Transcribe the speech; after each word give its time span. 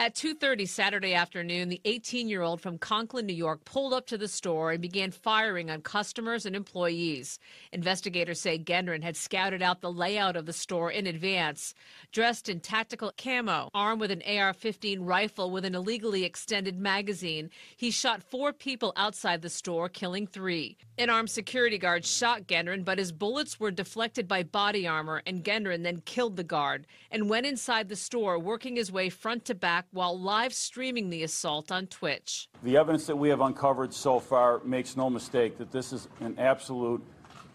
At 0.00 0.16
2:30 0.16 0.66
Saturday 0.66 1.14
afternoon, 1.14 1.68
the 1.68 1.80
18-year-old 1.84 2.60
from 2.60 2.78
Conklin, 2.78 3.26
New 3.26 3.32
York, 3.32 3.64
pulled 3.64 3.92
up 3.92 4.06
to 4.08 4.18
the 4.18 4.26
store 4.26 4.72
and 4.72 4.82
began 4.82 5.12
firing 5.12 5.70
on 5.70 5.82
customers 5.82 6.44
and 6.44 6.56
employees. 6.56 7.38
Investigators 7.70 8.40
say 8.40 8.58
Gendron 8.58 9.04
had 9.04 9.16
scouted 9.16 9.62
out 9.62 9.82
the 9.82 9.92
layout 9.92 10.34
of 10.34 10.46
the 10.46 10.52
store 10.52 10.90
in 10.90 11.06
advance. 11.06 11.74
Dressed 12.10 12.48
in 12.48 12.58
tactical 12.58 13.12
camo, 13.16 13.70
armed 13.72 14.00
with 14.00 14.10
an 14.10 14.22
AR-15 14.26 14.98
rifle 15.00 15.52
with 15.52 15.64
an 15.64 15.76
illegally 15.76 16.24
extended 16.24 16.76
magazine, 16.76 17.48
he 17.76 17.92
shot 17.92 18.24
four 18.24 18.52
people 18.52 18.92
outside 18.96 19.42
the 19.42 19.48
store, 19.48 19.88
killing 19.88 20.26
three. 20.26 20.76
An 20.98 21.08
armed 21.08 21.30
security 21.30 21.78
guard 21.78 22.04
shot 22.04 22.48
Gendron, 22.48 22.84
but 22.84 22.98
his 22.98 23.12
bullets 23.12 23.60
were 23.60 23.70
deflected 23.70 24.26
by 24.26 24.42
body 24.42 24.88
armor, 24.88 25.22
and 25.24 25.44
Gendron 25.44 25.84
then 25.84 26.00
killed 26.00 26.34
the 26.34 26.42
guard 26.42 26.84
and 27.12 27.30
went 27.30 27.46
inside 27.46 27.88
the 27.88 27.94
store, 27.94 28.40
working 28.40 28.74
his 28.74 28.90
way 28.90 29.08
front 29.08 29.44
to 29.44 29.54
back 29.54 29.83
while 29.90 30.18
live 30.18 30.52
streaming 30.52 31.10
the 31.10 31.22
assault 31.22 31.70
on 31.70 31.86
Twitch. 31.86 32.48
The 32.62 32.76
evidence 32.76 33.06
that 33.06 33.16
we 33.16 33.28
have 33.28 33.40
uncovered 33.40 33.92
so 33.92 34.20
far 34.20 34.60
makes 34.64 34.96
no 34.96 35.10
mistake 35.10 35.58
that 35.58 35.70
this 35.70 35.92
is 35.92 36.08
an 36.20 36.38
absolute 36.38 37.02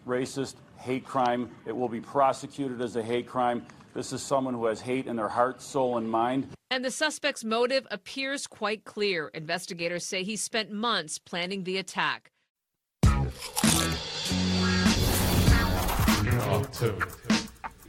racist 0.06 0.54
hate 0.78 1.04
crime. 1.04 1.50
It 1.66 1.76
will 1.76 1.88
be 1.88 2.00
prosecuted 2.00 2.80
as 2.80 2.96
a 2.96 3.02
hate 3.02 3.26
crime. 3.26 3.66
This 3.94 4.12
is 4.12 4.22
someone 4.22 4.54
who 4.54 4.66
has 4.66 4.80
hate 4.80 5.06
in 5.06 5.16
their 5.16 5.28
heart, 5.28 5.60
soul, 5.60 5.98
and 5.98 6.08
mind. 6.08 6.48
And 6.70 6.84
the 6.84 6.90
suspect's 6.90 7.44
motive 7.44 7.86
appears 7.90 8.46
quite 8.46 8.84
clear. 8.84 9.28
Investigators 9.34 10.04
say 10.06 10.22
he 10.22 10.36
spent 10.36 10.70
months 10.70 11.18
planning 11.18 11.64
the 11.64 11.78
attack. 11.78 12.30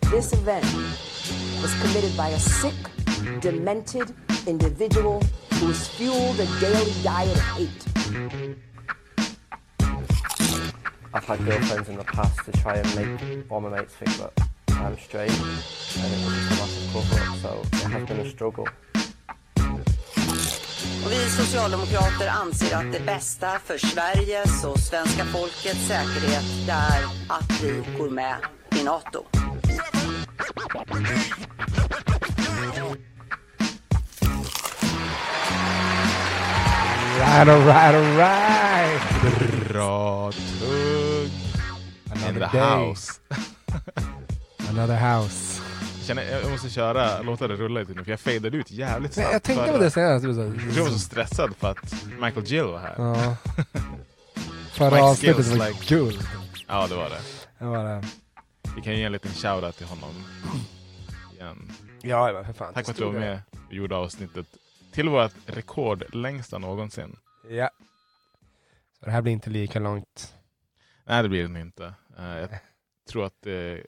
This 0.09 0.33
event 0.33 0.65
was 1.61 1.73
committed 1.81 2.17
by 2.17 2.29
a 2.29 2.39
sick, 2.39 2.73
demented 3.39 4.13
individual 4.47 5.21
who 5.55 5.67
was 5.67 5.87
fueled 5.87 6.39
a 6.39 6.45
daily 6.59 6.93
diet 7.03 7.35
of 7.35 7.41
hate. 7.57 7.85
I've 11.13 11.25
had 11.25 11.45
girlfriends 11.45 11.89
in 11.89 11.97
the 11.97 12.03
past 12.03 12.45
to 12.45 12.51
try 12.51 12.75
and 12.77 12.95
make 12.95 13.51
all 13.51 13.61
my 13.61 13.69
mates 13.69 13.93
think 13.95 14.17
that 14.17 14.31
I'm 14.69 14.97
straight, 14.97 15.31
and 15.31 16.13
it 16.13 16.25
was 16.25 16.33
just 16.35 16.51
a 16.51 16.55
massive 16.61 16.87
cover-up, 16.93 17.37
so 17.43 17.61
it 17.73 17.91
has 17.91 18.07
been 18.07 18.19
a 18.19 18.29
struggle. 18.29 18.65
Och 21.05 21.11
vi 21.11 21.29
socialdemokrater 21.29 22.27
anser 22.27 22.75
att 22.75 22.91
det 22.91 23.05
bästa 23.05 23.59
för 23.65 23.77
Sveriges 23.77 24.63
och 24.65 24.79
svenska 24.79 25.25
folkets 25.25 25.87
säkerhet 25.87 26.69
är 26.69 27.03
att 27.27 27.63
vi 27.63 27.83
går 27.97 28.09
med 28.09 28.35
i 28.79 28.83
NATO. 28.83 29.25
Right, 37.21 37.47
alright, 37.47 37.95
alright. 37.95 39.67
Bra, 39.69 40.31
tung. 40.31 41.29
In 42.15 42.37
Another 42.37 42.47
house. 42.47 43.19
Another 44.69 44.95
house. 44.95 45.61
Jag, 45.97 46.05
känner, 46.07 46.23
jag 46.41 46.51
måste 46.51 46.69
köra, 46.69 47.21
låta 47.21 47.47
det 47.47 47.55
rulla 47.55 47.79
lite 47.79 47.93
nu 47.93 48.03
för 48.03 48.11
jag 48.11 48.19
fejdade 48.19 48.57
ut 48.57 48.71
jävligt 48.71 49.13
snabbt. 49.13 49.29
jag 49.31 49.43
tänkte 49.43 49.71
på 49.71 49.77
det 49.77 49.91
senast. 49.91 50.25
Jag 50.75 50.83
var 50.83 50.89
så 50.91 50.99
stressad 50.99 51.55
för 51.59 51.71
att 51.71 51.95
Michael 52.21 52.45
Gill 52.45 52.63
var 52.63 52.79
här. 52.79 52.95
Ja. 52.97 53.35
Förra 54.73 55.03
avsnittet 55.03 55.47
var 55.47 55.67
like- 55.67 55.87
guld. 55.89 56.27
Ja, 56.67 56.87
det 56.87 56.95
var 56.95 57.09
det. 57.09 57.21
Det 57.59 57.65
var 57.65 57.83
det. 57.83 58.03
Vi 58.75 58.81
kan 58.81 58.93
ge 58.97 59.03
en 59.03 59.11
liten 59.11 59.31
shoutout 59.31 59.77
till 59.77 59.87
honom. 59.87 60.09
Igen. 61.35 61.71
Ja, 62.01 62.43
för 62.45 62.53
fan. 62.53 62.73
Tack 62.73 62.85
för 62.85 62.91
att 62.91 62.97
du 62.97 63.05
var 63.05 63.11
med 63.11 63.41
och 63.67 63.73
gjorde 63.73 63.95
avsnittet 63.95 64.45
till 64.91 65.09
vårt 65.09 65.33
rekord 65.45 66.15
längsta 66.15 66.57
någonsin. 66.57 67.15
Ja. 67.49 67.69
Så 68.99 69.05
det 69.05 69.11
här 69.11 69.21
blir 69.21 69.33
inte 69.33 69.49
lika 69.49 69.79
långt. 69.79 70.35
Nej, 71.05 71.23
det 71.23 71.29
blir 71.29 71.47
det 71.47 71.59
inte. 71.61 71.93
Eh, 72.17 72.25
jag 72.37 72.49
tror 73.09 73.25
att 73.25 73.41
det 73.41 73.85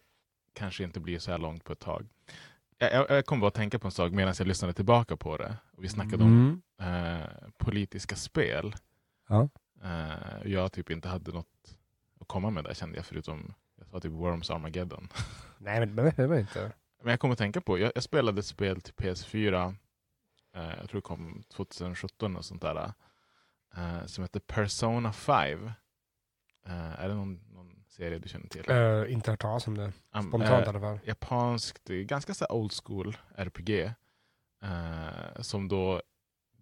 kanske 0.53 0.84
inte 0.84 1.00
blir 1.00 1.19
så 1.19 1.31
här 1.31 1.38
långt 1.38 1.64
på 1.64 1.74
ett 1.74 1.80
tag. 1.80 2.08
Jag, 2.78 3.25
kom 3.25 3.40
bara 3.40 3.47
att 3.47 3.53
tänka 3.53 3.80
på 3.80 3.88
en 3.88 3.91
sak 3.91 4.12
medan 4.12 4.34
jag 4.38 4.47
lyssnade 4.47 4.74
tillbaka 4.74 5.18
på 5.18 5.38
det. 5.38 5.56
Vi 5.78 5.90
snackade 5.90 6.24
om 6.24 6.62
Mm. 6.80 7.14
eh, 7.22 7.28
politiska 7.58 8.16
spel. 8.16 8.75
Ja. 9.30 9.50
Eh, 9.84 10.52
jag 10.52 10.72
typ 10.72 10.91
inte 10.91 11.08
hade 11.09 11.31
något 11.31 11.75
att 12.22 12.28
komma 12.28 12.50
med 12.50 12.64
där 12.64 12.74
kände 12.74 12.96
jag 12.97 13.06
förutom 13.06 13.53
jag 13.78 13.88
sa 13.88 14.00
typ 14.00 14.12
Worms 14.12 14.50
Armageddon. 14.50 15.08
Nej, 15.58 15.80
men 15.80 15.96
det 15.96 16.03
behöver 16.03 16.40
inte. 16.40 16.72
Men 17.03 17.12
jag 17.12 17.20
kommer 17.20 17.31
att 17.31 17.38
tänka 17.38 17.62
på, 17.62 17.80
jag, 17.80 17.91
jag 17.96 18.03
spelade 18.03 18.40
ett 18.40 18.46
spel 18.46 18.81
till 18.81 18.94
PS4, 18.94 19.66
eh, 19.68 19.74
jag 20.53 20.90
tror 20.90 20.97
det 20.97 21.02
kom 21.02 21.44
2017 21.50 22.38
och 22.38 22.46
sånt 22.46 22.62
där, 22.62 22.94
eh, 23.75 24.06
som 24.06 24.24
heter 24.24 24.40
Persona 24.40 25.14
5. 25.14 25.72
Eh, 26.66 27.00
är 27.02 27.08
det 27.09 27.16
någon, 27.16 27.40
någon 27.53 27.84
serie 27.88 28.19
du 28.19 28.30
känner 28.30 28.47
till? 28.47 28.72
Uh, 28.72 29.14
inte 29.14 29.31
hört 29.31 29.41
talas 29.41 29.68
om 29.68 29.78
det. 29.78 29.94
Um, 30.12 30.28
Spontant 30.28 30.59
i 30.59 30.64
eh, 30.64 30.69
alla 30.69 30.80
fall. 30.80 31.00
japanskt, 31.03 31.90
ganska 31.90 32.34
så 32.34 32.46
old 32.50 32.72
school 32.84 33.18
RPG. 33.36 33.69
eh, 34.64 35.41
som 35.41 35.68
då, 35.68 36.02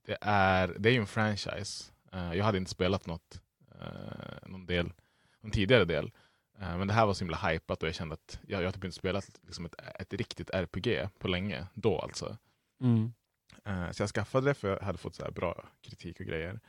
det 0.06 0.18
är, 0.22 0.76
det 0.80 0.90
är 0.90 0.94
ju 0.94 1.00
en 1.00 1.08
franchise. 1.08 1.92
Eh, 2.14 2.34
jag 2.34 2.46
hade 2.46 2.58
inte 2.58 2.72
spelat 2.72 3.06
något, 3.06 3.42
eh, 3.82 4.50
någon, 4.50 4.66
del, 4.66 4.94
någon 5.42 5.52
tidigare 5.52 5.86
del. 5.86 6.12
Eh, 6.60 6.78
men 6.78 6.88
det 6.88 6.94
här 6.94 7.06
var 7.06 7.14
så 7.14 7.24
himla 7.24 7.38
hypat 7.38 7.84
och 7.84 7.88
jag 7.88 7.96
kände 7.96 8.14
att 8.14 8.40
jag, 8.48 8.62
jag 8.62 8.68
har 8.68 8.72
typ 8.72 8.84
inte 8.84 8.98
spelat 8.98 9.40
liksom 9.42 9.66
ett, 9.66 9.76
ett 10.00 10.14
riktigt 10.14 10.50
RPG 10.50 11.10
på 11.20 11.28
länge, 11.28 11.68
då 11.74 12.00
alltså. 12.00 12.38
Mm. 12.82 13.14
Eh, 13.66 13.92
så 13.92 14.02
jag 14.04 14.10
skaffade 14.10 14.48
det 14.50 14.54
för 14.54 14.68
jag 14.70 14.80
hade 14.80 14.98
fått 14.98 15.16
så 15.16 15.24
här 15.24 15.32
bra 15.32 15.66
kritik 15.82 16.20
och 16.20 16.26
grejer. 16.26 16.60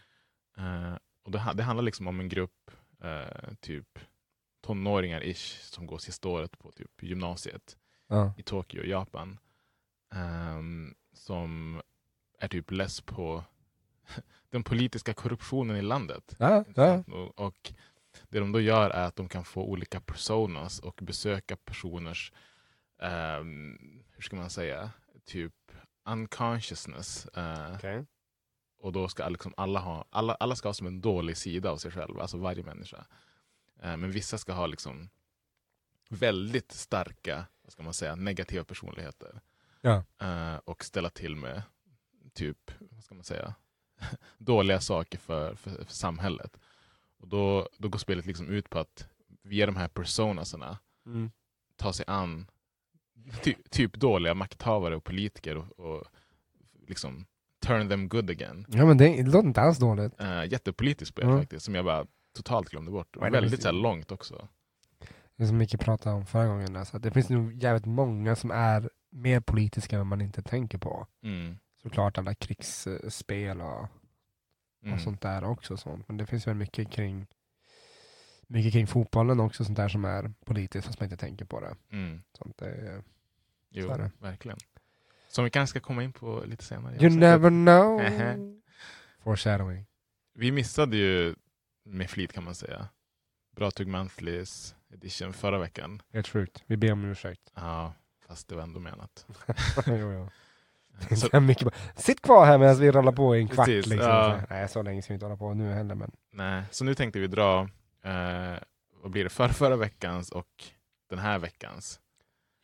Eh, 0.58 0.94
och 1.24 1.30
det, 1.30 1.52
det 1.54 1.62
handlar 1.62 1.82
liksom 1.82 2.06
om 2.08 2.20
en 2.20 2.28
grupp 2.28 2.70
eh, 3.02 3.54
typ 3.60 3.98
tonåringar-ish 4.66 5.58
som 5.62 5.86
går 5.86 5.98
sista 5.98 6.28
året 6.28 6.58
på 6.58 6.72
typ 6.72 7.02
gymnasiet 7.02 7.76
i 8.38 8.42
Tokyo, 8.42 8.84
Japan. 8.84 9.38
ehm, 10.14 10.94
som 11.14 11.82
är 12.38 12.48
typ 12.48 12.70
less 12.70 13.00
på 13.00 13.44
den 14.50 14.62
politiska 14.64 15.14
korruptionen 15.14 15.76
i 15.76 15.82
landet. 15.82 16.36
Och, 17.08 17.40
och 17.46 17.72
det 18.28 18.38
de 18.40 18.52
då 18.52 18.60
gör 18.60 18.90
är 18.90 19.04
att 19.04 19.16
de 19.16 19.28
kan 19.28 19.44
få 19.44 19.62
olika 19.64 20.00
personas 20.00 20.78
och 20.80 20.98
besöka 21.02 21.56
personers, 21.56 22.32
ehm, 23.02 23.78
hur 24.14 24.22
ska 24.22 24.36
man 24.36 24.50
säga, 24.50 24.90
typ 25.24 25.54
unconsciousness. 26.04 27.26
eh, 27.26 27.74
Okej. 27.74 28.06
och 28.78 28.92
då 28.92 29.08
ska 29.08 29.28
liksom 29.28 29.54
alla 29.56 29.80
ha, 29.80 30.04
alla, 30.10 30.34
alla 30.34 30.56
ska 30.56 30.68
ha 30.68 30.74
som 30.74 30.86
en 30.86 31.00
dålig 31.00 31.36
sida 31.36 31.70
av 31.70 31.76
sig 31.76 31.90
själva, 31.90 32.22
alltså 32.22 32.36
varje 32.38 32.62
människa. 32.62 33.06
Eh, 33.82 33.96
men 33.96 34.10
vissa 34.10 34.38
ska 34.38 34.52
ha 34.52 34.66
liksom 34.66 35.10
väldigt 36.08 36.72
starka, 36.72 37.46
vad 37.62 37.72
ska 37.72 37.82
man 37.82 37.94
säga, 37.94 38.14
negativa 38.14 38.64
personligheter. 38.64 39.40
Ja. 39.80 40.04
Eh, 40.20 40.56
och 40.56 40.84
ställa 40.84 41.10
till 41.10 41.36
med 41.36 41.62
typ, 42.34 42.70
vad 42.90 43.04
ska 43.04 43.14
man 43.14 43.24
säga, 43.24 43.54
dåliga 44.38 44.80
saker 44.80 45.18
för, 45.18 45.54
för, 45.54 45.70
för 45.84 45.92
samhället. 45.94 46.56
Och 47.18 47.28
då, 47.28 47.68
då 47.78 47.88
går 47.88 47.98
spelet 47.98 48.26
liksom 48.26 48.48
ut 48.48 48.70
på 48.70 48.78
att 48.78 49.08
via 49.42 49.66
de 49.66 49.76
här 49.76 49.88
personasarna 49.88 50.78
Mm. 51.06 51.30
ta 51.76 51.92
sig 51.92 52.04
an 52.08 52.50
ty, 53.42 53.54
typ 53.70 53.94
dåliga 53.96 54.34
makthavare 54.34 54.96
och 54.96 55.04
politiker 55.04 55.56
och, 55.56 55.80
och 55.80 56.04
liksom 56.88 57.26
turn 57.66 57.88
them 57.88 58.08
good 58.08 58.30
again. 58.30 58.66
Ja, 58.68 58.86
men 58.86 58.98
det, 58.98 59.22
det 59.22 59.30
låter 59.30 59.48
inte 59.48 59.60
alls 59.60 59.78
dåligt. 59.78 60.20
Uh, 60.20 60.44
jättepolitiskt 60.52 61.14
spel 61.14 61.24
Mm. 61.24 61.38
faktiskt, 61.38 61.64
som 61.64 61.74
jag 61.74 61.84
bara 61.84 62.06
totalt 62.36 62.68
glömde 62.70 62.90
bort. 62.90 63.16
Vad 63.16 63.32
det 63.32 63.40
Väldigt 63.40 63.62
så 63.62 63.68
här, 63.68 63.72
långt 63.72 64.12
också. 64.12 64.48
Det 65.36 65.46
som 65.46 65.56
Micke 65.56 65.80
pratade 65.80 66.16
om 66.16 66.26
förra 66.26 66.46
gången. 66.46 66.76
Alltså. 66.76 66.98
Det 66.98 67.10
finns 67.10 67.28
nog 67.28 67.62
jävligt 67.62 67.86
många 67.86 68.36
som 68.36 68.50
är 68.50 68.90
mer 69.10 69.40
politiska 69.40 69.98
än 69.98 70.06
man 70.06 70.20
inte 70.20 70.42
tänker 70.42 70.78
på. 70.78 71.06
Mm. 71.22 71.58
Såklart 71.82 72.18
alla 72.18 72.34
krigsspel 72.34 73.60
och, 73.60 73.88
Mm. 74.84 74.94
och 74.94 75.00
sånt 75.00 75.20
där 75.20 75.44
också. 75.44 75.76
Sånt. 75.76 76.08
Men 76.08 76.16
det 76.16 76.26
finns 76.26 76.46
väl 76.46 76.54
mycket 76.54 76.90
kring 76.90 77.26
mycket 78.52 78.72
kring 78.72 78.86
fotbollen 78.86 79.40
också 79.40 79.64
sånt 79.64 79.76
där 79.76 79.88
som 79.88 80.04
är 80.04 80.32
politiskt 80.44 80.86
fast 80.86 81.00
man 81.00 81.06
inte 81.06 81.16
tänker 81.16 81.44
på 81.44 81.60
det. 81.60 81.76
Mm. 81.92 82.22
Sånt 82.38 82.62
är, 82.62 83.02
Jo, 83.70 83.86
Så 83.86 83.94
är 83.94 83.98
det. 83.98 84.10
verkligen. 84.18 84.58
Som 85.28 85.44
vi 85.44 85.50
kanske 85.50 85.70
ska 85.70 85.80
komma 85.86 86.02
in 86.02 86.12
på 86.12 86.42
lite 86.46 86.64
senare. 86.64 86.96
you 87.00 87.10
never 87.10 87.50
know. 87.50 88.00
Foreshadowing. 89.24 89.86
Vi 90.34 90.52
missade 90.52 90.96
ju 90.96 91.34
med 91.84 92.10
flit 92.10 92.32
kan 92.32 92.44
man 92.44 92.54
säga. 92.54 92.88
Bra 93.56 93.70
Tugg 93.70 93.88
Monthlies 93.88 94.74
edition 94.94 95.32
förra 95.32 95.58
veckan. 95.58 96.02
Helt 96.12 96.28
sjukt. 96.28 96.62
Vi 96.66 96.76
ber 96.76 96.92
om 96.92 97.04
ursäkt. 97.04 97.52
Ja, 97.54 97.94
fast 98.26 98.48
det 98.48 98.54
var 98.54 98.62
ändå 98.62 98.80
menat. 98.80 99.26
jo, 99.86 100.12
jo. 100.12 100.28
Så, 101.16 101.40
mycket 101.40 101.68
Sitt 101.96 102.22
kvar 102.22 102.46
här 102.46 102.58
medan 102.58 102.76
vi 102.76 102.90
rullar 102.90 103.12
på 103.12 103.36
i 103.36 103.40
en 103.40 103.48
kvart. 103.48 103.66
Precis, 103.66 103.86
liksom. 103.86 104.08
ja. 104.10 104.40
Nej, 104.50 104.68
så 104.68 104.82
länge 104.82 105.02
ska 105.02 105.12
vi 105.12 105.14
inte 105.14 105.26
hålla 105.26 105.36
på 105.36 105.54
nu 105.54 105.72
heller. 105.72 105.94
Men... 105.94 106.10
nej, 106.32 106.62
så 106.70 106.84
nu 106.84 106.94
tänkte 106.94 107.18
vi 107.18 107.26
dra, 107.26 107.68
eh, 108.02 108.58
vad 109.02 109.10
blir 109.10 109.24
det, 109.24 109.30
förra, 109.30 109.52
förra 109.52 109.76
veckans 109.76 110.30
och 110.30 110.64
den 111.08 111.18
här 111.18 111.38
veckans. 111.38 112.00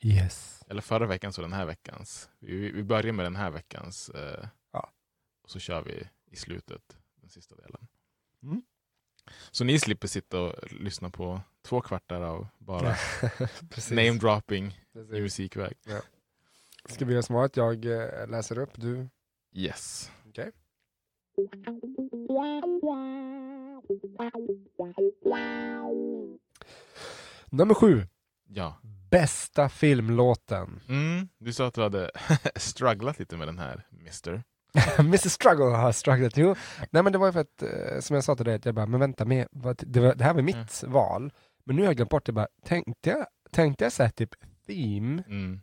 Yes. 0.02 0.64
Eller 0.68 0.82
förra 0.82 1.06
veckans 1.06 1.38
och 1.38 1.42
den 1.42 1.52
här 1.52 1.66
veckans. 1.66 2.30
Vi, 2.38 2.72
vi 2.72 2.82
börjar 2.82 3.12
med 3.12 3.26
den 3.26 3.36
här 3.36 3.50
veckans 3.50 4.08
eh, 4.08 4.48
och 5.48 5.52
så 5.52 5.58
kör 5.58 5.82
vi 5.82 6.08
i 6.30 6.36
slutet 6.36 6.98
den 7.20 7.30
sista 7.30 7.56
delen. 7.56 7.86
Mm. 8.42 8.62
Så 9.50 9.64
ni 9.64 9.78
slipper 9.78 10.08
sitta 10.08 10.40
och 10.40 10.72
lyssna 10.72 11.10
på 11.10 11.40
två 11.62 11.80
kvartar 11.80 12.20
av 12.20 12.46
bara 12.58 12.88
name-dropping 13.90 14.80
i 15.12 15.20
musikväg. 15.20 15.76
Ska 16.88 17.04
vi 17.04 17.12
göra 17.12 17.22
som 17.22 17.34
vanligt? 17.34 17.56
Jag 17.56 17.84
eh, 17.84 18.28
läser 18.28 18.58
upp, 18.58 18.70
du... 18.74 19.08
Yes. 19.52 20.10
Okej. 20.28 20.52
Nummer 27.50 27.74
sju. 27.74 28.06
Ja. 28.48 28.80
Bästa 29.10 29.68
filmlåten. 29.68 30.80
Mm, 30.88 31.28
du 31.38 31.52
sa 31.52 31.66
att 31.66 31.74
du 31.74 31.82
hade 31.82 32.10
strugglat 32.56 33.18
lite 33.18 33.36
med 33.36 33.48
den 33.48 33.58
här, 33.58 33.86
Mister. 33.90 34.42
Mr 34.98 35.28
Struggle 35.28 35.64
har 35.64 35.92
strugglat. 35.92 36.36
Jo, 36.36 36.54
nej 36.90 37.02
men 37.02 37.12
det 37.12 37.18
var 37.18 37.26
ju 37.26 37.32
för 37.32 37.40
att, 37.40 37.62
eh, 37.62 38.00
som 38.00 38.14
jag 38.14 38.24
sa 38.24 38.36
till 38.36 38.44
dig, 38.44 38.54
att 38.54 38.64
jag 38.64 38.74
bara, 38.74 38.86
men 38.86 39.00
vänta, 39.00 39.24
med, 39.24 39.46
det, 39.78 40.00
var, 40.00 40.14
det 40.14 40.24
här 40.24 40.34
var 40.34 40.42
mitt 40.42 40.82
val. 40.86 41.32
Men 41.64 41.76
nu 41.76 41.82
har 41.82 41.86
jag 41.86 41.96
glömt 41.96 42.10
bort 42.10 42.26
det 42.26 42.32
bara, 42.32 42.48
tänkte 42.64 43.10
jag, 43.10 43.26
tänkte 43.50 43.84
jag 43.84 43.92
säga 43.92 44.10
typ 44.10 44.30
theme, 44.66 45.22
Mm. 45.28 45.60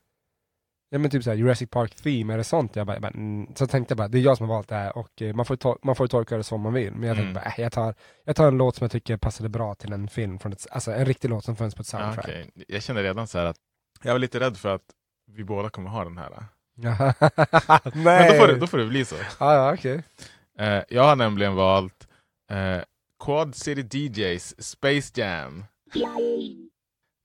Ja 0.95 0.99
men 0.99 1.11
typ 1.11 1.23
såhär 1.23 1.37
Jurassic 1.37 1.69
Park 1.69 1.95
theme, 1.95 2.33
är 2.33 2.37
det 2.37 2.43
sånt? 2.43 2.75
Jag 2.75 2.87
bara, 2.87 2.93
jag 2.93 3.01
bara, 3.01 3.11
mm. 3.11 3.55
Så 3.55 3.67
tänkte 3.67 3.91
jag 3.91 3.97
bara, 3.97 4.07
det 4.07 4.17
är 4.17 4.21
jag 4.21 4.37
som 4.37 4.49
har 4.49 4.55
valt 4.55 4.67
det 4.69 4.75
här 4.75 4.97
och 4.97 5.21
eh, 5.21 5.33
man 5.35 5.45
får, 5.45 5.55
to- 5.55 5.77
man 5.83 5.95
får 5.95 6.03
ju 6.03 6.07
tolka 6.07 6.37
det 6.37 6.43
som 6.43 6.61
man 6.61 6.73
vill. 6.73 6.93
Men 6.93 7.07
jag 7.07 7.17
tänkte 7.17 7.29
Mm. 7.29 7.33
bara, 7.33 7.45
äh, 7.45 7.61
jag, 7.61 7.71
tar, 7.71 7.95
jag 8.25 8.35
tar 8.35 8.47
en 8.47 8.57
låt 8.57 8.75
som 8.75 8.83
jag 8.85 8.91
tycker 8.91 9.17
passade 9.17 9.49
bra 9.49 9.75
till 9.75 9.93
en 9.93 10.07
film, 10.07 10.39
från 10.39 10.53
ett, 10.53 10.67
alltså 10.71 10.91
en 10.91 11.05
riktig 11.05 11.29
låt 11.29 11.45
som 11.45 11.55
fanns 11.55 11.75
på 11.75 11.81
ett 11.81 11.93
Ja, 11.93 11.99
soundtrack. 11.99 12.25
okej. 12.25 12.51
Jag 12.67 12.83
känner 12.83 13.03
redan 13.03 13.27
så 13.27 13.37
här 13.37 13.45
att 13.45 13.57
jag 14.03 14.11
var 14.11 14.19
lite 14.19 14.39
rädd 14.39 14.57
för 14.57 14.75
att 14.75 14.81
vi 15.31 15.43
båda 15.43 15.69
kommer 15.69 15.89
ha 15.89 16.03
den 16.03 16.17
här. 16.17 16.29
Nej! 16.75 17.13
Men 17.93 18.27
då 18.31 18.37
får 18.39 18.47
det, 18.47 18.55
då 18.59 18.67
får 18.67 18.77
det 18.77 18.85
bli 18.85 19.05
så. 19.05 19.15
Ja, 19.39 19.53
ja 19.55 19.73
okej. 19.73 20.03
Eh, 20.59 20.83
jag 20.89 21.03
har 21.03 21.15
nämligen 21.15 21.55
valt 21.55 22.07
eh, 22.51 22.83
Quad 23.23 23.55
City 23.55 23.97
DJs 23.97 24.63
Space 24.63 25.21
Jam. 25.21 25.65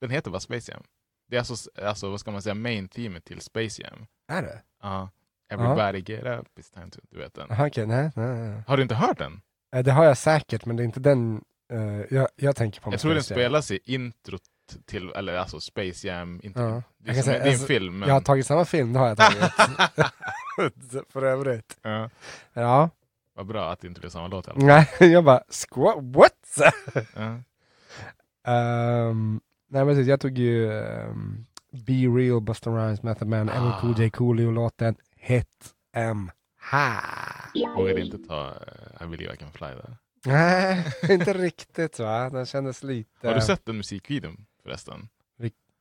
Den 0.01 0.09
heter 0.09 0.31
bara 0.31 0.39
Space 0.39 0.71
Jam. 0.71 0.83
Det 1.31 1.37
är 1.37 1.39
alltså, 1.39 1.69
alltså 1.83 2.09
vad 2.09 2.19
ska 2.19 2.31
man 2.31 2.41
säga, 2.41 2.55
main 2.55 2.87
teamet 2.87 3.25
till 3.25 3.41
Space 3.41 3.81
Jam. 3.81 4.05
Är 4.27 4.41
det? 4.41 4.61
Ja. 4.83 5.09
Everybody 5.49 5.99
get 6.13 6.23
up, 6.25 6.47
it's 6.59 6.73
time 6.73 6.89
to... 6.91 6.99
Du 7.11 7.17
vet 7.19 7.33
den. 7.33 7.51
Aha, 7.51 7.67
okej, 7.67 7.85
nej, 7.87 8.11
nej, 8.15 8.27
nej. 8.39 8.63
Har 8.67 8.77
du 8.77 8.83
inte 8.83 8.95
hört 8.95 9.17
den? 9.17 9.41
Eh, 9.75 9.83
Det 9.83 9.91
har 9.91 10.05
jag 10.05 10.17
säkert, 10.17 10.65
men 10.65 10.75
det 10.75 10.83
är 10.83 10.85
inte 10.85 10.99
den 10.99 11.41
eh, 11.71 12.01
jag, 12.17 12.27
jag 12.35 12.55
tänker 12.55 12.81
på. 12.81 12.91
Jag 12.93 12.99
tror 12.99 13.13
den 13.13 13.23
spelas 13.23 13.71
i 13.71 13.79
introt 13.85 14.41
till, 14.85 15.09
eller 15.09 15.33
alltså 15.37 15.59
Space 15.59 16.07
Jam. 16.07 16.39
Inte, 16.43 16.59
Ja. 16.59 16.83
Det, 16.97 17.09
är 17.11 17.13
som, 17.13 17.23
säga, 17.23 17.37
det 17.37 17.43
är 17.43 17.47
en 17.47 17.51
alltså, 17.53 17.67
film. 17.67 17.99
Men, 17.99 18.07
Jag 18.07 18.15
har 18.15 18.21
tagit 18.21 18.45
samma 18.47 18.65
film, 18.65 18.93
det 18.93 18.99
har 18.99 19.07
jag 19.07 19.17
tagit. 19.17 19.43
För 21.13 21.23
övrigt. 21.23 21.77
ja, 21.81 22.09
Ja. 22.53 22.89
vad 23.35 23.45
bra 23.45 23.71
att 23.71 23.79
det 23.81 23.87
inte 23.87 23.99
blev 23.99 24.09
samma 24.09 24.27
låt 24.27 24.47
i 24.47 24.51
alla 24.51 24.59
fall. 24.59 24.67
Nej, 24.99 25.11
jag 25.13 25.23
bara, 25.23 25.43
what? 26.01 26.57
Ja. 27.15 27.37
Nej 29.71 29.85
precis, 29.85 30.07
jag 30.07 30.19
tog 30.19 30.37
ju 30.37 30.79
ehm, 30.81 31.45
Be 31.71 31.93
Real, 31.93 32.41
Busta 32.41 32.69
Rhymes, 32.69 33.03
Method 33.03 33.27
Man, 33.27 33.49
Ah. 33.49 33.53
LL 33.77 33.81
Cool 33.81 33.99
J, 33.99 34.09
Coolio-låten 34.09 34.95
Hit 35.15 35.73
em 35.95 36.31
Ha. 36.71 37.01
Vågade 37.77 38.01
inte 38.01 38.17
ta 38.17 38.47
uh, 38.49 39.05
I 39.05 39.07
believe 39.09 39.33
I 39.33 39.37
can 39.37 39.51
fly 39.51 39.67
där. 39.67 39.97
Nej, 40.25 40.85
inte 41.09 41.33
riktigt 41.37 41.99
va? 41.99 42.29
Den 42.29 42.45
kändes 42.45 42.83
lite... 42.83 43.27
Har 43.27 43.35
du 43.35 43.41
sett 43.41 43.65
den 43.65 43.77
musikvideon 43.77 44.45
förresten? 44.63 45.09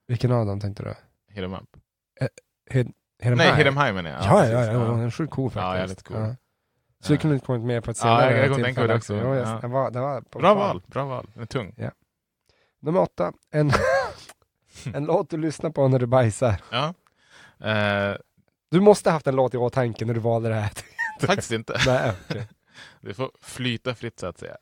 Vilken 0.09 0.33
av 0.33 0.47
dem 0.47 0.61
tänkte 0.61 0.83
du? 0.83 0.95
Hit 1.35 1.45
'em 1.45 1.55
up? 1.55 1.77
Hit, 2.71 2.87
hit 2.87 2.95
em 3.21 3.35
Nej, 3.39 3.47
high? 3.47 3.57
Hit 3.57 3.67
'em 3.67 3.77
high 3.85 3.93
menar 3.95 4.11
jag. 4.11 4.21
Ja, 4.21 4.25
ja, 4.25 4.41
precis. 4.59 4.73
ja, 4.73 4.79
den 4.81 5.01
är 5.01 5.11
sjukt 5.11 5.33
cool 5.33 5.51
Ja, 5.55 5.61
faktiskt. 5.61 5.81
jävligt 5.81 6.03
cool. 6.03 6.17
Ja. 6.17 6.37
Så 7.01 7.13
du 7.13 7.19
kunde 7.19 7.35
inte 7.35 7.47
kommit 7.47 7.63
med 7.67 7.85
på 7.85 7.91
ett 7.91 7.97
Ja, 7.97 8.03
senare 8.03 8.37
jag- 8.37 8.47
jag 8.49 8.55
tänka 8.55 8.65
tillfälle 8.67 8.87
det 8.87 8.95
också. 8.97 9.15
Jag- 9.17 9.37
Ja. 9.37 9.59
den 9.61 9.71
var, 9.71 9.91
den 9.91 10.03
var 10.03 10.21
på 10.21 10.39
Bra 10.39 10.55
val, 10.55 10.83
bra 10.87 11.05
val. 11.05 11.27
Den 11.35 11.43
är 11.43 11.47
tung. 11.47 11.75
Nummer 12.81 13.01
åtta, 13.01 13.33
en, 13.51 13.73
en 14.95 15.05
låt 15.05 15.31
du 15.31 15.37
lyssnar 15.37 15.71
på 15.71 15.89
när 15.89 15.99
du 15.99 16.07
bajsar. 16.07 16.55
Ja. 16.71 16.95
Eh, 17.71 18.17
Du 18.71 18.81
måste 18.81 19.11
haft 19.11 19.27
en 19.27 19.37
låt 19.37 19.55
i 19.55 19.57
åtanke 19.57 20.05
när 20.05 20.15
du 20.15 20.21
valde 20.21 20.49
det 20.49 20.55
här. 20.55 20.71
faktiskt 21.27 21.51
inte. 21.53 21.81
Nej, 21.87 22.13
okej. 22.31 22.49
Det 23.01 23.15
får 23.15 23.31
flyta 23.41 23.95
fritt 23.95 24.19
så 24.21 24.27
att 24.27 24.39
säga. 24.39 24.57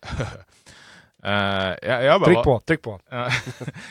Eh, 1.23 1.77
jag, 1.89 2.05
jag, 2.05 2.13
har 2.13 2.19
bara 2.19 2.25
Tryck 2.27 2.37
val- 2.37 2.45
på, 2.45 2.61
tryck 2.61 2.83
på. 2.83 3.01
Ja, 3.11 3.31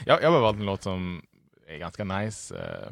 jag, 0.06 0.22
jag 0.22 0.28
har 0.28 0.32
bara 0.32 0.42
valt 0.42 0.58
en 0.60 0.66
låt 0.66 0.84
som 0.84 1.26
är 1.68 1.78
ganska 1.78 2.04
nice. 2.04 2.56
eh, 2.58 2.92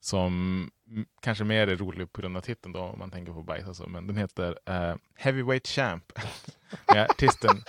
som 0.00 0.62
m- 0.90 1.06
kanske 1.22 1.44
mer 1.44 1.66
är 1.68 1.76
rolig 1.76 2.12
på 2.12 2.20
grund 2.20 2.36
av 2.36 2.40
titeln 2.40 2.72
då, 2.72 2.80
om 2.80 2.98
man 2.98 3.10
tänker 3.10 3.32
på 3.32 3.42
bajs 3.42 3.66
och 3.68 3.76
så. 3.76 3.86
Men 3.86 4.06
den 4.06 4.16
heter 4.16 4.58
eh, 4.66 4.94
Heavyweight 5.16 5.66
Champ. 5.66 6.12
Med 6.94 7.10
artisten, 7.10 7.62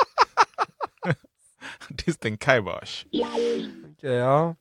artisten 1.90 2.38
Kaibosh. 2.38 3.06
Okej, 3.92 4.12
ja. 4.12 4.56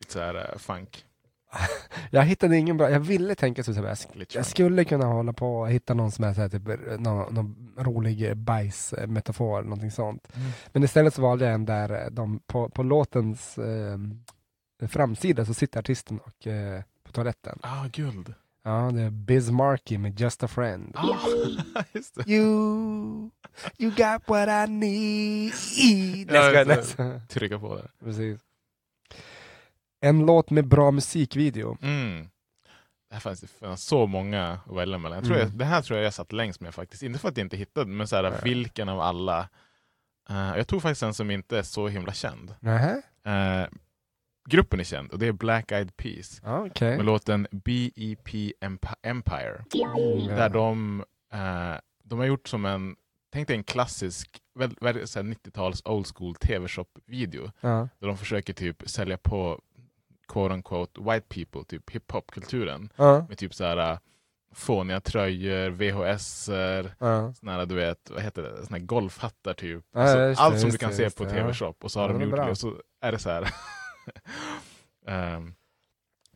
Lite 0.00 0.12
såhär 0.12 0.34
uh, 0.34 0.58
funk. 0.58 1.04
Jag 2.10 2.22
hittade 2.22 2.56
ingen 2.56 2.76
bra, 2.76 2.90
jag 2.90 3.00
ville 3.00 3.34
tänka 3.34 3.62
så, 3.62 3.72
jag, 3.72 3.96
jag 4.32 4.46
skulle 4.46 4.84
kunna 4.84 5.06
hålla 5.06 5.32
på 5.32 5.60
och 5.60 5.70
hitta 5.70 5.94
någon 5.94 6.12
som 6.12 6.24
är 6.24 6.34
så 6.34 6.40
här, 6.40 6.48
typ, 6.48 6.66
någon, 7.00 7.34
någon 7.34 7.72
rolig 7.78 8.36
bajsmetafor, 8.36 9.62
någonting 9.62 9.90
sånt. 9.90 10.28
Mm. 10.34 10.50
Men 10.72 10.84
istället 10.84 11.14
så 11.14 11.22
valde 11.22 11.44
jag 11.44 11.54
en 11.54 11.64
där 11.64 12.04
eh, 12.04 12.10
de, 12.10 12.38
på, 12.46 12.68
på 12.68 12.82
låtens 12.82 13.58
eh, 13.58 13.98
framsida 14.88 15.44
så 15.44 15.54
sitter 15.54 15.80
artisten 15.80 16.20
och, 16.20 16.46
eh, 16.46 16.82
på 17.04 17.12
toaletten. 17.12 17.58
Ah, 17.62 17.86
guld. 17.92 18.34
Ja, 18.64 18.90
det 18.94 19.02
är 19.02 19.10
Biz 19.10 19.50
Markie 19.50 19.98
med 19.98 20.20
Just 20.20 20.42
a 20.42 20.48
Friend. 20.48 20.92
Ah. 20.96 21.16
You, 22.26 23.30
you 23.78 23.90
got 23.90 24.22
what 24.28 24.48
I 24.48 24.72
need. 24.72 25.52
Ja, 26.32 27.20
Trycka 27.28 27.58
på 27.58 27.76
det. 27.76 27.88
Precis. 28.04 28.40
En 30.00 30.26
låt 30.26 30.50
med 30.50 30.68
bra 30.68 30.90
musikvideo. 30.90 31.78
Mm. 31.82 32.28
Det 33.08 33.14
här 33.14 33.20
fanns 33.20 33.44
fanns 33.60 33.84
så 33.84 34.06
många 34.06 34.58
att 34.66 34.76
välja 34.76 34.98
mellan. 34.98 35.16
Jag 35.18 35.24
tror 35.24 35.36
Mm. 35.36 35.48
jag, 35.48 35.58
det 35.58 35.64
här 35.64 35.82
tror 35.82 35.98
jag 35.98 36.06
jag 36.06 36.14
satt 36.14 36.32
längst 36.32 36.60
med 36.60 36.74
faktiskt. 36.74 37.02
Inte 37.02 37.18
för 37.18 37.28
att 37.28 37.36
jag 37.36 37.44
inte 37.44 37.56
hittade, 37.56 37.86
men 37.90 38.08
så 38.08 38.16
här, 38.16 38.22
Nej. 38.30 38.40
vilken 38.44 38.88
av 38.88 39.00
alla. 39.00 39.48
Eh, 40.30 40.56
jag 40.56 40.66
tog 40.68 40.82
faktiskt 40.82 41.02
en 41.02 41.14
som 41.14 41.30
inte 41.30 41.58
är 41.58 41.62
så 41.62 41.88
himla 41.88 42.12
känd. 42.12 42.54
Nähä? 42.60 43.02
Eh, 44.46 44.50
gruppen 44.50 44.80
är 44.80 44.84
känd 44.84 45.10
och 45.12 45.18
det 45.18 45.26
är 45.26 45.32
Black 45.32 45.72
Eyed 45.72 45.96
Peas. 45.96 46.40
Ja, 46.44 46.66
okej. 46.66 46.96
Med 46.96 47.06
låten 47.06 47.46
BEP 47.50 48.28
Emp- 48.60 48.94
Empire. 49.02 49.64
Mm, 49.74 50.26
Där 50.26 50.48
de, 50.48 51.04
eh, 51.32 51.74
de 52.04 52.18
har 52.18 52.26
gjort 52.26 52.48
som 52.48 52.64
en, 52.64 52.96
tänk 53.32 53.48
dig 53.48 53.56
en 53.56 53.64
klassisk 53.64 54.40
väl, 54.54 54.76
väl, 54.80 55.06
så 55.08 55.18
här 55.18 55.24
90-tals 55.26 55.82
old 55.84 56.06
school 56.16 56.34
tv-shop-video. 56.34 57.50
Ja. 57.60 57.88
Där 57.98 58.06
de 58.08 58.16
försöker 58.16 58.52
typ 58.52 58.82
sälja 58.88 59.18
på 59.18 59.60
quote 60.28 60.54
unquote 60.54 61.00
white 61.00 61.26
people, 61.28 61.64
typ 61.64 61.90
hiphop-kulturen. 61.90 62.88
Ja. 62.96 63.26
Med 63.28 63.38
typ 63.38 63.54
så 63.54 63.64
här 63.64 63.76
äh, 63.92 63.98
fåniga 64.54 65.00
tröjor, 65.00 65.70
VHS-er, 65.70 66.94
Ja. 66.98 67.32
såna 67.34 67.52
här, 67.52 67.66
du 67.66 67.74
vet, 67.74 68.10
vad 68.10 68.22
heter 68.22 68.42
det, 68.42 68.66
såna 68.66 68.78
golfhattar 68.78 69.54
typ. 69.54 69.84
Ja, 69.94 70.00
Alltså, 70.00 70.16
det, 70.18 70.34
allt 70.38 70.60
som 70.60 70.66
just 70.68 70.78
du 70.78 70.78
kan 70.78 70.90
det, 70.90 70.96
se 70.96 71.10
på 71.10 71.24
det, 71.24 71.30
tv-shop. 71.30 71.74
Och 71.82 71.90
så 71.92 72.00
har 72.00 72.08
de 72.08 72.18
det 72.18 72.24
gjort 72.24 72.34
bra. 72.34 72.44
det 72.44 72.50
och 72.50 72.58
så 72.58 72.74
är 73.00 73.12
det 73.12 73.18
så 73.18 73.30
här 73.30 73.42
ehm, 75.06 75.54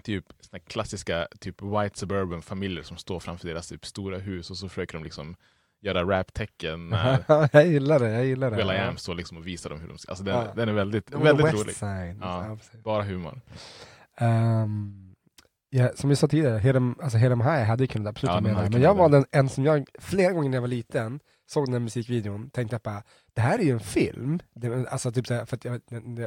typ 0.03 0.25
såna 0.41 0.61
klassiska 0.61 1.29
typ 1.41 1.63
white 1.63 1.99
suburban 1.99 2.43
familjer 2.43 2.83
som 2.83 2.97
står 2.97 3.21
framför 3.21 3.49
deras 3.49 3.69
typ 3.69 3.87
stora 3.87 4.19
hus 4.19 4.51
och 4.51 4.57
så 4.57 4.69
försöker 4.69 4.95
de 4.99 5.05
liksom 5.05 5.37
göra 5.81 6.05
rap-tecken 6.05 6.91
jag 7.53 7.67
gillar 7.67 7.99
det, 7.99 8.11
jag 8.11 8.25
gillar 8.27 8.51
det. 8.51 8.57
Will 8.57 8.71
I. 8.71 8.77
Am 8.79 8.97
står 8.97 9.15
liksom 9.15 9.37
och 9.39 9.47
visar 9.47 9.71
dem 9.71 9.81
hur 9.81 9.89
de 9.89 9.99
ska, 9.99 10.11
alltså 10.13 10.25
den, 10.25 10.35
Ja. 10.35 10.53
den 10.57 10.69
är 10.69 10.73
väldigt, 10.73 11.07
The 11.07 11.17
väldigt 11.19 11.47
West 11.47 11.57
rolig. 11.59 11.75
Side. 11.77 12.19
Ja. 12.21 12.59
Bara 12.85 13.03
humor. 13.03 13.41
Ehm, 14.19 15.15
ja, 15.71 15.91
som 15.95 16.11
vi 16.11 16.17
sa 16.17 16.29
tidigare, 16.29 16.59
Hit 16.59 16.75
'em- 16.77 17.03
alltså 17.03 17.19
Hit 17.19 17.31
'em 17.33 17.41
High 17.41 17.65
hade 17.65 17.83
ju 17.85 17.89
kunnat 17.89 18.11
absolut 18.11 18.31
Ja, 18.31 18.41
den 18.41 18.43
med 18.55 18.65
där. 18.65 18.71
Men 18.71 18.81
jag 18.83 18.95
valde 18.95 19.17
en, 19.17 19.25
en 19.33 19.49
som 19.49 19.65
jag 19.65 19.87
flera 19.99 20.33
gånger 20.33 20.49
när 20.51 20.57
jag 20.57 20.63
var 20.63 20.69
liten 20.69 21.21
såg 21.47 21.65
den 21.67 21.73
här 21.73 21.81
musikvideon, 21.81 22.51
tänkte 22.51 22.75
jag 22.75 22.81
bara, 22.81 23.03
det 23.35 23.41
här 23.41 23.59
är 23.59 23.63
ju 23.63 23.73
en 23.73 23.81
film. 23.81 24.39
Det, 24.55 24.89
alltså 24.89 25.13
typ 25.13 25.27
såhär, 25.27 25.45
för 25.45 25.59
jag, 25.63 25.81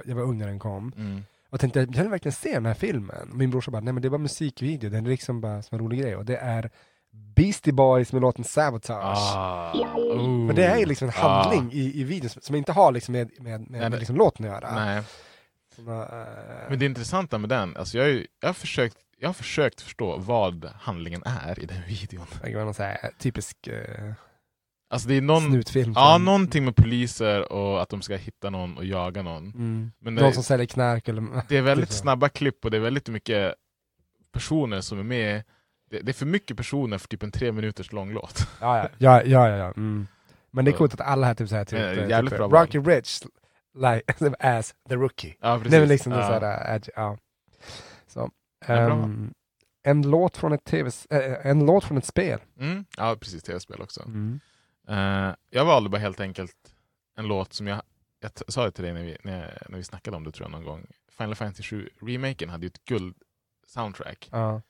jag, 0.06 0.16
var 0.16 0.24
ung 0.24 0.38
när 0.38 0.48
den 0.48 0.60
kom. 0.60 0.94
Mm. 0.98 1.24
Och 1.50 1.60
tänkte, 1.60 1.80
jag 1.80 1.88
vill 1.88 2.10
verkligen 2.10 2.34
se 2.36 2.54
den 2.54 2.66
här 2.66 2.74
filmen. 2.74 3.30
Min 3.34 3.50
brorsa 3.50 3.72
bara, 3.72 3.82
nej 3.82 3.94
men 3.94 4.02
det 4.04 4.10
var 4.10 4.18
musikvideo, 4.18 4.90
den 4.90 5.06
är 5.06 5.10
liksom 5.10 5.42
bara 5.42 5.62
som 5.62 5.76
en 5.78 5.84
rolig 5.86 6.00
grej. 6.02 6.16
Och 6.16 6.26
det 6.26 6.38
är 6.38 6.70
Beastie 7.12 7.74
Boys 7.74 8.14
med 8.14 8.22
låten 8.22 8.44
Sabotage. 8.46 9.18
Ah. 9.36 9.72
För 10.48 10.54
det 10.54 10.66
är 10.66 10.78
ju 10.78 10.86
liksom 10.86 11.08
en 11.08 11.14
Ah. 11.18 11.44
handling 11.44 11.72
i, 11.74 12.00
i 12.00 12.04
videon 12.04 12.30
som, 12.30 12.42
som 12.42 12.56
inte 12.56 12.72
har 12.72 12.92
liksom 12.92 13.12
med, 13.12 13.30
med, 13.40 13.62
med, 13.62 13.82
Nej, 13.82 13.90
med 13.90 14.00
liksom 14.00 14.16
låten 14.16 14.46
att 14.46 14.52
göra. 14.52 14.76
Nej. 14.86 15.04
Såna, 15.76 16.04
eh, 16.04 16.70
Men 16.70 16.80
det 16.80 16.86
intressanta 16.86 17.38
med 17.38 17.50
den, 17.50 17.78
alltså 17.78 17.98
jag, 17.98 18.06
har 18.06 18.10
ju- 18.10 18.28
jag, 18.40 18.50
har 18.50 18.54
försökt, 18.54 18.98
jag 19.20 19.30
har 19.30 19.34
försökt 19.34 19.82
förstå 19.82 20.18
vad 20.18 20.66
handlingen 20.80 21.24
är 21.26 21.60
i 21.60 21.66
den 21.66 21.82
videon. 21.88 22.26
det 22.44 22.56
var 22.56 22.66
någon 22.66 22.74
så 22.74 22.84
här 22.84 23.12
typisk 23.20 23.58
uh, 23.68 24.12
Alltså 24.92 25.08
det 25.08 25.18
är 25.18 25.22
någon, 25.22 25.42
snutfilm. 25.42 25.94
ja, 25.96 26.18
någonting 26.18 26.66
med 26.66 26.76
poliser 26.76 27.52
och 27.52 27.82
att 27.82 27.90
de 27.90 28.02
ska 28.02 28.16
hitta 28.16 28.50
någon 28.50 28.78
och 28.78 28.86
jaga 28.86 29.22
någon. 29.22 29.44
Mm. 29.44 29.92
Men 30.00 30.16
Någon 30.16 30.24
det, 30.24 30.34
som 30.34 30.44
säljer 30.44 30.66
knark 30.66 31.08
eller... 31.08 31.24
det 31.48 31.58
är 31.58 31.62
väldigt 31.62 31.90
typ 31.90 31.98
snabba 31.98 32.30
klipp 32.30 32.66
och 32.66 32.72
det 32.72 32.78
är 32.78 32.82
väldigt 32.82 33.08
mycket 33.10 33.56
personer 34.32 34.82
som 34.82 35.00
är 35.00 35.04
med. 35.04 35.44
det, 35.90 36.00
det 36.00 36.12
är 36.12 36.14
för 36.14 36.26
mycket 36.26 36.58
personer 36.58 36.98
för 36.98 37.08
typ 37.08 37.24
en 37.24 37.32
tre 37.32 37.52
minuters 37.52 37.92
lång 37.92 38.14
låt. 38.14 38.48
Ja, 38.62 38.78
ja, 38.78 38.90
ja, 38.98 39.24
ja, 39.24 39.50
ja, 39.50 39.56
ja. 39.58 39.66
Mm. 39.66 40.08
Men 40.52 40.66
det 40.66 40.72
är 40.72 40.74
coolt 40.78 40.94
att 40.94 41.02
alla 41.02 41.28
här 41.28 41.34
typ 41.34 41.50
såhär, 41.50 41.66
typ, 41.66 41.80
Men, 41.80 42.00
eh, 42.00 42.10
jävligt 42.10 42.32
typ 42.32 42.38
bra 42.40 42.48
val. 42.48 42.62
Rocky 42.62 42.80
Rich, 42.80 43.22
like, 43.74 44.36
as 44.40 44.76
the 44.90 44.96
rookie. 44.96 45.36
Ja, 45.42 45.58
precis. 45.58 45.72
Det 45.72 45.78
är 45.78 45.86
liksom 45.86 46.12
ja. 46.12 46.20
ja. 46.20 46.40
såhär, 46.40 46.76
edge, 46.76 46.90
ja. 46.96 47.18
Så. 48.08 48.32
Ja, 48.68 48.76
bra. 48.76 48.94
ehm, 48.94 49.34
en 49.84 50.02
låt 50.02 50.38
från 50.38 50.54
ett 50.54 50.64
tv, 50.64 50.92
äh, 51.10 51.46
en 51.46 51.66
låt 51.66 51.84
från 51.84 51.98
ett 51.98 52.06
spel. 52.06 52.40
Mm, 52.60 52.86
ja, 52.98 53.16
precis. 53.20 53.44
Tv-spel 53.44 53.82
också. 53.82 54.02
Mm. 54.02 54.40
Eh, 54.90 55.36
jag 55.50 55.66
valde 55.66 55.90
bara 55.90 55.98
helt 56.02 56.20
enkelt 56.20 56.76
en 57.16 57.28
låt 57.28 57.54
som 57.54 57.68
jag, 57.68 57.82
jag 58.20 58.32
sa 58.48 58.66
det 58.66 58.72
till 58.72 58.84
dig 58.84 58.94
när 58.94 59.04
vi, 59.04 59.18
när, 59.24 59.46
jag- 59.62 59.70
när 59.70 59.78
vi 59.78 59.84
snackade 59.84 60.18
om 60.18 60.24
det 60.24 60.32
tror 60.32 60.46
jag 60.46 60.52
någon 60.52 60.64
gång. 60.64 60.88
Final 61.12 61.36
Fantasy 61.36 61.64
7 61.64 61.90
remaken 62.02 62.50
hade 62.50 62.66
ju 62.66 62.68
ett 62.68 62.86
guld 62.86 63.16
soundtrack. 63.68 64.30
Ja. 64.32 64.62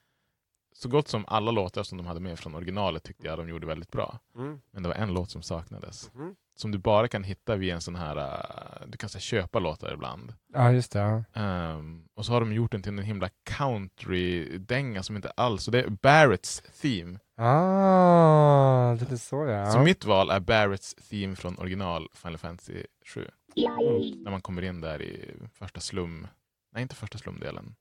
Så 0.72 0.88
gott 0.88 1.08
som 1.08 1.24
alla 1.28 1.50
låtar 1.50 1.82
som 1.82 1.98
de 1.98 2.06
hade 2.06 2.20
med 2.20 2.38
från 2.38 2.54
originalet 2.54 3.02
tyckte 3.02 3.26
jag 3.26 3.38
de 3.38 3.48
gjorde 3.48 3.66
väldigt 3.66 3.90
bra. 3.90 4.18
Mm. 4.36 4.60
Men 4.70 4.82
det 4.82 4.88
var 4.88 4.96
en 4.96 5.14
låt 5.14 5.30
som 5.30 5.42
saknades. 5.42 6.10
Mhm. 6.14 6.36
Som 6.54 6.70
du 6.72 6.78
bara 6.78 7.08
kan 7.08 7.24
hitta 7.24 7.56
via 7.56 7.74
en 7.74 7.80
sån 7.80 7.96
här, 7.96 8.16
eh, 8.16 8.86
du 8.86 8.98
kan 8.98 9.08
så 9.08 9.18
här, 9.18 9.22
köpa 9.22 9.58
låtar 9.58 9.94
ibland. 9.94 10.34
ja, 10.52 10.72
just 10.72 10.92
det. 10.92 11.24
Ehm, 11.34 12.04
och 12.14 12.26
så 12.26 12.32
har 12.32 12.40
de 12.40 12.52
gjort 12.52 12.72
den 12.72 12.82
till 12.82 12.98
en 12.98 13.04
himla 13.04 13.28
country-dänga 13.44 15.02
som 15.02 15.16
inte 15.16 15.30
alls, 15.30 15.64
så 15.64 15.70
det 15.70 15.82
är 15.82 15.88
Barretts 15.88 16.62
theme. 16.80 17.18
Ah, 17.36 18.94
det 18.94 19.12
är 19.12 19.16
så 19.16 19.46
ja. 19.46 19.70
Så 19.70 19.78
mitt 19.80 20.04
val 20.04 20.30
är 20.30 20.40
Barretts 20.40 20.94
theme 20.94 21.36
från 21.36 21.58
original 21.58 22.08
Final 22.14 22.38
Fantasy 22.38 22.82
7. 23.06 23.28
När 23.56 24.30
man 24.30 24.40
kommer 24.40 24.62
in 24.62 24.80
där 24.80 25.02
i 25.02 25.34
första 25.54 25.80
slum, 25.80 26.26
nej 26.72 26.82
inte 26.82 26.94
första 26.94 27.18
slumdelen. 27.18 27.74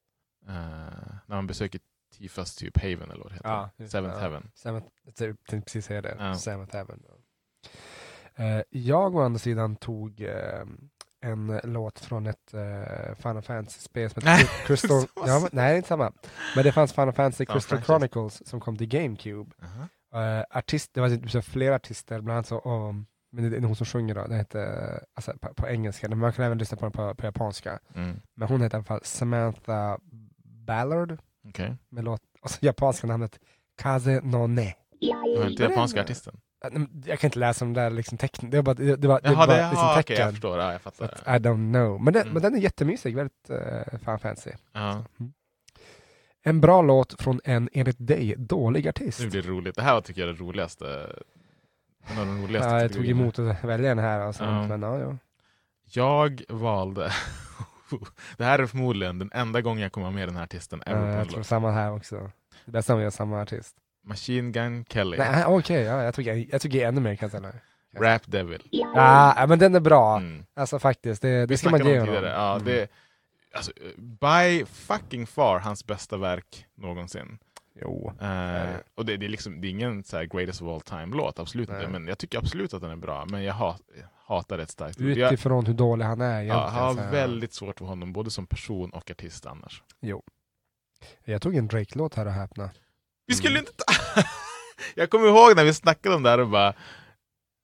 Eh, 0.48 0.54
när 1.26 1.36
man 1.36 1.48
besöker 1.48 1.82
Tifas 2.18 2.56
typ 2.56 2.78
Haven 2.78 3.12
eller 3.12 3.24
vad 3.24 3.32
det 3.32 3.36
heter. 3.36 3.70
Det, 3.78 3.88
Seventh 3.88 4.16
ja. 4.16 4.22
Heaven. 4.22 4.52
Seventh, 4.56 4.88
jag 5.06 5.16
tänkte 5.16 5.62
precis 5.62 5.86
säga 5.86 6.02
det. 6.02 6.16
Ja. 6.20 6.36
Seventh 6.36 6.76
Heaven. 6.76 7.04
Eh, 8.40 8.62
jag 8.70 9.16
å 9.16 9.22
andra 9.22 9.40
sidan 9.40 9.76
tog 9.76 10.22
eh, 10.22 10.64
en 11.22 11.60
låt 11.64 12.00
från 12.00 12.28
ett 12.28 12.54
uh, 12.54 13.16
Final 13.16 13.42
Fantasy-spel 13.42 14.10
som 14.10 14.28
heter 14.28 14.66
Crystal... 14.68 15.06
ja, 15.16 15.40
men, 15.40 15.50
nej, 15.52 15.68
det 15.68 15.74
är 15.74 15.76
inte 15.76 15.88
samma. 15.88 16.14
Men 16.56 16.64
det 16.64 16.72
fanns 16.72 16.94
Final 16.94 17.14
Fantasy 17.14 17.46
Crystal 17.46 17.62
franchise. 17.62 17.86
Chronicles 17.86 18.48
som 18.48 18.60
kom 18.60 18.78
till 18.78 18.88
GameCube. 18.88 19.52
Aha. 19.64 19.88
Uh, 20.40 20.44
artist, 20.50 20.94
det 20.94 21.02
var 21.02 21.10
typ 21.10 21.32
så 21.32 21.42
flera 21.42 21.76
artister, 21.76 22.22
bland 22.22 22.36
annat 22.36 22.48
så, 22.48 22.58
och, 22.58 22.96
men 23.32 23.52
det 23.52 23.58
är 23.58 23.62
hon 23.62 23.76
som 23.76 23.86
sjunger 23.86 24.16
då, 24.16 24.22
den 24.22 24.38
heter, 24.38 25.00
alltså 25.14 25.34
på, 25.42 25.54
på 25.54 25.68
engelska, 25.68 26.10
men 26.10 26.18
man 26.18 26.34
kan 26.34 26.46
även 26.46 26.58
lyssna 26.58 26.78
på 26.78 26.86
den 26.86 26.92
på, 26.92 27.16
på 27.16 27.26
japanska. 27.26 27.80
Mm. 27.96 28.22
Men 28.34 28.48
hon 28.48 28.62
heter 28.62 28.76
i 28.76 28.78
alla 28.78 28.86
fall 28.86 29.02
Samantha 29.04 30.00
Ballard, 30.44 31.18
Okej. 31.48 31.76
med 31.90 32.04
låt, 32.04 32.22
och 32.42 32.52
så 32.52 32.66
japanska 32.66 33.08
namnet 33.08 33.40
Kaze 33.78 34.22
no 34.24 34.48
Ne. 34.48 34.76
Du 35.00 35.14
har 35.40 35.50
inte 35.50 35.64
japanska 35.64 36.02
artisten? 36.02 36.40
Jag 37.06 37.20
kan 37.20 37.28
inte 37.28 37.40
läsa 37.40 37.66
de 37.66 37.74
där 37.74 37.90
liksom 37.90 38.18
tecknen, 38.18 38.52
det 38.52 38.58
var 38.58 38.64
bara, 38.64 38.74
det, 38.76 39.08
var, 39.08 39.22
det 39.22 39.30
Jaha, 39.30 39.36
var 39.36 39.48
det, 39.48 39.62
liksom 39.62 39.78
jaha, 39.78 39.92
okej, 39.92 40.04
tecken. 40.04 40.22
jag 40.26 40.32
förstår. 40.34 40.60
Ja, 40.60 40.72
jag 40.72 40.82
fattar. 40.82 41.06
att, 41.06 41.20
I 41.42 41.48
don't 41.48 41.74
know. 41.74 42.02
Men 42.02 42.14
den, 42.14 42.22
Mm. 42.22 42.34
men 42.34 42.42
den 42.44 42.56
är 42.56 42.60
jättemysig, 42.60 43.16
väldigt 43.16 43.50
uh, 43.50 44.00
fan 44.04 44.20
fancy. 44.20 44.52
Ja, 44.74 45.04
En 46.44 46.62
bra 46.62 46.82
låt 46.82 47.22
från 47.22 47.42
en 47.44 47.70
enligt 47.74 48.08
dig 48.08 48.36
dålig 48.38 48.88
artist. 48.88 49.20
nu 49.20 49.30
blir 49.30 49.42
det 49.42 49.50
roligt. 49.50 49.76
Det 49.76 49.82
här 49.82 49.94
var, 49.94 50.02
tycker 50.02 50.22
jag 50.22 50.30
är 50.30 50.34
det 50.34 50.40
roligaste. 50.40 51.16
En 52.08 52.18
av 52.20 52.26
de 52.26 52.42
roligaste 52.44 52.70
Ja, 52.70 52.82
jag 52.82 52.94
tog 52.94 53.08
emot 53.08 53.40
att 53.40 53.64
välja 53.64 53.90
den 53.90 54.00
här 54.00 54.32
sånt, 54.32 54.50
Ja. 54.50 54.68
men 54.78 54.82
ja, 54.82 55.00
ja. 55.00 55.18
Jag 55.92 56.42
valde... 56.50 57.12
det 58.38 58.44
här 58.46 58.60
är 58.60 58.66
förmodligen 58.66 59.20
den 59.20 59.30
enda 59.34 59.62
gången 59.62 59.84
jag 59.84 59.92
kommer 59.92 60.12
med 60.12 60.28
den 60.28 60.36
här 60.36 60.44
artisten 60.44 60.82
ever 60.86 61.08
en 61.08 61.14
jag 61.18 61.30
tror 61.30 61.44
samma 61.44 61.72
här 61.72 61.92
också. 61.94 62.32
Det 62.66 62.90
vi 62.90 63.04
har 63.04 63.12
samma 63.12 63.42
artist. 63.42 63.76
Machine 64.10 64.52
Gun 64.52 64.86
Kelly. 64.90 65.18
Nej, 65.18 65.46
okej, 65.46 65.82
ja, 65.84 66.04
jag 66.04 66.14
tycker 66.14 66.46
jag 66.52 66.62
tycker 66.62 66.88
ännu 66.88 67.02
mer 67.02 67.16
kan 67.16 67.30
jag 67.32 67.42
säga. 67.42 67.54
Rap 67.98 68.22
Devil. 68.26 68.68
Ja, 68.72 69.46
men 69.50 69.60
den 69.60 69.76
är 69.76 69.80
bra. 69.80 70.18
Mm. 70.18 70.46
Alltså 70.54 70.80
faktiskt, 70.80 71.22
det, 71.22 71.46
det 71.46 71.58
ska 71.58 71.70
man 71.70 71.80
ge 71.86 71.86
om 71.86 72.00
honom. 72.00 72.06
tidigare. 72.16 72.34
Ja, 72.36 72.52
Mm. 72.56 72.66
det, 72.66 72.88
alltså, 73.54 73.72
by 73.98 74.66
fucking 74.66 75.28
far 75.28 75.60
hans 75.60 75.86
bästa 75.88 76.18
verk 76.18 76.66
någonsin. 76.76 77.38
Jo. 77.82 78.14
Det. 78.20 78.84
och 78.96 79.06
det, 79.06 79.18
det, 79.18 79.26
är 79.26 79.30
liksom, 79.30 79.62
det 79.62 79.68
är 79.68 79.70
ingen 79.70 80.04
så 80.04 80.18
här 80.18 80.26
greatest 80.26 80.62
of 80.62 80.68
all 80.68 80.82
time-låt, 80.82 81.40
absolut 81.40 81.70
inte. 81.70 81.88
Men 81.88 82.08
jag 82.08 82.18
tycker 82.18 82.38
absolut 82.38 82.74
att 82.74 82.82
den 82.82 82.92
är 82.92 82.96
bra. 82.96 83.26
Men 83.26 83.44
jag 83.44 83.54
hat, 83.54 83.82
jag 83.98 84.36
hatar 84.36 84.58
rätt 84.58 84.70
starkt. 84.70 85.00
Jag, 85.00 85.18
Utifrån 85.34 85.66
hur 85.66 85.74
dålig 85.74 86.06
han 86.06 86.22
är 86.22 86.34
ja, 86.34 86.40
egentligen. 86.42 86.74
har 86.84 86.94
så 86.94 87.00
här. 87.00 87.12
väldigt 87.12 87.54
svårt 87.54 87.80
för 87.80 87.86
honom, 87.86 88.14
både 88.14 88.32
som 88.32 88.46
person 88.48 88.90
och 88.90 89.12
artist 89.12 89.46
annars. 89.46 89.84
Jag 91.26 91.42
tog 91.42 91.56
en 91.56 91.68
Drake-låt 91.68 92.16
här 92.16 92.26
och 92.26 92.32
häpna. 92.32 92.70
Vi 93.28 93.36
skulle 93.36 93.50
Mm. 93.60 93.60
inte 93.60 93.72
ta... 93.78 93.94
jag 94.96 95.10
kommer 95.10 95.28
ihåg 95.28 95.56
när 95.56 95.64
vi 95.66 95.74
snackade 95.74 96.16
om 96.16 96.24
det 96.24 96.30
här 96.30 96.40
och 96.40 96.50
bara 96.50 96.74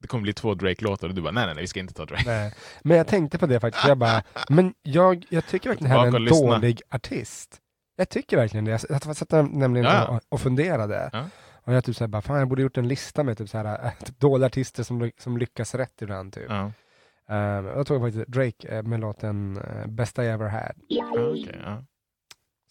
det 0.02 0.08
kommer 0.08 0.22
bli 0.22 0.34
två 0.34 0.54
Drake-låtar 0.54 1.08
och 1.08 1.16
du 1.16 1.22
bara 1.22 1.32
nej, 1.32 1.46
nej, 1.46 1.56
nej, 1.56 1.62
vi 1.62 1.68
ska 1.68 1.80
inte 1.80 1.94
ta 1.94 2.06
Drake. 2.06 2.24
Nej. 2.26 2.54
Men 2.84 2.98
jag 2.98 3.08
tänkte 3.08 3.38
på 3.38 3.46
det 3.46 3.60
faktiskt, 3.60 3.88
jag 3.88 3.98
bara, 3.98 4.24
men 4.50 4.74
jag, 4.84 5.26
jag 5.30 5.48
tycker 5.48 5.70
verkligen 5.70 5.94
det 5.94 6.00
här 6.00 6.08
är 6.08 6.16
en 6.16 6.26
dålig 6.26 6.82
artist. 6.90 7.62
Jag 7.96 8.10
tycker 8.10 8.38
verkligen 8.38 8.66
det. 8.66 8.72
Jag 8.90 9.16
satt- 9.16 9.32
nämligen 9.52 9.86
Ja. 9.86 10.20
och, 10.30 10.42
funderade. 10.42 11.10
Ja. 11.14 11.26
Och 11.64 11.74
jag 11.74 11.84
typ 11.84 11.96
såhär, 11.96 12.08
bara, 12.08 12.22
fan 12.22 12.40
jag 12.40 12.48
borde 12.48 12.62
gjort 12.62 12.78
en 12.78 12.88
lista 12.88 13.24
med 13.24 13.38
typ 13.38 13.50
såhär, 13.50 13.86
äh, 13.86 13.92
typ 14.06 14.20
dåliga 14.20 14.46
artister 14.46 14.84
som, 14.84 15.12
som 15.18 15.38
lyckas 15.38 15.76
rätt 15.76 16.02
ibland. 16.02 16.34
Typ. 16.34 16.46
Ja. 16.50 16.72
Um, 17.30 17.66
då 17.66 17.84
tog 17.84 17.98
jag 17.98 18.04
faktiskt 18.08 18.28
Drake 18.28 18.68
eh, 18.78 18.84
med 18.84 19.00
låten 19.00 19.58
uh, 19.58 19.88
Bästa 19.88 20.24
I 20.26 20.28
ever 20.28 20.48
had. 20.48 20.76
Okej, 21.14 21.60
ja. 21.66 21.84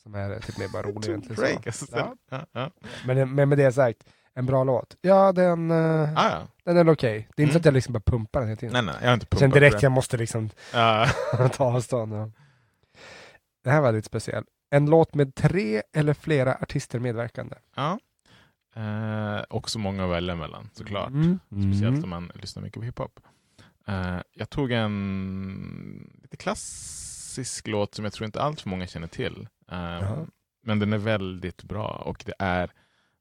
Som 0.02 0.14
är 0.14 0.40
typ 0.40 0.58
mer 0.58 0.68
bara 0.68 0.82
rolig 0.82 1.08
egentligen. 1.08 1.36
Drake, 1.36 1.72
så. 1.72 1.96
alltså. 1.96 2.16
Ja, 2.52 2.70
Men, 3.06 3.34
men 3.34 3.48
med 3.48 3.58
det 3.58 3.72
sagt, 3.72 4.04
en 4.34 4.46
bra 4.46 4.64
låt. 4.64 4.96
Ja, 5.00 5.32
den, 5.32 5.70
uh, 5.70 6.12
Ah, 6.18 6.30
ja. 6.30 6.42
den 6.64 6.76
är 6.88 6.92
okej. 6.92 7.28
Det 7.36 7.42
är 7.42 7.44
inte 7.44 7.52
så 7.52 7.56
Mm. 7.56 7.60
att 7.60 7.64
jag 7.64 7.74
liksom 7.74 7.92
bara 7.92 8.00
pumpar 8.00 8.40
den 8.40 8.48
hela 8.48 8.58
tiden. 8.60 8.72
Nej, 8.72 8.82
nej, 8.82 8.94
jag 9.00 9.08
har 9.08 9.14
inte 9.14 9.26
Sen 9.26 9.38
pumpat 9.38 9.54
direkt 9.54 9.74
rap. 9.74 9.82
jag 9.82 9.92
måste 9.92 10.16
liksom 10.16 10.50
Ja. 10.72 11.08
ta 11.52 11.64
avstånd. 11.64 12.12
Ja. 12.14 12.30
Det 13.64 13.70
här 13.70 13.80
var 13.80 13.92
lite 13.92 14.06
speciellt. 14.06 14.46
En 14.70 14.86
låt 14.86 15.14
med 15.14 15.34
tre 15.34 15.82
eller 15.92 16.14
flera 16.14 16.54
artister 16.54 16.98
medverkande. 16.98 17.56
Ja. 17.76 17.98
Eh, 18.76 19.42
också 19.50 19.78
många 19.78 20.04
att 20.04 20.10
välja 20.10 20.34
mellan 20.36 20.70
såklart. 20.72 21.08
Mm. 21.08 21.38
Speciellt 21.48 21.82
Mm. 21.98 22.04
om 22.04 22.10
man 22.10 22.30
lyssnar 22.34 22.62
mycket 22.62 22.80
på 22.80 22.84
hiphop. 22.84 23.20
Eh, 23.86 24.16
jag 24.32 24.50
tog 24.50 24.72
en 24.72 26.10
lite 26.22 26.36
klassisk 26.36 27.66
låt 27.66 27.94
som 27.94 28.04
jag 28.04 28.12
tror 28.14 28.26
inte 28.26 28.42
allt 28.42 28.60
för 28.60 28.68
många 28.68 28.86
känner 28.86 29.06
till. 29.08 29.48
Eh, 29.70 30.12
men 30.62 30.78
den 30.78 30.92
är 30.92 30.98
väldigt 30.98 31.62
bra 31.62 31.88
och 32.06 32.22
det 32.26 32.34
är 32.38 32.70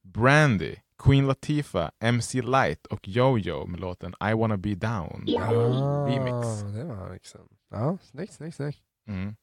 Brandy, 0.02 0.76
Queen 1.04 1.28
Latifah, 1.28 1.90
MC 2.00 2.42
Light 2.42 2.86
och 2.86 3.08
Jojo 3.08 3.66
med 3.66 3.80
låten 3.80 4.14
I 4.32 4.34
wanna 4.34 4.58
be 4.58 4.76
down. 4.76 5.26
Ah, 5.40 6.08
Remix. 6.08 6.62
Det 6.74 6.84
var 6.84 7.14
liksom. 7.14 7.42
Ja, 7.70 7.98
snyggt, 8.02 8.34
snyggt, 8.34 8.56
snyggt. 8.56 8.80
Mm. 9.08 9.36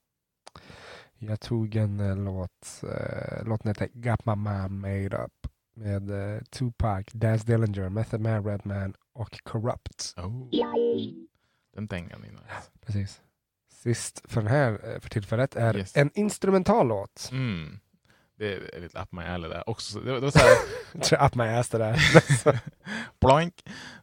Jag 1.19 1.41
tog 1.41 1.77
en 1.77 2.01
eh, 2.01 2.17
låt, 2.17 2.81
uh, 2.85 3.49
låten 3.49 3.69
heter 3.69 3.89
Got 3.93 4.27
My 4.27 4.35
Mind 4.35 4.81
Made 4.81 5.25
Up 5.25 5.47
med 5.75 6.11
eh, 6.11 6.43
Tupac, 6.43 7.07
Daz 7.13 7.43
Dillinger, 7.45 7.89
Method 7.89 8.21
Man, 8.21 8.45
Redman 8.45 8.95
och 9.13 9.43
Corrupt. 9.43 10.15
Oh. 10.17 10.49
Den 11.75 11.87
dängan 11.87 12.21
nice. 12.21 12.71
Precis. 12.81 13.21
Sist 13.73 14.23
för 14.25 14.41
den 14.41 14.51
här 14.51 14.99
för 15.01 15.11
tillfället 15.11 15.57
är 15.57 15.77
Yes. 15.77 15.97
en 15.97 16.11
instrumental 16.15 16.89
låt. 16.89 17.29
Mm. 17.33 17.81
Det 18.41 18.77
är 18.77 18.81
lite 18.81 18.99
up 19.03 19.13
my 19.13 19.23
alley 19.23 19.51
där. 19.51 19.71
Också, 19.71 20.01
det, 20.01 20.21
det 20.21 20.33
så 20.33 20.39
här, 20.39 21.27
Up 21.27 21.35
my 21.35 21.45
ass 21.45 21.69
det 21.69 21.79
där. 21.79 21.97
Ploink. 23.21 23.55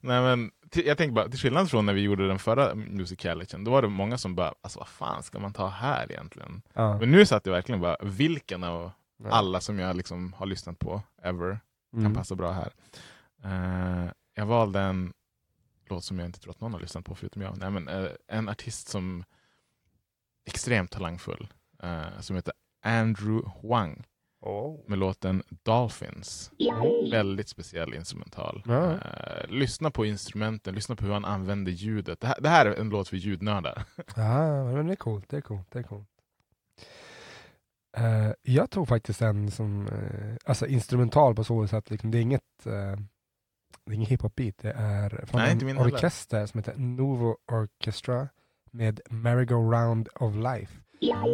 Nej, 0.01 0.21
men, 0.21 0.51
till, 0.69 0.85
jag 0.85 0.97
tänker 0.97 1.13
bara, 1.13 1.29
till 1.29 1.39
skillnad 1.39 1.69
från 1.69 1.85
när 1.85 1.93
vi 1.93 2.01
gjorde 2.01 2.27
den 2.27 2.39
förra 2.39 2.75
musicalityn, 2.75 3.63
då 3.63 3.71
var 3.71 3.81
det 3.81 3.87
många 3.87 4.17
som 4.17 4.35
bara, 4.35 4.53
alltså 4.61 4.79
vad 4.79 4.87
fan 4.87 5.23
ska 5.23 5.39
man 5.39 5.53
ta 5.53 5.67
här 5.67 6.11
egentligen? 6.11 6.61
ja. 6.73 6.97
Men 6.99 7.11
nu 7.11 7.25
satt 7.25 7.45
jag 7.45 7.53
verkligen 7.53 7.81
bara, 7.81 7.97
vilken 8.01 8.63
av 8.63 8.91
alla 9.29 9.61
som 9.61 9.79
jag 9.79 9.95
liksom 9.95 10.33
har 10.33 10.45
lyssnat 10.45 10.79
på 10.79 11.01
ever 11.23 11.59
kan 11.91 11.99
Mm. 11.99 12.13
passa 12.13 12.35
bra 12.35 12.51
här? 12.51 12.71
Eh, 13.43 14.11
jag 14.33 14.45
valde 14.45 14.79
en 14.79 15.13
låt 15.89 16.03
som 16.03 16.19
jag 16.19 16.25
inte 16.25 16.39
tror 16.39 16.51
att 16.51 16.61
någon 16.61 16.73
har 16.73 16.79
lyssnat 16.79 17.05
på 17.05 17.15
förutom 17.15 17.41
jag. 17.41 17.57
Nej, 17.57 17.69
men, 17.71 17.87
eh, 17.87 18.09
en 18.27 18.49
artist 18.49 18.87
som 18.87 19.19
är 19.19 19.25
extremt 20.51 20.91
talangfull, 20.91 21.47
eh, 21.83 22.19
som 22.19 22.35
heter 22.35 22.53
Andrew 22.85 23.51
Huang 23.61 24.03
Oh. 24.47 24.79
med 24.87 24.99
låten 24.99 25.43
Dolphins. 25.63 26.51
Väldigt 27.11 27.49
speciell 27.49 27.93
instrumental. 27.93 28.63
Ja. 28.65 28.91
Eh, 28.91 29.47
lyssna 29.49 29.91
på 29.91 30.05
instrumenten, 30.05 30.75
lyssna 30.75 30.95
på 30.95 31.05
hur 31.05 31.13
han 31.13 31.25
använder 31.25 31.71
ljudet. 31.71 32.19
Det 32.21 32.27
här, 32.27 32.41
det 32.41 32.49
här 32.49 32.65
är 32.65 32.79
en 32.79 32.89
låt 32.89 33.07
för 33.07 33.17
ljudnördar. 33.17 33.83
Ja, 34.15 34.63
men 34.63 34.87
det 34.87 34.93
är 34.93 34.95
coolt, 34.95 35.29
det 35.29 35.37
är 35.37 35.41
coolt, 35.41 35.67
det 35.71 35.79
är 35.79 35.83
coolt. 35.83 36.09
Eh, 37.97 38.31
jag 38.41 38.69
tog 38.69 38.87
faktiskt 38.87 39.21
en 39.21 39.51
som, 39.51 39.87
eh, 39.87 40.35
alltså 40.45 40.67
instrumental 40.67 41.35
på 41.35 41.43
så 41.43 41.67
sätt, 41.67 41.89
liksom, 41.89 42.11
det 42.11 42.17
är 42.17 42.21
inget, 42.21 42.41
uh, 42.65 42.71
det 43.85 43.91
är 43.91 43.93
ingen 43.93 44.07
hiphop-beat, 44.07 44.53
det 44.61 44.71
är 44.71 45.25
från 45.25 45.41
Nej, 45.41 45.51
en 45.51 45.65
min 45.65 45.77
heller. 45.77 45.93
orkester 45.93 46.45
som 46.45 46.57
heter 46.57 46.75
Novo 46.77 47.37
Orchestra 47.51 48.29
med 48.71 49.01
Merry-Go-Round 49.09 50.07
of 50.15 50.35
Life. 50.35 50.73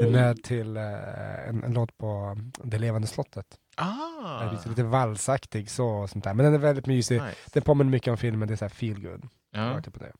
Den 0.02 0.16
är 0.16 0.34
till 0.34 0.78
eh, 0.78 1.50
en, 1.50 1.64
en 1.64 1.74
låt 1.74 1.98
på 1.98 2.38
Det 2.64 2.78
levande 2.78 3.08
slottet. 3.08 3.46
Ah! 3.76 4.52
Lite, 4.52 4.70
lite 4.70 4.84
valsaktig 4.84 5.70
så 5.70 5.88
och 5.88 6.10
sånt 6.10 6.24
där. 6.24 6.34
Men 6.34 6.46
den 6.46 6.54
är 6.54 6.58
väldigt 6.58 6.86
mysig. 6.86 7.22
nice. 7.22 7.36
Den 7.54 7.64
påminner 7.64 7.92
mycket 7.92 8.12
om 8.12 8.18
filmen, 8.18 8.48
det 8.48 8.54
är 8.54 8.56
så 8.56 8.66
här 8.66 8.70
feel 8.70 9.02
good. 9.02 9.28
Ja. 9.52 9.82
Typ 9.82 10.00
det. 10.00 10.14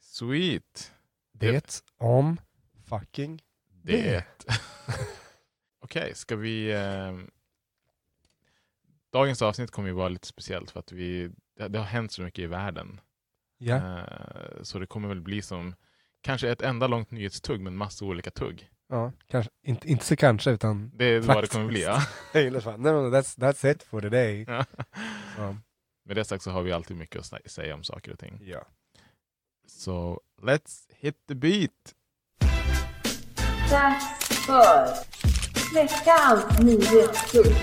Sweet. 0.00 0.92
det 1.32 1.82
om 1.98 2.36
fucking 2.88 3.42
Det. 3.82 4.24
Okej, 5.80 6.12
ska 6.14 6.36
vi... 6.36 6.72
ehm, 6.72 7.30
Dagens 9.12 9.42
avsnitt 9.42 9.70
kommer 9.70 9.88
ju 9.88 9.94
vara 9.94 10.08
lite 10.08 10.26
speciellt 10.26 10.70
för 10.70 10.80
att 10.80 10.92
vi, 10.92 11.30
det, 11.56 11.68
det 11.68 11.78
har 11.78 11.86
hänt 11.86 12.12
så 12.12 12.22
mycket 12.22 12.42
i 12.42 12.46
världen. 12.46 13.00
Ja. 13.58 13.76
Eh, 13.76 14.62
så 14.62 14.78
det 14.78 14.86
kommer 14.86 15.08
väl 15.08 15.20
bli 15.20 15.42
som 15.42 15.74
kanske 16.26 16.50
ett 16.50 16.62
enda 16.62 16.86
långt 16.86 17.10
nyhetstugg 17.10 17.60
med 17.60 17.70
en 17.70 17.76
massa 17.76 18.04
olika 18.04 18.30
tugg. 18.30 18.68
ja 18.88 19.12
kanske, 19.30 19.50
inte, 19.66 19.88
inte 19.88 20.04
så 20.04 20.16
kanske 20.16 20.50
utan 20.50 20.90
Det 20.94 21.04
är 21.04 21.20
vad 21.20 21.42
det 21.44 21.48
kommer 21.48 21.66
bli. 21.66 21.82
Ja. 21.82 22.02
jag 22.32 22.42
gillar 22.42 22.60
fan. 22.60 22.82
Nej, 22.82 22.92
men 22.92 23.14
that's, 23.14 23.38
that's 23.38 23.70
it 23.72 23.82
for 23.82 24.00
today. 24.00 24.44
Ja. 24.48 24.64
Så, 25.36 25.56
Med 26.04 26.16
det 26.16 26.24
sagt 26.24 26.42
så 26.42 26.50
har 26.50 26.62
vi 26.62 26.72
alltid 26.72 26.96
mycket 26.96 27.16
att 27.20 27.24
sä- 27.26 27.48
säga 27.48 27.74
om 27.74 27.82
saker 27.84 28.12
och 28.12 28.18
ting. 28.18 28.38
ja. 28.44 28.66
Så 29.68 30.20
let's 30.42 30.80
hit 30.98 31.16
the 31.28 31.34
beat! 31.34 31.94
Dags 33.70 34.04
för 34.46 34.88
veckans 35.74 36.58
nyhetstugg. 36.60 37.56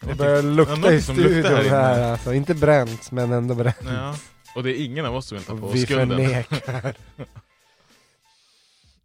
Det 0.00 0.14
börjar 0.14 0.34
Ja, 0.36 0.42
lukta 0.42 0.92
i 0.92 1.02
studion 1.02 1.44
här 1.44 1.64
här, 1.68 2.12
alltså. 2.12 2.34
Inte 2.34 2.54
bränt 2.54 3.10
men 3.10 3.32
ändå 3.32 3.54
bränt. 3.54 3.76
Ja. 3.84 4.14
Och 4.54 4.62
det 4.62 4.70
är 4.80 4.84
ingen 4.84 5.06
av 5.06 5.16
oss 5.16 5.26
som 5.26 5.38
vill 5.38 5.44
ta 5.46 5.56
på 5.56 5.66
oss 5.66 5.74
vi 5.74 5.82
skulden. 5.82 6.08
förnekar. 6.08 6.94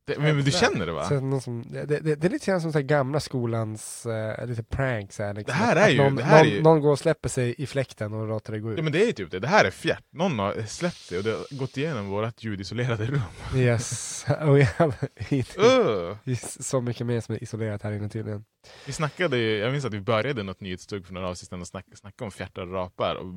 Det, 0.08 0.18
men, 0.18 0.36
men 0.36 0.46
du 0.46 0.52
känner 0.52 0.86
det 0.86 0.92
va? 0.92 1.04
Så 1.06 1.20
någon 1.20 1.42
som, 1.42 1.64
det, 1.72 1.86
det, 1.86 2.16
det 2.16 2.28
är 2.28 2.30
lite 2.30 2.46
grann 2.46 2.62
som 2.62 2.74
så 2.74 2.82
gamla 2.82 3.20
skolans 3.20 4.06
eh, 4.06 4.46
lite 4.48 4.64
pranks. 4.64 5.20
Här, 5.20 5.34
liksom. 5.34 5.48
Det 5.48 5.54
här 5.66 5.76
är 5.76 5.90
ju- 5.90 5.98
någon, 5.98 6.16
det 6.16 6.24
här 6.24 6.40
är 6.40 6.44
någon, 6.44 6.54
ju- 6.54 6.62
någon 6.62 6.82
går 6.82 6.92
och 6.92 7.00
släpper 7.00 7.30
sig 7.30 7.56
i 7.58 7.68
fläkten 7.68 8.14
och 8.14 8.28
låter 8.28 8.54
det 8.54 8.60
gå 8.60 8.72
ut. 8.72 8.78
Ja 8.78 8.84
men 8.84 8.94
det 8.94 9.02
är 9.04 9.06
ju 9.06 9.12
typ 9.12 9.32
det, 9.32 9.40
det 9.40 9.48
här 9.48 9.66
är 9.66 9.72
fjärt. 9.72 10.04
Någon 10.10 10.40
har 10.40 10.62
släppt 10.68 10.96
sig 10.98 11.18
och 11.18 11.24
det 11.24 11.32
har 11.32 11.58
gått 11.58 11.78
igenom 11.78 12.08
vårt 12.10 12.44
ljudisolerade 12.44 13.06
rum. 13.06 13.22
Yes. 13.56 14.26
Och 14.42 14.60
jag, 14.60 14.70
Uh! 14.80 16.18
är 16.26 16.62
så 16.64 16.82
mycket 16.82 17.08
mer 17.08 17.22
som 17.22 17.36
är 17.36 17.44
isolerat 17.44 17.82
här 17.82 17.92
inne 17.92 18.10
tydligen. 18.10 18.46
Vi 18.86 18.92
snackade 18.94 19.38
ju, 19.38 19.58
jag 19.58 19.72
minns 19.72 19.86
att 19.86 19.94
vi 19.94 20.02
började 20.02 20.44
något 20.44 20.62
nyhetstugg 20.62 21.06
för 21.06 21.14
några 21.14 21.30
avsnitt 21.30 21.50
sedan 21.50 21.62
och 21.62 21.68
snacka, 21.68 21.96
snacka 21.96 22.26
om 22.26 22.32
fjärtar 22.32 22.62
och 22.62 22.74
rapar. 22.74 23.16
Och 23.16 23.34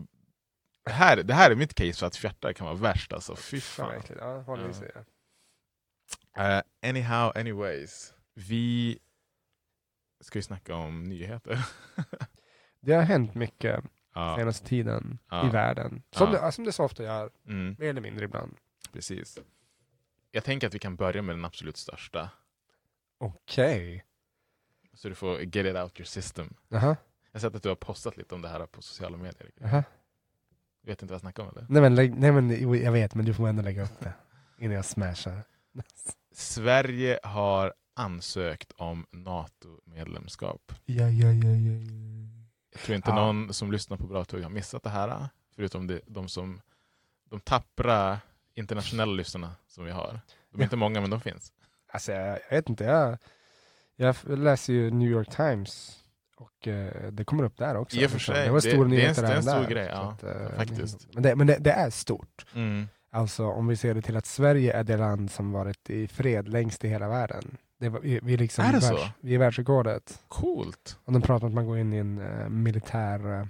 det, 0.85 0.91
här, 0.93 1.17
det 1.17 1.35
här 1.35 1.51
är 1.51 1.55
mitt 1.55 1.75
case 1.75 1.93
för 1.99 2.07
att 2.07 2.17
fjärtar 2.17 2.53
kan 2.53 2.67
vara 2.67 2.77
värst 2.77 3.13
alltså, 3.13 3.37
fy 3.37 3.61
fan. 3.61 3.93
Ja. 4.21 4.45
Uh, 6.39 6.61
anyhow, 6.83 7.33
anyways. 7.39 8.15
Vi 8.35 8.99
ska 10.21 10.39
ju 10.39 10.43
snacka 10.43 10.75
om 10.75 11.05
nyheter. 11.05 11.65
Det 12.81 12.93
har 12.95 13.03
hänt 13.03 13.35
mycket 13.35 13.85
ja, 14.15 14.37
senaste 14.39 14.67
tiden 14.67 15.19
Ja. 15.31 15.47
i 15.49 15.51
världen. 15.51 16.03
Som, 16.11 16.33
Ja. 16.33 16.41
det, 16.47 16.53
som 16.53 16.65
det 16.65 16.73
så 16.73 16.85
ofta 16.85 17.03
gör, 17.03 17.31
mm, 17.47 17.77
mer 17.79 17.89
eller 17.89 18.01
mindre 18.01 18.25
ibland. 18.25 18.57
precis. 18.93 19.39
Jag 20.31 20.45
tänker 20.45 20.67
att 20.67 20.75
vi 20.75 20.79
kan 20.79 20.97
börja 20.97 21.23
med 21.23 21.37
den 21.37 21.45
absolut 21.45 21.77
största. 21.77 22.31
Okej. 23.19 24.05
Så 24.93 25.09
du 25.09 25.15
får 25.15 25.41
get 25.41 25.57
it 25.67 25.77
out 25.77 26.01
your 26.01 26.05
system. 26.07 26.55
Jaha. 26.69 26.97
Jag 27.33 27.33
har 27.33 27.41
sett 27.41 27.55
att 27.55 27.63
du 27.63 27.69
har 27.69 27.77
postat 27.77 28.17
lite 28.17 28.35
om 28.35 28.43
det 28.43 28.49
här 28.49 28.67
på 28.67 28.83
sociala 28.83 29.17
medier. 29.17 29.51
Jaha. 29.61 29.85
Vet 30.83 31.03
inte 31.03 31.13
vad 31.13 31.15
jag 31.15 31.21
snackar 31.21 31.43
om 31.43 31.49
eller? 31.49 31.67
Nej 31.69 31.83
men, 31.83 31.95
nej 32.21 32.33
men 32.33 32.75
jag 32.83 32.93
vet, 32.93 33.15
men 33.15 33.25
du 33.25 33.35
får 33.35 33.49
ändå 33.49 33.63
lägga 33.63 33.83
upp 33.83 34.01
det. 34.01 34.13
Innan 34.59 34.75
jag 34.77 34.85
smashar. 34.85 35.43
Sverige 36.39 37.19
har 37.23 37.75
ansökt 37.97 38.73
om 38.77 39.07
NATO-medlemskap. 39.11 40.73
Ja, 40.85 41.09
ja, 41.09 41.29
ja, 41.33 41.33
ja, 41.33 41.51
ja. 41.55 41.81
Jag 42.73 42.81
tror 42.83 42.97
inte 42.97 43.11
Ja. 43.11 43.15
någon 43.15 43.55
som 43.55 43.73
lyssnar 43.73 43.97
på 43.97 44.07
Bra 44.07 44.25
Tugg 44.25 44.43
har 44.43 44.51
missat 44.51 44.83
det 44.83 44.91
här. 44.91 45.29
Förutom 45.57 45.87
de, 45.87 46.01
de 46.07 46.29
som 46.29 46.61
de 47.31 47.41
tappra 47.41 48.21
internationella 48.55 49.13
lyssnarna 49.13 49.55
som 49.67 49.85
vi 49.85 49.91
har. 49.91 50.21
De 50.51 50.57
är 50.57 50.61
Ja. 50.61 50.65
inte 50.65 50.77
många 50.77 51.01
men 51.01 51.11
de 51.11 51.21
finns. 51.21 51.53
Alltså 51.93 52.13
jag, 52.13 52.39
jag 52.51 52.57
vet 52.57 52.69
inte, 52.69 52.85
jag, 52.85 53.19
jag 53.97 54.39
läser 54.39 54.73
ju 54.73 54.91
New 54.91 55.09
York 55.11 55.37
Times 55.37 55.99
och 56.37 56.69
eh, 56.69 57.13
det 57.13 57.25
kommer 57.25 57.45
upp 57.45 57.57
där 57.57 57.77
också. 57.77 57.97
I 57.97 58.07
och 58.07 58.11
för 58.11 58.19
liksom. 58.19 58.35
sig, 58.35 58.45
Det 58.45 58.51
var 58.51 58.61
det- 58.61 58.71
stora 58.71 58.89
det 58.89 59.05
är 59.05 59.09
en- 59.09 59.15
det 59.15 59.21
är 59.21 59.25
en 59.25 59.31
även 59.31 59.43
stor 59.43 59.55
där, 59.55 59.71
grej, 59.71 59.87
ja, 59.93 60.17
eh, 60.23 60.57
faktiskt. 60.57 61.09
Men, 61.15 61.23
det, 61.23 61.37
men 61.37 61.47
det, 61.47 61.57
det 61.61 61.73
är 61.73 61.91
stort. 61.91 62.47
Mm. 62.55 62.89
Alltså 63.11 63.47
om 63.47 63.67
vi 63.67 63.77
ser 63.77 63.95
det 63.95 64.03
till 64.03 64.17
att 64.17 64.27
Sverige 64.27 64.73
är 64.73 64.85
det 64.85 64.97
land 64.97 65.31
som 65.31 65.53
varit 65.53 65.91
i 65.91 66.09
fred 66.09 66.49
längst 66.49 66.85
i 66.85 66.89
hela 66.89 67.09
världen. 67.09 67.57
Det 67.79 67.89
var, 67.89 68.01
vi, 68.01 68.21
vi, 68.23 68.35
är 68.35 68.39
liksom 68.39 68.65
Är 68.65 68.73
det 68.73 68.79
världs, 68.79 69.03
så? 69.03 69.09
vi 69.21 69.35
är 69.35 69.39
världsrekordet. 69.39 70.23
Coolt. 70.29 70.99
Och 71.05 71.13
de 71.13 71.23
pratar 71.23 71.47
om 71.47 71.51
att 71.51 71.55
man 71.55 71.67
går 71.67 71.79
in 71.79 71.93
i 71.93 71.97
en 71.97 72.19
eh, 72.19 72.49
militär 72.49 73.41
eh, 73.41 73.47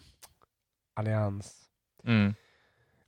allians. 0.95 1.55
Mm. 2.05 2.35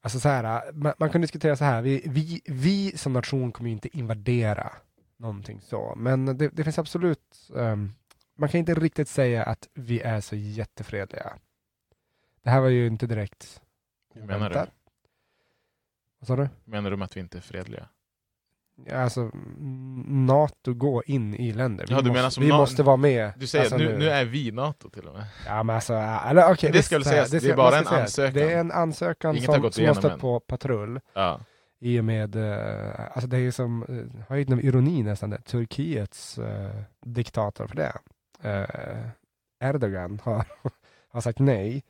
Alltså 0.03 0.21
så 0.21 0.29
här, 0.29 0.67
eh, 0.67 0.73
man, 0.75 0.93
man 0.99 1.11
kan 1.11 1.21
diskutera 1.21 1.57
så 1.57 1.65
här, 1.65 1.83
vi, 1.83 2.03
vi, 2.07 2.41
vi 2.47 2.99
som 2.99 3.13
nation 3.13 3.53
kommer 3.53 3.71
ju 3.71 3.75
inte 3.75 3.99
invadera 3.99 4.73
någonting 5.17 5.61
så, 5.61 5.95
men 5.97 6.39
det, 6.39 6.49
det 6.49 6.65
finns 6.65 6.79
absolut, 6.79 7.51
ehm, 7.57 7.93
man 8.39 8.49
kan 8.49 8.59
inte 8.59 8.75
riktigt 8.75 9.09
säga 9.09 9.43
att 9.43 9.69
vi 9.75 10.01
är 10.01 10.21
så 10.21 10.37
jättefredliga. 10.37 11.33
Det 12.43 12.51
här 12.51 12.61
var 12.61 12.69
ju 12.69 12.87
inte 12.87 13.07
direkt 13.07 13.61
Hur 14.15 14.23
menar 14.23 14.51
du? 14.51 14.67
Vad 16.20 16.26
sa 16.26 16.37
du? 16.37 16.48
Menar 16.64 16.90
du 16.90 16.96
med 16.96 17.04
att 17.04 17.16
vi 17.16 17.20
inte 17.20 17.38
är 17.38 17.42
fredliga? 17.42 17.88
Alltså, 18.92 19.30
NATO 20.06 20.74
går 20.74 21.02
in 21.06 21.35
i 21.35 21.52
länder. 21.52 21.87
Vi, 21.87 21.94
Ja, 21.94 22.00
du 22.00 22.09
måste, 22.09 22.18
menar 22.18 22.30
som 22.30 22.44
vi 22.44 22.52
måste 22.52 22.83
vara 22.83 22.96
med. 22.96 23.33
Du 23.37 23.46
säger 23.46 23.64
Alltså, 23.64 23.78
nu, 23.78 23.98
nu 23.98 24.11
är 24.11 24.24
vi 24.24 24.52
NATO 24.52 24.90
till 24.90 25.06
och 25.06 25.14
med. 25.14 25.24
Ja 25.46 25.62
men 25.62 25.76
alltså, 25.76 25.94
eller. 25.94 26.62
Men 26.62 26.72
det 26.72 26.83
ska 26.83 26.96
väl 26.96 27.04
sägas, 27.04 27.30
det 27.30 27.44
är 27.44 27.56
bara 27.56 27.78
en 27.78 27.85
säga, 27.85 28.00
ansökan. 28.00 28.35
Det 28.35 28.52
är 28.52 28.59
en 28.59 28.72
ansökan 28.72 29.37
Inget 29.37 29.48
har 29.48 29.70
som, 29.70 29.94
som 29.94 30.04
har 30.04 30.11
än. 30.11 30.18
på 30.18 30.40
patrull. 30.40 31.00
Ja. 31.12 31.40
I 31.80 32.00
och 32.00 32.04
med, 32.04 32.37
eh, 32.37 33.00
alltså 33.12 33.26
det 33.26 33.37
är 33.37 33.40
ju 33.40 33.52
som 33.52 33.83
uh, 33.88 34.22
höjden 34.28 34.59
av 34.59 34.64
ironi 34.64 35.02
nästan, 35.02 35.30
det. 35.30 35.42
Turkiets 35.42 36.38
eh, 36.38 36.83
diktator 37.06 37.66
för 37.66 37.76
det. 37.76 37.92
Eh, 38.42 39.68
Erdogan 39.68 40.20
har, 40.24 40.44
har 41.09 41.20
sagt 41.20 41.38
nej. 41.38 41.83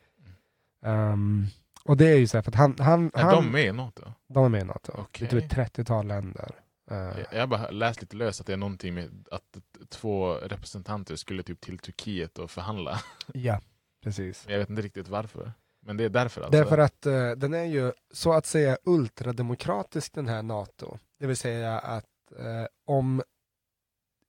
Um, 0.83 1.47
och 1.91 1.97
det 1.97 2.09
är 2.09 2.17
ju 2.17 2.27
så 2.27 2.37
här, 2.37 2.43
för 2.43 2.51
att 2.51 2.55
han, 2.55 2.77
han, 2.79 3.11
Är 3.15 3.23
han 3.23 3.35
de 3.35 3.51
med 3.53 3.65
i 3.67 3.73
NATO? 3.73 4.03
de 4.29 4.45
är 4.45 4.49
med 4.49 4.61
i 4.61 4.65
NATO. 4.65 4.93
Okej. 4.99 5.29
Det 5.31 5.37
är 5.37 5.41
typ 5.41 5.53
ett 5.59 5.77
30-tal 5.77 6.07
länder. 6.07 6.51
Eh, 6.91 6.97
Jag- 6.97 7.27
Jag 7.33 7.41
har 7.41 7.47
bara 7.47 7.71
läst 7.71 8.01
lite 8.01 8.17
löst 8.17 8.41
att 8.41 8.47
det 8.47 8.53
är 8.53 8.57
någonting 8.57 8.95
med 8.95 9.29
att 9.31 9.59
två 9.89 10.35
representanter 10.35 11.17
skulle 11.17 11.43
typ 11.43 11.61
till 11.61 11.79
Turkiet 11.79 12.39
och 12.39 12.51
förhandla. 12.51 13.01
ja, 13.35 13.61
precis. 14.05 14.45
Men 14.47 14.53
jag 14.53 14.61
vet 14.61 14.71
inte 14.71 14.83
riktigt 14.83 15.09
varför. 15.09 15.53
Men 15.83 15.97
det 15.97 16.05
är 16.05 16.09
därför 16.09 16.41
alltså? 16.41 16.59
Därför 16.59 16.79
att 16.79 17.07
eh, 17.07 17.31
den 17.31 17.55
är 17.55 17.65
ju 17.65 17.93
så 18.11 18.33
att 18.33 18.47
säga 18.47 18.79
ultrademokratisk 18.85 20.13
den 20.15 20.29
här 20.29 20.43
NATO. 20.43 20.99
Det 21.19 21.27
vill 21.27 21.37
säga 21.37 21.79
att 21.79 22.05
eh, 22.39 22.67
om 22.87 23.23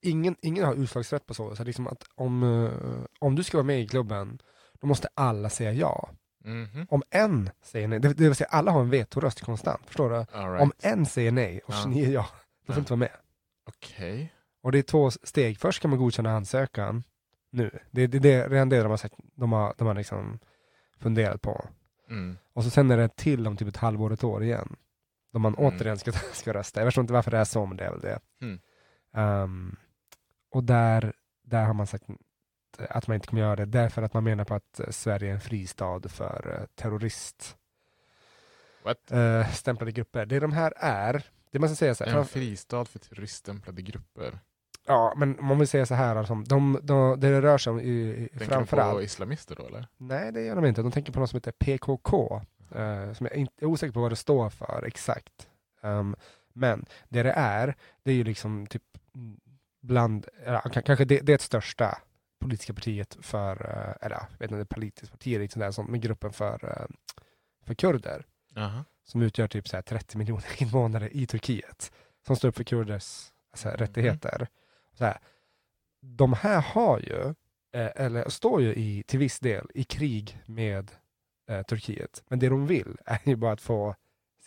ingen, 0.02 0.36
ingen 0.42 0.66
har 0.66 0.74
utslagsrätt 0.76 1.26
på 1.26 1.34
så, 1.34 1.56
så 1.56 1.64
liksom 1.64 1.88
att 1.88 2.04
om, 2.16 2.44
eh, 2.44 3.04
om 3.20 3.36
du 3.36 3.44
ska 3.44 3.58
vara 3.58 3.66
med 3.66 3.82
i 3.82 3.88
klubben, 3.88 4.40
då 4.82 4.88
måste 4.88 5.08
alla 5.14 5.50
säga 5.50 5.74
ja. 5.74 6.10
Mhm. 6.44 6.88
Om 6.90 7.04
en 7.10 7.50
säger 7.62 7.88
nej, 7.88 8.00
det, 8.00 8.08
det 8.14 8.24
vill 8.24 8.36
säga 8.36 8.48
alla 8.48 8.72
har 8.72 8.82
en 8.82 8.90
vetoröst 8.90 9.42
konstant, 9.42 9.82
förstår 9.86 10.10
du? 10.10 10.16
Right. 10.16 10.62
Om 10.62 10.72
en 10.82 11.06
säger 11.06 11.32
nej 11.32 11.62
och 11.66 11.74
Ja. 11.74 11.82
29 11.84 12.10
ja, 12.12 12.28
då 12.68 12.74
får 12.74 12.80
inte 12.80 12.92
vara 12.94 13.00
med. 13.00 13.12
Okej. 13.68 14.34
Och 14.64 14.72
det 14.72 14.78
är 14.78 14.84
två 14.84 15.12
steg, 15.12 15.60
först 15.60 15.78
ska 15.78 15.88
man 15.88 16.00
godkänna 16.00 16.32
ansökan 16.36 17.04
nu. 17.52 17.80
Det 17.92 18.02
är 18.02 18.08
det, 18.08 18.20
det, 18.20 18.48
redan 18.48 18.70
det 18.70 18.82
de 18.82 18.90
har, 18.90 18.98
sagt, 18.98 19.16
de 19.36 19.52
har, 19.52 19.74
de 19.78 19.88
har 19.88 19.96
liksom 19.96 20.40
funderat 21.00 21.42
på. 21.42 21.66
Mm. 22.10 22.38
Och 22.54 22.64
så 22.64 22.70
sen 22.70 22.92
är 22.92 22.98
det 22.98 23.16
till 23.16 23.48
om 23.48 23.58
typ 23.58 23.68
ett 23.68 23.78
halvår, 23.78 24.14
ett 24.14 24.24
år 24.24 24.44
igen. 24.44 24.76
Då 25.34 25.40
man 25.40 25.56
Mm. 25.56 25.66
återigen 25.66 25.98
ska, 25.98 26.12
ska 26.34 26.54
rösta. 26.54 26.80
Jag 26.80 26.88
förstår 26.88 27.02
inte 27.02 27.14
varför 27.14 27.32
det 27.32 27.38
är 27.38 27.44
så, 27.44 27.66
men 27.66 27.78
det 27.78 27.86
är 27.86 27.92
väl 27.92 28.00
det. 28.02 28.20
Mm. 28.42 28.60
Ehm, 29.14 29.76
och 30.52 30.64
där, 30.64 31.14
där 31.44 31.66
har 31.66 31.74
man 31.74 31.88
sagt 31.88 32.06
att 32.90 33.08
man 33.08 33.16
inte 33.16 33.28
kommer 33.28 33.42
göra 33.42 33.56
det 33.56 33.66
därför 33.66 34.02
att 34.02 34.14
man 34.14 34.24
menar 34.24 34.46
på 34.46 34.54
att 34.54 34.80
eh, 34.80 34.90
Sverige 34.90 35.30
är 35.30 35.34
en 35.34 35.42
fristad 35.42 36.02
för 36.10 36.58
uh, 36.60 36.66
terrorist 36.76 37.58
eh, 39.12 39.50
stämplade 39.52 39.92
grupper. 39.92 40.26
Det 40.26 40.40
de 40.40 40.52
här 40.52 40.74
är, 40.78 41.24
det 41.52 41.60
man 41.60 41.70
ska 41.70 41.76
säga 41.76 41.96
så 41.96 42.04
här, 42.06 42.18
En 42.18 42.26
fristad 42.26 42.86
för 42.86 43.00
terroriststämplade 43.00 43.82
grupper. 43.82 44.40
ja 44.88 45.14
men 45.18 45.40
om 45.40 45.46
man 45.46 45.60
vill 45.60 45.68
säga 45.68 45.86
så 45.86 45.96
här, 45.96 46.16
alltså, 46.16 46.36
de, 46.36 46.80
de, 46.84 47.20
det 47.20 47.30
det 47.30 47.42
rör 47.42 47.58
sig 47.58 47.72
om 47.72 47.80
i, 47.80 47.84
i, 47.84 48.30
Tänker 48.30 48.46
framförallt 48.46 48.94
på 48.98 49.02
islamister 49.04 49.56
då 49.56 49.68
eller? 49.68 49.88
Nej, 49.98 50.32
det 50.32 50.42
gör 50.42 50.56
de 50.56 50.66
inte. 50.66 50.82
De 50.82 50.92
tänker 50.92 51.14
på 51.14 51.20
något 51.20 51.30
som 51.30 51.38
heter 51.38 51.52
PKK. 51.52 52.42
eh, 52.76 53.14
som 53.14 53.26
jag 53.26 53.36
inte 53.36 53.66
är 53.66 53.68
osäker 53.68 53.94
på 53.94 54.02
vad 54.02 54.12
det 54.12 54.16
står 54.16 54.50
för 54.50 54.84
exakt. 54.88 55.48
Ehm, 55.82 56.16
men 56.54 56.86
det 57.10 57.24
det 57.24 57.32
är, 57.32 57.76
det 58.04 58.12
är 58.12 58.16
ju 58.16 58.24
liksom 58.24 58.68
typ 58.68 58.84
mm, 59.16 59.40
bland, 59.82 60.28
k- 60.64 60.82
kanske 60.86 61.06
det, 61.06 61.20
det 61.20 61.42
största 61.42 61.98
politiska 62.42 62.74
partiet 62.74 63.18
för, 63.22 63.52
eh, 63.52 64.06
eller 64.06 64.16
ja, 64.16 64.28
jag 64.32 64.40
vet 64.40 64.52
inte, 64.52 64.66
politiskt 64.76 65.12
parti 65.12 65.52
sånt 65.52 65.62
där, 65.62 65.72
sånt, 65.72 65.90
men 65.90 66.02
gruppen 66.02 66.34
för, 66.34 66.66
eh, 66.80 66.88
för 67.66 67.74
kurder 67.74 68.26
Jaha. 68.56 68.86
som 69.04 69.22
utgör 69.22 69.48
typ 69.48 69.68
så 69.68 69.78
här 69.78 69.82
30 69.82 70.18
miljoner 70.18 70.46
invånare 70.62 71.10
i 71.10 71.28
Turkiet 71.28 71.92
som 72.26 72.36
står 72.36 72.50
upp 72.50 72.56
för 72.56 72.64
kurders 72.64 73.32
alltså, 73.52 73.68
Mhm. 73.68 73.78
rättigheter. 73.78 74.48
Så 74.94 75.06
här, 75.06 75.18
de 76.02 76.34
här 76.34 76.62
har 76.62 77.00
ju, 77.00 77.26
eh, 77.74 77.92
eller 77.96 78.30
står 78.30 78.62
ju 78.62 78.74
i, 78.76 79.04
till 79.08 79.20
viss 79.20 79.40
del 79.40 79.68
i 79.74 79.84
krig 79.84 80.40
med 80.46 80.92
eh, 81.50 81.62
Turkiet. 81.64 82.24
Men 82.28 82.40
det 82.40 82.50
de 82.50 82.68
vill 82.68 82.98
är 83.06 83.20
ju 83.24 83.36
bara 83.36 83.52
att 83.52 83.62
få 83.62 83.96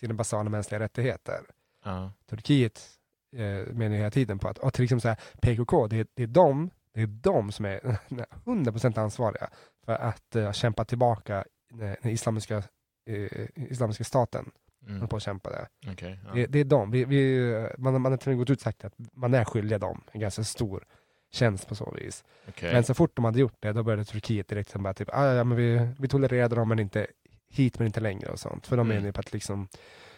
sina 0.00 0.14
basala 0.14 0.50
mänskliga 0.50 0.80
rättigheter. 0.80 1.40
Ja. 1.84 2.12
Turkiet 2.26 2.90
eh, 3.36 3.66
menar 3.74 3.96
hela 3.96 4.10
tiden 4.10 4.38
på 4.38 4.48
att, 4.48 4.58
och 4.58 4.74
till 4.74 4.84
exempel 4.84 5.00
så 5.00 5.08
här, 5.08 5.18
PKK, 5.42 5.86
det, 5.86 6.08
det, 6.14 6.22
är 6.22 6.26
de, 6.26 6.70
det 6.94 7.02
är 7.02 7.06
de 7.06 7.52
som 7.52 7.64
är 7.64 7.80
100% 8.44 9.00
ansvariga 9.00 9.50
för 9.84 9.92
att 9.92 10.36
eh, 10.36 10.52
kämpa 10.52 10.84
tillbaka 10.84 11.44
den, 11.70 11.96
den 12.02 12.12
islamiska, 12.12 12.62
eh, 13.10 13.46
islamiska 13.54 14.04
staten. 14.04 14.50
Mm. 14.86 14.96
håller 14.96 15.08
på 15.08 15.16
att 15.16 15.22
kämpa 15.22 15.50
där. 15.50 15.68
Okej, 15.92 16.20
ja. 16.26 16.34
Det, 16.34 16.46
det 16.46 16.58
är 16.58 16.64
de. 16.64 16.90
Vi, 16.90 17.04
vi, 17.04 17.68
man, 17.78 18.00
man 18.00 18.12
har 18.12 18.16
till 18.16 18.28
och 18.28 18.30
med 18.30 18.38
gått 18.38 18.50
ut 18.50 18.60
sagt 18.60 18.84
att 18.84 18.94
man 19.12 19.34
är 19.34 19.44
skyldiga 19.44 19.78
dem 19.78 20.00
en 20.12 20.20
ganska 20.20 20.44
stor 20.44 20.84
tjänst 21.32 21.68
på 21.68 21.74
så 21.74 21.90
vis. 21.90 22.24
Okej. 22.48 22.72
Men 22.72 22.84
så 22.84 22.94
fort 22.94 23.16
de 23.16 23.24
hade 23.24 23.40
gjort 23.40 23.56
det, 23.60 23.72
då 23.72 23.82
började 23.82 24.04
Turkiet 24.04 24.48
direkt 24.48 24.70
som 24.70 24.82
bara 24.82 24.94
typ, 24.94 25.08
ah, 25.12 25.32
ja, 25.32 25.44
men 25.44 25.56
vi, 25.58 25.88
vi 25.98 26.08
tolererade 26.08 26.54
dem 26.56 26.68
men 26.68 26.78
inte 26.78 27.06
hit 27.50 27.78
men 27.78 27.86
inte 27.86 28.00
längre 28.00 28.28
och 28.28 28.38
sånt. 28.40 28.66
För 28.66 28.76
de 28.76 28.86
Mm. 28.86 28.96
menar 28.96 29.06
ju 29.08 29.12
på 29.12 29.20
att 29.20 29.32
liksom, 29.32 29.68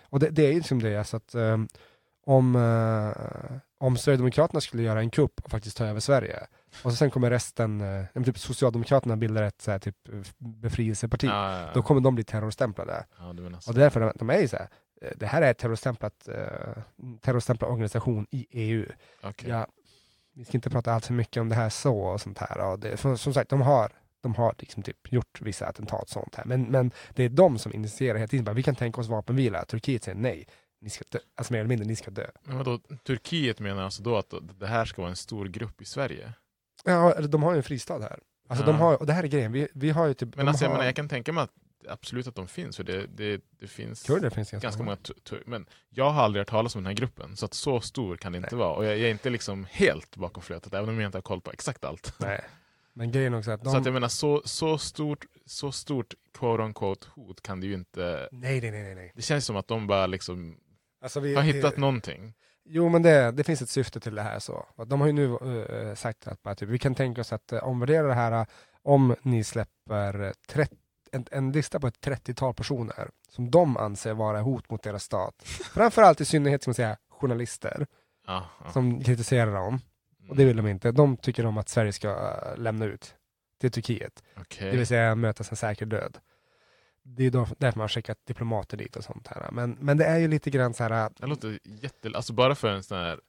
och 0.03 0.21
det, 0.21 0.31
det 0.31 0.43
är 0.47 0.49
ju 0.53 0.57
liksom 0.59 0.83
det, 0.83 0.97
alltså 0.97 1.17
att 1.17 1.35
um, 1.35 1.69
om, 2.27 2.57
uh, 2.57 3.13
om 3.79 3.97
Sverigedemokraterna 3.97 4.61
skulle 4.61 4.83
göra 4.83 5.01
en 5.01 5.11
kupp 5.11 5.41
och 5.45 5.51
faktiskt 5.51 5.77
ta 5.77 5.87
över 5.87 6.01
Sverige, 6.01 6.47
och 6.83 6.91
så 6.91 6.97
sen 6.97 7.11
kommer 7.11 7.31
resten, 7.31 7.77
men 8.13 8.25
typ 8.25 8.39
Socialdemokraterna 8.39 9.17
bildar 9.17 9.43
ett 9.43 9.63
så 9.63 9.71
här, 9.71 9.79
typ 9.79 10.09
eh, 10.09 10.21
befrielseparti, 10.39 11.27
Ja, 11.27 11.53
ja, 11.53 11.61
ja. 11.61 11.71
då 11.75 11.83
kommer 11.83 12.01
de 12.01 12.15
bli 12.15 12.25
terrorstämplade. 12.25 13.07
Ja, 13.19 13.33
du 13.33 13.43
menar 13.43 13.61
så. 13.61 13.71
Och 13.71 13.77
därför 13.77 14.01
de, 14.01 14.13
de 14.15 14.31
är 14.31 14.39
ju 14.39 14.49
så 14.49 14.57
här, 14.57 14.69
eh, 15.03 15.11
det 15.17 15.27
här 15.27 15.43
är 15.43 15.55
terrorstämplat, 15.55 16.29
uh, 16.29 16.83
terrorstämplad 17.21 17.71
organisation 17.71 18.27
i 18.31 18.47
EU. 18.51 18.87
Okej. 19.23 19.51
Ja, 19.51 19.67
vi 20.35 20.45
ska 20.45 20.55
inte 20.57 20.71
prata 20.71 20.93
allt 20.93 21.07
för 21.07 21.15
mycket 21.15 21.41
om 21.41 21.49
det 21.49 21.55
här 21.55 21.69
så 21.69 21.99
och 21.99 22.21
sånt 22.21 22.39
här. 22.39 22.59
Och 22.59 22.79
det, 22.79 22.97
för, 22.97 23.17
som 23.17 23.35
sagt, 23.35 23.51
de 23.51 23.61
har, 23.61 23.93
de 24.23 24.35
har 24.35 24.55
liksom 24.59 24.83
typ 24.83 25.13
gjort 25.13 25.41
vissa 25.41 25.67
attentat 25.67 26.03
och 26.03 26.09
sånt 26.09 26.35
här. 26.35 26.45
Men, 26.45 26.63
men 26.63 26.91
det 27.15 27.25
är 27.25 27.29
de 27.29 27.59
som 27.59 27.73
initierar 27.75 28.19
hela 28.19 28.29
tiden. 28.29 28.45
Bara, 28.45 28.53
vi 28.55 28.63
kan 28.63 28.75
tänka 28.75 29.01
oss 29.01 29.09
vapenvila. 29.09 29.65
Turkiet 29.65 30.05
säger 30.05 30.19
nej. 30.19 30.47
Ni 30.81 30.91
ska 30.91 31.05
dö. 31.09 31.19
Alltså 31.35 31.53
mer 31.53 31.61
eller 31.61 31.69
mindre, 31.69 31.87
ni 31.87 31.97
ska 31.97 32.11
dö. 32.11 32.27
Men 32.43 32.59
vadå, 32.59 32.79
Turkiet 33.07 33.61
menar 33.61 33.83
alltså 33.83 34.03
då 34.03 34.17
att 34.17 34.35
det 34.59 34.67
här 34.67 34.85
ska 34.85 35.03
vara 35.03 35.11
en 35.11 35.17
stor 35.17 35.47
grupp 35.47 35.83
i 35.83 35.85
Sverige? 35.85 36.33
Ja, 36.87 37.21
de 37.21 37.43
har 37.43 37.53
ju 37.53 37.57
en 37.57 37.63
fristad 37.63 37.99
här. 37.99 38.19
Alltså 38.49 38.65
Ja. 38.65 38.73
de 38.73 38.79
har, 38.79 38.97
och 39.01 39.07
det 39.07 39.13
här 39.13 39.25
är 39.25 39.29
grejen, 39.29 39.53
vi, 39.53 39.69
vi 39.75 39.91
har 39.91 40.07
ju 40.07 40.15
typ... 40.15 40.37
Men 40.37 40.49
alltså, 40.49 40.65
jag, 40.65 40.71
har, 40.71 40.75
menar, 40.77 40.87
jag 40.87 40.97
kan 40.97 41.09
tänka 41.09 41.33
mig 41.33 41.45
att 41.45 41.51
absolut 41.89 42.27
att 42.27 42.35
de 42.35 42.49
finns, 42.49 42.77
för 42.77 42.85
det, 42.85 43.07
det, 43.07 43.41
det 43.61 43.67
finns 43.67 44.03
Kurder 44.03 44.31
finns 44.31 44.51
ganska, 44.51 44.67
ganska 44.67 44.83
många. 44.83 44.97
Men 45.47 45.67
jag 45.89 46.11
har 46.11 46.23
aldrig 46.23 46.41
hört 46.41 46.49
talas 46.49 46.75
om 46.75 46.83
den 46.83 46.87
här 46.87 46.95
gruppen, 46.95 47.37
så 47.37 47.47
att 47.47 47.55
så 47.55 47.81
stor 47.81 48.17
kan 48.17 48.33
det 48.33 48.39
inte 48.39 48.57
vara. 48.57 48.73
Och 48.75 48.85
jag, 48.85 48.93
jag 48.93 49.07
är 49.07 49.11
inte 49.11 49.31
liksom 49.31 49.67
helt 49.71 50.17
bakom 50.17 50.43
flötet, 50.43 50.75
även 50.75 50.89
om 50.89 51.01
jag 51.01 51.09
inte 51.09 51.19
har 51.19 51.23
koll 51.23 51.41
på 51.41 51.51
exakt 51.53 51.85
allt. 51.85 52.15
Nej. 52.21 52.45
Men 52.93 53.13
grejen 53.13 53.35
också 53.35 53.51
att 53.51 53.65
de... 53.65 53.71
Så 53.71 53.77
att 53.77 53.85
jag 53.85 53.95
menar, 53.95 54.09
så, 54.09 54.43
så 54.45 54.79
stort, 54.79 55.25
så 55.47 55.73
stort 55.73 56.15
quote 56.35 56.63
unquote 56.63 57.07
hot 57.15 57.43
kan 57.43 57.61
det 57.61 57.67
ju 57.67 57.75
inte... 57.75 58.29
Nej, 58.33 58.61
nej, 58.61 58.71
nej, 58.71 58.83
nej, 58.83 58.95
nej. 58.95 59.13
Det 59.15 59.23
känns 59.23 59.47
som 59.47 59.57
att 59.57 59.69
de 59.69 59.87
bara 59.87 60.07
liksom 60.07 60.57
Alltså 61.01 61.21
vi, 61.21 61.35
har 61.35 61.43
hittat 61.43 61.77
vi, 61.77 61.81
någonting. 61.81 62.35
Jo, 62.69 62.89
men 62.89 63.03
det, 63.03 63.31
det 63.31 63.45
finns 63.45 63.63
ett 63.63 63.69
syfte 63.69 64.01
till 64.01 64.15
det 64.15 64.23
här. 64.23 64.39
så. 64.39 64.67
De 64.87 65.01
har 65.01 65.07
ju 65.07 65.13
nu 65.13 65.37
eh, 65.37 65.95
sagt 65.95 66.27
att 66.27 66.43
bara, 66.43 66.55
typ, 66.55 66.69
vi 66.69 66.79
kan 66.79 66.95
tänka 66.95 67.21
oss 67.21 67.33
att 67.33 67.53
uh, 67.53 67.65
omvärdera 67.65 68.07
det 68.07 68.15
här 68.15 68.33
eh, 68.33 68.47
om 68.83 69.15
ni 69.23 69.45
släpper 69.45 70.33
30, 70.49 70.77
en, 71.13 71.27
en 71.31 71.53
lista 71.53 71.81
på 71.81 71.87
ett 71.87 72.01
30-tal 72.01 72.55
personer 72.55 73.11
som 73.29 73.51
de 73.51 73.77
anser 73.77 74.15
vara 74.15 74.41
hot 74.41 74.71
mot 74.71 74.83
deras 74.83 75.03
stat. 75.03 75.35
Framförallt 75.75 76.21
i 76.21 76.25
synnerhet 76.25 76.67
man 76.67 76.75
säga, 76.75 76.97
journalister 77.09 77.87
Ja, 78.27 78.45
ja. 78.65 78.73
som 78.73 79.05
kritiserar 79.05 79.55
dem. 79.55 79.81
Och 80.29 80.37
det 80.37 80.45
vill 80.45 80.57
de 80.57 80.67
inte. 80.67 80.93
De 80.93 81.17
tycker 81.17 81.47
om 81.47 81.59
att 81.59 81.69
Sverige 81.69 81.93
ska 81.93 82.37
lämna 82.57 82.85
ut 82.85 83.15
till 83.61 83.71
Turkiet. 83.71 84.23
Okej. 84.37 84.71
Det 84.71 84.77
vill 84.77 84.87
säga 84.87 85.15
mötas 85.15 85.51
en 85.51 85.57
säker 85.57 85.87
död. 85.87 86.19
Det 87.09 87.25
är 87.25 87.31
då, 87.31 87.47
därför 87.59 87.79
man 87.79 87.83
har 87.83 87.89
skickat 87.89 88.27
diplomater 88.27 88.77
dit 88.77 88.97
och 88.97 89.05
sånt 89.05 89.27
här. 89.27 89.51
Men, 89.53 89.77
men 89.81 89.97
det 89.97 90.05
är 90.05 90.19
ju 90.19 90.29
lite 90.29 90.51
grann 90.51 90.75
så 90.75 90.85
här... 90.85 91.11
Det 91.19 91.27
låter 91.27 91.59
jätte... 91.65 92.11
Alltså 92.15 92.33
bara 92.33 92.55
för 92.55 92.69
en 92.69 92.83
sån 92.83 92.99
här 92.99 93.21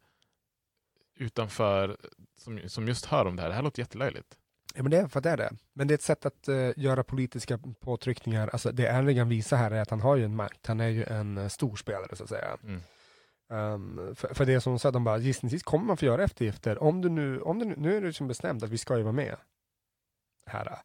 utanför, 1.16 1.98
som, 2.38 2.70
som 2.70 2.88
just 2.88 3.06
hör 3.06 3.26
om 3.26 3.36
det 3.36 3.42
här, 3.42 3.50
det 3.50 3.56
här 3.56 3.62
låter 3.62 3.82
jättelöjligt. 3.82 4.38
Ja, 4.76 4.84
men 4.84 4.92
det 4.92 4.98
är 4.98 5.08
för 5.08 5.20
att 5.20 5.24
det 5.24 5.30
är 5.30 5.38
det. 5.38 5.52
Men 5.74 5.88
det 5.88 5.94
är 5.94 5.96
ett 5.96 6.02
sätt 6.02 6.26
att 6.26 6.48
eh, 6.48 6.70
göra 6.76 7.04
politiska 7.04 7.60
påtryckningar. 7.80 8.48
Alltså, 8.48 8.72
det 8.72 8.84
Erdogan 8.84 9.30
visar 9.30 9.58
här 9.58 9.72
är 9.72 9.82
att 9.82 9.90
han 9.90 10.02
har 10.02 10.16
ju 10.16 10.26
en 10.26 10.36
makt. 10.36 10.68
Han 10.68 10.80
är 10.80 10.88
ju 10.88 11.04
en 11.04 11.38
uh, 11.38 11.48
stor 11.48 11.76
spelare 11.76 12.16
så 12.16 12.24
att 12.24 12.30
säga. 12.30 12.58
Mm. 12.64 12.82
Um, 13.50 14.16
för, 14.16 14.34
för 14.34 14.46
det 14.46 14.62
som 14.62 14.80
sa, 14.80 14.92
de 14.92 15.04
bara 15.04 15.18
gissningsvis 15.18 15.64
kommer 15.64 15.86
man 15.86 15.98
få 15.98 16.06
göra 16.06 16.24
eftergifter. 16.24 16.84
Om 16.84 17.02
du 17.02 17.10
nu, 17.10 17.42
om 17.42 17.60
du 17.60 17.66
nu, 17.66 17.76
nu 17.78 17.98
är 17.98 18.02
det 18.02 18.14
som 18.14 18.28
bestämt 18.28 18.64
att 18.64 18.70
vi 18.70 18.78
ska 18.78 18.98
ju 18.98 19.04
vara 19.04 19.14
med 19.14 19.36
här. 20.46 20.80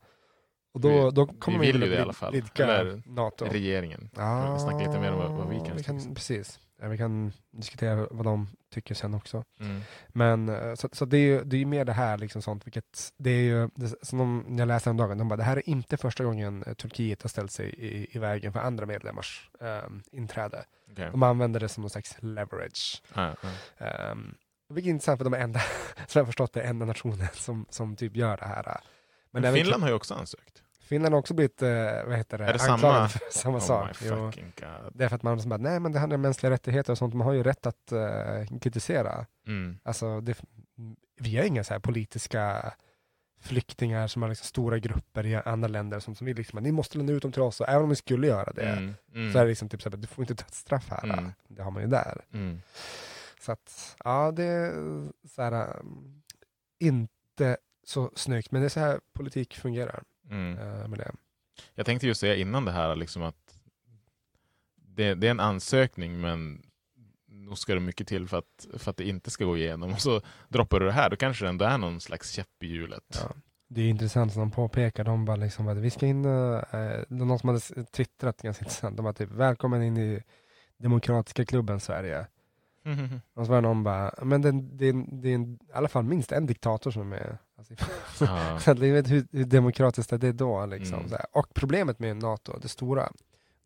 Och 0.72 0.80
då, 0.80 0.88
Vi- 1.04 1.10
då 1.10 1.26
kommer 1.26 1.58
vi 1.58 1.66
vill 1.72 1.82
ju 1.82 1.88
det 1.88 1.96
i 1.96 1.98
alla 1.98 2.12
fall. 2.12 2.34
Eller 2.34 3.02
NATO. 3.06 3.44
Regeringen. 3.44 4.10
Ja, 4.16 4.54
vi 4.54 4.60
snacka 4.60 4.78
lite 4.78 5.00
mer 5.00 5.12
om 5.12 5.18
vad- 5.18 5.30
vad 5.32 5.48
vi 5.48 5.56
kanske 5.56 5.74
vi 5.74 5.84
kan. 5.84 6.14
Precis. 6.14 6.60
Ja, 6.80 6.88
vi 6.88 6.98
kan 6.98 7.32
diskutera 7.50 8.06
vad 8.10 8.24
de 8.24 8.48
tycker 8.74 8.94
sen 8.94 9.14
också. 9.14 9.44
Mm. 9.60 9.80
Men 10.08 10.48
eh, 10.48 10.74
så, 10.74 10.88
så 10.92 11.04
det 11.04 11.16
är 11.16 11.20
ju 11.20 11.44
det 11.44 11.56
är 11.62 11.66
mer 11.66 11.84
det 11.84 11.92
här 11.92 12.18
liksom 12.18 12.42
sånt, 12.42 12.66
vilket 12.66 13.12
det 13.16 13.30
är 13.30 13.42
ju, 13.42 13.68
det, 13.74 14.06
som 14.06 14.18
de, 14.18 14.56
jag 14.58 14.68
läste 14.68 14.92
dagen, 14.92 15.18
de 15.18 15.28
bara 15.28 15.36
det 15.36 15.42
här 15.42 15.56
är 15.56 15.68
inte 15.68 15.96
första 15.96 16.24
gången 16.24 16.62
eh, 16.66 16.74
Turkiet 16.74 17.22
har 17.22 17.28
ställt 17.28 17.52
sig 17.52 17.66
i, 17.68 18.16
i 18.16 18.18
vägen 18.18 18.52
för 18.52 18.60
andra 18.60 18.86
medlemmars 18.86 19.50
um, 19.60 20.02
inträde. 20.12 20.64
Okej. 20.92 21.08
De 21.10 21.22
använder 21.22 21.60
det 21.60 21.68
som 21.68 21.80
någon 21.80 21.90
slags 21.90 22.16
leverage. 22.20 23.02
Ja, 23.14 23.34
ja. 23.78 24.10
Um, 24.12 24.34
vilket 24.68 24.88
är 24.88 24.92
intressant 24.92 25.18
för 25.18 25.24
de 25.24 25.34
är 25.34 25.38
enda, 25.38 25.60
som 26.06 26.18
jag 26.18 26.26
förstått 26.26 26.52
det, 26.52 26.62
enda 26.62 26.86
nationen 26.86 27.26
som, 27.34 27.66
som 27.70 27.96
typ 27.96 28.16
gör 28.16 28.36
det 28.36 28.44
här. 28.46 28.80
Men 29.30 29.44
även- 29.44 29.54
Finland 29.60 29.82
har 29.82 29.90
ju 29.90 29.94
också 29.96 30.14
ansökt. 30.14 30.61
Finland 30.92 31.14
har 31.14 31.18
också 31.18 31.34
blivit, 31.34 31.62
eh, 31.62 31.68
vad 32.06 32.16
heter 32.16 32.38
det, 32.38 32.44
Är 32.44 32.52
det 32.52 32.58
samma? 32.58 33.08
för 33.08 33.20
samma 33.30 33.56
Oh 33.56 33.60
sak. 33.60 33.96
Jo. 34.02 34.30
Det 34.94 35.04
är 35.04 35.08
för 35.08 35.16
att 35.16 35.22
man 35.22 35.48
bara, 35.48 35.56
nej 35.56 35.80
men 35.80 35.92
det 35.92 35.98
handlar 35.98 36.14
om 36.14 36.20
mänskliga 36.22 36.50
rättigheter 36.50 36.92
och 36.92 36.98
sånt, 36.98 37.14
man 37.14 37.26
har 37.26 37.34
ju 37.34 37.42
rätt 37.42 37.66
att 37.66 37.92
eh, 37.92 38.58
kritisera. 38.60 39.26
Mm. 39.46 39.78
Alltså, 39.82 40.20
det, 40.20 40.42
vi 41.20 41.36
har 41.36 41.44
inga 41.44 41.64
så 41.64 41.74
här 41.74 41.80
politiska 41.80 42.72
flyktingar 43.40 44.06
som 44.06 44.22
har 44.22 44.28
liksom 44.28 44.44
stora 44.46 44.78
grupper 44.78 45.26
i 45.26 45.34
andra 45.36 45.68
länder 45.68 46.00
som, 46.00 46.14
som 46.14 46.24
vill 46.26 46.36
liksom, 46.36 46.62
ni 46.62 46.72
måste 46.72 46.98
lämna 46.98 47.12
ut 47.12 47.22
dem 47.22 47.32
till 47.32 47.42
oss 47.42 47.60
och 47.60 47.68
även 47.68 47.82
om 47.82 47.88
vi 47.88 47.96
skulle 47.96 48.26
göra 48.26 48.52
det 48.52 48.62
Mm. 48.62 48.94
Mm. 49.14 49.32
så 49.32 49.38
är 49.38 49.42
det 49.42 49.48
liksom 49.48 49.68
typ 49.68 49.82
så 49.82 49.90
här, 49.90 49.96
du 49.96 50.06
får 50.06 50.22
inte 50.22 50.34
dödsstraff 50.34 50.88
här. 50.90 51.04
Mm. 51.04 51.32
Det 51.48 51.62
har 51.62 51.70
man 51.70 51.82
ju 51.82 51.88
där. 51.88 52.24
Mm. 52.32 52.60
Så 53.40 53.52
att, 53.52 53.96
ja 54.04 54.32
det 54.32 54.44
är 54.44 54.72
så 55.28 55.42
här, 55.42 55.80
um, 55.80 56.22
inte 56.80 57.56
så 57.84 58.10
snyggt, 58.14 58.50
men 58.50 58.60
det 58.62 58.66
är 58.66 58.68
så 58.68 58.80
här 58.80 59.00
politik 59.14 59.56
fungerar 59.56 60.02
Mm. 60.30 60.58
eh, 60.58 60.88
med 60.88 60.98
det. 60.98 61.12
Jag 61.74 61.86
tänkte 61.86 62.06
ju 62.06 62.14
säga 62.14 62.36
innan 62.36 62.64
det 62.64 62.72
här 62.72 62.96
liksom 62.96 63.22
att 63.22 63.58
det, 64.76 65.14
det 65.14 65.26
är 65.26 65.30
en 65.30 65.40
ansökning 65.40 66.20
men 66.20 66.62
nog 67.26 67.58
ska 67.58 67.74
det 67.74 67.80
mycket 67.80 68.08
till 68.08 68.28
för 68.28 68.38
att, 68.38 68.66
för 68.78 68.90
att 68.90 68.96
det 68.96 69.08
inte 69.08 69.30
ska 69.30 69.44
gå 69.44 69.56
igenom. 69.56 69.92
Och 69.92 70.00
så 70.00 70.20
droppar 70.48 70.80
du 70.80 70.86
det 70.86 70.92
här, 70.92 71.10
då 71.10 71.16
kanske 71.16 71.44
det 71.44 71.48
ändå 71.48 71.64
är 71.64 71.78
någon 71.78 72.00
slags 72.00 72.30
käpp 72.30 72.62
i 72.62 72.66
hjulet. 72.66 73.20
Ja. 73.22 73.34
Det 73.68 73.80
är 73.80 73.88
intressant 73.88 74.32
som 74.32 74.40
de 74.40 74.50
påpekar, 74.50 75.04
de 75.04 75.24
bara 75.24 75.36
liksom 75.36 75.68
att 75.68 75.78
vi 75.78 75.90
ska 75.90 76.06
in, 76.06 76.24
eh, 76.24 76.60
någon 77.08 77.38
som 77.38 77.48
hade 77.48 77.84
twittrat 77.84 78.42
ganska 78.42 78.64
intressant, 78.64 78.96
de 78.96 79.02
bara 79.02 79.12
typ 79.12 79.30
välkommen 79.30 79.82
in 79.82 79.96
i 79.96 80.22
demokratiska 80.76 81.44
klubben 81.44 81.80
Sverige. 81.80 82.26
Och 83.34 83.46
så 83.46 83.50
var 83.52 83.56
det 83.62 83.68
någon 83.68 83.82
bara, 83.84 84.14
men 84.22 84.42
det, 84.42 84.50
det, 84.52 84.92
det 85.22 85.28
är 85.30 85.34
en, 85.34 85.52
i 85.52 85.58
alla 85.72 85.88
fall 85.88 86.04
minst 86.04 86.32
en 86.32 86.46
diktator 86.46 86.90
som 86.90 87.02
är 87.02 87.06
med. 87.06 87.38
Alltså, 87.58 87.74
Ja. 88.20 88.58
så 88.60 88.70
att 88.70 88.78
ni 88.78 88.90
vet 88.90 89.10
hur, 89.10 89.26
hur 89.32 89.44
demokratiskt 89.44 90.12
är 90.12 90.18
det 90.18 90.32
då? 90.32 90.66
Liksom, 90.66 90.98
Mm. 90.98 91.08
så 91.08 91.16
här. 91.16 91.26
Och 91.32 91.46
problemet 91.54 91.98
med 91.98 92.16
NATO, 92.16 92.58
det 92.62 92.68
stora, 92.68 93.12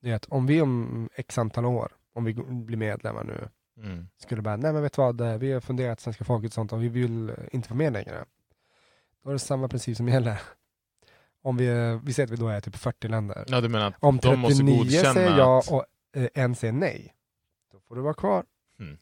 det 0.03 0.11
är 0.11 0.15
att 0.15 0.27
om 0.27 0.47
vi 0.47 0.61
om 0.63 1.09
x 1.15 1.39
antal 1.39 1.65
år, 1.67 1.93
om 2.15 2.25
vi 2.25 2.35
blir 2.49 2.77
medlemmar 2.79 3.25
nu, 3.25 3.49
Mm. 3.83 4.09
skulle 4.19 4.43
bara, 4.43 4.57
nej 4.57 4.73
men 4.73 4.83
vet 4.83 4.93
du 4.93 5.03
vad, 5.03 5.21
eh, 5.21 5.35
vi 5.39 5.53
har 5.53 5.61
funderat 5.61 6.01
svenska 6.01 6.25
folket 6.25 6.51
och 6.51 6.55
sånt 6.55 6.73
och 6.73 6.83
vi 6.83 6.89
vill 6.89 7.29
eh, 7.31 7.35
inte 7.53 7.69
vara 7.69 7.79
med 7.79 7.93
längre. 7.93 8.25
Då 9.25 9.29
är 9.31 9.33
det 9.33 9.39
samma 9.39 9.69
princip 9.69 9.97
som 9.97 10.09
gäller. 10.09 10.41
Om 11.43 11.57
vi, 11.57 11.67
eh, 11.67 12.01
vi 12.05 12.13
säger 12.13 12.27
att 12.27 12.33
vi 12.33 12.37
då 12.37 12.49
är 12.49 12.61
typ 12.61 12.77
40 12.77 13.09
länder. 13.09 13.45
ja, 13.49 13.61
du 13.61 13.69
menar 13.69 13.87
att 13.87 13.95
Om 14.01 14.19
de 14.19 14.39
måste 14.39 14.57
39 14.57 14.79
godkänna 14.79 15.15
säger 15.15 15.39
ja 15.39 15.63
och 15.71 15.85
eh, 16.21 16.29
en 16.35 16.55
säger 16.55 16.73
nej, 16.73 17.15
då 17.73 17.79
får 17.81 17.97
du 17.97 18.03
vara 18.03 18.15
kvar. 18.15 18.45
Mm. 18.79 18.99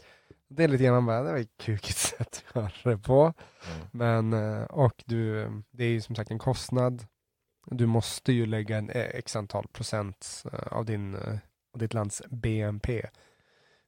Det 0.48 0.64
är 0.64 0.68
lite 0.68 0.84
grann, 0.84 1.06
bara, 1.06 1.22
det 1.22 1.32
var 1.32 1.38
ett 1.38 1.56
kukigt 1.56 1.98
sätt 2.16 2.44
att 2.52 2.54
göra 2.84 2.96
det 2.96 2.98
på. 2.98 3.22
Mm. 3.22 3.86
Men, 3.92 4.32
eh, 4.32 4.64
och 4.64 5.02
du, 5.06 5.48
det 5.70 5.84
är 5.84 5.88
ju 5.90 6.00
som 6.00 6.14
sagt 6.14 6.30
en 6.30 6.38
kostnad. 6.38 7.06
Du 7.66 7.86
måste 7.86 8.32
ju 8.32 8.46
lägga 8.46 8.78
en 8.78 8.90
eh, 8.90 9.02
x 9.14 9.36
antal 9.36 9.68
procent 9.72 10.44
eh, 10.52 10.72
av, 10.72 10.84
din, 10.84 11.14
eh, 11.14 11.38
av 11.72 11.78
ditt 11.78 11.94
lands 11.94 12.22
BNP 12.30 13.06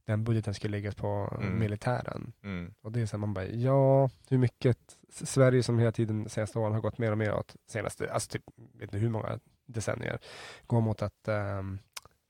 den 0.06 0.24
budgeten 0.24 0.54
skulle 0.54 0.76
läggas 0.76 0.94
på 0.94 1.38
Mm. 1.40 1.58
militären. 1.58 2.32
Mm. 2.42 2.74
Och 2.82 2.92
det 2.92 3.00
är 3.00 3.06
så 3.06 3.16
här, 3.16 3.18
man 3.20 3.34
bara, 3.34 3.46
ja, 3.46 4.10
hur 4.28 4.38
mycket 4.38 4.78
Sverige 5.10 5.62
som 5.62 5.78
hela 5.78 5.92
tiden 5.92 6.24
de 6.24 6.30
senaste 6.30 6.58
åren 6.58 6.72
har 6.72 6.80
gått 6.80 6.98
mer 6.98 7.12
och 7.12 7.18
mer 7.18 7.34
åt 7.34 7.56
senaste, 7.66 8.12
alltså 8.12 8.30
typ, 8.30 8.42
vet 8.56 8.82
inte 8.82 8.98
hur 8.98 9.08
många 9.10 9.38
decennier, 9.66 10.18
går 10.66 10.80
mot 10.80 11.02
att 11.02 11.28
ehm, 11.28 11.78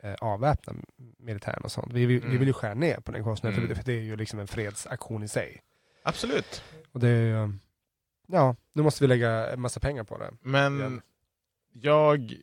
eh, 0.06 0.14
avväpna 0.20 0.74
militären 1.18 1.62
och 1.64 1.72
sånt. 1.72 1.92
Vi, 1.92 2.06
vill- 2.06 2.20
vi 2.20 2.26
Mm. 2.26 2.38
vill 2.38 2.48
ju 2.48 2.52
skära 2.52 2.74
ner 2.74 3.00
på 3.00 3.12
den 3.12 3.24
kostnaden, 3.24 3.58
Mm. 3.58 3.76
för, 3.76 3.84
det, 3.84 3.92
är 3.92 4.02
ju 4.02 4.16
liksom 4.16 4.38
en 4.38 4.46
fredsaktion 4.46 5.22
i 5.22 5.28
sig. 5.28 5.62
Absolut. 6.02 6.62
Och 6.92 7.00
det 7.00 7.08
är 7.08 7.22
ju, 7.46 7.52
ja, 8.26 8.56
nu 8.72 8.82
måste 8.82 9.04
vi 9.04 9.08
lägga 9.08 9.30
en 9.52 9.60
massa 9.60 9.80
pengar 9.80 10.04
på 10.04 10.18
det. 10.18 10.30
Men 10.40 10.76
Igen. 10.78 11.02
jag, 11.72 12.34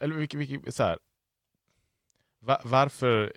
eller 0.00 0.14
vilket, 0.14 0.40
vilket, 0.40 0.74
så 0.74 0.82
här, 0.82 0.98
va, 2.40 2.60
varför 2.64 3.32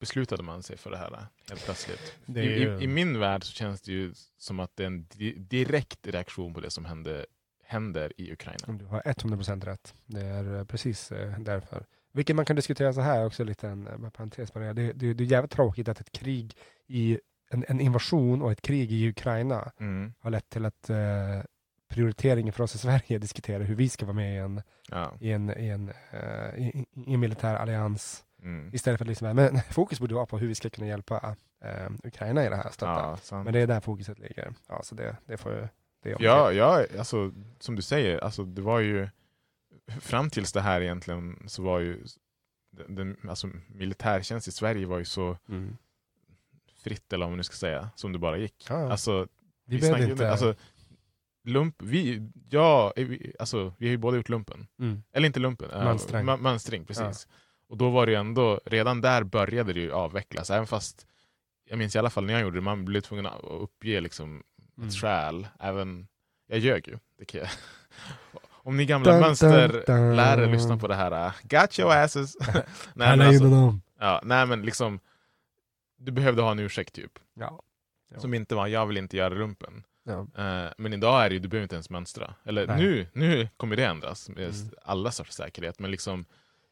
beslutade 0.00 0.42
man 0.42 0.62
sig 0.62 0.76
för 0.76 0.90
det 0.90 0.96
här 0.96 1.26
helt 1.48 1.64
plötsligt? 1.64 2.16
Ju- 2.26 2.42
i, 2.78 2.84
I 2.84 2.86
min 2.86 3.18
värld 3.18 3.44
så 3.44 3.52
känns 3.52 3.80
det 3.80 3.92
ju 3.92 4.14
som 4.38 4.60
att 4.60 4.76
det 4.76 4.82
är 4.82 4.86
en 4.86 5.06
di 5.06 5.32
direkt 5.32 6.06
reaktion 6.06 6.54
på 6.54 6.60
det 6.60 6.70
som 6.70 6.84
hände, 6.84 7.26
händer 7.64 8.12
i 8.16 8.32
Ukraina. 8.32 8.72
Du 8.78 8.84
har 8.84 9.00
100% 9.02 9.64
rätt. 9.64 9.94
Det 10.06 10.20
är 10.20 10.56
eh, 10.58 10.64
precis 10.64 11.12
eh, 11.12 11.38
därför. 11.38 11.86
Vilket 12.12 12.36
man 12.36 12.44
kan 12.44 12.56
diskutera 12.56 12.92
så 12.92 13.00
här 13.00 13.26
också, 13.26 13.44
lite 13.44 13.68
en 13.68 14.10
parentes 14.16 14.50
det. 14.50 14.72
Det, 14.72 14.92
det, 14.92 15.24
är 15.24 15.26
jävligt 15.26 15.50
tråkigt 15.52 15.88
att 15.88 16.00
ett 16.00 16.12
krig 16.12 16.56
i 16.86 17.18
en, 17.50 17.64
en 17.68 17.80
invasion 17.80 18.42
och 18.42 18.52
ett 18.52 18.62
krig 18.62 18.92
i 18.92 19.08
Ukraina 19.08 19.72
Mm. 19.80 20.12
har 20.20 20.30
lett 20.30 20.50
till 20.50 20.64
att 20.64 20.90
eh, 20.90 20.96
prioriteringen 21.88 22.52
för 22.52 22.64
oss 22.64 22.74
i 22.74 22.78
Sverige 22.78 23.18
diskuterar 23.18 23.64
hur 23.64 23.74
vi 23.74 23.88
ska 23.88 24.06
vara 24.06 24.16
med 24.16 24.34
i 24.34 24.38
en, 24.38 24.62
Ja. 24.88 25.12
i 25.20 25.32
en, 25.32 25.58
i 25.58 25.68
en, 25.68 25.88
eh, 26.10 26.58
i, 26.58 26.86
i 27.06 27.14
en 27.14 27.20
militär 27.20 27.54
allians. 27.54 28.24
Mm. 28.42 28.74
Istället 28.74 28.98
för 28.98 29.04
att 29.04 29.08
liksom, 29.08 29.36
men 29.36 29.60
fokus 29.70 30.00
borde 30.00 30.14
vara 30.14 30.26
på 30.26 30.38
hur 30.38 30.48
vi 30.48 30.54
ska 30.54 30.70
kunna 30.70 30.86
hjälpa 30.86 31.36
eh, 31.64 31.90
Ukraina 32.04 32.46
i 32.46 32.48
det 32.48 32.56
här 32.56 32.70
stötta. 32.70 33.18
Ja. 33.30 33.42
Men 33.42 33.52
det 33.52 33.60
är 33.60 33.66
där 33.66 33.80
fokuset 33.80 34.18
ligger. 34.18 34.52
Ja, 34.68 34.82
så 34.82 34.94
det, 34.94 35.16
det 35.26 35.36
får. 35.36 35.68
Det. 36.02 36.16
Ja, 36.18 36.52
ja 36.52 36.84
alltså, 36.98 37.32
som 37.58 37.76
du 37.76 37.82
säger, 37.82 38.18
alltså, 38.18 38.44
det 38.44 38.62
var 38.62 38.80
ju 38.80 39.08
fram 40.00 40.30
tills 40.30 40.52
det 40.52 40.60
här 40.60 40.80
egentligen 40.80 41.42
så 41.46 41.62
var 41.62 41.78
ju 41.78 42.04
den, 42.88 43.16
alltså, 43.28 43.50
militärtjänst 43.68 44.48
i 44.48 44.52
Sverige 44.52 44.86
var 44.86 44.98
ju 44.98 45.04
så 45.04 45.38
Mm. 45.48 45.76
fritt, 46.82 47.12
eller 47.12 47.24
vad 47.24 47.30
man 47.30 47.36
nu 47.36 47.42
ska 47.42 47.56
säga, 47.56 47.90
som 47.96 48.12
det 48.12 48.18
bara 48.18 48.36
gick. 48.38 48.66
Ja, 48.68 48.90
Alltså, 48.92 49.26
vi 49.66 49.76
vi 49.76 49.82
snackar, 49.86 50.10
inte... 50.10 50.30
alltså, 50.30 50.54
lump, 51.44 51.82
vi, 51.82 52.30
ja, 52.50 52.92
vi, 52.96 53.32
alltså, 53.38 53.74
vi 53.78 53.86
har 53.86 53.90
ju 53.90 53.96
båda 53.98 54.16
gjort 54.16 54.28
lumpen. 54.28 54.66
mm. 54.78 55.02
Eller 55.12 55.26
inte 55.26 55.40
lumpen, 55.40 55.70
äh, 55.70 55.84
Mönstring. 55.84 56.20
ma- 56.26 56.40
mönstring, 56.40 56.84
precis. 56.84 57.28
Och 57.68 57.76
då 57.76 57.90
var 57.90 58.06
det 58.06 58.12
ju 58.12 58.18
ändå, 58.18 58.60
redan 58.66 59.00
där 59.00 59.22
började 59.24 59.72
det 59.72 59.80
ju 59.80 59.92
avvecklas, 59.92 60.50
även 60.50 60.66
fast 60.66 61.06
jag 61.64 61.78
minns 61.78 61.96
i 61.96 61.98
alla 61.98 62.10
fall 62.10 62.24
när 62.26 62.32
jag 62.32 62.42
gjorde 62.42 62.56
det, 62.56 62.60
man 62.62 62.84
blev 62.84 63.00
tvungen 63.00 63.26
att 63.26 63.40
uppge 63.44 64.00
liksom 64.00 64.42
Mm. 64.76 64.88
ett 64.88 64.94
skäl. 64.94 65.48
Även, 65.58 66.08
jag 66.46 66.58
ljög 66.58 66.88
ju. 66.88 66.98
Det 67.18 67.24
kan 67.24 67.40
jag. 67.40 67.48
Om 68.62 68.76
ni 68.76 68.86
gamla 68.86 69.12
Dun, 69.12 69.20
mönsterlärare 69.20 70.46
lyssnar 70.46 70.76
på 70.76 70.88
det 70.88 70.94
här, 70.94 71.26
uh, 71.26 71.32
got 71.42 71.78
your 71.78 71.92
asses. 71.92 72.36
nej, 72.94 73.16
men 73.16 73.20
alltså, 73.20 73.78
ja, 73.98 74.20
nej 74.24 74.46
men 74.46 74.62
liksom, 74.62 75.00
du 75.98 76.12
behövde 76.12 76.42
ha 76.42 76.50
en 76.50 76.58
ursäkt 76.58 76.94
typ. 76.94 77.18
Ja. 77.34 77.62
Ja. 78.14 78.20
Som 78.20 78.34
inte 78.34 78.54
var, 78.54 78.66
jag 78.66 78.86
vill 78.86 78.96
inte 78.96 79.16
göra 79.16 79.34
lumpen. 79.34 79.82
Ja. 80.04 80.20
Eh, 80.20 80.72
men 80.78 80.92
idag 80.92 81.24
är 81.24 81.28
det 81.28 81.34
ju, 81.34 81.38
du 81.40 81.48
behöver 81.48 81.62
inte 81.62 81.74
ens 81.76 81.90
mönstra. 81.90 82.34
Eller 82.44 82.66
Nej. 82.66 82.76
nu, 82.76 83.06
nu 83.12 83.48
kommer 83.56 83.76
det 83.76 83.84
ändras 83.84 84.28
med 84.28 84.38
Mm. 84.38 84.70
alla 84.82 85.10
sorts 85.10 85.34
säkerhet. 85.36 85.78
Men 85.78 85.90
liksom 85.90 86.24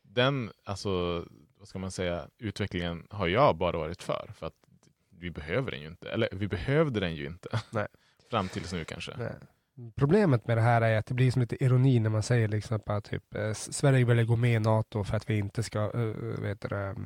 den, 0.03 0.51
alltså, 0.65 1.25
vad 1.59 1.69
ska 1.69 1.79
man 1.79 1.91
säga, 1.91 2.27
utvecklingen 2.39 3.07
har 3.11 3.27
jag 3.29 3.57
bara 3.57 3.79
varit 3.79 4.03
för. 4.03 4.31
För 4.35 4.47
att 4.47 4.55
vi 5.11 5.31
behöver 5.31 5.71
den 5.71 5.81
ju 5.81 5.87
inte. 5.87 6.11
Eller 6.11 6.29
vi 6.33 6.49
behövde 6.49 7.01
den 7.01 7.15
ju 7.15 7.27
inte. 7.27 7.61
Nej. 7.71 7.87
Fram 8.31 8.49
tills 8.49 8.73
nu 8.73 8.85
kanske. 8.85 9.13
Nej. 9.17 9.33
Problemet 9.97 10.47
med 10.47 10.57
det 10.57 10.61
här 10.61 10.83
är 10.83 10.99
att 10.99 11.07
det 11.07 11.15
blir 11.15 11.31
som 11.31 11.41
lite 11.41 11.65
ironi 11.65 12.01
när 12.01 12.11
man 12.11 12.23
säger 12.23 12.49
liksom 12.49 12.81
att 12.87 13.05
typ, 13.05 13.35
eh, 13.35 13.53
Sverige 13.53 14.05
vill 14.05 14.27
gå 14.27 14.37
med 14.37 14.55
i 14.55 14.59
NATO 14.59 15.05
för 15.05 15.17
att 15.17 15.31
vi 15.31 15.39
inte 15.39 15.63
ska, 15.63 15.91
uh, 15.91 16.41
vet 16.41 16.61
du, 16.61 16.69
det, 16.69 16.97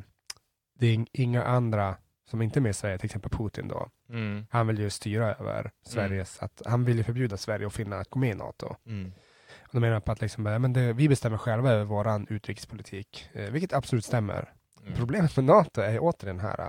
det 0.79 0.87
är 0.87 0.95
ing- 0.95 1.11
inga 1.13 1.45
andra 1.45 1.97
som 2.31 2.43
inte 2.43 2.59
är 2.59 2.61
med 2.61 2.71
i 2.71 2.75
Sverige, 2.75 2.99
till 2.99 3.07
exempel 3.07 3.31
Putin 3.31 3.69
då. 3.69 3.89
Mm. 4.09 4.47
Han 4.51 4.67
vill 4.67 4.79
ju 4.79 4.91
styra 4.91 5.35
över 5.35 5.71
Sveriges, 5.87 6.43
att 6.43 6.63
han 6.67 6.85
vill 6.85 6.97
ju 6.97 7.05
förbjuda 7.05 7.37
Sverige 7.37 7.67
och 7.67 7.73
Finland 7.73 8.01
att 8.01 8.11
gå 8.11 8.19
med 8.19 8.31
i 8.31 8.35
NATO. 8.35 8.77
Mm. 8.87 9.13
Och 9.61 9.71
då 9.73 9.81
menar 9.81 10.01
på 10.01 10.13
att 10.13 10.21
liksom, 10.21 10.45
bara, 10.45 10.59
men 10.59 10.73
det, 10.73 10.93
vi 10.93 11.09
bestämmer 11.09 11.39
själva 11.39 11.71
över 11.71 11.85
våran 11.85 12.27
utrikespolitik, 12.31 13.29
eh, 13.33 13.51
vilket 13.51 13.73
absolut 13.73 14.05
stämmer. 14.05 14.53
Mm. 14.83 14.95
Problemet 14.95 15.37
med 15.37 15.45
NATO 15.45 15.81
är 15.81 15.99
återigen 16.01 16.41
här 16.41 16.61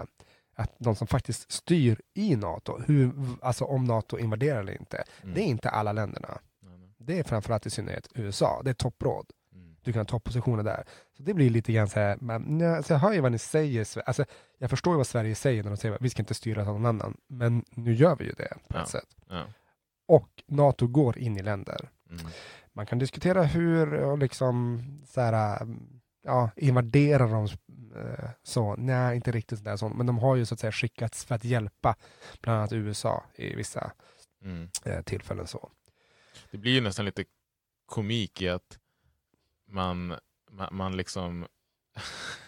att 0.55 0.75
de 0.77 0.95
som 0.95 1.07
faktiskt 1.07 1.51
styr 1.51 2.01
i 2.13 2.35
NATO, 2.35 2.79
hur, 2.87 3.11
alltså 3.41 3.65
om 3.65 3.83
NATO 3.85 4.17
invaderar 4.19 4.59
eller 4.59 4.77
inte, 4.79 5.03
Mm. 5.23 5.35
det 5.35 5.41
är 5.41 5.45
inte 5.45 5.69
alla 5.69 5.91
länderna. 5.91 6.37
Nej, 6.61 6.77
nej. 6.77 6.93
Det 6.97 7.19
är 7.19 7.23
framförallt 7.23 7.65
i 7.65 7.69
synnerhet 7.69 8.07
USA. 8.15 8.61
Det 8.63 8.69
är 8.69 8.73
toppråd. 8.73 9.25
Mm. 9.53 9.75
Du 9.83 9.93
kan 9.93 9.99
ha 9.99 10.05
toppositioner 10.05 10.63
där. 10.63 10.83
Så 11.17 11.23
det 11.23 11.33
blir 11.33 11.49
lite 11.49 11.73
grann 11.73 11.89
så 11.89 11.99
här, 11.99 12.17
men, 12.21 12.59
ja, 12.59 12.83
så 12.83 12.93
jag 12.93 12.99
hör 12.99 13.13
ju 13.13 13.19
vad 13.21 13.31
ni 13.31 13.37
säger. 13.37 13.87
Alltså, 14.05 14.25
jag 14.57 14.69
förstår 14.69 14.93
ju 14.93 14.97
vad 14.97 15.07
Sverige 15.07 15.35
säger 15.35 15.63
när 15.63 15.69
de 15.71 15.77
säger 15.77 15.95
att 15.95 16.01
vi 16.01 16.09
ska 16.09 16.21
inte 16.21 16.33
styra 16.33 16.61
av 16.61 16.67
någon 16.67 16.85
annan. 16.85 17.17
Men 17.27 17.65
nu 17.69 17.93
gör 17.93 18.15
vi 18.15 18.25
ju 18.25 18.31
det 18.31 18.53
på 18.67 18.77
Ja. 18.77 18.83
ett 18.83 18.89
sätt. 18.89 19.07
Ja. 19.29 19.43
Och 20.07 20.29
NATO 20.47 20.87
går 20.87 21.17
in 21.17 21.37
i 21.37 21.41
länder. 21.43 21.89
Mm. 22.09 22.25
Man 22.73 22.85
kan 22.85 22.99
diskutera 22.99 23.43
hur 23.43 23.93
och 23.93 24.17
liksom 24.17 24.81
så 25.07 25.21
här, 25.21 25.59
ja, 26.23 26.51
invaderar 26.55 27.27
de 27.27 27.43
eh, 27.95 28.29
så? 28.43 28.75
Nej, 28.75 29.15
inte 29.15 29.31
riktigt 29.31 29.59
sådär 29.59 29.77
sånt. 29.77 29.95
Men 29.97 30.05
de 30.05 30.19
har 30.19 30.35
ju 30.35 30.45
så 30.45 30.53
att 30.53 30.59
säga 30.59 30.71
skickats 30.71 31.25
för 31.25 31.35
att 31.35 31.43
hjälpa 31.43 31.95
bland 32.41 32.57
annat 32.59 32.73
USA 32.73 33.23
i 33.35 33.55
vissa 33.55 33.91
Mm. 34.43 34.69
eh, 34.85 35.01
tillfällen 35.01 35.47
så. 35.47 35.69
Det 36.51 36.57
blir 36.57 36.71
ju 36.71 36.81
nästan 36.81 37.05
lite 37.05 37.25
komik 37.85 38.41
i 38.41 38.49
att 38.49 38.79
man, 39.67 40.15
man, 40.51 40.67
man 40.71 40.97
liksom 40.97 41.47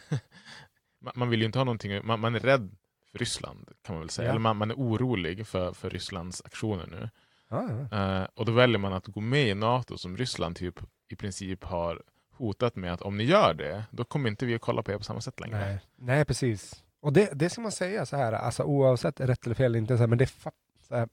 man, 1.15 1.29
vill 1.29 1.39
ju 1.39 1.45
inte 1.45 1.59
ha 1.59 1.63
någonting, 1.63 2.05
man, 2.05 2.19
man 2.19 2.35
är 2.35 2.39
rädd 2.39 2.75
för 3.11 3.19
Ryssland 3.19 3.71
kan 3.81 3.95
man 3.95 4.01
väl 4.01 4.09
säga. 4.09 4.25
Ja. 4.25 4.29
Eller 4.29 4.39
man, 4.39 4.57
man 4.57 4.71
är 4.71 4.75
orolig 4.75 5.47
för, 5.47 5.73
för 5.73 5.89
Rysslands 5.89 6.41
aktioner 6.45 6.87
nu. 6.87 7.09
Ja, 7.49 7.87
ja. 7.91 8.21
Eh, 8.21 8.27
och 8.33 8.45
då 8.45 8.51
väljer 8.51 8.77
man 8.79 8.93
att 8.93 9.07
gå 9.07 9.21
med 9.21 9.47
i 9.47 9.53
NATO 9.53 9.97
som 9.97 10.17
Ryssland 10.17 10.55
typ 10.55 10.79
i 11.09 11.15
princip 11.15 11.63
har 11.63 12.03
hotat 12.37 12.75
med 12.75 12.93
att 12.93 13.01
om 13.01 13.17
ni 13.17 13.23
gör 13.23 13.53
det, 13.53 13.83
då 13.91 14.03
kommer 14.03 14.29
inte 14.29 14.45
vi 14.45 14.55
att 14.55 14.61
kolla 14.61 14.83
på 14.83 14.91
er 14.91 14.97
på 14.97 15.03
samma 15.03 15.21
sätt 15.21 15.39
längre. 15.39 15.59
Nej. 15.59 15.79
Nej, 15.95 16.25
precis. 16.25 16.83
Och 17.01 17.13
det, 17.13 17.29
det 17.33 17.49
ska 17.49 17.61
man 17.61 17.71
säga 17.71 18.05
så 18.05 18.17
här, 18.17 18.33
alltså 18.33 18.63
oavsett 18.63 19.19
rätt 19.19 19.45
eller 19.45 19.55
fel 19.55 19.75
inte, 19.75 19.97
så 19.97 19.99
här, 20.03 20.07
men 20.07 20.17
det, 20.17 20.25
fa- 20.25 20.51
här, 20.89 21.09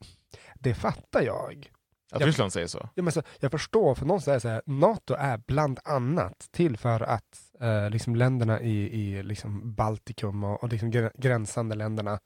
det 0.55 0.75
fattar 0.75 1.23
jag. 1.23 1.71
Att 2.13 2.21
Jag- 2.21 2.29
Ryssland 2.29 2.53
säger 2.53 2.67
så? 2.67 2.89
Ja, 2.95 3.03
men 3.03 3.13
så, 3.13 3.23
jag 3.41 3.51
förstår, 3.51 3.95
för 3.95 4.07
någon 4.07 4.21
säger 4.21 4.39
så 4.39 4.49
här, 4.49 4.63
NATO 4.67 5.15
är 5.15 5.39
bland 5.47 5.79
annat 5.85 6.49
till 6.51 6.77
för 6.77 7.01
att 7.01 7.41
eh, 7.61 7.91
liksom 7.91 8.17
länderna 8.17 8.61
i, 8.61 9.01
i 9.01 9.23
liksom 9.23 9.75
Baltikum 9.75 10.45
och, 10.45 10.63
och 10.63 10.69
liksom 10.69 10.93
gr- 10.93 11.11
gränsande 11.15 11.75
länderna 11.75 12.19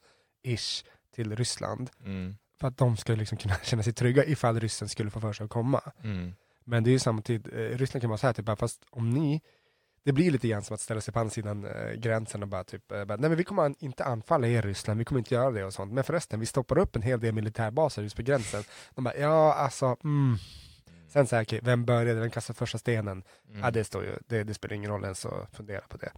ish 0.43 0.83
till 1.15 1.35
Ryssland, 1.35 1.89
Mm. 2.05 2.37
för 2.59 2.67
att 2.67 2.77
de 2.77 2.97
ska 2.97 3.13
liksom 3.15 3.37
kunna 3.37 3.55
känna 3.63 3.83
sig 3.83 3.93
trygga 3.93 4.25
ifall 4.25 4.59
ryssen 4.59 4.89
skulle 4.89 5.09
få 5.11 5.19
för 5.19 5.33
sig 5.33 5.43
att 5.43 5.49
komma. 5.49 5.81
Mm. 6.03 6.33
Men 6.67 6.83
det 6.83 6.89
är 6.89 6.91
ju 6.91 6.99
samtidigt, 6.99 7.53
eh, 7.53 7.59
Ryssland 7.59 8.01
kan 8.01 8.17
så 8.17 8.27
här, 8.27 8.33
typ, 8.33 8.45
bara, 8.45 8.55
fast 8.55 8.85
om 8.89 9.09
ni, 9.09 9.41
det 10.03 10.13
blir 10.13 10.31
lite 10.31 10.47
grann 10.47 10.63
som 10.63 10.73
att 10.73 10.81
ställa 10.81 11.01
sig 11.01 11.13
på 11.13 11.19
andra 11.19 11.31
sidan 11.31 11.65
eh, 11.65 11.91
gränsen 11.91 12.43
och 12.43 12.49
bara 12.49 12.63
typ, 12.63 12.91
eh, 12.91 13.05
bara, 13.05 13.17
nej 13.17 13.29
men 13.29 13.37
vi 13.37 13.43
kommer 13.43 13.63
an, 13.63 13.75
inte 13.79 14.03
anfalla 14.03 14.47
er 14.47 14.61
Ryssland, 14.61 14.97
vi 14.99 15.05
kommer 15.05 15.19
inte 15.19 15.33
göra 15.35 15.51
det 15.51 15.63
och 15.63 15.73
sånt. 15.73 15.93
Men 15.93 16.03
förresten, 16.03 16.39
vi 16.39 16.45
stoppar 16.45 16.77
upp 16.77 16.95
en 16.95 17.01
hel 17.01 17.19
del 17.19 17.33
militärbaser 17.33 18.01
just 18.01 18.15
på 18.15 18.21
gränsen. 18.21 18.63
De 18.95 19.03
bara, 19.03 19.15
ja 19.17 19.53
alltså, 19.53 19.97
mm. 20.03 20.37
Sen 21.09 21.27
så 21.27 21.35
här, 21.35 21.43
okej, 21.43 21.59
vem 21.63 21.85
började, 21.85 22.19
vem 22.19 22.29
kastade 22.29 22.57
första 22.57 22.77
stenen? 22.77 23.23
Mm. 23.49 23.61
Ja, 23.61 23.71
det, 23.71 23.83
står 23.83 24.03
ju, 24.03 24.17
det, 24.27 24.43
det 24.43 24.53
spelar 24.53 24.75
ingen 24.75 24.91
roll 24.91 25.03
ens 25.03 25.25
att 25.25 25.55
fundera 25.55 25.81
på 25.81 25.97
det. 25.97 26.11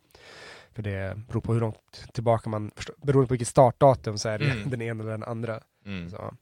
För 0.71 0.83
det 0.83 1.21
beror 1.27 1.41
på 1.41 1.53
hur 1.53 1.59
långt 1.59 2.05
tillbaka 2.13 2.49
man, 2.49 2.71
förstår, 2.75 2.95
beroende 3.01 3.27
på 3.27 3.33
vilket 3.33 3.47
startdatum 3.47 4.17
så 4.17 4.29
är 4.29 4.39
det 4.39 4.45
Mm. 4.51 4.69
den 4.69 4.81
ena 4.81 5.03
eller 5.03 5.11
den 5.11 5.23
andra. 5.23 5.59
Mm. 5.85 6.09
Så. 6.09 6.33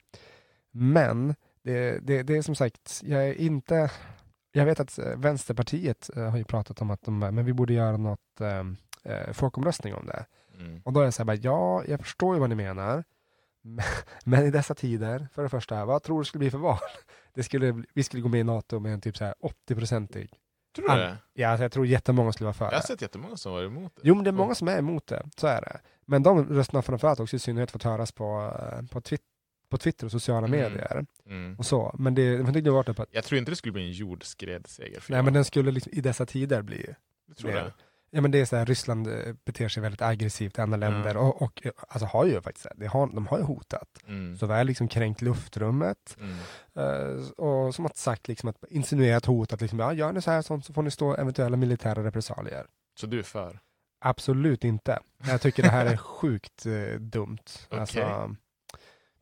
Men 0.72 1.36
det, 1.67 1.99
det, 1.99 2.23
det 2.23 2.38
är 2.38 2.41
som 2.41 2.56
sagt, 2.56 3.01
jag 3.06 3.27
är 3.27 3.34
inte... 3.34 3.91
Jag 4.51 4.65
vet 4.65 4.80
att 4.80 4.99
eh, 4.99 5.15
Vänsterpartiet 5.17 6.10
eh, 6.15 6.30
har 6.30 6.38
ju 6.38 6.43
pratat 6.43 6.82
om 6.82 6.91
att 6.91 7.01
de, 7.01 7.19
men 7.19 7.45
vi 7.45 7.53
borde 7.53 7.73
göra 7.73 7.97
något 7.97 8.41
eh, 8.41 8.60
eh, 9.13 9.34
folkomröstning 9.34 9.93
om 9.95 10.06
det. 10.06 10.25
Mm. 10.60 10.82
Och 10.86 10.93
då 10.93 10.99
är 10.99 11.03
jag 11.03 11.13
så 11.13 11.21
här, 11.21 11.25
bara, 11.25 11.36
ja, 11.36 11.84
jag 11.88 11.99
förstår 11.99 12.36
ju 12.36 12.39
vad 12.39 12.49
ni 12.49 12.56
menar. 12.56 13.03
Men- 14.25 14.45
i 14.45 14.51
dessa 14.51 14.75
tider, 14.75 15.27
för 15.34 15.43
det 15.43 15.49
första, 15.49 15.86
vad 15.86 16.03
tror 16.03 16.19
du 16.19 16.25
skulle 16.25 16.39
bli 16.39 16.51
för 16.51 16.58
val? 16.58 16.77
Det 17.34 17.43
skulle, 17.43 17.84
vi 17.93 18.03
skulle 18.03 18.23
gå 18.23 18.30
med 18.30 18.39
i 18.39 18.43
NATO 18.43 18.80
med 18.80 18.93
en 18.93 19.01
typ 19.01 19.17
så 19.17 19.25
här 19.25 19.34
80-procentig. 19.69 20.30
Tror 20.75 20.89
du 20.89 20.95
det? 20.95 21.17
Ja, 21.34 21.49
alltså 21.49 21.63
jag 21.63 21.71
tror 21.71 21.86
jättemånga 21.88 22.32
skulle 22.32 22.45
vara 22.45 22.53
för 22.53 22.65
Jag 22.65 22.71
har 22.71 22.77
det. 22.82 22.88
sett 22.88 23.01
jättemånga 23.01 23.38
som 23.38 23.51
var 23.51 23.63
emot 23.63 23.95
det. 23.95 24.01
Jo, 24.03 24.15
men 24.15 24.23
det 24.23 24.30
är 24.30 24.32
många 24.32 24.56
som 24.56 24.67
är 24.67 24.77
emot 24.77 25.08
det, 25.08 25.25
så 25.38 25.47
är 25.47 25.62
det. 25.62 25.80
Men 26.06 26.23
de 26.23 26.45
rösterna 26.49 26.82
framförallt 26.82 27.19
också 27.19 27.36
i 27.36 27.39
synnerhet 27.39 27.71
fått 27.71 27.84
höras 27.84 28.12
på, 28.12 28.53
eh, 28.60 28.88
på, 28.91 28.99
Twit- 29.01 29.19
på 29.69 29.77
Twitter 29.77 30.06
och 30.06 30.12
sociala 30.12 30.47
Mm. 30.47 30.60
medier. 30.60 31.06
Mm. 31.30 31.56
och 31.60 31.65
så. 31.65 31.95
Men 31.99 32.15
det, 32.15 32.38
det 32.38 32.69
har 32.69 32.75
varit 32.75 32.95
på 32.95 33.01
att 33.03 33.10
Jag 33.12 33.23
tror 33.23 33.39
inte 33.39 33.51
det 33.51 33.56
skulle 33.56 33.71
bli 33.73 33.84
en 33.86 33.91
jordskredsseger 33.91 35.03
nej, 35.10 35.23
men 35.23 35.34
den 35.34 35.45
skulle 35.45 35.71
liksom, 35.71 35.91
i 35.95 36.01
dessa 36.01 36.25
tider 36.25 36.62
bli 36.62 36.86
Du 37.27 37.34
tror 37.34 37.51
det? 37.51 37.73
Ja 38.12 38.21
men 38.21 38.32
det 38.32 38.39
är 38.41 38.45
så 38.45 38.56
här, 38.56 38.65
Ryssland 38.65 39.08
eh, 39.08 39.34
beter 39.45 39.67
sig 39.69 39.84
väldigt 39.84 40.01
aggressivt 40.01 40.58
i 40.58 40.62
andra 40.62 40.77
Ja. 40.77 40.89
länder 40.89 41.17
och, 41.17 41.41
och 41.41 41.65
eh, 41.65 41.71
alltså 41.88 42.06
har 42.06 42.25
ju 42.25 42.41
faktiskt, 42.41 42.63
det. 42.65 42.73
de 42.77 42.88
har, 42.88 43.08
de 43.08 43.27
har 43.27 43.38
ju 43.38 43.43
hotat. 43.43 43.88
Mm. 44.08 44.38
Såväl 44.38 44.67
liksom 44.67 44.88
kränkt 44.88 45.21
luftrummet 45.21 46.17
Mm. 46.19 46.38
eh, 46.75 47.30
och 47.32 47.75
som 47.75 47.86
att 47.86 47.97
sagt 47.97 48.27
liksom 48.27 48.49
att 48.49 48.63
insinuerat 48.69 49.25
hot 49.25 49.53
att 49.53 49.62
liksom, 49.62 49.80
ja, 49.80 49.93
gör 49.93 50.12
ni 50.12 50.21
så 50.21 50.32
här 50.32 50.41
sånt 50.41 50.65
så 50.65 50.73
får 50.73 50.82
ni 50.84 50.91
stå 50.91 51.15
eventuella 51.15 51.58
militära 51.58 52.03
repressalier. 52.03 52.65
Så 52.99 53.08
du 53.08 53.19
är 53.19 53.23
för? 53.23 53.60
Absolut 53.99 54.63
inte. 54.63 54.99
Jag 55.27 55.41
tycker 55.41 55.63
det 55.63 55.69
här 55.69 55.86
är 55.86 55.97
sjukt 56.17 56.65
eh, 56.65 56.99
dumt. 56.99 57.38
Alltså, 57.69 58.36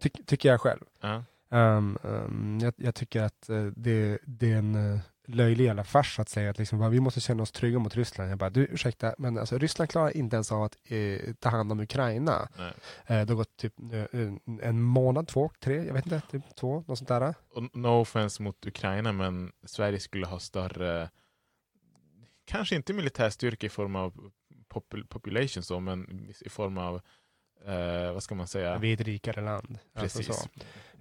ty, 0.10 0.24
tycker 0.26 0.50
jag 0.50 0.62
själv. 0.62 0.82
Ja. 1.02 1.24
Um, 1.50 1.98
um, 2.04 2.60
jag, 2.62 2.74
jag 2.78 2.96
tycker 2.96 3.22
att 3.22 3.50
eh, 3.50 3.66
det, 3.66 4.20
det 4.26 4.52
är 4.52 4.58
en 4.58 4.76
uh, 4.76 5.00
löjlig 5.28 5.66
jävla 5.66 5.84
fars 5.84 6.20
att 6.20 6.30
säga 6.30 6.50
att 6.50 6.58
liksom, 6.58 6.80
bara, 6.80 6.90
vi 6.90 7.00
måste 7.00 7.20
känna 7.20 7.44
oss 7.44 7.52
trygga 7.52 7.80
mot 7.80 7.96
Ryssland. 7.96 8.32
Jag 8.32 8.38
bara, 8.38 8.50
du 8.50 8.66
ursäkta, 8.66 9.16
men 9.18 9.38
alltså, 9.38 9.58
Ryssland 9.58 9.90
klarar 9.90 10.18
inte 10.18 10.36
ens 10.36 10.52
av 10.52 10.64
att 10.64 10.78
eh, 10.84 11.34
ta 11.40 11.50
hand 11.50 11.72
om 11.72 11.80
Ukraina. 11.80 12.50
Eh, 13.08 13.26
det 13.26 13.30
har 13.30 13.36
gått 13.36 13.58
typ 13.58 13.74
eh, 13.94 14.32
en 14.62 14.82
månad, 14.82 15.28
två, 15.28 15.52
tre, 15.60 15.86
jag 15.86 15.94
vet 15.94 16.06
inte, 16.06 16.22
typ 16.32 16.56
två, 16.56 16.84
något 16.88 16.98
sånt 16.98 17.08
där. 17.08 17.36
Och 17.50 17.76
no 17.76 18.02
offense 18.02 18.44
mot 18.44 18.66
Ukraina, 18.66 19.12
men 19.12 19.52
Sverige 19.66 20.00
skulle 20.00 20.26
ha 20.26 20.40
större, 20.40 21.10
kanske 22.46 22.76
inte 22.76 22.94
militär 22.94 23.30
styrka 23.30 23.68
i 23.68 23.70
form 23.70 23.96
av 23.96 24.32
popul 24.68 25.06
population 25.08 25.64
så, 25.64 25.80
men 25.80 26.30
i 26.42 26.50
form 26.50 26.78
av, 26.78 27.02
eh, 27.68 28.14
vad 28.14 28.24
ska 28.24 28.36
man 28.36 28.48
säga? 28.48 28.78
Vi 28.78 28.90
är 28.90 28.94
ett 28.94 29.02
rikare 29.02 29.42
land. 29.42 29.80
Alltså, 29.94 30.20
Precis. 30.20 30.36
så. 30.36 30.50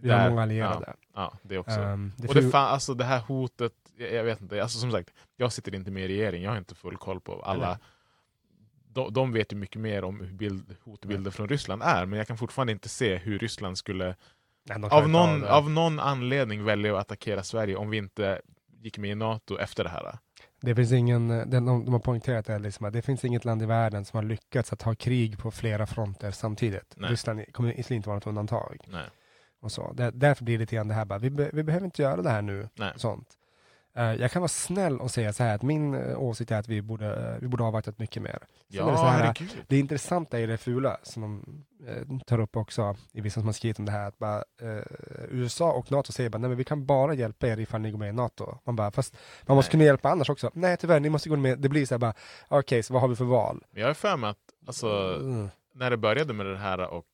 Vi 0.00 0.10
har 0.10 0.30
många 0.30 0.42
allierade. 0.42 0.94
Ja, 1.14 1.32
det 1.42 1.58
också. 1.58 1.80
Um, 1.80 2.12
det 2.16 2.28
och 2.28 2.34
det, 2.34 2.50
fan, 2.50 2.72
alltså 2.72 2.94
det 2.94 3.04
här 3.04 3.20
hotet, 3.20 3.72
jag, 3.96 4.12
jag 4.12 4.24
vet 4.24 4.40
inte, 4.40 4.62
alltså 4.62 4.78
som 4.78 4.92
sagt, 4.92 5.12
jag 5.36 5.52
sitter 5.52 5.74
inte 5.74 5.90
med 5.90 6.04
i 6.04 6.08
regeringen, 6.08 6.42
jag 6.42 6.50
har 6.50 6.58
inte 6.58 6.74
full 6.74 6.96
koll 6.96 7.20
på 7.20 7.42
alla. 7.42 7.78
De, 8.88 9.12
de 9.12 9.32
vet 9.32 9.52
ju 9.52 9.56
mycket 9.56 9.80
mer 9.80 10.04
om 10.04 10.20
hur 10.20 10.32
bild, 10.32 10.76
hotbilder 10.84 11.30
från 11.30 11.48
Ryssland 11.48 11.82
är, 11.82 12.06
men 12.06 12.18
jag 12.18 12.26
kan 12.26 12.38
fortfarande 12.38 12.72
inte 12.72 12.88
se 12.88 13.16
hur 13.16 13.38
Ryssland 13.38 13.78
skulle 13.78 14.16
Nej, 14.64 14.90
av 14.90 15.08
någon, 15.08 15.44
av 15.44 15.70
någon 15.70 16.00
anledning 16.00 16.64
välja 16.64 16.94
att 16.94 17.00
attackera 17.00 17.42
Sverige 17.42 17.76
om 17.76 17.90
vi 17.90 17.96
inte 17.96 18.40
gick 18.82 18.98
med 18.98 19.10
i 19.10 19.14
NATO 19.14 19.58
efter 19.58 19.84
det 19.84 19.90
här. 19.90 20.18
Det 20.64 20.74
finns 20.74 20.92
ingen, 20.92 21.28
det, 21.28 21.44
de, 21.44 21.84
de 21.84 21.92
har 21.92 21.98
poängterat 21.98 22.46
det, 22.46 22.58
liksom, 22.58 22.86
att 22.86 22.92
det 22.92 23.02
finns 23.02 23.24
inget 23.24 23.44
land 23.44 23.62
i 23.62 23.66
världen 23.66 24.04
som 24.04 24.16
har 24.16 24.24
lyckats 24.24 24.72
att 24.72 24.82
ha 24.82 24.94
krig 24.94 25.38
på 25.38 25.50
flera 25.50 25.86
fronter 25.86 26.30
samtidigt. 26.30 26.94
Nej. 26.96 27.10
Ryssland 27.10 27.52
kommer 27.52 27.92
inte 27.92 28.08
vara 28.08 28.16
något 28.16 28.26
undantag. 28.26 28.76
Nej. 28.86 29.06
Och 29.60 29.72
så. 29.72 29.92
Där, 29.92 30.12
därför 30.12 30.44
blir 30.44 30.54
det 30.54 30.62
lite 30.62 30.76
grann 30.76 30.88
det 30.88 30.94
här, 30.94 31.04
bara, 31.04 31.18
vi, 31.18 31.30
be, 31.30 31.50
vi 31.52 31.62
behöver 31.62 31.84
inte 31.84 32.02
göra 32.02 32.22
det 32.22 32.30
här 32.30 32.42
nu. 32.42 32.68
Nej. 32.74 32.92
Sånt. 32.96 33.28
Eh, 33.96 34.14
jag 34.14 34.30
kan 34.30 34.42
vara 34.42 34.48
snäll 34.48 35.00
och 35.00 35.10
säga 35.10 35.32
så 35.32 35.42
här, 35.42 35.54
att 35.54 35.62
min 35.62 35.94
uh, 35.94 36.18
åsikt 36.22 36.50
är 36.50 36.58
att 36.58 36.68
vi 36.68 36.82
borde, 36.82 37.32
uh, 37.34 37.40
vi 37.40 37.48
borde 37.48 37.62
ha 37.62 37.68
avvaktat 37.68 37.98
mycket 37.98 38.22
mer. 38.22 38.38
Sen 38.70 38.80
är 38.80 38.86
Ja, 38.86 38.90
det, 38.90 38.96
så 38.96 39.04
här, 39.04 39.34
det 39.68 39.78
intressanta 39.78 40.40
är 40.40 40.46
det 40.46 40.58
fula, 40.58 40.98
som 41.02 41.22
de 41.22 41.64
eh, 41.88 42.18
tar 42.26 42.40
upp 42.40 42.56
också 42.56 42.96
i 43.12 43.20
vissa 43.20 43.40
som 43.40 43.46
har 43.46 43.52
skrivit 43.52 43.78
om 43.78 43.84
det 43.84 43.92
här, 43.92 44.08
att 44.08 44.18
bara, 44.18 44.36
eh, 44.62 44.82
USA 45.30 45.72
och 45.72 45.90
NATO 45.92 46.12
säger 46.12 46.30
bara, 46.30 46.38
nej 46.38 46.48
men 46.48 46.58
vi 46.58 46.64
kan 46.64 46.86
bara 46.86 47.14
hjälpa 47.14 47.46
er 47.48 47.60
ifall 47.60 47.80
ni 47.80 47.90
går 47.90 47.98
med 47.98 48.08
i 48.08 48.12
NATO. 48.12 48.58
Man 48.64 48.76
bara, 48.76 48.90
fast 48.90 49.16
man 49.46 49.56
måste 49.56 49.68
Nej. 49.68 49.70
kunna 49.70 49.84
hjälpa 49.84 50.10
annars 50.10 50.30
också. 50.30 50.50
Nej 50.54 50.76
tyvärr, 50.76 51.00
ni 51.00 51.08
måste 51.10 51.28
gå 51.28 51.36
med. 51.36 51.58
Det 51.58 51.68
blir 51.68 51.86
så 51.86 51.94
här 51.94 51.98
bara, 51.98 52.14
okej, 52.48 52.82
så 52.82 52.92
vad 52.92 53.02
har 53.02 53.08
vi 53.08 53.16
för 53.16 53.24
val? 53.24 53.64
Jag 53.74 53.90
är 53.90 53.94
för 53.94 54.16
mig 54.16 54.30
att 54.30 54.38
alltså, 54.66 55.18
Mm. 55.20 55.48
när 55.74 55.90
det 55.90 55.96
började 55.96 56.32
med 56.32 56.46
det 56.46 56.58
här 56.58 56.80
och 56.90 57.06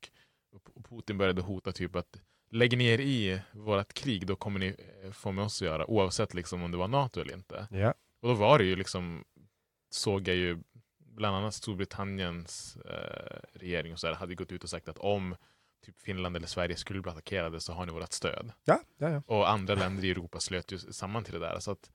Putin 0.88 1.18
började 1.18 1.42
hota 1.42 1.72
typ 1.72 1.96
att 1.96 2.16
lägg 2.50 2.78
ner 2.78 3.00
i 3.00 3.40
vårt 3.52 3.92
krig, 3.92 4.26
då 4.26 4.36
kommer 4.36 4.58
ni 4.58 4.76
eh, 5.02 5.12
få 5.12 5.32
med 5.32 5.44
oss 5.44 5.62
att 5.62 5.66
göra, 5.66 5.90
oavsett 5.90 6.34
liksom 6.34 6.62
om 6.62 6.70
det 6.70 6.76
var 6.76 6.88
NATO 6.88 7.20
eller 7.20 7.34
inte. 7.34 7.68
Ja. 7.70 7.94
Och 8.20 8.28
då 8.28 8.34
var 8.34 8.58
det 8.58 8.64
ju 8.64 8.76
liksom, 8.76 9.24
såg 9.90 10.28
jag 10.28 10.36
ju 10.36 10.58
bland 10.98 11.36
annat 11.36 11.54
Storbritanniens 11.54 12.76
eh, 12.76 13.40
regering 13.52 13.92
och 13.92 14.00
så 14.00 14.06
här, 14.06 14.14
hade 14.14 14.34
gått 14.34 14.52
ut 14.52 14.64
och 14.64 14.70
sagt 14.70 14.88
att 14.88 14.98
om 14.98 15.36
typ 15.86 16.00
Finland 16.00 16.36
eller 16.36 16.46
Sverige 16.46 16.76
skulle 16.76 17.00
bli 17.00 17.10
attackerade 17.10 17.60
så 17.60 17.72
har 17.72 17.86
ni 17.86 17.92
vårt 17.92 18.12
stöd. 18.12 18.52
Ja, 18.64 18.80
ja, 18.98 19.10
ja. 19.10 19.22
Och 19.26 19.50
andra 19.50 19.74
länder 19.74 20.04
i 20.04 20.10
Europa 20.10 20.40
slöt 20.40 20.72
ju 20.72 20.78
samman 20.78 21.24
till 21.24 21.34
det 21.34 21.40
där. 21.40 21.58
Så 21.58 21.70
att 21.70 21.90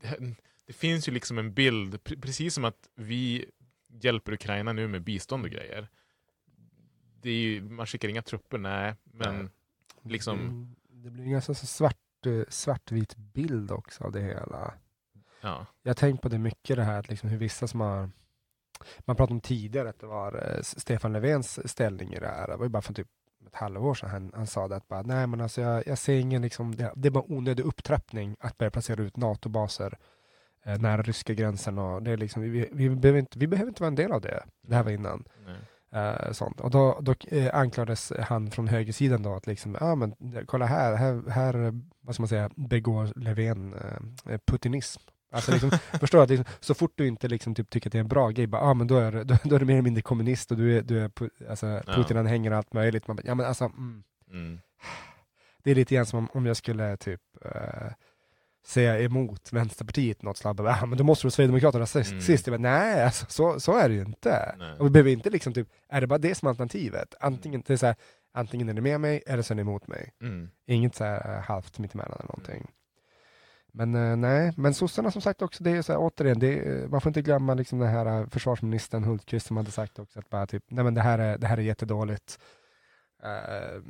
det, 0.00 0.34
det 0.66 0.72
finns 0.72 1.08
ju 1.08 1.12
liksom 1.12 1.38
en 1.38 1.54
bild, 1.54 1.94
pre- 1.94 2.20
precis 2.20 2.54
som 2.54 2.64
att 2.64 2.88
vi 2.94 3.50
hjälper 3.88 4.32
Ukraina 4.32 4.72
nu 4.72 4.88
med 4.88 5.02
bistånd 5.02 5.44
och 5.44 5.50
grejer. 5.50 5.88
Det 7.20 7.30
är 7.30 7.34
ju, 7.34 7.62
man 7.62 7.86
skickar 7.86 8.08
inga 8.08 8.22
trupper, 8.22 8.58
nej, 8.58 8.94
men 9.04 9.38
Nej. 9.38 9.48
Liksom, 10.02 10.38
Mm, 10.40 10.74
Det 11.04 11.10
blir 11.10 11.24
en 11.24 11.30
ganska 11.30 11.54
så 11.54 11.66
svart, 11.66 12.26
eh, 12.26 12.42
svartvit 12.48 13.16
bild 13.16 13.70
också 13.70 14.04
av 14.04 14.12
det 14.12 14.20
hela. 14.20 14.74
ja. 15.40 15.66
Jag 15.82 15.90
har 15.90 15.94
tänkt 15.94 16.22
på 16.22 16.28
det 16.28 16.38
mycket 16.38 16.76
det 16.76 16.82
här, 16.84 16.98
att 16.98 17.08
liksom 17.08 17.28
hur 17.28 17.38
vissa 17.38 17.66
som 17.66 17.80
har 17.80 18.10
man 18.98 19.16
pratade 19.16 19.34
om 19.34 19.40
tidigare 19.40 19.88
att 19.88 19.98
det 20.00 20.06
var 20.06 20.54
eh, 20.56 20.62
Stefan 20.62 21.12
Löfvens 21.12 21.70
ställning 21.70 22.12
i 22.12 22.18
det 22.20 22.26
här. 22.26 22.48
Det 22.48 22.56
var 22.56 22.64
ju 22.64 22.68
bara 22.68 22.82
för 22.82 22.94
typ 22.94 23.08
ett 23.46 23.54
halvår 23.54 23.94
sedan 23.94 24.10
han, 24.10 24.32
han 24.34 24.46
sa 24.46 24.68
det 24.68 24.76
att 24.76 24.88
bara, 24.88 25.02
nej 25.02 25.26
men 25.26 25.40
alltså 25.40 25.60
jag, 25.60 25.86
jag 25.86 25.98
ser 25.98 26.18
ingen 26.18 26.42
liksom, 26.42 26.74
det, 26.76 26.92
det 26.96 27.08
är 27.08 27.10
bara 27.10 27.32
onödig 27.32 27.64
upptrappning 27.64 28.36
att 28.40 28.58
börja 28.58 28.70
placera 28.70 29.02
ut 29.02 29.16
NATO-baser 29.16 29.98
eh, 30.64 30.78
nära 30.80 31.02
ryska 31.02 31.34
gränsen 31.34 31.78
och 31.78 32.02
det 32.02 32.10
är 32.10 32.16
liksom, 32.16 32.42
vi, 32.42 32.68
vi, 32.72 32.90
behöver 32.90 33.18
inte, 33.20 33.38
vi 33.38 33.46
behöver 33.46 33.68
inte 33.68 33.82
vara 33.82 33.88
en 33.88 33.94
del 33.94 34.12
av 34.12 34.20
det. 34.20 34.44
Det 34.62 34.74
här 34.74 34.82
var 34.82 34.90
innan. 34.90 35.24
Nej. 35.46 35.56
Eh, 35.92 36.32
sånt. 36.32 36.60
Och 36.60 36.70
då, 36.70 36.98
då 37.02 37.14
eh, 37.28 37.54
anklagades 37.54 38.12
han 38.20 38.50
från 38.50 38.68
högersidan 38.68 39.22
då 39.22 39.34
att 39.34 39.46
liksom, 39.46 39.76
ja 39.80 39.94
men 39.94 40.10
eh, 40.10 40.44
kolla 40.46 40.66
här, 40.66 40.94
här, 40.96 41.30
här 41.30 41.80
vad 42.00 42.14
ska 42.14 42.22
man 42.22 42.28
säga, 42.28 42.50
begår 42.56 43.12
Löfven 43.16 43.74
eh, 44.28 44.38
putinism. 44.46 45.00
Alltså 45.32 45.52
liksom, 45.52 45.70
förstår 46.00 46.18
du? 46.18 46.22
Att 46.24 46.30
liksom, 46.30 46.46
så 46.60 46.74
fort 46.74 46.92
du 46.94 47.06
inte 47.06 47.28
liksom 47.28 47.54
typ 47.54 47.70
tycker 47.70 47.88
att 47.88 47.92
det 47.92 47.98
är 47.98 48.00
en 48.00 48.08
bra 48.08 48.30
grej, 48.30 48.46
bara, 48.46 48.62
ah, 48.62 48.74
men 48.74 48.86
då, 48.86 48.96
är, 48.98 49.12
du- 49.12 49.24
då, 49.24 49.36
då 49.44 49.54
är 49.54 49.58
du 49.58 49.66
mer 49.66 49.74
eller 49.74 49.82
mindre 49.82 50.02
kommunist 50.02 50.50
och 50.50 50.56
du 50.56 50.78
är, 50.78 50.82
du 50.82 50.98
är 51.00 51.10
alltså, 51.50 51.66
Ja. 51.66 51.92
Putin-anhängare 51.94 52.54
och 52.54 52.58
allt 52.58 52.72
möjligt. 52.72 53.06
Man 53.08 53.18
ja, 53.24 53.34
men 53.34 53.46
alltså, 53.46 53.64
mm. 53.64 54.02
Mm. 54.30 54.58
Det 55.64 55.70
är 55.70 55.74
lite 55.74 55.94
grann 55.94 56.06
som 56.06 56.18
om, 56.18 56.28
om 56.32 56.46
jag 56.46 56.56
skulle 56.56 56.96
typ 56.96 57.20
eh, 57.44 57.92
säga 58.66 59.00
emot 59.00 59.52
Vänsterpartiet 59.52 60.22
något 60.22 60.36
slag. 60.36 60.56
Bara, 60.56 60.78
ah, 60.82 60.86
men 60.86 60.98
då 60.98 61.04
måste 61.04 61.26
du 61.26 61.30
Sverigedemokraterna 61.30 61.86
sist. 61.86 62.10
Mm. 62.10 62.22
sist. 62.22 62.46
Jag 62.46 62.60
bara, 62.60 62.70
nej, 62.70 63.04
alltså, 63.04 63.26
så, 63.28 63.60
så 63.60 63.76
är 63.76 63.88
det 63.88 63.94
ju 63.94 64.00
inte. 64.00 64.54
Nej. 64.58 64.78
Och 64.78 64.86
vi 64.86 64.90
behöver 64.90 65.10
inte 65.10 65.30
liksom 65.30 65.52
typ, 65.52 65.68
är 65.88 66.00
det 66.00 66.06
bara 66.06 66.18
det 66.18 66.34
som 66.34 66.46
är 66.46 66.50
alternativet? 66.50 67.14
Antingen, 67.20 67.62
det 67.66 67.72
är 67.72 67.76
så 67.76 67.86
här, 67.86 67.96
antingen 68.34 68.68
är 68.68 68.74
ni 68.74 68.80
med 68.80 69.00
mig 69.00 69.22
eller 69.26 69.42
så 69.42 69.54
är 69.54 69.56
ni 69.56 69.62
emot 69.62 69.86
mig. 69.86 70.12
Mm. 70.22 70.50
Inget 70.66 70.94
så 70.94 71.04
här 71.04 71.36
eh, 71.36 71.42
halvt 71.42 71.78
mittemellan 71.78 72.12
eller 72.12 72.28
någonting. 72.28 72.70
Men 73.74 73.94
eh, 73.94 74.16
nej, 74.16 74.52
men 74.56 74.74
sossarna 74.74 75.10
som 75.10 75.22
sagt 75.22 75.42
också, 75.42 75.64
det 75.64 75.70
är 75.70 75.82
så 75.82 75.92
här, 75.92 76.00
återigen, 76.00 76.38
det 76.38 76.58
är, 76.58 76.88
man 76.88 77.00
får 77.00 77.10
inte 77.10 77.22
glömma 77.22 77.54
liksom 77.54 77.78
den 77.78 77.88
här 77.88 78.06
eh, 78.06 78.26
försvarsministern 78.26 79.04
Hultqvist 79.04 79.46
som 79.46 79.56
hade 79.56 79.70
sagt 79.70 79.98
också 79.98 80.18
att 80.18 80.30
bara 80.30 80.46
typ, 80.46 80.64
nej 80.68 80.84
men 80.84 80.94
det 80.94 81.00
här 81.00 81.18
är, 81.18 81.38
det 81.38 81.46
här 81.46 81.56
är 81.56 81.62
jättedåligt. 81.62 82.38
Eh, 83.22 83.56
eh, 83.56 83.82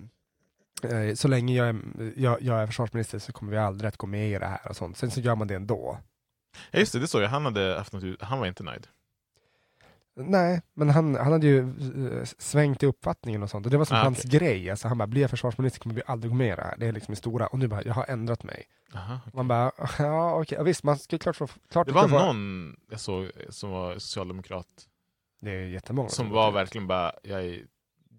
så 1.16 1.29
länge 1.29 1.55
jag 1.57 1.68
är, 1.68 1.77
jag, 2.16 2.42
jag 2.42 2.62
är 2.62 2.66
försvarsminister 2.66 3.18
så 3.18 3.33
kommer 3.33 3.53
vi 3.53 3.59
aldrig 3.59 3.88
att 3.88 3.97
gå 3.97 4.07
med 4.07 4.31
i 4.31 4.38
det 4.38 4.47
här 4.47 4.68
och 4.68 4.77
sånt. 4.77 4.97
Sen 4.97 5.11
så 5.11 5.21
gör 5.21 5.35
man 5.35 5.47
det 5.49 5.55
ändå. 5.55 5.99
Ja, 6.71 6.79
just 6.79 6.92
det, 6.92 6.99
det 6.99 7.09
såg 7.09 7.23
jag. 7.23 7.29
Han, 7.29 7.45
hade 7.45 7.75
haft 7.79 7.92
något, 7.92 8.21
han 8.23 8.38
var 8.38 8.47
inte 8.47 8.62
nöjd. 8.62 8.87
Nej, 10.16 10.62
men 10.75 10.90
han, 10.90 11.14
han 11.14 11.33
hade 11.33 11.47
ju 11.47 11.59
eh, 11.61 12.25
svängt 12.38 12.83
i 12.83 12.87
uppfattningen 12.87 13.42
och 13.42 13.51
sånt. 13.51 13.66
Och 13.66 13.73
det 13.73 13.79
var 13.79 13.85
som 13.85 13.97
Ah, 13.97 14.03
hans 14.03 14.25
okej. 14.25 14.38
grej. 14.40 14.71
Alltså, 14.71 14.88
han 14.88 14.99
bara, 14.99 15.07
blir 15.07 15.21
jag 15.21 15.31
försvarsminister 15.31 15.81
kommer 15.81 15.95
vi 15.95 16.03
aldrig 16.07 16.31
gå 16.31 16.37
med 16.37 16.47
i 16.53 16.57
det 16.57 16.62
här. 16.62 16.75
Det 16.79 16.87
är 16.87 16.92
liksom 16.92 17.12
det 17.12 17.16
stora. 17.16 17.47
Och 17.47 17.59
nu 17.59 17.68
bara, 17.68 17.83
jag 17.83 17.95
har 17.95 18.07
ändrat 18.09 18.42
mig. 18.45 18.64
Aha. 18.95 19.21
Man 19.33 19.49
bara, 19.49 19.73
ja 19.99 20.35
okej, 20.40 20.59
ja, 20.59 20.64
visst 20.64 20.83
man 20.85 20.99
ska 20.99 21.18
klart 21.18 21.37
få, 21.37 21.49
klart 21.71 21.87
Det 21.87 21.92
var 21.92 22.09
någon 22.09 22.77
jag 22.90 23.01
såg 23.01 23.31
som 23.49 23.71
var 23.71 23.95
socialdemokrat 23.95 24.66
Det 25.40 25.51
är 25.51 25.66
jättemånga. 25.66 26.09
som 26.09 26.31
var 26.31 26.51
verkligen 26.53 26.87
bara, 26.87 27.12
jag 27.23 27.45
är 27.45 27.62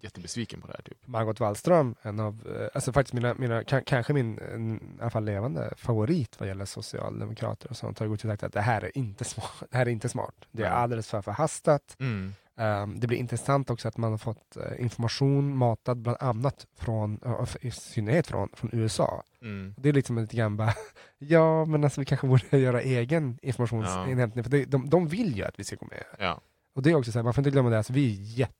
jättebesviken 0.04 0.60
på 0.60 0.66
det 0.66 0.72
här. 0.72 0.82
Typ. 0.82 1.06
Margot 1.06 1.40
Wallström, 1.40 1.94
en 2.02 2.20
av, 2.20 2.56
eh, 2.60 2.68
alltså 2.74 2.92
faktiskt 2.92 3.14
mina, 3.14 3.34
mina 3.34 3.62
ka- 3.62 3.82
kanske 3.86 4.12
min, 4.12 4.38
en, 4.54 4.76
i 4.76 5.00
alla 5.00 5.10
fall 5.10 5.24
levande 5.24 5.74
favorit 5.76 6.40
vad 6.40 6.48
gäller 6.48 6.64
socialdemokrater 6.64 7.70
och 7.70 7.76
sånt, 7.76 7.98
har 7.98 8.06
gått 8.06 8.24
och 8.24 8.30
sagt 8.30 8.42
att 8.42 8.52
det 8.52 8.60
här 8.60 8.84
är 8.84 8.98
inte 8.98 9.24
smart. 9.24 9.52
Det 9.70 9.76
här 9.76 9.86
är 9.86 9.90
inte 9.90 10.08
smart. 10.08 10.34
Det 10.50 10.62
är 10.62 10.70
alldeles 10.70 11.10
för 11.10 11.22
förhastat. 11.22 11.96
Mm. 12.00 12.34
Um, 12.56 13.00
det 13.00 13.06
blir 13.06 13.18
intressant 13.18 13.70
också 13.70 13.88
att 13.88 13.96
man 13.96 14.10
har 14.10 14.18
fått 14.18 14.56
eh, 14.56 14.82
information 14.82 15.56
matad 15.56 15.98
bland 15.98 16.18
annat 16.20 16.66
från, 16.76 17.20
uh, 17.26 17.56
i 17.60 17.70
synnerhet 17.70 18.26
från, 18.26 18.48
från 18.54 18.70
USA. 18.72 19.22
Mm. 19.42 19.74
Det 19.78 19.88
är 19.88 19.92
liksom 19.92 20.18
lite 20.18 20.36
grann 20.36 20.56
bara, 20.56 20.74
ja 21.18 21.64
men 21.64 21.84
alltså 21.84 22.00
vi 22.00 22.04
kanske 22.04 22.26
borde 22.26 22.58
göra 22.58 22.82
egen 22.82 23.38
informationsinhämtning, 23.42 24.44
för 24.44 24.50
det, 24.50 24.64
de, 24.64 24.90
de 24.90 25.08
vill 25.08 25.36
ju 25.36 25.44
att 25.44 25.58
vi 25.58 25.64
ska 25.64 25.76
gå 25.76 25.86
med. 25.86 26.04
Ja. 26.18 26.40
Och 26.74 26.82
det 26.82 26.90
är 26.90 26.94
också 26.94 27.12
så 27.12 27.18
här, 27.18 27.24
man 27.24 27.34
får 27.34 27.40
inte 27.40 27.50
glömma 27.50 27.70
det, 27.70 27.78
alltså, 27.78 27.92
vi 27.92 28.12
är 28.12 28.38
jätte, 28.38 28.54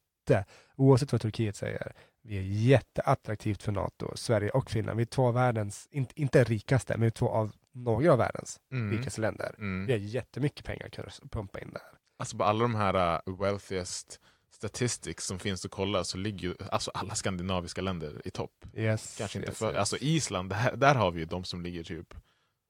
oavsett 0.77 1.13
vad 1.13 1.21
Turkiet 1.21 1.57
säger, 1.57 1.93
vi 2.23 2.39
är 2.39 2.43
jätteattraktivt 2.43 3.63
för 3.63 3.73
NATO, 3.73 4.13
Sverige 4.17 4.51
och 4.51 4.71
Finland. 4.71 4.97
Vi 4.97 5.03
är 5.03 5.07
två 5.07 5.27
av 5.27 5.35
världens, 5.35 5.89
inte, 5.91 6.21
inte 6.21 6.45
rikaste, 6.45 6.93
men 6.93 7.01
vi 7.01 7.07
är 7.07 7.11
två 7.11 7.29
av 7.29 7.53
några 7.73 8.13
av 8.13 8.19
världens 8.19 8.61
Mm. 8.73 8.99
rikaste 8.99 9.21
länder. 9.21 9.55
Mm. 9.59 9.87
Vi 9.87 9.93
har 9.93 10.01
jättemycket 10.01 10.65
pengar 10.67 10.91
att 11.07 11.31
pumpa 11.31 11.61
in 11.61 11.71
där. 11.73 11.83
Alltså 12.17 12.37
på 12.37 12.45
alla 12.45 12.63
de 12.63 12.75
här 12.75 13.23
uh, 13.29 13.41
wealthiest 13.41 14.21
statistics 14.51 15.27
som 15.27 15.39
finns 15.39 15.65
att 15.65 15.71
kolla 15.71 16.05
så 16.05 16.19
ligger 16.19 16.49
ju 16.49 16.55
alltså 16.71 16.91
alla 16.95 17.15
skandinaviska 17.15 17.81
länder 17.81 18.23
i 18.25 18.31
topp. 18.31 18.65
Yes, 18.75 19.17
Kanske 19.19 19.39
inte 19.39 19.51
yes, 19.51 19.59
för, 19.59 19.69
yes. 19.71 19.77
alltså 19.79 19.97
Island, 20.01 20.51
där, 20.51 20.77
där 20.77 20.95
har 20.95 21.11
vi 21.11 21.21
ju 21.21 21.27
de 21.27 21.45
som 21.45 21.63
ligger 21.63 21.83
typ 21.83 22.15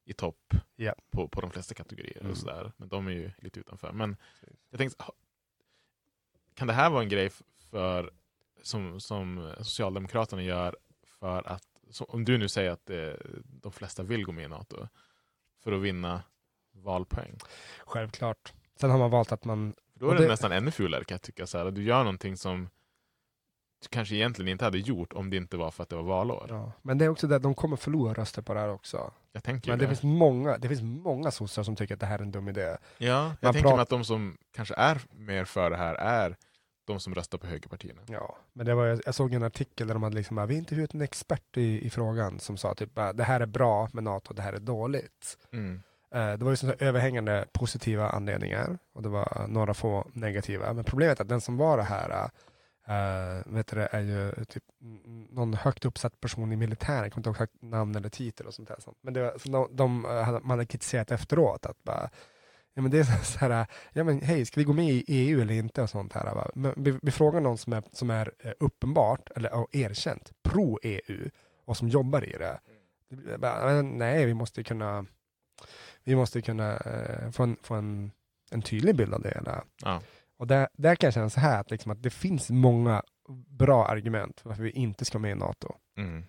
i 0.06 0.12
topp 0.12 0.54
Ja. 0.76 0.94
på, 1.10 1.28
på 1.28 1.40
de 1.40 1.50
flesta 1.50 1.74
kategorier. 1.74 2.18
Mm. 2.20 2.30
Och 2.30 2.36
sådär. 2.38 2.72
Men 2.76 2.88
de 2.88 3.06
är 3.06 3.10
ju 3.12 3.30
lite 3.38 3.60
utanför. 3.60 3.92
Men 3.92 4.16
jag 4.70 4.78
tänkte, 4.78 5.04
kan 6.54 6.66
det 6.68 6.74
här 6.74 6.90
vara 6.90 7.02
en 7.02 7.08
grej 7.08 7.30
för, 7.70 8.10
som, 8.62 9.00
som 9.00 9.52
Socialdemokraterna 9.58 10.42
gör 10.42 10.76
för 11.20 11.48
att, 11.48 11.64
om 12.00 12.24
du 12.24 12.38
nu 12.38 12.48
säger 12.48 12.70
att 12.70 12.86
det, 12.86 13.16
de 13.44 13.72
flesta 13.72 14.02
vill 14.02 14.24
gå 14.24 14.32
med 14.32 14.44
i 14.44 14.48
NATO, 14.48 14.88
för 15.64 15.72
att 15.72 15.82
vinna 15.82 16.22
valpoäng. 16.72 17.38
Självklart. 17.86 18.52
Sen 18.80 18.90
har 18.90 18.98
man 18.98 19.10
valt 19.10 19.32
att 19.32 19.44
man, 19.44 19.74
Då 19.94 20.10
är 20.10 20.14
det, 20.14 20.22
det- 20.22 20.28
nästan 20.28 20.52
ännu 20.52 20.70
fulare 20.70 21.04
kan 21.04 21.14
jag 21.14 21.22
tycka. 21.22 21.46
Så 21.46 21.58
här, 21.58 21.66
att 21.66 21.74
du 21.74 21.82
gör 21.82 21.98
någonting 21.98 22.36
som 22.36 22.68
kanske 23.90 24.14
egentligen 24.14 24.48
inte 24.52 24.64
hade 24.64 24.78
gjort 24.78 25.12
om 25.12 25.30
det 25.30 25.36
inte 25.36 25.56
var 25.56 25.70
för 25.70 25.82
att 25.82 25.88
det 25.88 25.96
var 25.96 26.02
valår. 26.02 26.46
ja. 26.48 26.72
men 26.82 26.98
det 26.98 27.04
är 27.04 27.08
också 27.08 27.26
det, 27.26 27.38
de 27.38 27.54
kommer 27.54 27.76
förlora 27.76 28.12
röster 28.14 28.42
på 28.42 28.54
det 28.54 28.60
här 28.60 28.68
också. 28.68 29.12
Jag 29.32 29.42
tänker 29.44 29.70
Men 29.70 29.78
det 29.78 29.84
det. 29.84 29.88
finns 29.88 30.02
många, 30.02 30.58
det 30.58 30.68
finns 30.68 30.82
många 30.82 31.30
sossar 31.30 31.62
som 31.62 31.76
tycker 31.76 31.94
att 31.94 32.00
det 32.00 32.06
här 32.06 32.18
är 32.18 32.22
en 32.22 32.30
dum 32.32 32.48
idé. 32.48 32.62
Ja, 32.62 32.76
jag 32.98 33.24
Man 33.24 33.34
tänker 33.40 33.60
pratar- 33.60 33.76
mig 33.76 33.82
att 33.82 33.88
de 33.88 34.04
som 34.04 34.36
kanske 34.54 34.74
är 34.74 35.00
mer 35.12 35.44
för 35.44 35.70
det 35.70 35.76
här 35.76 35.94
är 35.94 36.36
de 36.86 37.00
som 37.00 37.14
röstar 37.14 37.38
på 37.38 37.46
högerpartierna. 37.46 38.00
Ja, 38.06 38.36
men 38.52 38.66
det 38.66 38.74
var, 38.74 38.86
jag 38.86 39.00
jag 39.06 39.14
såg 39.14 39.34
en 39.34 39.42
artikel 39.42 39.86
där 39.86 39.94
de 39.94 40.02
hade 40.02 40.16
liksom, 40.16 40.46
vi 40.46 40.54
intervjuat 40.56 40.94
en 40.94 41.00
expert 41.02 41.56
i, 41.56 41.86
i 41.86 41.90
frågan 41.90 42.40
som 42.40 42.56
sa 42.56 42.74
typ, 42.74 42.90
det 43.14 43.24
här 43.24 43.40
är 43.40 43.46
bra 43.46 43.88
med 43.92 44.04
NATO, 44.04 44.34
det 44.34 44.42
här 44.42 44.52
är 44.52 44.58
dåligt. 44.60 45.38
Mm. 45.52 45.82
Eh, 46.14 46.32
Det 46.32 46.44
var 46.44 46.50
ju 46.50 46.56
sådana 46.56 46.76
överhängande 46.78 47.44
positiva 47.52 48.08
anledningar 48.08 48.78
och 48.92 49.02
det 49.02 49.08
var 49.08 49.46
några 49.48 49.74
få 49.74 50.06
negativa. 50.12 50.72
Men 50.72 50.84
problemet 50.84 51.18
är 51.20 51.22
att 51.24 51.28
den 51.28 51.40
som 51.40 51.56
var 51.56 51.76
det 51.76 51.82
här 51.82 52.30
uh, 52.88 53.54
vet 53.54 53.66
du, 53.66 53.76
det, 53.76 53.88
är 53.92 54.00
ju 54.00 54.44
typ 54.44 54.64
någon 55.30 55.54
högt 55.54 55.84
uppsatt 55.84 56.20
person 56.20 56.52
i 56.52 56.56
militären, 56.56 57.02
jag 57.02 57.12
kommer 57.12 57.20
inte 57.20 57.28
ihåg 57.28 57.34
exakt 57.36 57.62
namn 57.62 57.94
eller 57.94 58.08
titel 58.08 58.46
och 58.46 58.54
sånt 58.54 58.68
där. 58.68 58.76
Sånt. 58.78 58.98
Men 59.00 59.14
det 59.14 59.22
var, 59.22 59.38
så 59.38 59.48
de, 59.48 59.76
de, 59.76 60.04
eh, 60.04 60.30
man 60.30 60.50
hade 60.50 60.66
kritiserat 60.66 61.10
efteråt 61.10 61.66
att 61.66 61.84
bara, 61.84 62.10
ja 62.74 62.82
men 62.82 62.90
det 62.90 62.98
är 62.98 63.04
så 63.24 63.38
här, 63.38 63.66
ja 63.92 64.04
men 64.04 64.20
hej, 64.20 64.46
ska 64.46 64.60
vi 64.60 64.64
gå 64.64 64.72
med 64.72 64.90
i 64.90 65.04
EU 65.06 65.40
eller 65.40 65.54
inte 65.54 65.82
och 65.82 65.90
sånt 65.90 66.12
här. 66.12 66.34
va? 66.34 66.50
Men 66.54 66.74
vi, 66.76 66.98
vi 67.02 67.10
frågar 67.10 67.40
någon 67.40 67.58
som 67.58 67.72
är, 67.72 67.82
som 67.92 68.10
är 68.10 68.32
eh, 68.38 68.52
uppenbart, 68.60 69.30
eller 69.36 69.76
erkänt, 69.76 70.32
pro-EU 70.42 71.30
och 71.64 71.76
som 71.76 71.88
jobbar 71.88 72.24
i 72.24 72.38
det. 72.38 72.60
det 73.08 73.38
bara, 73.38 73.82
nej, 73.82 74.26
vi 74.26 74.34
måste 74.34 74.64
kunna 74.64 75.06
vi 76.04 76.16
måste 76.16 76.42
kunna 76.42 76.76
eh, 76.76 77.30
få, 77.30 77.42
en, 77.42 77.56
få 77.62 77.74
en, 77.74 78.12
en 78.50 78.62
tydlig 78.62 78.96
bild 78.96 79.14
av 79.14 79.22
det 79.22 79.32
hela. 79.34 79.64
Ja. 79.82 80.02
Och 80.38 80.46
där, 80.46 80.68
där 80.72 80.94
kan 80.96 81.06
jag 81.06 81.14
känna 81.14 81.30
så 81.30 81.40
här 81.40 81.60
att, 81.60 81.70
liksom, 81.70 81.92
att 81.92 82.02
det 82.02 82.10
finns 82.10 82.50
många 82.50 83.02
bra 83.58 83.86
argument 83.86 84.40
för 84.40 84.48
varför 84.48 84.62
vi 84.62 84.70
inte 84.70 85.04
ska 85.04 85.18
med 85.18 85.30
i 85.30 85.34
NATO. 85.34 85.74
Mm. 85.98 86.24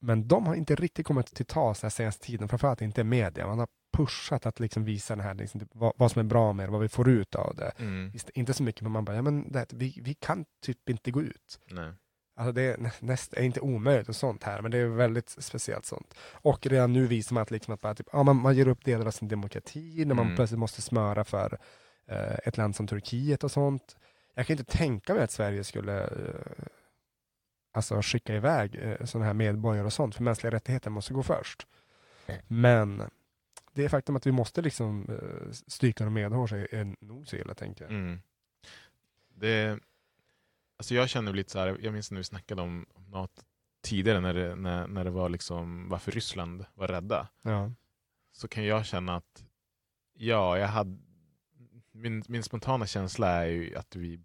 Men 0.00 0.28
de 0.28 0.46
har 0.46 0.54
inte 0.54 0.74
riktigt 0.74 1.06
kommit 1.06 1.26
till 1.26 1.46
tals 1.46 1.80
den 1.80 1.90
senaste 1.90 2.26
tiden, 2.26 2.48
framförallt 2.48 2.82
inte 2.82 3.04
media. 3.04 3.46
Man 3.46 3.58
har 3.58 3.68
pushat 3.96 4.46
att 4.46 4.60
liksom 4.60 4.84
visa 4.84 5.16
den 5.16 5.24
här, 5.24 5.34
liksom, 5.34 5.60
typ, 5.60 5.68
vad, 5.72 5.92
vad 5.96 6.10
som 6.12 6.20
är 6.20 6.24
bra 6.24 6.52
med 6.52 6.66
det, 6.68 6.72
vad 6.72 6.80
vi 6.80 6.88
får 6.88 7.08
ut 7.08 7.34
av 7.34 7.54
det. 7.56 7.72
Mm. 7.78 8.10
Ist- 8.14 8.30
Inte 8.34 8.52
så 8.54 8.62
mycket, 8.62 8.82
men 8.82 8.92
man 8.92 9.04
bara, 9.04 9.16
ja, 9.16 9.22
men 9.22 9.52
det, 9.52 9.66
vi, 9.72 9.98
vi 10.02 10.14
kan 10.14 10.44
typ 10.62 10.88
inte 10.88 11.10
gå 11.10 11.22
ut. 11.22 11.60
Nej. 11.70 11.92
Alltså 12.36 12.52
det 12.52 12.62
är, 12.62 12.78
nä- 12.78 12.92
näst, 13.00 13.32
är 13.34 13.42
inte 13.42 13.60
omöjligt 13.60 14.08
och 14.08 14.16
sånt 14.16 14.44
här, 14.44 14.62
men 14.62 14.70
det 14.70 14.78
är 14.78 14.86
väldigt 14.86 15.28
speciellt 15.38 15.86
sånt. 15.86 16.14
Och 16.32 16.66
redan 16.66 16.92
nu 16.92 17.06
visar 17.06 17.34
man 17.34 17.42
att, 17.42 17.50
liksom 17.50 17.74
att 17.74 17.80
bara, 17.80 17.94
typ, 17.94 18.08
ja, 18.12 18.22
man, 18.22 18.36
man 18.36 18.56
ger 18.56 18.68
upp 18.68 18.84
delar 18.84 19.06
av 19.06 19.10
sin 19.10 19.28
demokrati 19.28 20.04
när 20.04 20.14
man 20.14 20.24
Mm. 20.24 20.36
plötsligt 20.36 20.58
måste 20.58 20.82
smöra 20.82 21.24
för 21.24 21.58
ett 22.44 22.56
land 22.56 22.76
som 22.76 22.86
Turkiet 22.86 23.44
och 23.44 23.50
sånt. 23.50 23.96
Jag 24.34 24.46
kan 24.46 24.58
inte 24.58 24.72
tänka 24.76 25.14
mig 25.14 25.22
att 25.22 25.30
Sverige 25.30 25.64
skulle 25.64 26.02
eh, 26.02 26.66
alltså 27.72 28.00
skicka 28.02 28.34
iväg 28.34 28.74
eh, 28.74 29.04
sådana 29.04 29.26
här 29.26 29.34
medborgare 29.34 29.86
och 29.86 29.92
sånt, 29.92 30.14
för 30.14 30.22
mänskliga 30.22 30.50
rättigheter 30.50 30.90
måste 30.90 31.14
gå 31.14 31.22
först. 31.22 31.66
Men 32.46 33.02
det 33.72 33.84
är 33.84 33.88
faktum 33.88 34.16
att 34.16 34.26
vi 34.26 34.32
måste 34.32 34.62
liksom 34.62 35.06
eh, 35.08 35.52
stryka 35.52 36.04
dem 36.04 36.14
medhårs 36.14 36.52
är, 36.52 36.74
är 36.74 36.96
nog 37.00 37.28
så 37.28 37.36
illa, 37.36 37.54
tänker 37.54 37.84
jag. 37.84 37.92
Mm. 37.92 38.20
Det, 39.34 39.78
alltså 40.76 40.94
jag 40.94 41.08
känner 41.08 41.32
lite 41.32 41.50
så 41.50 41.58
här, 41.58 41.78
jag 41.80 41.92
minns 41.92 42.10
när 42.10 42.18
vi 42.18 42.24
snackade 42.24 42.62
om 42.62 42.86
om 42.94 43.10
NATO 43.10 43.42
tidigare 43.80 44.20
när 44.20 44.34
det, 44.34 44.54
när, 44.54 44.86
när 44.86 45.04
det 45.04 45.10
var 45.10 45.28
liksom 45.28 45.88
varför 45.88 46.12
Ryssland 46.12 46.64
var 46.74 46.88
rädda. 46.88 47.28
Ja. 47.42 47.72
Så 48.32 48.48
kan 48.48 48.64
jag 48.64 48.86
känna 48.86 49.16
att 49.16 49.44
ja, 50.14 50.58
jag 50.58 50.68
hade 50.68 50.98
min, 51.98 52.22
min 52.28 52.42
spontana 52.42 52.86
känsla 52.86 53.28
är 53.28 53.46
ju 53.46 53.76
att 53.76 53.96
vi 53.96 54.20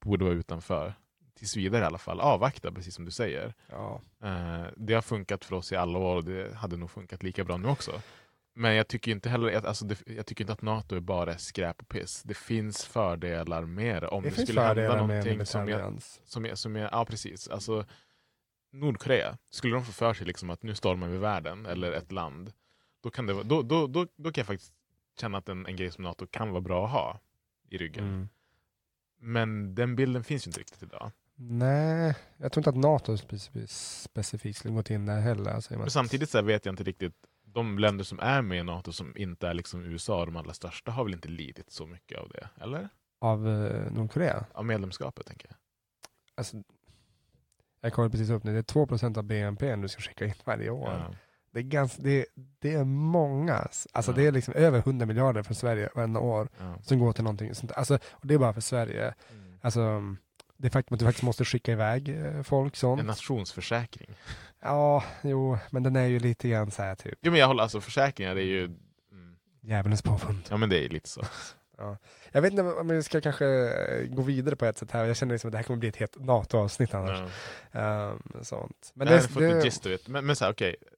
borde 0.00 0.24
vara 0.24 0.34
utanför. 0.34 0.94
Tills 1.34 1.56
vidare 1.56 1.82
i 1.82 1.84
alla 1.84 1.98
fall. 1.98 2.20
Avvakta, 2.20 2.72
precis 2.72 2.94
som 2.94 3.04
du 3.04 3.10
säger. 3.10 3.54
Ja. 3.68 4.00
Eh, 4.22 4.66
det 4.76 4.94
har 4.94 5.02
funkat 5.02 5.44
för 5.44 5.56
oss 5.56 5.72
i 5.72 5.76
alla 5.76 5.98
år 5.98 6.16
och 6.16 6.24
det 6.24 6.54
hade 6.54 6.76
nog 6.76 6.90
funkat 6.90 7.22
lika 7.22 7.44
bra 7.44 7.56
nu 7.56 7.68
också. 7.68 8.02
Men 8.54 8.74
jag 8.74 8.88
tycker 8.88 9.12
inte 9.12 9.28
heller 9.28 9.56
att, 9.56 9.64
alltså 9.64 9.84
det, 9.84 10.02
jag 10.06 10.26
tycker 10.26 10.44
inte 10.44 10.52
att 10.52 10.62
NATO 10.62 10.96
är 10.96 11.00
bara 11.00 11.38
skräp 11.38 11.80
och 11.80 11.88
piss. 11.88 12.22
Det 12.22 12.34
finns 12.34 12.84
fördelar 12.84 13.64
med 13.64 14.02
det. 14.02 14.08
Om 14.08 14.22
Det, 14.22 14.30
det, 14.30 14.46
skulle 14.46 14.60
hända 14.60 14.96
någonting 14.96 15.46
som 15.46 15.68
jag, 15.68 16.02
som 16.24 16.44
jag, 16.44 16.58
som 16.58 16.76
jag, 16.76 16.88
ja 16.92 17.04
precis. 17.04 17.48
Alltså, 17.48 17.86
Nordkorea, 18.72 19.38
skulle 19.50 19.74
de 19.74 19.84
få 19.84 19.92
för 19.92 20.14
sig 20.14 20.26
liksom 20.26 20.50
att 20.50 20.62
nu 20.62 20.74
stormar 20.74 21.08
vi 21.08 21.18
världen 21.18 21.66
eller 21.66 21.92
ett 21.92 22.12
land, 22.12 22.52
då 23.02 23.10
kan, 23.10 23.26
det, 23.26 23.42
då, 23.42 23.62
då, 23.62 23.86
då, 23.86 24.06
då 24.16 24.32
kan 24.32 24.40
jag 24.40 24.46
faktiskt 24.46 24.74
känna 25.20 25.38
att 25.38 25.48
en, 25.48 25.66
en 25.66 25.76
grej 25.76 25.90
som 25.90 26.04
NATO 26.04 26.26
kan 26.26 26.50
vara 26.50 26.60
bra 26.60 26.84
att 26.84 26.92
ha 26.92 27.20
i 27.68 27.78
ryggen. 27.78 28.04
Mm. 28.04 28.28
Men 29.18 29.74
den 29.74 29.96
bilden 29.96 30.24
finns 30.24 30.46
ju 30.46 30.48
inte 30.48 30.60
riktigt 30.60 30.82
idag. 30.82 31.10
Nej, 31.34 32.14
jag 32.36 32.52
tror 32.52 32.60
inte 32.60 32.70
att 32.70 32.76
NATO 32.76 33.16
specifikt, 33.16 34.58
skulle 34.58 34.74
gått 34.74 34.90
in 34.90 35.06
där 35.06 35.20
heller. 35.20 35.50
Alltså, 35.50 35.78
Men 35.78 35.90
samtidigt 35.90 36.30
så 36.30 36.42
vet 36.42 36.64
jag 36.64 36.72
inte 36.72 36.84
riktigt, 36.84 37.14
de 37.44 37.78
länder 37.78 38.04
som 38.04 38.20
är 38.20 38.42
med 38.42 38.58
i 38.58 38.62
NATO 38.62 38.92
som 38.92 39.16
inte 39.16 39.48
är 39.48 39.54
liksom 39.54 39.84
USA, 39.84 40.24
de 40.24 40.36
allra 40.36 40.54
största, 40.54 40.90
har 40.90 41.04
väl 41.04 41.14
inte 41.14 41.28
lidit 41.28 41.70
så 41.70 41.86
mycket 41.86 42.18
av 42.18 42.28
det? 42.28 42.48
Eller? 42.60 42.88
Av 43.18 43.48
eh, 43.48 43.92
Nordkorea? 43.92 44.44
Av 44.52 44.64
medlemskapet 44.64 45.26
tänker 45.26 45.48
jag. 45.48 45.56
Alltså, 46.34 46.56
jag 47.80 47.92
kollar 47.92 48.08
precis 48.08 48.30
upp 48.30 48.44
nu, 48.44 48.52
det 48.52 48.58
är 48.58 48.86
2% 48.86 49.18
av 49.18 49.24
BNP 49.24 49.76
du 49.76 49.88
ska 49.88 50.02
skicka 50.02 50.24
in 50.24 50.34
varje 50.44 50.70
år. 50.70 50.90
Ja. 50.90 51.14
Det, 51.52 51.58
är 51.60 51.62
ganska, 51.62 52.02
det, 52.02 52.26
det 52.58 52.74
är 52.74 52.84
många, 52.84 53.54
alltså 53.92 54.10
Ja. 54.10 54.16
det 54.16 54.26
är 54.26 54.32
liksom 54.32 54.54
över 54.54 54.78
100 54.78 55.06
miljarder 55.06 55.42
från 55.42 55.54
Sverige 55.54 55.88
varje 55.94 56.16
år 56.18 56.48
Ja. 56.58 56.74
som 56.82 56.98
går 56.98 57.12
till 57.12 57.24
någonting 57.24 57.54
sånt. 57.54 57.72
Alltså, 57.72 57.94
och 58.10 58.26
det 58.26 58.34
är 58.34 58.38
bara 58.38 58.52
för 58.52 58.60
Sverige. 58.60 59.14
Mm. 59.32 59.58
Alltså, 59.62 60.02
det 60.56 60.70
faktum 60.70 60.94
att 60.94 60.98
du 60.98 61.04
faktiskt 61.06 61.22
måste 61.24 61.44
skicka 61.44 61.72
iväg 61.72 62.08
eh, 62.08 62.42
folk 62.42 62.76
sånt. 62.76 63.00
En 63.00 63.06
nationsförsäkring. 63.06 64.10
Ja, 64.62 65.04
jo, 65.22 65.58
men 65.70 65.82
den 65.82 65.96
är 65.96 66.06
ju 66.06 66.18
lite 66.18 66.48
grann 66.48 66.70
så 66.70 66.82
här 66.82 66.94
typ 66.94 67.18
Jo 67.22 67.30
men 67.30 67.40
jag 67.40 67.46
håller 67.46 67.62
alltså 67.62 67.80
försäkringar 67.80 68.36
är 68.36 68.40
ju 68.40 68.64
mm, 68.64 69.36
djävulens 69.60 70.02
påfund. 70.02 70.42
Ja 70.50 70.56
men 70.56 70.68
det 70.68 70.84
är 70.84 70.88
lite 70.88 71.08
så. 71.08 71.22
Jag 72.32 72.42
vet 72.42 72.50
inte 72.50 72.62
om 72.62 72.88
vi 72.88 73.02
ska 73.02 73.20
kanske 73.20 73.46
eh, 73.46 74.06
gå 74.14 74.22
vidare 74.22 74.56
på 74.56 74.64
ett 74.66 74.78
sätt 74.78 74.90
här. 74.90 75.04
Jag 75.04 75.16
känner 75.16 75.34
liksom 75.34 75.48
att 75.48 75.52
det 75.52 75.58
här 75.58 75.62
kommer 75.62 75.78
bli 75.78 75.88
ett 75.88 75.96
helt 75.96 76.20
NATO-avsnitt 76.20 76.94
annars. 76.94 77.30
Ja. 77.72 77.80
Ehm, 77.80 78.22
sånt. 78.42 78.92
Men 78.94 79.08
har 79.08 79.14
det, 79.40 79.60
det, 79.60 79.82
det. 79.82 80.08
Men, 80.08 80.26
men 80.26 80.36
så 80.36 80.44
här, 80.44 80.52
okej. 80.52 80.76
Ha- 80.80 80.91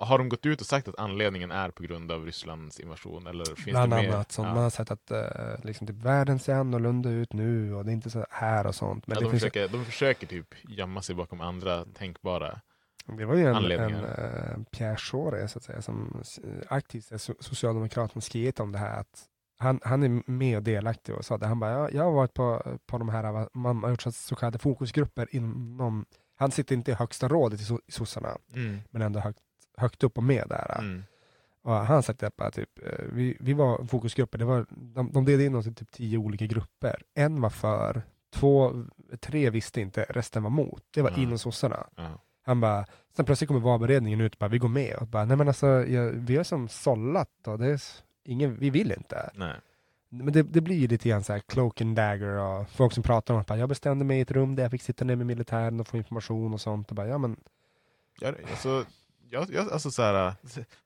Har 0.00 0.18
de 0.18 0.28
gått 0.28 0.46
ut 0.46 0.60
och 0.60 0.66
sagt 0.66 0.88
att 0.88 0.98
anledningen 0.98 1.50
är 1.50 1.70
på 1.70 1.82
grund 1.82 2.12
av 2.12 2.24
Rysslands 2.24 2.80
invasion? 2.80 3.26
Eller 3.26 3.44
finns 3.44 3.64
bland 3.64 3.92
det 3.92 3.96
mer? 3.96 4.12
annat, 4.12 4.32
som 4.32 4.44
ja. 4.44 4.54
man 4.54 4.62
har 4.62 4.70
sett 4.70 4.90
att 4.90 5.10
uh, 5.12 5.64
liksom 5.64 5.86
typ, 5.86 5.96
världen 5.96 6.38
ser 6.38 6.54
annorlunda 6.54 7.10
ut 7.10 7.32
nu 7.32 7.74
och 7.74 7.84
det 7.84 7.90
är 7.90 7.92
inte 7.92 8.10
så 8.10 8.26
här 8.30 8.66
och 8.66 8.74
sånt. 8.74 9.06
Men 9.06 9.14
ja, 9.14 9.20
de, 9.24 9.30
försöker, 9.30 9.68
de 9.68 9.84
försöker 9.84 10.26
typ 10.26 10.54
gömma 10.68 11.02
sig 11.02 11.14
bakom 11.14 11.40
andra 11.40 11.84
tänkbara... 11.84 12.60
det 13.06 13.24
var 13.24 13.34
ju 13.34 13.42
en, 13.42 13.48
en 13.48 13.54
anledningar. 13.56 14.54
uh, 14.58 14.64
Pierre 14.70 14.96
Schori, 14.96 15.48
så 15.48 15.58
att 15.58 15.64
säga, 15.64 15.82
som 15.82 16.18
s- 16.20 16.40
aktivt 16.68 17.12
är 17.12 17.16
so- 17.18 17.42
socialdemokrat 17.42 18.12
som 18.12 18.20
skrivit 18.20 18.60
om 18.60 18.72
det 18.72 18.78
här. 18.78 19.00
Att 19.00 19.24
han, 19.58 19.80
han 19.84 20.02
är 20.02 20.30
med 20.30 20.56
och 20.56 20.62
delaktig 20.62 21.14
och 21.14 21.24
sa 21.24 21.38
det. 21.38 21.46
Han 21.46 21.60
bara, 21.60 21.70
ja, 21.72 21.90
jag 21.90 22.04
har 22.04 22.12
varit 22.12 22.34
på, 22.34 22.78
på 22.86 22.98
de 22.98 23.08
här, 23.08 23.48
man 23.58 23.82
har 23.82 23.90
gjort 23.90 24.02
så- 24.02 24.12
så 24.12 24.36
kallade 24.36 24.58
fokusgrupper 24.58 25.28
inom, 25.30 26.04
han 26.38 26.50
sitter 26.50 26.74
inte 26.74 26.90
i 26.90 26.94
högsta 26.94 27.28
rådet 27.28 27.60
i 27.60 27.64
so- 27.64 27.80
i 27.86 27.92
sossarna, 27.92 28.38
Mm. 28.54 28.78
men 28.90 29.02
ändå 29.02 29.20
högt, 29.20 29.38
högt 29.76 30.04
upp 30.04 30.16
och 30.18 30.24
med 30.24 30.44
där. 30.48 30.78
Mm. 30.78 31.04
Och 31.62 31.72
han 31.72 32.02
sagt 32.02 32.22
att 32.22 32.36
bara, 32.36 32.50
typ, 32.50 32.78
eh, 32.86 33.04
vi, 33.12 33.36
vi 33.40 33.52
var 33.52 33.84
fokusgrupper, 33.84 34.38
det 34.38 34.44
var, 34.44 34.66
de, 34.70 35.12
de 35.12 35.24
delade 35.24 35.44
in 35.44 35.54
oss 35.54 35.66
i 35.66 35.74
typ 35.74 35.90
tio 35.90 36.18
olika 36.18 36.46
grupper. 36.46 37.02
En 37.14 37.40
var 37.40 37.50
för, 37.50 38.02
två, 38.34 38.84
tre 39.20 39.50
visste 39.50 39.80
inte, 39.80 40.06
resten 40.08 40.42
var 40.42 40.50
mot. 40.50 40.82
Det 40.90 41.02
var 41.02 41.10
Ja. 41.10 41.16
inom 41.16 41.38
sossarna. 41.38 41.86
Ja. 41.96 42.10
Han 42.42 42.60
bara, 42.60 42.86
sen 43.16 43.24
plötsligt 43.24 43.48
kommer 43.48 43.60
valberedningen 43.60 44.20
ut 44.20 44.32
och 44.34 44.38
bara, 44.38 44.48
vi 44.48 44.58
går 44.58 44.68
med. 44.68 44.96
Och 44.96 45.06
bara, 45.06 45.24
nej 45.24 45.36
men 45.36 45.48
alltså, 45.48 45.66
jag, 45.66 46.10
vi 46.10 46.36
har 46.36 46.44
som 46.44 46.68
sållat 46.68 47.46
och 47.46 47.58
det 47.58 47.66
är 47.66 47.80
ingen, 48.24 48.56
vi 48.58 48.70
vill 48.70 48.92
inte. 48.92 49.30
Nej. 49.34 49.54
Men 50.08 50.32
det, 50.32 50.42
det 50.42 50.60
blir 50.60 50.76
ju 50.76 50.86
lite 50.88 51.08
grann 51.08 51.24
så 51.24 51.32
här 51.32 51.40
cloak 51.40 51.80
and 51.80 51.96
dagger 51.96 52.28
och 52.28 52.70
folk 52.70 52.92
som 52.92 53.02
pratar 53.02 53.34
om 53.34 53.40
att 53.40 53.46
bara, 53.46 53.58
jag 53.58 53.68
bestämde 53.68 54.04
mig 54.04 54.18
i 54.18 54.20
ett 54.20 54.30
rum 54.30 54.56
där 54.56 54.62
jag 54.62 54.70
fick 54.70 54.82
sitta 54.82 55.04
ner 55.04 55.16
med 55.16 55.26
militären 55.26 55.80
och 55.80 55.88
få 55.88 55.96
information 55.96 56.54
och 56.54 56.60
sånt. 56.60 56.90
Och 56.90 56.96
bara, 56.96 57.08
ja 57.08 57.18
men, 57.18 57.36
Ja, 58.20 58.32
alltså, 58.50 58.84
jag, 59.30 59.50
jag, 59.54 59.70
alltså 59.72 59.90
så 59.90 60.02
här, 60.02 60.34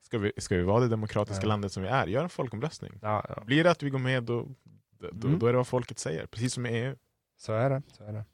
ska, 0.01 0.17
vi, 0.17 0.31
ska 0.37 0.55
vi 0.57 0.63
vara 0.63 0.79
det 0.79 0.87
demokratiska 0.87 1.43
Ja. 1.43 1.47
landet 1.47 1.71
som 1.71 1.83
vi 1.83 1.89
är, 1.89 2.07
gör 2.07 2.23
en 2.23 2.29
folkomröstning. 2.29 2.99
ja, 3.01 3.25
ja. 3.29 3.43
Blir 3.45 3.63
det 3.63 3.71
att 3.71 3.83
vi 3.83 3.89
går 3.89 3.99
med, 3.99 4.23
då, 4.23 4.47
då, 5.11 5.27
Mm. 5.27 5.39
då 5.39 5.47
är 5.47 5.51
det 5.53 5.57
vad 5.57 5.67
folket 5.67 5.99
säger. 5.99 6.25
Precis 6.25 6.53
som 6.53 6.65
i 6.65 6.69
EU. 6.69 6.95
så 7.37 7.53
är 7.53 7.69
det. 7.69 7.81
Så 7.97 8.03
är 8.03 8.13
det. 8.13 8.25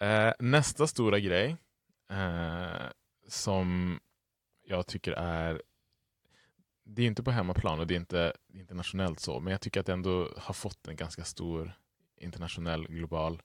Eh, 0.00 0.32
nästa 0.38 0.86
stora 0.86 1.18
grej 1.18 1.56
eh, 2.10 2.86
som 3.28 4.00
jag 4.66 4.86
tycker 4.86 5.12
är 5.12 5.62
det 6.84 7.02
är 7.02 7.06
inte 7.06 7.22
på 7.22 7.30
hemmaplan 7.30 7.80
och 7.80 7.86
det 7.86 7.94
är 7.94 7.96
inte 7.96 8.32
internationellt 8.52 9.20
så, 9.20 9.40
men 9.40 9.50
jag 9.50 9.60
tycker 9.60 9.80
att 9.80 9.86
det 9.86 9.92
ändå 9.92 10.28
har 10.36 10.54
fått 10.54 10.88
en 10.88 10.96
ganska 10.96 11.24
stor 11.24 11.72
internationell 12.16 12.86
global 12.88 13.42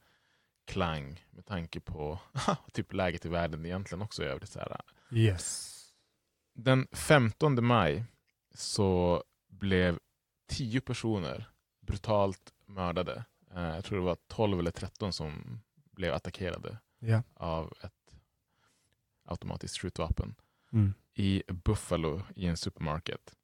klang 0.66 1.26
med 1.32 1.46
tanke 1.46 1.80
på 1.80 2.20
typ 2.74 2.94
läget 2.94 3.26
i 3.26 3.30
världen 3.30 3.66
egentligen 3.66 4.02
också 4.02 4.24
i 4.24 4.26
övrigt. 4.26 4.50
Så 4.50 4.60
här. 4.60 4.82
Yes. 5.12 5.70
Den 6.54 6.88
15 6.92 7.66
maj 7.66 8.04
så 8.54 9.24
blev 9.48 10.00
tio 10.48 10.82
personer 10.82 11.50
brutalt 11.82 12.54
mördade. 12.66 13.26
Eh, 13.56 13.64
jag 13.64 13.84
tror 13.86 14.00
det 14.00 14.06
var 14.06 14.18
12 14.28 14.60
eller 14.60 14.72
13 14.72 15.14
som 15.14 15.62
blev 15.92 16.14
attackerade 16.14 16.78
Ja. 17.00 17.24
av 17.34 17.74
ett 17.82 18.16
automatiskt 19.26 19.78
skjutvapen 19.78 20.36
Mm. 20.74 20.94
i 21.14 21.44
Buffalo 21.48 22.22
i 22.36 22.46
en 22.48 22.58
supermarket. 22.58 23.36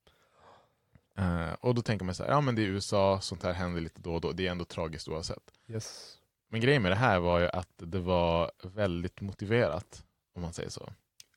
Eh, 1.16 1.52
och 1.54 1.76
då 1.76 1.82
tänker 1.82 2.06
man 2.06 2.16
så 2.16 2.24
här, 2.24 2.32
ja 2.32 2.42
men 2.42 2.56
det 2.56 2.62
är 2.62 2.66
USA, 2.66 3.22
sånt 3.22 3.44
här 3.44 3.54
händer 3.54 3.82
lite 3.82 4.02
då 4.02 4.14
och 4.16 4.22
då, 4.22 4.32
det 4.32 4.48
är 4.48 4.52
ändå 4.52 4.66
tragiskt 4.66 5.08
oavsett. 5.08 5.52
Yes. 5.68 6.18
Men 6.50 6.62
grejen 6.62 6.82
med 6.82 6.92
det 6.92 6.96
här 6.96 7.20
var 7.20 7.40
ju 7.40 7.48
att 7.48 7.70
det 7.78 8.00
var 8.00 8.52
väldigt 8.64 9.22
motiverat, 9.22 10.04
om 10.36 10.42
man 10.42 10.54
säger 10.54 10.70
så. 10.70 10.94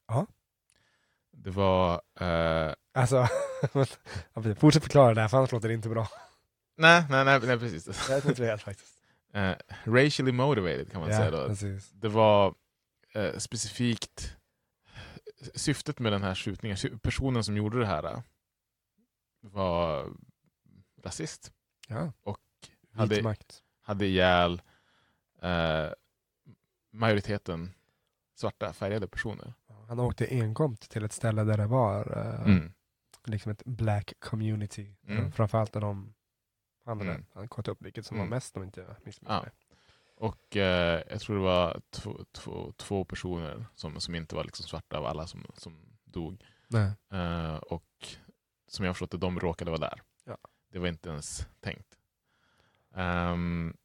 Ja. 0.08 0.26
Det 1.30 1.50
var, 1.50 2.02
eh, 2.20 2.74
Alltså, 2.94 3.28
fortsätt 4.56 4.82
förklara 4.82 5.14
det 5.14 5.20
här 5.20 5.28
för 5.28 5.36
annars 5.38 5.52
låter 5.52 5.68
det 5.68 5.74
inte 5.74 5.88
bra. 5.88 6.08
nej, 6.76 7.04
nej, 7.10 7.24
nej, 7.24 7.40
nej 7.42 7.58
precis. 7.58 7.84
Det 7.84 8.14
är 8.14 8.28
motiverat 8.28 8.62
faktiskt. 8.62 8.98
Eh, 9.34 9.56
racially 9.84 10.32
motivated 10.32 10.92
kan 10.92 11.00
man 11.00 11.10
säga 11.10 11.30
då. 11.30 11.46
precis. 11.48 11.90
Det 11.90 12.08
var 12.08 12.54
eh, 13.14 13.38
specifikt 13.38 14.36
syftet 15.54 15.98
med 15.98 16.12
den 16.12 16.22
här 16.22 16.34
skjutningen, 16.34 16.76
personen 17.02 17.44
som 17.44 17.56
gjorde 17.56 17.78
det 17.78 17.86
här 17.86 18.04
eh, 18.04 18.20
var 19.40 20.08
rasist. 21.04 21.52
Ja. 21.88 22.12
Och 22.22 22.38
hade, 22.94 23.36
hade 23.82 24.06
ihjäl 24.06 24.62
eh, 25.42 25.92
majoriteten 26.90 27.74
svarta 28.34 28.72
färgade 28.72 29.06
personer. 29.08 29.54
Han 29.88 30.00
åkte 30.00 30.26
enkom 30.30 30.76
till 30.76 31.04
ett 31.04 31.12
ställe 31.12 31.44
där 31.44 31.56
det 31.56 31.66
var 31.66 32.18
eh, 32.18 32.42
Mm. 32.46 32.72
liksom 33.24 33.52
ett 33.52 33.64
black 33.64 34.12
community. 34.18 34.94
Mm. 35.06 35.32
Framförallt 35.32 35.74
när 35.74 35.80
de 35.80 36.14
han 36.84 36.98
hade, 36.98 37.10
Mm. 37.10 37.24
han 37.34 37.48
kollat 37.48 37.68
upp 37.68 37.82
vilket 37.82 38.06
som 38.06 38.16
Mm. 38.16 38.28
var 38.28 38.36
mest 38.36 38.56
om 38.56 38.62
inte 38.62 38.80
jag 38.80 38.96
missminner 39.04 39.34
Ja. 39.34 39.42
mig. 39.42 39.50
Och 40.16 40.56
eh, 40.56 41.02
jag 41.10 41.20
tror 41.20 41.36
det 41.36 41.42
var 41.42 41.80
två, 41.90 42.24
två, 42.32 42.72
två 42.76 43.04
personer 43.04 43.66
som, 43.74 44.00
som 44.00 44.14
inte 44.14 44.34
var 44.34 44.44
liksom 44.44 44.66
svarta 44.66 44.98
av 44.98 45.06
alla 45.06 45.26
som, 45.26 45.46
som 45.54 45.78
dog. 46.04 46.44
Eh, 47.12 47.56
och 47.56 48.06
som 48.66 48.84
jag 48.84 48.94
förstått 48.94 49.10
det, 49.10 49.16
de 49.18 49.40
råkade 49.40 49.70
vara 49.70 49.80
där. 49.80 50.02
Ja. 50.24 50.38
Det 50.70 50.78
var 50.78 50.88
inte 50.88 51.08
ens 51.08 51.46
tänkt. 51.60 51.98
Ehm, 52.94 53.76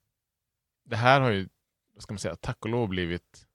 det 0.88 0.96
här 0.96 1.22
har 1.22 1.32
ju, 1.32 1.50
vad 1.94 2.04
ska 2.04 2.14
man 2.14 2.20
säga, 2.20 2.36
tack 2.36 2.58
och 2.66 2.70
lov 2.70 2.90
blivit 2.90 3.48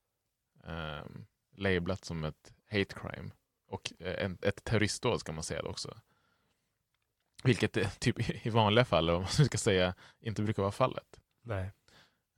um, 0.64 1.26
lablat 1.57 2.05
som 2.05 2.24
ett 2.24 2.53
hate 2.70 2.85
crime. 2.95 3.30
Och 3.68 3.93
eh, 3.99 4.24
en, 4.24 4.39
ett 4.43 4.64
terroristdåd 4.64 5.20
ska 5.20 5.33
man 5.33 5.43
säga 5.45 5.62
det 5.62 5.68
också. 5.68 6.01
Vilket 7.45 7.76
eh, 7.76 7.91
typ 7.99 8.47
i 8.47 8.51
vanliga 8.51 8.85
fall, 8.85 9.11
om 9.11 9.20
man 9.20 9.28
ska 9.47 9.59
säga, 9.59 9.95
inte 10.20 10.43
brukar 10.43 10.62
vara 10.62 10.72
fallet. 10.72 11.20
Nej. 11.43 11.72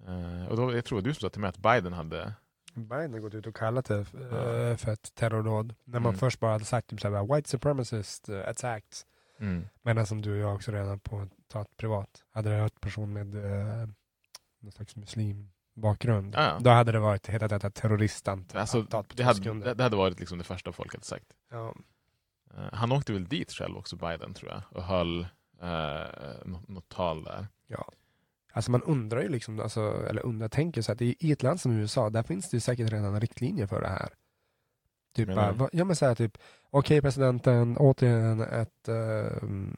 Eh, 0.07 0.49
och 0.49 0.57
då, 0.57 0.77
jag 0.77 0.85
tror 0.85 1.01
du 1.03 1.15
som 1.15 1.21
sa 1.21 1.29
till 1.31 1.41
mig 1.41 1.49
att 1.49 1.59
Biden 1.59 1.93
hade... 1.93 2.35
Biden 2.75 3.13
har 3.13 3.21
gått 3.21 3.35
ut 3.35 3.47
och 3.47 3.57
kallat 3.57 3.85
det 3.85 3.99
eh, 3.99 4.77
för 4.77 4.89
ett 4.93 5.15
terrordåd. 5.15 5.75
När 5.85 6.01
man 6.01 6.11
Mm. 6.11 6.19
först 6.19 6.41
bara 6.41 6.53
hade 6.53 6.65
sagt 6.65 6.89
typ 6.89 7.01
såhär, 7.01 7.35
white 7.35 7.49
supremacist 7.51 8.29
attacked. 8.29 8.97
Mm. 9.39 9.69
Men 9.83 10.07
som 10.07 10.23
du 10.23 10.33
och 10.33 10.39
jag 10.39 10.55
också 10.55 10.73
redan 10.73 11.01
på 11.01 11.29
tagit 11.49 11.77
privat. 11.77 12.25
Hade 12.31 12.51
det 12.51 12.61
varit 12.61 12.81
person 12.81 13.13
med 13.13 13.35
eh, 13.35 13.89
någon 14.65 14.73
slags 14.73 14.97
muslimbakgrund. 14.97 16.35
Ja. 16.35 16.59
Då 16.61 16.71
hade 16.71 16.93
det 16.93 16.99
varit 16.99 17.27
hetat 17.27 17.51
detta 17.51 17.71
terroristant. 17.71 18.55
Alltså, 18.55 18.83
det, 19.15 19.23
hade, 19.25 19.75
det, 19.75 19.83
hade 19.83 19.97
varit 19.97 20.21
liksom 20.21 20.39
det 20.39 20.45
första 20.45 20.73
folk 20.73 20.93
hade 20.95 21.05
sagt. 21.05 21.27
Ja. 21.51 21.75
Eh, 22.57 22.73
han 22.73 22.93
åkte 22.93 23.12
väl 23.12 23.25
dit 23.25 23.53
själv 23.53 23.77
också, 23.77 23.97
Biden, 23.97 24.35
tror 24.35 24.51
jag, 24.51 24.62
och 24.71 24.83
höll 24.83 25.21
uh, 25.62 26.47
något, 26.67 26.89
tal 26.89 27.25
där. 27.25 27.47
Ja. 27.67 27.91
Alltså 28.53 28.71
man 28.71 28.83
undrar 28.83 29.23
ju 29.23 29.29
liksom, 29.29 29.61
alltså, 29.61 30.07
eller 30.09 30.27
undrar, 30.27 30.49
tänker 30.49 30.83
så 30.83 30.93
att 30.93 31.03
i, 31.03 31.17
i 31.21 31.33
ett 31.33 31.43
land 31.43 31.61
som 31.61 31.73
USA, 31.73 32.11
där 32.11 32.23
finns 32.23 32.51
det 32.51 32.57
ju 32.57 32.61
säkert 32.61 32.93
redan 32.93 33.21
riktlinjer 33.21 33.67
för 33.67 33.81
det 33.81 33.89
här. 33.89 34.09
Typ 35.15 35.29
bara, 35.29 35.69
ja 35.73 35.85
men 35.85 36.17
typ, 36.17 36.39
okej 36.71 37.03
presidenten, 37.03 37.77
återigen 37.77 38.41
ett, 38.41 38.89
eh, 38.89 39.27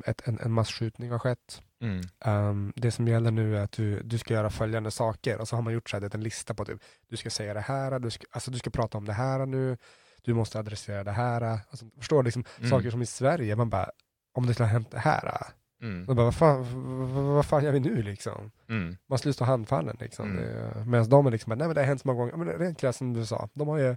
ett, 0.05 0.29
en, 0.29 0.39
en 0.43 0.53
massskjutning 0.53 1.11
har 1.11 1.19
skett. 1.19 1.63
Mm. 1.81 2.01
Um, 2.27 2.73
det 2.77 2.91
som 2.91 3.09
gäller 3.09 3.31
nu 3.31 3.57
är 3.59 3.63
att 3.63 3.73
du, 3.73 4.03
du 4.03 4.19
ska 4.19 4.35
göra 4.35 4.51
följande 4.51 4.91
saker 4.91 5.41
och 5.41 5.49
så 5.49 5.57
har 5.57 5.63
man 5.63 5.73
gjort 5.73 5.91
så 5.91 5.97
här, 6.01 6.15
en 6.15 6.23
lista 6.23 6.55
på 6.55 6.65
typ, 6.65 6.81
du 7.09 7.17
ska 7.17 7.31
säga 7.31 7.55
det 7.55 7.61
här, 7.61 7.99
du 7.99 8.11
ska, 8.11 8.27
alltså 8.31 8.51
du 8.51 8.59
ska 8.59 8.71
prata 8.71 8.99
om 8.99 9.05
det 9.05 9.13
här 9.13 9.47
nu, 9.47 9.77
du 10.23 10.35
måste 10.35 10.59
adressera 10.59 11.05
det 11.05 11.13
här. 11.13 11.43
Alltså, 11.43 11.87
förstår 11.99 12.23
du? 12.23 12.25
Liksom, 12.25 12.45
Mm. 12.59 12.71
Saker 12.71 12.91
som 12.91 13.03
i 13.03 13.07
Sverige, 13.07 13.57
man 13.57 13.71
bara, 13.71 13.91
om 14.35 14.47
det 14.47 14.55
skulle 14.55 14.67
ha 14.67 14.73
hänt 14.73 14.91
det 14.91 14.99
här, 14.99 15.47
Mm. 15.83 16.07
då 16.07 16.15
bara, 16.15 16.25
vad 16.25 16.35
fan, 16.35 16.67
vad, 17.15 17.25
vad 17.25 17.47
fan 17.47 17.65
gör 17.65 17.73
vi 17.73 17.81
nu 17.81 18.03
liksom? 18.03 18.51
Mm. 18.69 18.97
Man 19.07 19.19
stå 19.19 19.45
handfallen 19.45 19.97
liksom. 20.01 20.39
Mm. 20.39 20.91
Medan 20.91 21.09
de 21.09 21.27
är 21.27 21.31
liksom, 21.31 21.59
nej 21.59 21.67
men 21.67 21.75
det 21.75 21.81
har 21.81 21.87
hänt 21.87 22.01
så 22.01 22.09
många 22.09 22.21
gånger, 22.21 22.37
men 22.37 22.59
rent 22.59 22.79
krasst 22.79 22.99
som 22.99 23.13
du 23.13 23.27
sa, 23.27 23.49
de 23.55 23.69
har 23.69 23.79
ju, 23.79 23.97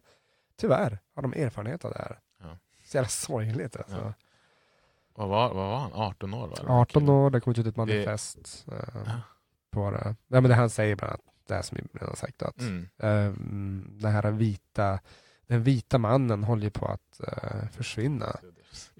tyvärr, 0.59 0.99
har 1.15 1.21
de 1.21 1.33
erfarenhet 1.33 1.85
av 1.85 1.91
det 1.91 1.97
här. 1.99 2.19
Ja. 2.41 2.57
Så 2.85 2.97
jävla 2.97 3.07
sorgligt 3.09 3.75
alltså. 3.77 3.95
Ja. 3.97 4.13
Vad, 5.15 5.29
var, 5.29 5.53
vad 5.53 5.67
var 5.69 5.79
han? 5.79 5.91
18 5.93 6.33
år? 6.33 6.47
Va? 6.47 6.55
18 6.67 7.09
år, 7.09 7.29
det 7.29 7.39
kom 7.41 7.51
ut 7.51 7.57
ett 7.67 7.75
manifest 7.75 8.65
eh, 8.71 9.01
Ja. 9.05 9.21
på 9.71 9.91
det. 9.91 10.15
Ja, 10.27 10.41
men 10.41 10.43
det 10.49 10.55
han 10.55 10.69
säger 10.69 10.95
bland 10.95 11.09
annat, 11.11 11.21
det 11.47 11.53
här 11.55 11.61
som 11.61 11.77
vi 11.81 11.83
redan 11.93 12.09
har 12.09 12.15
sagt, 12.15 12.41
att 12.41 12.61
Mm. 12.61 12.87
ehm, 12.97 13.97
den 14.01 14.11
här 14.11 14.31
vita, 14.31 14.99
den 15.47 15.63
vita 15.63 15.97
mannen 15.97 16.43
håller 16.43 16.69
på 16.69 16.85
att 16.85 17.21
eh, 17.27 17.67
försvinna. 17.71 18.35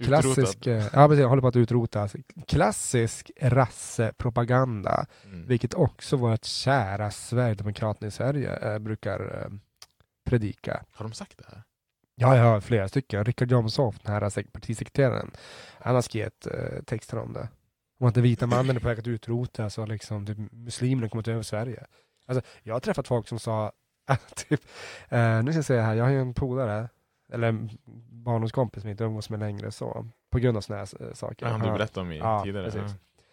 Klassisk, 0.04 0.68
eh, 0.68 0.86
ja 0.94 1.08
precis, 1.08 1.26
håller 1.26 1.42
på 1.42 1.48
att 1.48 1.56
utrotas. 1.56 2.16
Klassisk 2.48 3.32
rassepropaganda, 3.42 5.06
Mm. 5.26 5.46
vilket 5.48 5.74
också 5.74 6.18
vårt 6.18 6.46
kära 6.46 7.12
Sverigedemokraterna 7.12 8.08
i 8.08 8.12
Sverige 8.12 8.56
eh, 8.56 8.80
brukar 8.80 9.50
predika. 10.30 10.84
Har 10.94 11.06
de 11.06 11.14
sagt 11.14 11.38
det 11.38 11.46
här? 11.48 11.64
Ja, 12.16 12.38
jag 12.38 12.44
har 12.44 12.62
flera 12.62 12.88
stycken. 12.88 13.26
Richard 13.26 13.52
Jomshof, 13.52 14.00
den 14.00 14.14
här 14.14 14.22
sek- 14.30 14.52
partisekreteraren, 14.52 15.32
han 15.80 15.96
har 15.96 16.02
skrivit 16.02 16.48
eh, 16.48 16.84
texter 16.86 17.18
om 17.18 17.34
det. 17.34 17.48
Om 18.00 18.08
att 18.08 18.14
den 18.14 18.24
vita 18.24 18.48
mannen 18.48 18.76
är 18.76 18.80
på 18.80 18.88
väg 18.88 19.00
att 19.00 19.08
utrotas 19.08 19.78
och 19.78 19.88
liksom, 19.88 20.26
typ, 20.26 20.38
muslimerna 20.52 21.10
kommer 21.10 21.24
ta 21.24 21.32
över 21.32 21.44
Sverige. 21.44 21.86
Alltså, 22.26 22.46
jag 22.64 22.76
har 22.76 22.80
träffat 22.80 23.08
folk 23.08 23.28
som 23.28 23.40
sa, 23.40 23.72
typ, 24.36 24.62
eh, 25.10 25.44
nu 25.44 25.52
ska 25.52 25.58
jag 25.58 25.66
säga 25.66 25.82
här, 25.82 25.96
jag 25.96 26.04
har 26.04 26.12
ju 26.12 26.22
en 26.22 26.34
polare, 26.34 26.90
eller 27.34 27.48
en 27.48 27.70
barndomskompis 28.24 28.82
som 28.82 28.90
inte 28.90 29.04
umgås 29.04 29.30
med 29.30 29.40
längre 29.40 29.72
så, 29.72 30.06
på 30.32 30.40
grund 30.40 30.58
av 30.58 30.62
sådana 30.62 30.86
här 30.86 31.08
eh, 31.08 31.14
saker. 31.14 31.46
Ja, 31.46 31.52
han 31.52 31.62
du 31.62 31.72
berättade 31.72 32.02
om 32.02 32.12
i 32.12 32.18
ja, 32.18 32.44
tidigare. 32.44 32.66
precis. 32.72 32.82
Ja. 32.82 33.24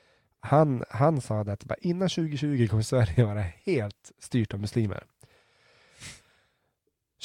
han, 0.40 0.84
han 0.90 1.20
sa 1.20 1.44
det 1.44 1.53
att 1.53 1.64
bara, 1.64 1.76
innan 1.80 2.09
2020 2.09 2.68
kommer 2.70 2.82
Sverige 2.82 3.24
vara 3.24 3.40
helt 3.42 4.12
styrt 4.18 4.55
av 4.55 4.61
muslimer. 4.61 5.05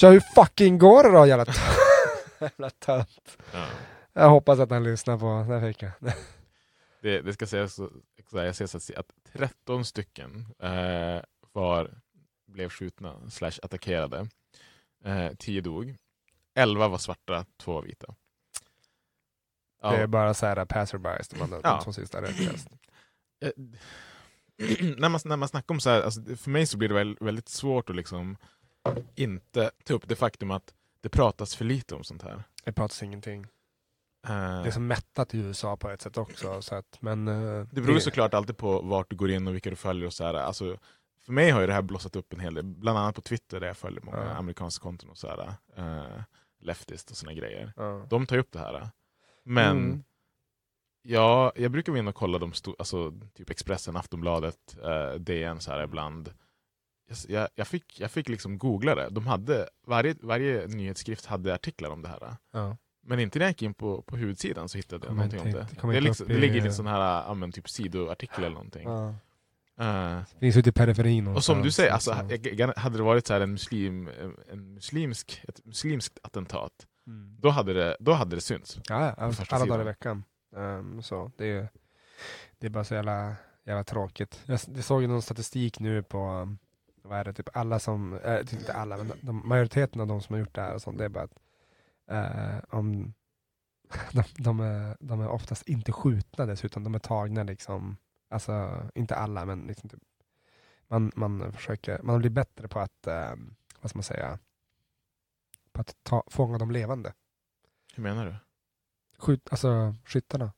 Så 0.01 0.09
hur 0.09 0.19
fucking 0.19 0.77
går 0.77 1.03
det 1.03 1.11
då 1.11 1.25
jävla, 1.25 1.45
t- 1.45 1.51
jävla 2.39 2.69
tönt? 2.69 3.37
Ja. 3.53 3.67
Jag 4.13 4.29
hoppas 4.29 4.59
att 4.59 4.69
han 4.69 4.83
lyssnar 4.83 5.17
på, 5.17 5.45
där 5.51 5.67
fick 5.67 5.83
jag. 5.83 5.91
Det, 7.01 7.21
det 7.21 7.33
ska 7.33 7.45
sägas 7.47 7.73
så, 7.73 7.89
här, 8.33 8.43
jag 8.43 8.55
ser 8.55 8.67
så 8.67 8.77
att, 8.77 8.91
att 8.97 9.11
13 9.33 9.85
stycken 9.85 10.45
eh, 10.59 11.21
var, 11.51 11.91
blev 12.47 12.69
skjutna 12.69 13.29
slash 13.29 13.51
attackerade. 13.61 14.27
Eh, 15.05 15.31
10 15.37 15.61
dog. 15.61 15.97
11 16.55 16.87
var 16.87 16.97
svarta, 16.97 17.45
2 17.57 17.73
var 17.73 17.81
vita. 17.81 18.15
Ja, 19.81 19.91
Det 19.91 19.97
är 19.97 20.07
bara 20.07 20.33
så 20.33 20.45
här 20.45 20.65
passerbys, 20.65 21.27
de, 21.27 21.41
andra, 21.41 21.59
Ja. 21.63 21.69
de 21.75 21.83
två 21.83 21.93
sista 21.93 22.21
rätt 22.21 22.35
eh, 23.41 23.51
när, 24.97 25.09
man, 25.09 25.19
när 25.25 25.37
man 25.37 25.49
snackar 25.49 25.75
om 25.75 25.79
så 25.79 25.89
här, 25.89 26.01
alltså, 26.01 26.21
för 26.35 26.49
mig 26.49 26.65
så 26.65 26.77
blir 26.77 26.89
det 26.89 26.95
väl, 26.95 27.17
väldigt 27.19 27.49
svårt 27.49 27.89
att 27.89 27.95
liksom 27.95 28.37
inte 29.15 29.71
ta 29.84 29.93
upp 29.93 30.07
det 30.07 30.15
faktum 30.15 30.51
att 30.51 30.73
det 31.01 31.09
pratas 31.09 31.55
för 31.55 31.65
lite 31.65 31.95
om 31.95 32.03
sånt 32.03 32.21
här. 32.23 32.43
Det 32.63 32.71
pratas 32.71 33.03
ingenting. 33.03 33.43
Eh, 34.27 34.61
Det 34.61 34.67
är 34.67 34.71
så 34.71 34.79
mättat 34.79 35.34
i 35.34 35.38
USA 35.38 35.77
på 35.77 35.89
ett 35.89 36.01
sätt 36.01 36.17
också. 36.17 36.61
Så 36.61 36.75
att, 36.75 36.97
men, 37.01 37.27
eh, 37.27 37.65
Det 37.71 37.82
beror 37.82 37.93
ju 37.95 38.01
såklart 38.01 38.34
alltid 38.34 38.57
på 38.57 38.82
vart 38.82 39.09
du 39.09 39.15
går 39.15 39.32
in 39.32 39.47
och 39.47 39.53
vilka 39.53 39.69
du 39.69 39.75
följer 39.75 40.05
och 40.07 40.13
så 40.13 40.23
här. 40.23 40.34
Alltså, 40.34 40.77
för 41.25 41.34
mig 41.34 41.49
har 41.49 41.61
ju 41.61 41.67
det 41.67 41.73
här 41.73 41.82
blossat 41.82 42.15
upp 42.15 42.34
en 42.34 42.39
hel 42.39 42.53
del, 42.53 42.63
bland 42.63 42.97
annat 42.99 43.15
på 43.15 43.21
Twitter 43.21 43.59
där 43.59 43.67
jag 43.67 43.77
följer 43.77 44.01
många 44.01 44.17
Ja. 44.17 44.29
amerikanska 44.32 44.84
konton 44.84 45.09
och 45.09 45.17
så 45.17 45.27
här. 45.27 45.53
Uh, 45.79 46.21
leftist 46.59 47.11
och 47.11 47.17
såna 47.17 47.34
grejer. 47.34 47.73
De 48.09 48.25
tar 48.27 48.36
ju 48.36 48.39
upp 48.41 48.51
det 48.51 48.59
här. 48.59 48.89
Men 49.43 49.77
Mm. 49.77 50.03
ja, 51.01 51.51
jag 51.55 51.71
brukar 51.71 51.91
vara 51.91 51.99
inne 51.99 52.09
och 52.09 52.15
kolla 52.15 52.38
de 52.39 52.53
stora, 52.53 52.75
alltså 52.79 53.13
typ 53.34 53.49
Expressen, 53.49 53.95
Aftonbladet, 53.97 54.77
DN 55.19 55.59
så 55.59 55.71
här 55.71 55.84
ibland. 55.84 56.34
Jag, 57.28 57.47
jag, 57.55 57.68
fick, 57.68 57.99
jag 57.99 58.12
fick 58.12 58.30
liksom 58.30 58.57
googla 58.57 58.95
det. 58.95 59.09
De 59.09 59.28
hade, 59.28 59.70
varje, 59.88 60.16
varje 60.22 60.68
nyhetsskrift 60.68 61.26
hade 61.26 61.53
artiklar 61.53 61.89
om 61.89 62.01
det 62.01 62.07
här. 62.09 62.36
Ja. 62.53 62.78
Men 63.03 63.20
inte 63.20 63.39
när 63.39 63.45
jag 63.45 63.49
gick 63.51 63.62
in 63.62 63.74
på, 63.74 64.01
på 64.01 64.18
huvudsidan 64.18 64.70
så 64.70 64.78
hittade 64.78 65.07
jag 65.07 65.16
någonting 65.16 65.39
om 65.39 65.51
det. 65.51 65.68
det 65.93 66.01
liksom, 66.01 66.28
det 66.28 66.38
ligger 66.38 66.55
i 66.55 66.59
en 66.68 66.74
sån 66.74 66.88
här 66.88 67.24
ja, 67.28 67.34
men 67.34 67.51
typ 67.51 67.70
sidoartikel 67.70 68.43
eller 68.43 68.53
någonting. 68.53 68.88
Ja. 68.88 69.16
Eh, 69.80 70.24
Finns 70.39 70.57
ute 70.57 70.70
i 70.70 70.74
periferin. 70.74 71.28
och 71.28 71.43
som 71.43 71.62
du 71.62 71.72
säger, 71.72 71.91
alltså, 71.91 72.12
jag- 72.30 72.47
jag- 72.59 72.74
hade 72.78 72.97
det 72.97 73.03
varit 73.03 73.28
så 73.28 73.34
här 73.34 73.41
en, 73.41 73.51
muslim, 73.51 74.09
en 74.51 74.74
muslimsk, 74.74 75.41
ett 75.47 75.66
muslimskt 75.66 76.20
attentat. 76.24 76.72
Mm. 77.07 77.38
då 77.39 77.49
hade 77.49 77.74
det, 77.74 77.97
då 77.99 78.14
hade 78.14 78.36
det 78.36 78.41
synts. 78.41 78.80
Ja, 78.89 79.32
första 79.34 79.55
alla 79.55 79.66
dagar 79.66 79.82
i 79.82 79.86
veckan. 79.86 80.24
Ehm, 80.57 81.01
så 81.01 81.32
det, 81.38 81.45
är, 81.45 81.70
det 82.59 82.68
är 82.68 82.70
bara 82.70 82.84
så 82.84 82.93
jävla, 82.93 83.36
jävla 83.66 83.84
tråkigt. 83.84 84.39
Jag, 84.45 84.59
jag 84.76 84.84
såg 84.84 85.01
ju 85.01 85.07
någon 85.07 85.22
statistik 85.22 85.80
nu 85.80 86.03
på, 86.03 86.18
um, 86.30 86.57
vad 87.01 87.19
är 87.19 87.23
det, 87.23 87.33
typ 87.33 87.49
alla 87.53 87.79
som, 87.79 88.13
äh, 88.13 88.39
inte 88.39 88.73
alla, 88.73 88.97
men 88.97 89.11
de, 89.21 89.47
majoriteten 89.47 90.01
av 90.01 90.07
de 90.07 90.21
som 90.21 90.33
har 90.33 90.39
gjort 90.39 90.55
det 90.55 90.61
här 90.61 90.73
och 90.73 90.81
sånt, 90.81 90.97
det 90.97 91.05
är 91.05 91.09
bara 91.09 91.23
att 91.23 91.39
eh, 92.07 92.63
om 92.69 93.13
de, 94.13 94.23
de, 94.37 94.59
är, 94.59 94.97
de 94.99 95.21
är 95.21 95.27
oftast 95.27 95.69
inte 95.69 95.91
skjutna 95.91 96.45
dessutom, 96.45 96.83
de 96.83 96.95
är 96.95 96.99
tagna 96.99 97.43
liksom, 97.43 97.97
alltså 98.29 98.83
inte 98.95 99.15
alla 99.15 99.45
men 99.45 99.61
liksom 99.61 99.89
typ, 99.89 100.03
man, 100.87 101.11
man 101.15 101.53
försöker, 101.53 102.01
man 102.01 102.19
blir 102.19 102.29
bättre 102.29 102.67
på 102.67 102.79
att, 102.79 103.07
eh, 103.07 103.33
vad 103.81 103.89
ska 103.89 103.97
man 103.97 104.03
säga, 104.03 104.39
på 105.71 105.81
att 105.81 105.95
ta, 106.03 106.23
fånga 106.27 106.57
dem 106.57 106.71
levande 106.71 107.13
Hur 107.95 108.03
menar 108.03 108.25
du? 108.25 108.35
skjut, 109.17 109.47
alltså 109.51 109.95
skyttarna. 110.05 110.51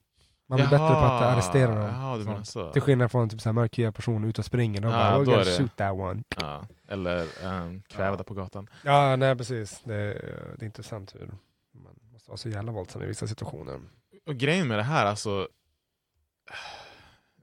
Man 0.58 0.68
blir 0.68 0.70
bättre 0.70 0.78
på 0.78 1.02
att 1.02 1.22
arrestera 1.22 1.76
dem. 1.76 1.84
Jaha, 1.84 2.18
du 2.18 2.24
menar 2.24 2.44
så. 2.44 2.72
Till 2.72 2.82
skillnad 2.82 3.12
från 3.12 3.30
typ 3.30 3.42
så 3.42 3.50
här 3.50 3.54
mörkhyad 3.54 3.96
person 3.96 4.24
ute 4.24 4.42
och 4.42 4.46
springer. 4.46 4.82
De 4.82 4.92
Ja, 4.92 5.24
bara, 5.26 5.44
det- 5.44 5.58
shoot 5.58 5.76
that 5.76 5.94
one. 5.94 6.24
Ja, 6.42 6.68
eller 6.88 7.28
um, 7.46 7.82
kvävda 7.82 8.24
på 8.24 8.34
gatan. 8.34 8.68
Ja, 8.84 9.16
nej 9.16 9.36
precis. 9.36 9.82
Det, 9.84 9.96
är- 9.96 10.56
det 10.58 10.64
är 10.64 10.66
intressant 10.66 11.16
hur 11.16 11.28
man 11.72 11.94
måste 12.12 12.30
vara 12.30 12.38
så 12.38 12.50
jävla 12.50 12.72
våldsam 12.72 13.02
i 13.02 13.06
vissa 13.06 13.28
situationer. 13.28 13.82
Och 14.26 14.36
grejen 14.36 14.68
med 14.68 14.80
det 14.80 14.84
här, 14.84 15.06
alltså... 15.06 15.48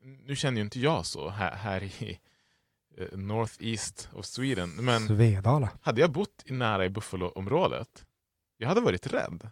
Nu 0.03 0.37
känner 0.37 0.57
ju 0.59 0.65
inte 0.65 0.81
jag 0.81 1.07
så 1.07 1.29
här, 1.29 1.55
här 1.55 1.83
i 1.83 2.21
eh, 2.99 3.19
North 3.19 3.55
East 3.59 4.09
of 4.13 4.25
Sweden, 4.27 4.71
men 4.71 5.07
Svedala. 5.07 5.69
hade 5.83 6.01
jag 6.01 6.11
bott 6.11 6.45
nära 6.47 6.85
i 6.85 6.89
Buffalo-området, 6.89 8.05
jag 8.57 8.69
hade 8.69 8.81
varit 8.81 9.07
rädd. 9.13 9.51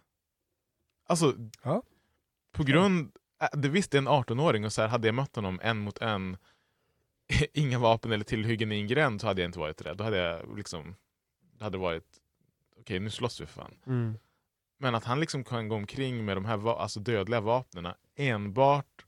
Alltså, 1.07 1.33
Ja. 1.63 1.81
på 2.51 2.63
grund... 2.63 3.11
Det 3.53 3.69
visst, 3.69 3.91
det 3.91 3.97
är 3.97 3.99
en 3.99 4.07
18-åring 4.07 4.65
och 4.65 4.73
så 4.73 4.81
här, 4.81 4.87
hade 4.87 5.07
jag 5.07 5.15
mött 5.15 5.35
honom 5.35 5.59
en 5.63 5.77
mot 5.79 5.97
en, 5.97 6.37
inga 7.53 7.79
vapen 7.79 8.11
eller 8.11 8.23
tillhyggen 8.23 8.71
i 8.71 8.79
en 8.79 8.87
gränd, 8.87 9.21
så 9.21 9.27
hade 9.27 9.41
jag 9.41 9.49
inte 9.49 9.59
varit 9.59 9.81
rädd. 9.81 9.97
Då 9.97 10.03
hade 10.03 10.17
jag 10.17 10.57
liksom... 10.57 10.95
Det 11.57 11.63
hade 11.63 11.77
varit, 11.77 12.17
okej 12.79 12.99
nu 12.99 13.09
slåss 13.09 13.41
vi 13.41 13.45
för 13.45 13.53
fan. 13.53 13.75
Mm. 13.85 14.17
Men 14.77 14.95
att 14.95 15.03
han 15.03 15.19
liksom 15.19 15.43
kan 15.43 15.67
gå 15.67 15.75
omkring 15.75 16.25
med 16.25 16.37
de 16.37 16.45
här 16.45 16.57
va- 16.57 16.77
alltså 16.79 16.99
dödliga 16.99 17.41
vapnen 17.41 17.93
enbart 18.15 19.05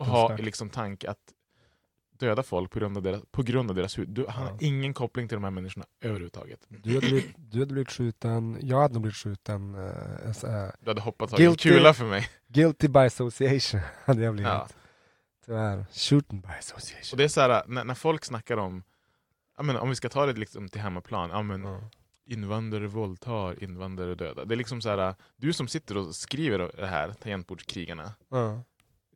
och 0.00 0.06
ha 0.06 0.36
liksom 0.36 0.70
tanke 0.70 1.10
att 1.10 1.33
döda 2.18 2.42
folk 2.42 2.70
på 2.70 2.78
grund 2.78 2.96
av 2.96 3.02
deras, 3.02 3.22
på 3.30 3.42
grund 3.42 3.70
av 3.70 3.76
deras 3.76 3.98
hud. 3.98 4.08
Du, 4.08 4.26
han 4.28 4.44
Ja. 4.44 4.50
har 4.50 4.58
ingen 4.62 4.94
koppling 4.94 5.28
till 5.28 5.36
de 5.36 5.44
här 5.44 5.50
människorna 5.50 5.86
överhuvudtaget. 6.00 6.60
Du 6.68 6.94
hade, 6.94 7.06
blivit, 7.06 7.34
du 7.36 7.58
hade 7.58 7.72
blivit 7.72 7.90
skjuten, 7.92 8.58
jag 8.62 8.80
hade 8.80 8.94
nog 8.94 9.02
blivit 9.02 9.16
skjuten. 9.16 9.76
Så 10.34 10.46
här, 10.46 10.72
Du 10.80 10.90
hade 10.90 11.00
hoppat 11.00 11.30
tagit 11.30 11.48
en 11.48 11.56
kula 11.56 11.94
för 11.94 12.04
mig. 12.04 12.28
guilty 12.48 12.88
by 12.88 12.98
association 12.98 13.80
hade 14.04 14.22
jag 14.22 14.34
blivit. 14.34 14.52
Ja. 14.52 14.68
Tyvärr. 15.46 15.86
Shooting 15.92 16.40
by 16.40 16.48
Och 16.48 16.54
association. 16.58 17.16
det 17.16 17.24
är 17.24 17.28
så 17.28 17.40
här, 17.40 17.62
när, 17.66 17.84
när 17.84 17.94
folk 17.94 18.24
snackar 18.24 18.56
om, 18.56 18.82
ja, 19.56 19.62
men 19.62 19.76
om 19.76 19.88
vi 19.88 19.94
ska 19.94 20.08
ta 20.08 20.26
det 20.26 20.32
liksom 20.32 20.68
till 20.68 20.80
hemmaplan, 20.80 21.30
ja, 21.30 21.42
men 21.42 21.64
Ja. 21.64 21.80
invandrare 22.26 22.86
våldtar, 22.86 23.62
invandrare 23.62 24.14
dödar. 24.14 24.44
Det 24.44 24.54
är 24.54 24.56
liksom 24.56 24.80
så 24.80 24.88
här, 24.88 25.14
du 25.36 25.52
som 25.52 25.68
sitter 25.68 25.96
och 25.96 26.14
skriver 26.14 26.70
det 26.76 26.86
här, 26.86 27.12
tangentbordskrigarna, 27.12 28.12
Ja. 28.30 28.62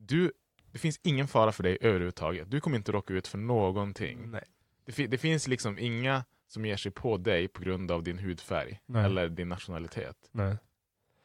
du, 0.00 0.32
det 0.78 0.82
finns 0.82 1.00
ingen 1.02 1.28
fara 1.28 1.52
för 1.52 1.62
dig 1.62 1.78
överhuvudtaget. 1.80 2.50
Du 2.50 2.60
kommer 2.60 2.76
inte 2.76 2.92
råka 2.92 3.14
ut 3.14 3.26
för 3.28 3.38
någonting. 3.38 4.30
Nej. 4.30 4.44
Det, 4.84 4.92
fi- 4.92 5.06
det 5.06 5.18
finns 5.18 5.48
liksom 5.48 5.78
inga 5.78 6.24
som 6.46 6.64
ger 6.66 6.76
sig 6.76 6.92
på 6.92 7.16
dig 7.16 7.48
på 7.48 7.62
grund 7.62 7.90
av 7.90 8.02
din 8.02 8.18
hudfärg 8.18 8.80
Nej. 8.86 9.04
eller 9.04 9.28
din 9.28 9.48
nationalitet. 9.48 10.16
Nej. 10.32 10.56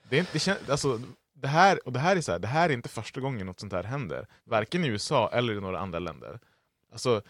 Det, 0.10 0.16
är 0.16 0.20
inte, 0.20 0.58
det, 0.66 0.72
alltså, 0.72 1.00
det, 1.34 1.48
här, 1.48 1.88
och 1.88 1.94
det, 1.94 2.00
här 2.00 2.16
är 2.16 2.22
så 2.22 2.32
här, 2.32 2.40
det 2.40 2.48
här 2.48 2.70
är 2.70 2.74
inte 2.74 2.90
första 2.90 3.22
gången 3.22 3.46
något 3.48 3.60
sånt 3.60 3.74
här 3.74 3.84
händer. 3.84 4.28
Varken 4.44 4.84
i 4.84 4.88
USA 4.88 5.30
eller 5.34 5.54
i 5.54 5.62
några 5.62 5.80
andra 5.80 6.00
länder. 6.00 6.40
Alltså, 6.92 7.22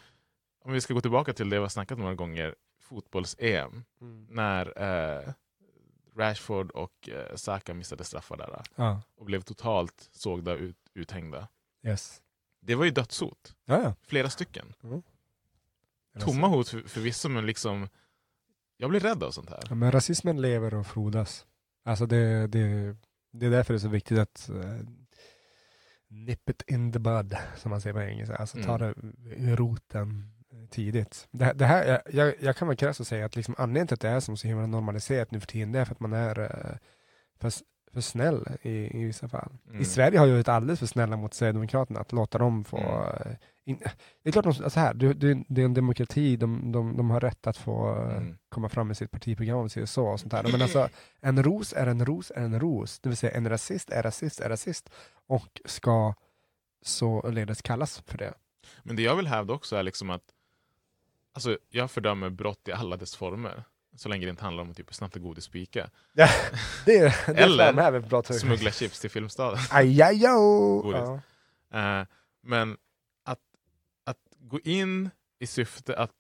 om 0.66 0.72
vi 0.74 0.82
ska 0.82 0.94
gå 0.94 1.02
tillbaka 1.02 1.34
till 1.34 1.50
det 1.50 1.56
vi 1.56 1.62
har 1.62 1.70
snackat 1.70 1.98
några 2.00 2.16
gånger, 2.16 2.56
fotbolls-EM, 2.82 3.84
Mm. 4.02 4.28
när 4.30 4.82
eh, 4.82 5.34
Rashford 6.16 6.72
och 6.72 7.10
eh, 7.10 7.36
Saka 7.36 7.74
missade 7.74 8.04
straffar 8.04 8.38
där 8.38 8.62
Ja. 8.76 9.02
och 9.16 9.26
blev 9.26 9.42
totalt 9.42 10.10
sågda 10.12 10.54
ut, 10.56 10.78
uthängda. 10.94 11.48
Yes. 11.84 12.22
Det 12.62 12.76
var 12.76 12.86
ju 12.86 12.92
dödshot. 12.92 13.56
Ja, 13.66 13.82
ja. 13.84 13.96
Flera 14.08 14.30
stycken. 14.30 14.74
Mm. 14.84 15.02
Tomma 16.20 16.48
hot 16.48 16.70
för, 16.70 16.82
förvisso, 16.82 17.30
men 17.30 17.46
liksom... 17.46 17.88
Jag 18.78 18.90
blir 18.90 19.00
rädd 19.00 19.24
av 19.24 19.32
sånt 19.32 19.50
här. 19.50 19.60
Ja, 19.70 19.76
men 19.76 19.92
rasismen 19.92 20.42
lever 20.42 20.74
och 20.74 20.88
frodas. 20.88 21.46
Alltså 21.84 22.06
det, 22.06 22.48
det, 22.48 22.96
det 23.32 23.46
är 23.46 23.50
därför 23.50 23.74
det 23.74 23.78
är 23.78 23.80
så 23.80 23.88
viktigt 23.88 24.20
att 24.20 24.50
uh, 24.54 24.80
nip 26.08 26.50
it 26.50 26.64
in 26.68 26.92
the 26.94 27.00
bud, 27.00 27.38
som 27.58 27.70
man 27.72 27.82
säger 27.82 27.94
på 27.94 28.02
engelska. 28.02 28.36
Alltså 28.36 28.58
ta 28.64 28.78
det 28.78 28.86
Mm. 28.86 29.50
i 29.52 29.56
roten 29.56 30.30
tidigt. 30.70 31.28
Det, 31.32 31.54
det 31.54 31.66
här, 31.66 32.02
jag, 32.12 32.34
jag, 32.42 32.56
kan 32.58 32.68
väl 32.68 32.78
krasst 32.78 33.00
och 33.00 33.08
säga 33.08 33.26
att 33.26 33.36
liksom 33.36 33.56
anledningen 33.58 33.88
till 33.88 33.94
att 33.96 34.02
det 34.02 34.10
är 34.10 34.20
som 34.20 34.38
så 34.38 34.48
himla 34.48 34.66
normaliserat 34.68 35.32
nu 35.32 35.40
för 35.40 35.48
tiden, 35.48 35.72
det 35.72 35.80
är 35.80 35.86
för 35.86 35.92
att 35.94 36.00
man 36.00 36.14
är 36.14 36.36
för, 37.40 37.48
s- 37.48 37.64
för 37.94 38.02
snäll 38.02 38.48
i, 38.62 39.00
i 39.02 39.06
vissa 39.06 39.28
fall. 39.28 39.52
Mm. 39.70 39.82
I 39.82 39.86
Sverige 39.86 40.20
har 40.20 40.26
ju 40.26 40.34
varit 40.34 40.48
alldeles 40.48 40.80
för 40.80 40.86
snälla 40.86 41.18
mot 41.18 41.34
Sverigedemokraterna, 41.34 42.00
att 42.00 42.12
låta 42.12 42.38
dem 42.38 42.64
få... 42.64 42.78
Mm. 42.78 43.32
eh, 43.32 43.36
In, 43.66 43.80
det 44.24 44.30
är 44.30 44.32
klart, 44.32 44.46
de, 44.46 44.64
alltså 44.64 44.80
här, 44.80 44.94
det, 44.94 45.14
det, 45.48 45.62
är 45.62 45.66
en 45.66 45.74
demokrati, 45.74 46.36
de, 46.36 46.72
de, 46.72 46.98
de 46.98 47.10
har 47.10 47.20
rätt 47.20 47.48
att 47.48 47.58
få 47.58 47.96
eh, 47.96 48.18
Mm. 48.18 48.38
komma 48.50 48.70
fram 48.70 48.88
med 48.88 48.98
sitt 48.98 49.12
partiprogram 49.12 49.58
och 49.58 49.72
så 49.72 50.06
och 50.08 50.20
sånt 50.20 50.32
där. 50.32 50.44
Men 50.52 50.62
alltså, 50.62 50.90
en 51.22 51.44
ros 51.44 51.74
är 51.74 51.88
en 51.88 52.06
ros 52.06 52.32
är 52.36 52.42
en 52.42 52.60
ros. 52.60 53.00
Det 53.00 53.10
vill 53.10 53.18
säga 53.18 53.38
en 53.38 53.50
rasist 53.50 53.90
är 53.90 54.04
rasist 54.04 54.40
är 54.40 54.50
rasist 54.50 54.90
och 55.28 55.62
ska 55.66 56.14
således 56.82 57.62
kallas 57.62 58.00
för 58.06 58.18
det. 58.18 58.34
Men 58.84 58.96
det 58.96 59.02
jag 59.02 59.16
vill 59.16 59.28
hävda 59.28 59.54
också 59.54 59.76
är 59.76 59.84
liksom 59.84 60.10
att 60.10 60.24
alltså, 61.34 61.58
jag 61.70 61.92
fördömer 61.92 62.30
brott 62.30 62.68
i 62.68 62.72
alla 62.72 62.98
dess 62.98 63.16
former. 63.16 63.64
Så 63.96 64.10
länge 64.10 64.26
det 64.26 64.30
inte 64.30 64.44
handlar 64.44 64.64
om 64.64 64.72
att 64.72 64.78
typ 64.78 64.94
snabbt 64.94 65.16
och 65.16 65.22
godis 65.22 65.44
spika. 65.44 65.90
Ja, 66.14 66.28
det, 66.86 67.00
det 67.26 67.40
Eller 67.40 68.00
bra. 68.00 68.24
Smuggla 68.24 68.72
chips 68.72 69.00
till 69.00 69.10
Filmstaden. 69.10 69.60
Ajajo! 69.72 70.82
Godis. 70.84 71.22
Ja. 71.70 72.00
Eh, 72.00 72.08
men 72.42 72.78
att, 73.24 73.40
att 74.06 74.18
gå 74.38 74.60
in 74.60 75.10
i 75.40 75.48
syfte 75.48 75.98
att 75.98 76.14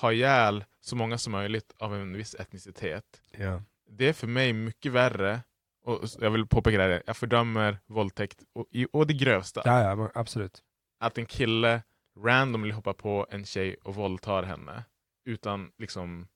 ha 0.00 0.12
ihjäl 0.12 0.64
så 0.80 0.96
många 0.96 1.18
som 1.18 1.32
möjligt 1.32 1.72
av 1.78 1.94
en 1.94 2.16
viss 2.16 2.34
etnicitet. 2.34 3.22
Ja. 3.30 3.62
Det 3.88 4.08
är 4.08 4.12
för 4.12 4.26
mig 4.26 4.52
mycket 4.52 4.92
värre. 4.92 5.40
Och 5.84 6.00
jag 6.20 6.30
vill 6.30 6.46
påpeka 6.46 6.78
det 6.78 6.82
här, 6.82 7.02
jag 7.06 7.16
fördömer 7.16 7.78
våldtäkt 7.86 8.42
och, 8.52 8.66
och 8.92 9.06
det 9.06 9.14
grövsta. 9.14 9.62
ja, 9.64 9.82
ja, 9.82 10.10
absolut. 10.14 10.62
Att 10.98 11.18
en 11.18 11.26
kille 11.26 11.82
randomly 12.18 12.72
hoppar 12.72 12.92
på 12.92 13.26
en 13.30 13.44
tjej 13.44 13.76
och 13.82 13.94
våldtar 13.94 14.42
henne. 14.42 14.84
Utan 15.24 15.70
liksom, 15.78 16.28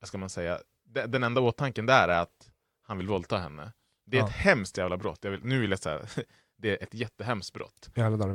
vad 0.00 0.08
ska 0.08 0.18
man 0.18 0.30
säga, 0.30 0.60
de- 0.84 1.06
den 1.06 1.22
enda 1.24 1.40
åtanken 1.40 1.86
där 1.86 2.08
är 2.08 2.20
att 2.22 2.50
han 2.82 2.98
vill 2.98 3.08
våldta 3.08 3.38
henne. 3.38 3.72
Det 4.06 4.16
är 4.16 4.20
Ja. 4.20 4.26
ett 4.28 4.34
hemskt 4.34 4.78
jävla 4.78 4.96
brott. 4.96 5.18
Jag 5.22 5.30
vill, 5.30 5.44
nu 5.44 5.60
vill 5.60 5.70
jag 5.70 5.78
säga, 5.80 6.02
det 6.56 6.70
är 6.70 6.82
ett 6.82 6.94
jättehemskt 6.94 7.52
brott. 7.52 7.90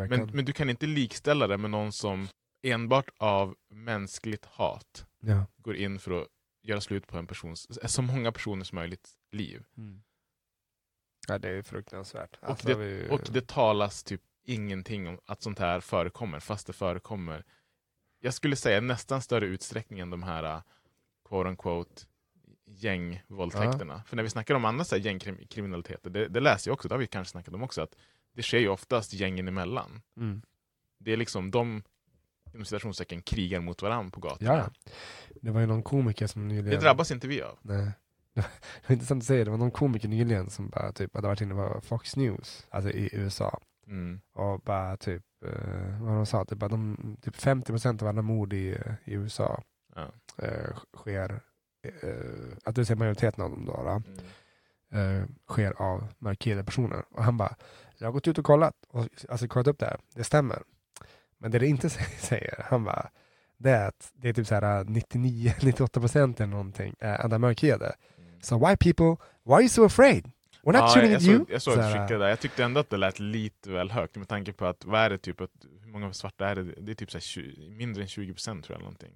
Men, 0.09 0.19
men 0.35 0.45
du 0.45 0.53
kan 0.53 0.69
inte 0.69 0.85
likställa 0.85 1.47
det 1.47 1.57
med 1.57 1.69
någon 1.71 1.91
som 1.91 2.27
enbart 2.61 3.09
av 3.17 3.55
mänskligt 3.69 4.45
hat 4.45 5.05
ja. 5.19 5.45
går 5.57 5.75
in 5.75 5.99
för 5.99 6.21
att 6.21 6.27
göra 6.63 6.81
slut 6.81 7.07
på 7.07 7.17
en 7.17 7.27
persons, 7.27 7.91
så 7.93 8.01
många 8.01 8.31
personers 8.31 8.73
möjligt 8.73 9.09
liv. 9.31 9.63
ja, 11.27 11.37
det 11.37 11.49
är 11.49 11.61
fruktansvärt. 11.61 12.37
Och, 12.41 12.49
Alltså, 12.49 12.67
det, 12.67 12.75
vi- 12.75 13.07
och 13.09 13.21
det 13.31 13.47
talas 13.47 14.03
typ 14.03 14.21
ingenting 14.45 15.07
om 15.07 15.19
att 15.25 15.41
sånt 15.41 15.59
här 15.59 15.79
förekommer, 15.79 16.39
fast 16.39 16.67
det 16.67 16.73
förekommer. 16.73 17.43
Jag 18.19 18.33
skulle 18.33 18.55
säga 18.55 18.81
nästan 18.81 19.21
större 19.21 19.45
utsträckning 19.45 19.99
än 19.99 20.09
de 20.09 20.23
här 20.23 20.61
quote 21.29 21.49
unquote 21.49 22.01
gängvåldtäkterna. 22.65 24.03
För 24.05 24.15
när 24.15 24.23
vi 24.23 24.29
snackar 24.29 24.55
om 24.55 24.65
andra 24.65 24.97
gängkriminaliteter, 24.97 26.09
det, 26.09 26.27
det 26.27 26.39
läser 26.39 26.69
jag 26.69 26.73
också, 26.73 26.87
det 26.87 26.93
har 26.93 26.99
vi 26.99 27.07
kanske 27.07 27.31
snackat 27.31 27.53
om 27.53 27.63
också, 27.63 27.81
att 27.81 27.95
det 28.33 28.43
sker 28.43 28.57
ju 28.59 28.67
oftast 28.67 29.13
gängen 29.13 29.47
emellan. 29.47 30.01
Mm. 30.17 30.41
Det 30.99 31.13
är 31.13 31.17
liksom 31.17 31.51
de 31.51 31.83
inom 32.53 32.65
citationstecken 32.65 33.21
krigar 33.21 33.59
mot 33.59 33.81
varandra 33.81 34.11
på 34.11 34.19
Ja, 34.23 34.29
gatorna. 34.29 34.71
ja. 34.85 34.91
Det 35.41 35.51
var 35.51 35.61
ju 35.61 35.67
någon 35.67 35.83
komiker 35.83 36.27
som 36.27 36.47
nyligen... 36.47 36.69
Det 36.69 36.85
drabbas 36.85 37.11
inte 37.11 37.27
vi 37.27 37.41
av. 37.41 37.59
Nej. 37.61 37.91
Det 38.33 38.43
var 38.87 38.93
intressant 38.93 39.23
att 39.23 39.27
säga, 39.27 39.45
det 39.45 39.51
var 39.51 39.57
någon 39.57 39.71
komiker 39.71 40.07
nyligen 40.07 40.49
som 40.49 40.69
bara 40.69 40.91
typ 40.91 41.15
hade 41.15 41.27
varit 41.27 41.41
inne 41.41 41.53
på 41.53 41.81
Fox 41.81 42.15
News, 42.15 42.67
alltså 42.69 42.91
i 42.91 43.09
USA. 43.11 43.61
Mm. 43.87 44.21
Och 44.33 44.59
bara 44.61 44.97
typ, 44.97 45.23
eh, 45.45 46.01
vad 46.01 46.13
de 46.15 46.25
sa, 46.25 46.45
typ, 46.45 46.59
de, 46.59 47.17
typ 47.21 47.35
50% 47.35 48.01
av 48.01 48.07
alla 48.07 48.21
mord 48.21 48.53
i, 48.53 48.77
i 49.05 49.13
USA 49.13 49.63
Ja. 49.95 50.11
eh, 50.45 50.75
sker, 50.97 51.39
eh, 51.83 52.57
att 52.63 52.75
det 52.75 52.89
är 52.89 52.95
majoriteten 52.95 53.43
av 53.43 53.49
dem 53.49 53.65
då, 53.65 53.71
då 53.83 54.01
Mm. 54.91 55.21
eh, 55.21 55.27
sker 55.49 55.73
av 55.81 56.07
mörkhyade 56.19 56.63
personer. 56.63 57.03
Och 57.11 57.23
han 57.23 57.37
bara, 57.37 57.55
jag 57.97 58.07
har 58.07 58.11
gått 58.11 58.27
ut 58.27 58.37
och 58.37 58.45
kollat, 58.45 58.75
och, 58.89 59.07
alltså 59.29 59.47
kollat 59.47 59.67
upp 59.67 59.79
det 59.79 59.85
här, 59.85 59.97
det 60.15 60.23
stämmer. 60.23 60.63
Men 61.37 61.51
det 61.51 61.59
det 61.59 61.67
inte 61.67 61.89
säger, 62.19 62.65
han 62.69 62.83
bara, 62.83 63.09
det 63.57 63.69
är 63.69 63.87
att 63.87 64.11
det 64.13 64.29
är 64.29 64.33
typ 64.33 64.47
så 64.47 64.55
här 64.55 64.83
99-98% 64.83 66.35
eller 66.37 66.47
någonting 66.47 66.95
är 66.99 67.21
andra 67.21 67.37
mörkhyade. 67.37 67.95
So 68.41 68.57
why 68.67 68.75
people, 68.77 69.25
why 69.45 69.53
are 69.53 69.61
you 69.61 69.69
so 69.69 69.85
afraid? 69.85 70.31
We're 70.63 70.71
not 70.71 70.75
Ja, 70.75 70.87
shooting 70.87 71.13
at 71.15 71.21
you. 71.21 71.45
jag 71.49 71.61
såg 71.61 71.73
Så 71.73 71.79
att 71.79 71.85
du 71.93 71.99
skickade 71.99 72.17
där. 72.17 72.29
Jag 72.29 72.39
tyckte 72.39 72.63
ändå 72.63 72.79
att 72.79 72.89
det 72.89 72.97
lät 72.97 73.19
lite 73.19 73.71
väl 73.71 73.91
högt 73.91 74.15
med 74.15 74.27
tanke 74.27 74.53
på 74.53 74.65
att, 74.65 74.85
vad 74.85 75.01
är 75.01 75.09
det 75.09 75.17
typ, 75.17 75.41
att, 75.41 75.49
många 75.93 76.13
svarta 76.13 76.47
är 76.49 76.55
det? 76.55 76.63
Det 76.63 76.91
är 76.91 76.95
typ 76.95 77.11
så 77.11 77.17
här 77.17 77.21
20, 77.21 77.69
mindre 77.69 78.01
än 78.01 78.07
20 78.07 78.33
procent 78.33 78.65
tror 78.65 78.75
jag. 78.77 78.81
Någonting, 78.81 79.13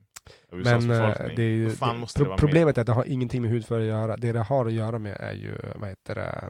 Men 0.52 0.92
eh, 0.92 1.16
det 1.36 1.44
är 1.44 1.50
ju, 1.50 1.70
fan 1.70 1.96
det, 1.96 2.00
måste 2.02 2.20
det 2.20 2.24
pro- 2.24 2.30
vara 2.30 2.38
problemet 2.38 2.78
är 2.78 2.82
att 2.82 2.88
det 2.88 2.94
har 2.94 3.06
ingenting 3.06 3.42
med 3.42 3.52
hudfärg 3.52 3.82
att 3.82 3.88
göra. 3.88 4.18
Det 4.18 4.32
det 4.32 4.40
har 4.40 4.66
att 4.66 4.74
göra 4.74 5.00
med 5.00 5.18
är 5.20 5.34
ju, 5.34 5.58
vad 5.76 5.90
heter 5.90 6.16
det, 6.16 6.50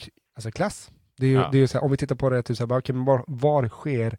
k- 0.00 0.10
alltså 0.36 0.50
klass. 0.50 0.90
Det 1.18 1.26
är 1.26 1.30
ju, 1.30 1.36
Ja. 1.36 1.48
det 1.52 1.58
är 1.58 1.60
ju 1.60 1.66
här, 1.74 1.84
om 1.84 1.90
vi 1.90 1.96
tittar 1.96 2.16
på 2.16 2.30
det, 2.30 2.42
typ 2.42 2.56
så 2.56 2.62
här, 2.66 2.92
men 2.92 3.04
var, 3.04 3.24
var 3.26 3.68
sker 3.68 4.18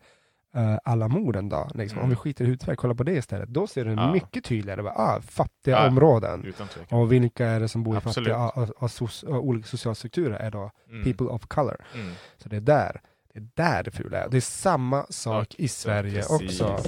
eh, 0.55 0.77
alla 0.83 1.07
morden 1.07 1.49
då? 1.49 1.69
Liksom, 1.73 1.97
Om 1.97 2.03
Mm. 2.03 2.09
vi 2.09 2.15
skiter 2.15 2.45
i 2.45 2.47
hudfärg, 2.47 2.75
kolla 2.75 2.95
på 2.95 3.03
det 3.03 3.13
istället. 3.13 3.49
Då 3.49 3.67
ser 3.67 3.85
det 3.85 3.91
Ja. 3.91 4.13
mycket 4.13 4.43
tydligare. 4.43 4.83
Bara, 4.83 4.93
ah, 4.93 5.21
fattiga 5.21 5.75
Ja. 5.75 5.87
områden. 5.87 6.39
med? 6.39 6.99
Och 6.99 7.11
vilka 7.11 7.47
är 7.47 7.59
det 7.59 7.67
som 7.67 7.83
bor 7.83 7.93
i 7.93 7.97
Absolut. 7.97 8.15
fattiga, 8.33 8.49
och, 8.49 8.69
och, 8.83 8.89
soc- 8.89 9.23
och 9.25 9.45
olika 9.47 9.67
sociala 9.67 9.95
strukturer 9.95 10.35
är 10.39 10.51
då 10.51 10.71
Mm. 10.89 11.03
people 11.03 11.27
of 11.27 11.45
color. 11.47 11.85
Mm. 11.95 12.11
Så 12.37 12.49
det 12.49 12.55
är 12.55 12.61
där 12.61 13.01
det 13.33 13.39
är 13.39 13.47
där 13.55 13.83
det 13.83 13.91
fula 13.91 14.17
är. 14.23 14.29
Det 14.29 14.37
är 14.37 14.41
samma 14.41 15.05
sak 15.09 15.55
Ja, 15.57 15.63
i 15.63 15.67
Sverige 15.67 16.21
precis. 16.23 16.61
också. 16.61 16.83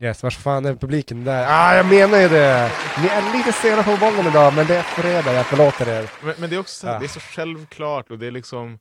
Yes, 0.00 0.22
vars 0.22 0.36
fan 0.38 0.64
är 0.64 0.74
publiken 0.74 1.24
där? 1.24 1.46
Ah, 1.48 1.76
jag 1.76 1.86
menar 1.86 2.18
ju 2.18 2.28
det! 2.28 2.72
Ni 3.02 3.06
är 3.08 3.36
lite 3.38 3.52
sena 3.52 3.82
på 3.82 3.96
bollen 3.96 4.26
idag, 4.26 4.54
men 4.54 4.66
det 4.66 4.76
är 4.76 4.82
fredag, 4.82 5.32
jag 5.32 5.46
förlåter 5.46 5.88
er. 5.88 6.10
Men, 6.24 6.34
men 6.38 6.50
det 6.50 6.56
är 6.56 6.60
också 6.60 6.86
Ja. 6.86 6.98
det 6.98 7.06
är 7.06 7.08
så 7.08 7.20
självklart 7.20 8.10
och 8.10 8.18
det 8.18 8.26
är 8.26 8.30
liksom 8.30 8.78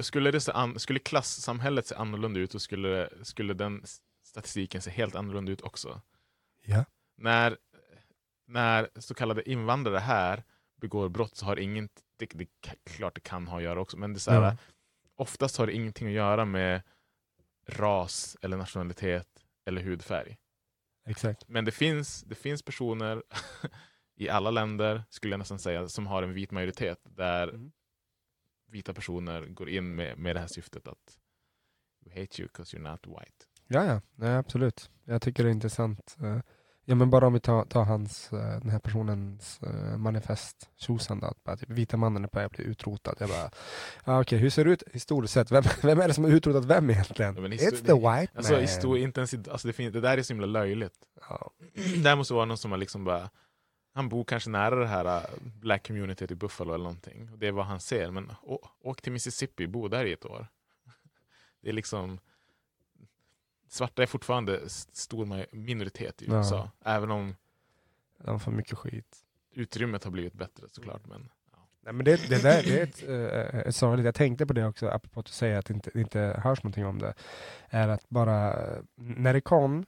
skulle, 0.00 0.30
det 0.30 0.40
se 0.40 0.52
an, 0.52 0.78
skulle 0.78 0.98
klassamhället 0.98 1.86
se 1.86 1.94
annorlunda 1.94 2.40
ut 2.40 2.52
så 2.52 2.58
skulle, 2.58 3.08
skulle 3.22 3.54
den 3.54 3.84
statistiken 4.24 4.82
se 4.82 4.90
helt 4.90 5.14
annorlunda 5.16 5.52
ut 5.52 5.60
också. 5.60 6.00
Ja. 6.64 6.84
När, 7.16 7.56
när 8.46 8.88
så 8.98 9.14
kallade 9.14 9.50
invandrare 9.50 9.98
här 9.98 10.42
begår 10.80 11.08
brott 11.08 11.36
så 11.36 11.46
har 11.46 11.58
inget, 11.58 11.90
det, 12.18 12.26
det, 12.34 12.46
klart 12.96 13.14
det 13.14 13.20
kan 13.20 13.46
ha 13.48 13.56
att 13.56 13.62
göra 13.62 13.80
också, 13.80 13.96
men 13.96 14.12
det 14.12 14.16
är 14.16 14.20
så 14.20 14.30
här, 14.30 14.42
Ja. 14.42 14.56
Oftast 15.22 15.56
har 15.56 15.66
det 15.66 15.72
ingenting 15.72 16.06
att 16.06 16.12
göra 16.12 16.44
med 16.44 16.82
ras 17.68 18.36
eller 18.42 18.56
nationalitet 18.56 19.28
eller 19.66 19.82
hudfärg. 19.82 20.36
Exakt. 21.06 21.48
Men 21.48 21.64
det 21.64 21.72
finns, 21.72 22.22
det 22.22 22.34
finns 22.34 22.62
personer 22.62 23.22
i 24.16 24.28
alla 24.28 24.50
länder, 24.50 25.04
skulle 25.10 25.32
jag 25.32 25.38
nästan 25.38 25.58
säga, 25.58 25.88
som 25.88 26.06
har 26.06 26.22
en 26.22 26.32
vit 26.32 26.50
majoritet 26.50 26.98
där 27.04 27.48
Mm. 27.48 27.72
vita 28.66 28.94
personer 28.94 29.46
går 29.46 29.68
in 29.68 29.94
med, 29.94 30.18
med 30.18 30.36
det 30.36 30.40
här 30.40 30.48
syftet 30.54 30.88
att 30.88 31.18
we 32.04 32.10
hate 32.20 32.42
you 32.42 32.48
because 32.48 32.76
you're 32.76 32.90
not 32.90 33.06
white. 33.06 33.46
Ja, 33.66 33.84
ja, 33.84 34.00
nej, 34.14 34.36
absolut. 34.36 34.90
Jag 35.04 35.22
tycker 35.22 35.42
det 35.44 35.50
är 35.50 35.52
intressant. 35.52 36.16
Eh, 36.86 36.88
Ja, 36.90 36.94
men 36.94 37.10
bara 37.10 37.26
om 37.26 37.32
vi 37.32 37.40
tar, 37.40 37.64
tar 37.64 37.84
hans, 37.84 38.32
eh, 38.32 38.60
den 38.60 38.70
här 38.70 38.78
personens 38.78 39.60
eh, 39.62 39.96
manifest, 39.96 40.70
bara, 41.44 41.56
typ, 41.56 41.70
vita 41.70 41.96
mannen 41.96 42.24
är 42.24 42.28
på 42.28 42.38
väg 42.38 42.46
att 42.46 42.52
bli 42.52 42.64
utrotad. 42.64 43.14
Jag 43.18 43.28
bara, 43.28 43.50
ah, 44.04 44.20
okej, 44.20 44.38
hur 44.38 44.50
ser 44.50 44.64
det 44.64 44.70
ut 44.70 44.82
historiskt 44.92 45.34
sett? 45.34 45.50
Vem, 45.50 45.62
vem 45.82 46.00
är 46.00 46.08
det 46.08 46.14
som 46.14 46.24
har 46.24 46.30
utrotat 46.30 46.64
vem 46.64 46.90
egentligen? 46.90 47.36
Ja, 47.36 47.42
It's 47.42 47.86
the 47.86 47.92
white 47.92 48.32
Alltså, 48.34 48.52
man. 48.52 48.62
i 48.62 48.66
stor 48.66 48.98
intensitet, 48.98 49.48
alltså 49.48 49.68
det, 49.68 49.90
det 49.90 50.00
där 50.00 50.18
är 50.18 50.22
så 50.22 50.32
himla 50.32 50.46
löjligt. 50.46 50.94
Ja. 51.28 51.50
Det 52.02 52.08
här 52.08 52.16
måste 52.16 52.34
vara 52.34 52.44
någon 52.44 52.58
som 52.58 52.70
har 52.70 52.78
liksom 52.78 53.04
bara 53.04 53.30
han 53.94 54.08
bor 54.08 54.24
kanske 54.24 54.50
nära 54.50 54.74
det 54.76 54.86
här 54.86 55.16
äh, 55.16 55.22
black 55.42 55.86
communityt 55.86 56.30
i 56.30 56.34
Buffalo 56.34 56.74
eller 56.74 56.84
någonting. 56.84 57.30
Och 57.32 57.38
det 57.38 57.46
är 57.46 57.52
vad 57.52 57.66
han 57.66 57.80
ser. 57.80 58.10
Men 58.10 58.32
å, 58.42 58.68
åk 58.82 59.02
till 59.02 59.12
Mississippi, 59.12 59.66
bo 59.66 59.88
där 59.88 60.04
i 60.04 60.12
ett 60.12 60.24
år. 60.24 60.46
Det 61.62 61.68
är 61.68 61.72
liksom 61.72 62.18
Svarta 63.72 64.02
är 64.02 64.06
fortfarande 64.06 64.60
stor 64.68 65.46
minoritet 65.56 66.22
i 66.22 66.26
Ja. 66.26 66.36
USA. 66.38 66.70
Även 66.84 67.10
om 67.10 67.34
De 68.18 68.40
får 68.40 68.52
mycket 68.52 68.78
skit. 68.78 69.16
utrymmet 69.54 70.04
har 70.04 70.10
blivit 70.10 70.32
bättre 70.32 70.66
såklart. 70.70 71.06
Men, 71.06 71.28
ja. 71.52 71.58
Nej, 71.80 71.92
men 71.92 72.04
det, 72.04 72.28
det 72.28 72.42
där 72.42 72.62
det 72.62 72.78
är 72.80 72.82
ett, 72.82 73.08
uh, 73.08 73.60
ett 73.60 73.76
sorgligt, 73.76 74.04
jag 74.04 74.14
tänkte 74.14 74.46
på 74.46 74.52
det 74.52 74.66
också, 74.66 74.88
apropå 74.88 75.20
att 75.20 75.26
du 75.26 75.32
säger 75.32 75.58
att 75.58 75.66
det 75.66 75.74
inte, 75.74 75.98
inte 75.98 76.20
hörs 76.44 76.62
någonting 76.62 76.86
om 76.86 76.98
det, 76.98 77.14
är 77.68 77.88
att 77.88 78.08
bara, 78.08 78.52
eh, 78.74 78.82
när 78.94 79.32
det 79.34 79.40
kom, 79.40 79.86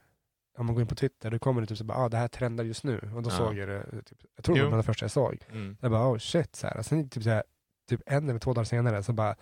om 0.57 0.65
man 0.65 0.75
går 0.75 0.81
in 0.81 0.87
på 0.87 0.95
Twitter, 0.95 1.31
då 1.31 1.39
kommer 1.39 1.61
det 1.61 1.67
typ 1.67 1.77
så 1.77 1.83
bara, 1.83 1.97
ah, 1.97 2.09
det 2.09 2.17
här 2.17 2.27
trendar 2.27 2.63
just 2.63 2.83
nu, 2.83 3.11
och 3.15 3.21
då 3.23 3.29
Ja. 3.29 3.37
såg 3.37 3.57
jag 3.57 3.67
det, 3.69 4.01
typ, 4.05 4.17
jag 4.35 4.45
tror 4.45 4.55
det 4.55 4.65
var 4.67 4.77
det 4.77 4.83
första 4.83 5.03
jag 5.03 5.11
såg. 5.11 5.45
Mm. 5.51 5.77
Jag 5.81 5.91
bara, 5.91 6.07
oh 6.11 6.17
shit, 6.17 6.55
så 6.55 6.67
här. 6.67 6.81
Sen 6.81 7.09
typ, 7.09 7.23
så 7.23 7.29
här, 7.29 7.43
typ 7.89 8.01
en 8.05 8.29
eller 8.29 8.39
två 8.39 8.53
dagar 8.53 8.65
senare 8.65 9.03
så 9.03 9.13
bara, 9.13 9.35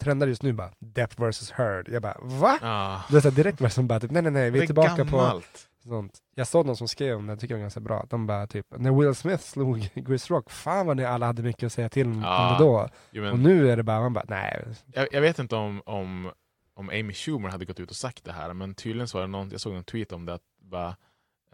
trendar 0.00 0.26
just 0.26 0.42
nu 0.42 0.52
bara, 0.52 0.70
Depp 0.78 1.18
vs 1.20 1.50
Heard. 1.50 1.88
Jag 1.88 2.02
bara, 2.02 2.16
va? 2.20 2.58
Ah, 2.62 3.00
Det 3.10 3.16
är 3.16 3.20
så 3.20 3.30
direkt 3.30 3.60
var 3.60 3.68
som 3.68 3.86
bara, 3.88 4.00
typ, 4.00 4.10
nej 4.10 4.22
nej 4.22 4.32
nej, 4.32 4.50
vi 4.50 4.58
det 4.58 4.64
är 4.64 4.66
tillbaka 4.66 5.04
på 5.04 5.16
gammalt. 5.16 5.68
sånt. 5.84 6.18
Jag 6.34 6.46
såg 6.46 6.66
någon 6.66 6.76
som 6.76 6.88
skrev 6.88 7.16
om 7.16 7.26
det, 7.26 7.32
jag 7.32 7.40
tycker 7.40 7.54
det 7.54 7.58
var 7.58 7.62
ganska 7.64 7.80
bra. 7.80 8.06
De 8.10 8.26
bara 8.26 8.46
typ, 8.46 8.66
när 8.78 8.92
Will 8.92 9.14
Smith 9.14 9.42
slog 9.42 9.90
Chris 10.06 10.30
Rock, 10.30 10.50
fan 10.50 10.86
vad 10.86 10.96
ni 10.96 11.04
alla 11.04 11.26
hade 11.26 11.42
mycket 11.42 11.66
att 11.66 11.72
säga 11.72 11.88
till 11.88 12.06
om, 12.06 12.20
det 12.20 12.56
då. 12.64 12.88
Jo, 13.10 13.22
men, 13.22 13.32
Och 13.32 13.38
nu 13.38 13.70
är 13.70 13.76
det 13.76 13.82
bara, 13.82 14.00
man 14.00 14.12
bara, 14.12 14.24
nej. 14.28 14.64
jag, 14.94 15.08
jag 15.12 15.20
vet 15.20 15.38
inte 15.38 15.56
om, 15.56 15.82
om, 15.86 16.30
om 16.74 16.88
Amy 16.88 17.12
Schumer 17.12 17.48
hade 17.48 17.64
gått 17.64 17.80
ut 17.80 17.90
och 17.90 17.96
sagt 17.96 18.24
det 18.24 18.32
här, 18.32 18.52
men 18.52 18.74
tydligen 18.74 19.08
så 19.08 19.18
var 19.18 19.22
det 19.22 19.28
någon, 19.30 19.50
jag 19.50 19.60
såg 19.60 19.74
en 19.74 19.84
tweet 19.84 20.12
om 20.12 20.26
det, 20.26 20.34
att 20.34 20.42
bara, 20.62 20.96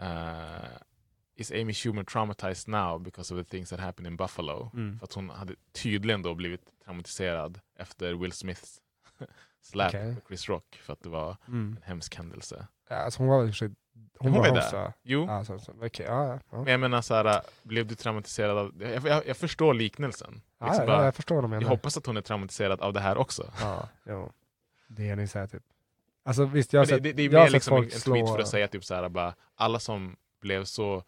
eh, 0.01 0.64
is 1.37 1.53
Amy 1.53 1.72
Schumer 1.72 2.05
traumatized 2.05 2.68
now 2.68 2.99
because 2.99 3.34
of 3.34 3.41
the 3.47 3.51
things 3.51 3.70
that 3.70 3.80
happened 3.80 4.07
in 4.07 4.16
Buffalo? 4.16 4.70
Mm. 4.74 4.99
För 4.99 5.05
att 5.05 5.12
hon 5.12 5.30
hade 5.30 5.55
tydligen 5.72 6.22
då 6.22 6.34
blivit 6.34 6.61
traumatiserad 6.84 7.61
efter 7.78 8.14
Will 8.14 8.32
Smiths 8.32 8.80
slap 9.62 9.89
Okej. 9.89 10.14
på 10.14 10.20
Chris 10.28 10.49
Rock, 10.49 10.80
för 10.82 10.93
att 10.93 11.03
det 11.03 11.09
var 11.09 11.37
Mm. 11.49 11.76
en 11.76 11.82
hemsk 11.82 12.14
händelse. 12.16 12.66
Ja, 12.89 12.97
alltså 12.97 13.20
hon 13.22 13.28
var 13.28 13.53
sig- 13.53 13.68
hon, 14.18 14.32
Hon 14.32 14.32
var 14.43 14.49
var 14.49 14.57
där. 14.57 14.93
Jo, 15.03 15.26
Ja, 15.28 15.45
så, 15.45 15.55
okej, 15.82 16.07
ja, 16.09 16.26
ja, 16.26 16.39
ja. 16.51 16.59
men 16.59 16.66
jag 16.66 16.80
menar 16.80 17.03
så 17.03 17.14
här, 17.14 17.43
blev 17.62 17.87
du 17.87 17.95
traumatiserad 17.95 18.59
av, 18.59 18.72
jag, 18.82 19.07
jag, 19.07 19.26
jag 19.26 19.37
förstår 19.37 19.74
liknelsen. 19.74 20.41
Ja, 20.59 20.66
Liksom 20.66 20.87
bara, 20.87 21.05
jag 21.05 21.14
förstår 21.14 21.43
vad 21.43 21.62
jag 21.62 21.68
hoppas 21.68 21.97
att 21.97 22.07
hon 22.07 22.16
är 22.16 22.20
traumatiserad 22.20 22.80
av 22.80 22.93
det 22.93 23.01
här 23.01 23.16
också. 23.16 23.53
Ja, 23.61 23.89
jo. 24.07 24.32
Det 24.89 25.09
är 25.09 25.16
ni 25.16 25.26
säger 25.28 25.47
typ. 25.47 25.62
Alltså 26.24 26.45
visst, 26.45 26.72
jag 26.72 26.80
har 26.80 26.87
det, 26.87 26.91
sett, 26.93 27.03
det, 27.03 27.12
det 27.12 27.22
är 27.22 27.30
mer 27.30 27.51
liksom 27.51 27.76
en, 27.76 27.84
en 27.84 27.91
slå... 27.91 28.14
tweet 28.14 28.28
för 28.28 28.39
att 28.39 28.49
säga 28.49 28.68
typ 28.68 28.84
så 28.84 28.95
här, 28.95 29.09
bara, 29.09 29.34
alla 29.55 29.78
som 29.78 30.16
blev 30.41 30.64
så 30.64 31.03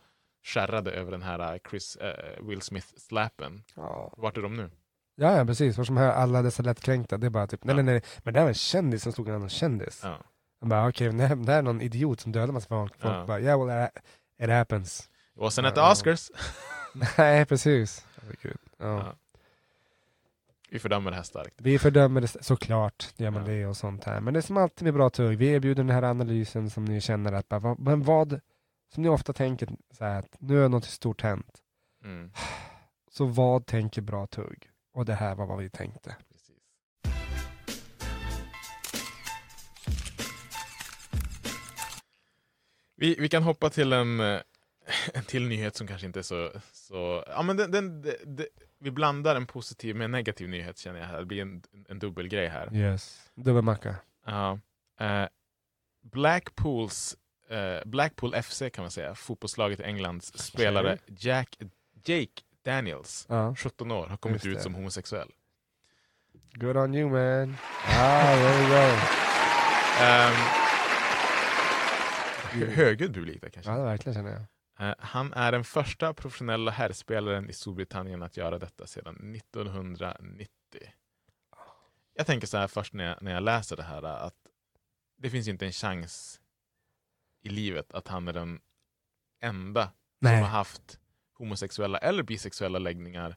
skärrade 0.44 0.90
över 0.90 1.10
den 1.10 1.22
här 1.22 1.52
äh, 1.54 1.58
Chris, 1.70 1.96
äh, 1.96 2.42
Will 2.46 2.62
Smith-slappen, 2.62 3.62
Ja. 3.74 4.14
vart 4.16 4.36
är 4.36 4.42
de 4.42 4.56
nu? 4.56 4.70
Ja, 5.14 5.36
ja 5.36 5.44
precis. 5.44 5.76
För 5.76 5.84
som 5.84 5.96
här, 5.96 6.12
alla 6.12 6.42
dessa 6.42 6.62
lättkränkta, 6.62 7.18
det 7.18 7.26
är 7.26 7.30
bara 7.30 7.46
typ, 7.46 7.64
nej 7.64 7.76
Ja. 7.76 7.82
nej 7.82 7.94
nej, 7.94 8.02
men 8.18 8.34
det 8.34 8.40
här 8.40 8.44
var 8.44 8.48
en 8.50 8.54
kändis 8.54 9.02
som 9.02 9.12
slog 9.12 9.28
en 9.28 9.34
annan 9.34 9.48
kändis. 9.48 10.00
Ja. 10.02 10.18
Man 10.60 10.68
bara, 10.68 10.88
okej, 10.88 11.08
okay, 11.08 11.18
det 11.36 11.52
här 11.52 11.58
är 11.58 11.62
någon 11.62 11.80
idiot 11.80 12.20
som 12.20 12.32
dödar 12.32 12.52
massa 12.52 12.68
folk. 12.68 12.96
Folk 13.00 13.14
Ja. 13.14 13.24
bara, 13.26 13.40
yeah 13.40 13.66
well, 13.66 13.88
it 14.42 14.50
happens. 14.50 15.10
Var 15.34 15.50
sen 15.50 15.64
Ja, 15.64 15.68
at 15.68 15.74
the 15.74 15.80
ja. 15.80 15.92
Oscars. 15.92 16.30
nej, 17.18 17.46
precis. 17.46 18.06
Ja. 18.42 18.50
Ja. 18.78 19.14
Vi 20.70 20.78
fördömer 20.78 21.10
det 21.10 21.16
här 21.16 21.22
starkt. 21.24 21.54
Vi 21.56 21.78
fördömer 21.78 22.20
det 22.20 22.44
såklart, 22.44 23.08
gör 23.16 23.30
man 23.30 23.42
Ja. 23.46 23.48
det 23.52 23.66
och 23.66 23.76
sånt 23.76 24.04
här. 24.04 24.20
Men 24.20 24.34
det 24.34 24.40
är 24.40 24.42
som 24.42 24.56
alltid 24.56 24.84
med 24.84 24.94
bra 24.94 25.10
tugg, 25.10 25.38
vi 25.38 25.46
erbjuder 25.48 25.82
den 25.84 25.94
här 25.94 26.02
analysen 26.02 26.70
som 26.70 26.84
ni 26.84 27.00
känner 27.00 27.32
att, 27.32 27.48
bara, 27.48 27.76
men 27.78 28.02
vad, 28.02 28.40
som 28.94 29.02
ni 29.02 29.08
ofta 29.08 29.32
tänker 29.32 29.68
så 29.90 30.04
här, 30.04 30.18
att 30.18 30.36
nu 30.40 30.64
är 30.64 30.68
något 30.68 30.84
stort 30.84 31.22
hänt. 31.22 31.58
Mm. 32.04 32.32
Så 33.10 33.26
vad 33.26 33.66
tänker 33.66 34.02
bra 34.02 34.26
tugg? 34.26 34.70
Och 34.92 35.04
det 35.04 35.14
här 35.14 35.34
var 35.34 35.46
vad 35.46 35.58
vi 35.58 35.70
tänkte. 35.70 36.16
Precis. 36.32 36.56
Vi, 42.96 43.16
vi 43.18 43.28
kan 43.28 43.42
hoppa 43.42 43.70
till 43.70 43.92
en, 43.92 44.20
eh, 44.20 44.40
en 45.14 45.24
till 45.26 45.48
nyhet 45.48 45.76
som 45.76 45.86
kanske 45.86 46.06
inte 46.06 46.18
är 46.18 46.22
så... 46.22 46.50
så 46.72 47.24
ja, 47.26 47.42
men 47.42 47.56
den, 47.56 47.70
den, 47.70 48.02
det- 48.02 48.18
det- 48.26 48.48
vi 48.80 48.90
blandar 48.90 49.36
en 49.36 49.46
positiv 49.46 49.96
med 49.96 50.04
en 50.04 50.10
negativ 50.10 50.48
nyhet 50.48 50.78
känner 50.78 51.00
jag. 51.00 51.06
här. 51.06 51.18
Det 51.18 51.24
blir 51.26 51.42
en, 51.42 51.62
en 51.88 51.98
dubbelgrej 51.98 52.48
här. 52.48 52.74
Yes. 52.76 53.30
Dubbelmacka. 53.34 53.96
Ja. 54.26 54.58
Eh, 55.00 55.28
Blackpools, 56.02 57.16
eh, 57.50 57.80
Blackpool 57.84 58.34
FC 58.42 58.62
kan 58.72 58.82
man 58.84 58.90
säga, 58.90 59.14
fotbollslaget 59.14 59.80
i 59.80 59.82
Englands 59.82 60.38
spelare 60.38 60.98
Jack, 61.06 61.58
Jake 62.04 62.42
Daniels, 62.64 63.26
Ja. 63.28 63.54
17 63.56 63.90
år, 63.90 64.06
har 64.06 64.16
kommit 64.16 64.46
ut 64.46 64.62
som 64.62 64.74
homosexuell. 64.74 65.28
Good 66.52 66.76
on 66.76 66.94
you 66.94 67.10
man. 67.10 67.56
Ah, 67.86 68.34
there 68.36 68.58
we 68.58 68.68
go. 68.68 68.94
Um, 70.00 70.34
högljudd 72.74 73.14
publik 73.14 73.52
kanske. 73.52 73.72
Ja, 73.72 73.82
verkligen 73.84 74.14
känner 74.14 74.30
jag. 74.30 74.42
Eh, 74.88 74.94
han 74.98 75.32
är 75.32 75.52
den 75.52 75.64
första 75.64 76.14
professionella 76.14 76.70
herrspelaren 76.70 77.50
i 77.50 77.52
Storbritannien 77.52 78.22
att 78.22 78.36
göra 78.36 78.58
detta 78.58 78.86
sedan 78.86 79.34
1990. 79.36 80.48
jag 82.14 82.26
tänker 82.26 82.46
så 82.46 82.56
här 82.58 82.66
först 82.66 82.92
när 82.92 83.04
jag, 83.04 83.22
när 83.22 83.32
jag 83.32 83.42
läser 83.42 83.76
det 83.76 83.82
här 83.82 84.02
att 84.02 84.34
det 85.16 85.30
finns 85.30 85.48
inte 85.48 85.66
en 85.66 85.72
chans 85.72 86.40
i 87.48 87.50
livet 87.54 87.92
att 87.92 88.08
han 88.08 88.28
är 88.28 88.32
den 88.32 88.60
enda 89.40 89.84
som 89.84 89.92
Nej. 90.20 90.40
har 90.40 90.48
haft 90.48 91.00
homosexuella 91.32 91.98
eller 91.98 92.22
bisexuella 92.22 92.78
läggningar 92.78 93.36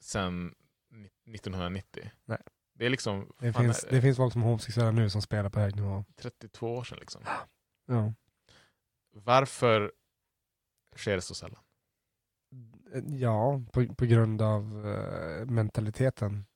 sedan 0.00 0.54
ni- 0.90 1.10
1990. 1.34 2.10
Nej. 2.24 2.38
Det 2.74 2.86
är 2.86 2.90
liksom 2.90 3.32
Det 3.38 3.52
finns, 3.52 3.86
det 3.90 4.00
finns 4.02 4.16
folk 4.16 4.32
som 4.32 4.42
är 4.42 4.46
homosexuella 4.46 4.90
nu 4.90 5.10
som 5.10 5.22
spelar 5.22 5.50
på 5.50 5.60
hög 5.60 5.76
nivå. 5.76 6.04
32 6.16 6.74
år 6.76 6.84
sedan. 6.84 6.98
Liksom. 7.00 7.22
Ja. 7.86 8.12
Varför 9.12 9.92
sker 10.96 11.14
det 11.14 11.22
så 11.22 11.34
sällan? 11.34 11.60
Ja, 13.06 13.62
på, 13.72 13.86
på 13.94 14.04
grund 14.04 14.42
av 14.42 14.86
eh, 14.86 15.46
mentaliteten 15.46 16.46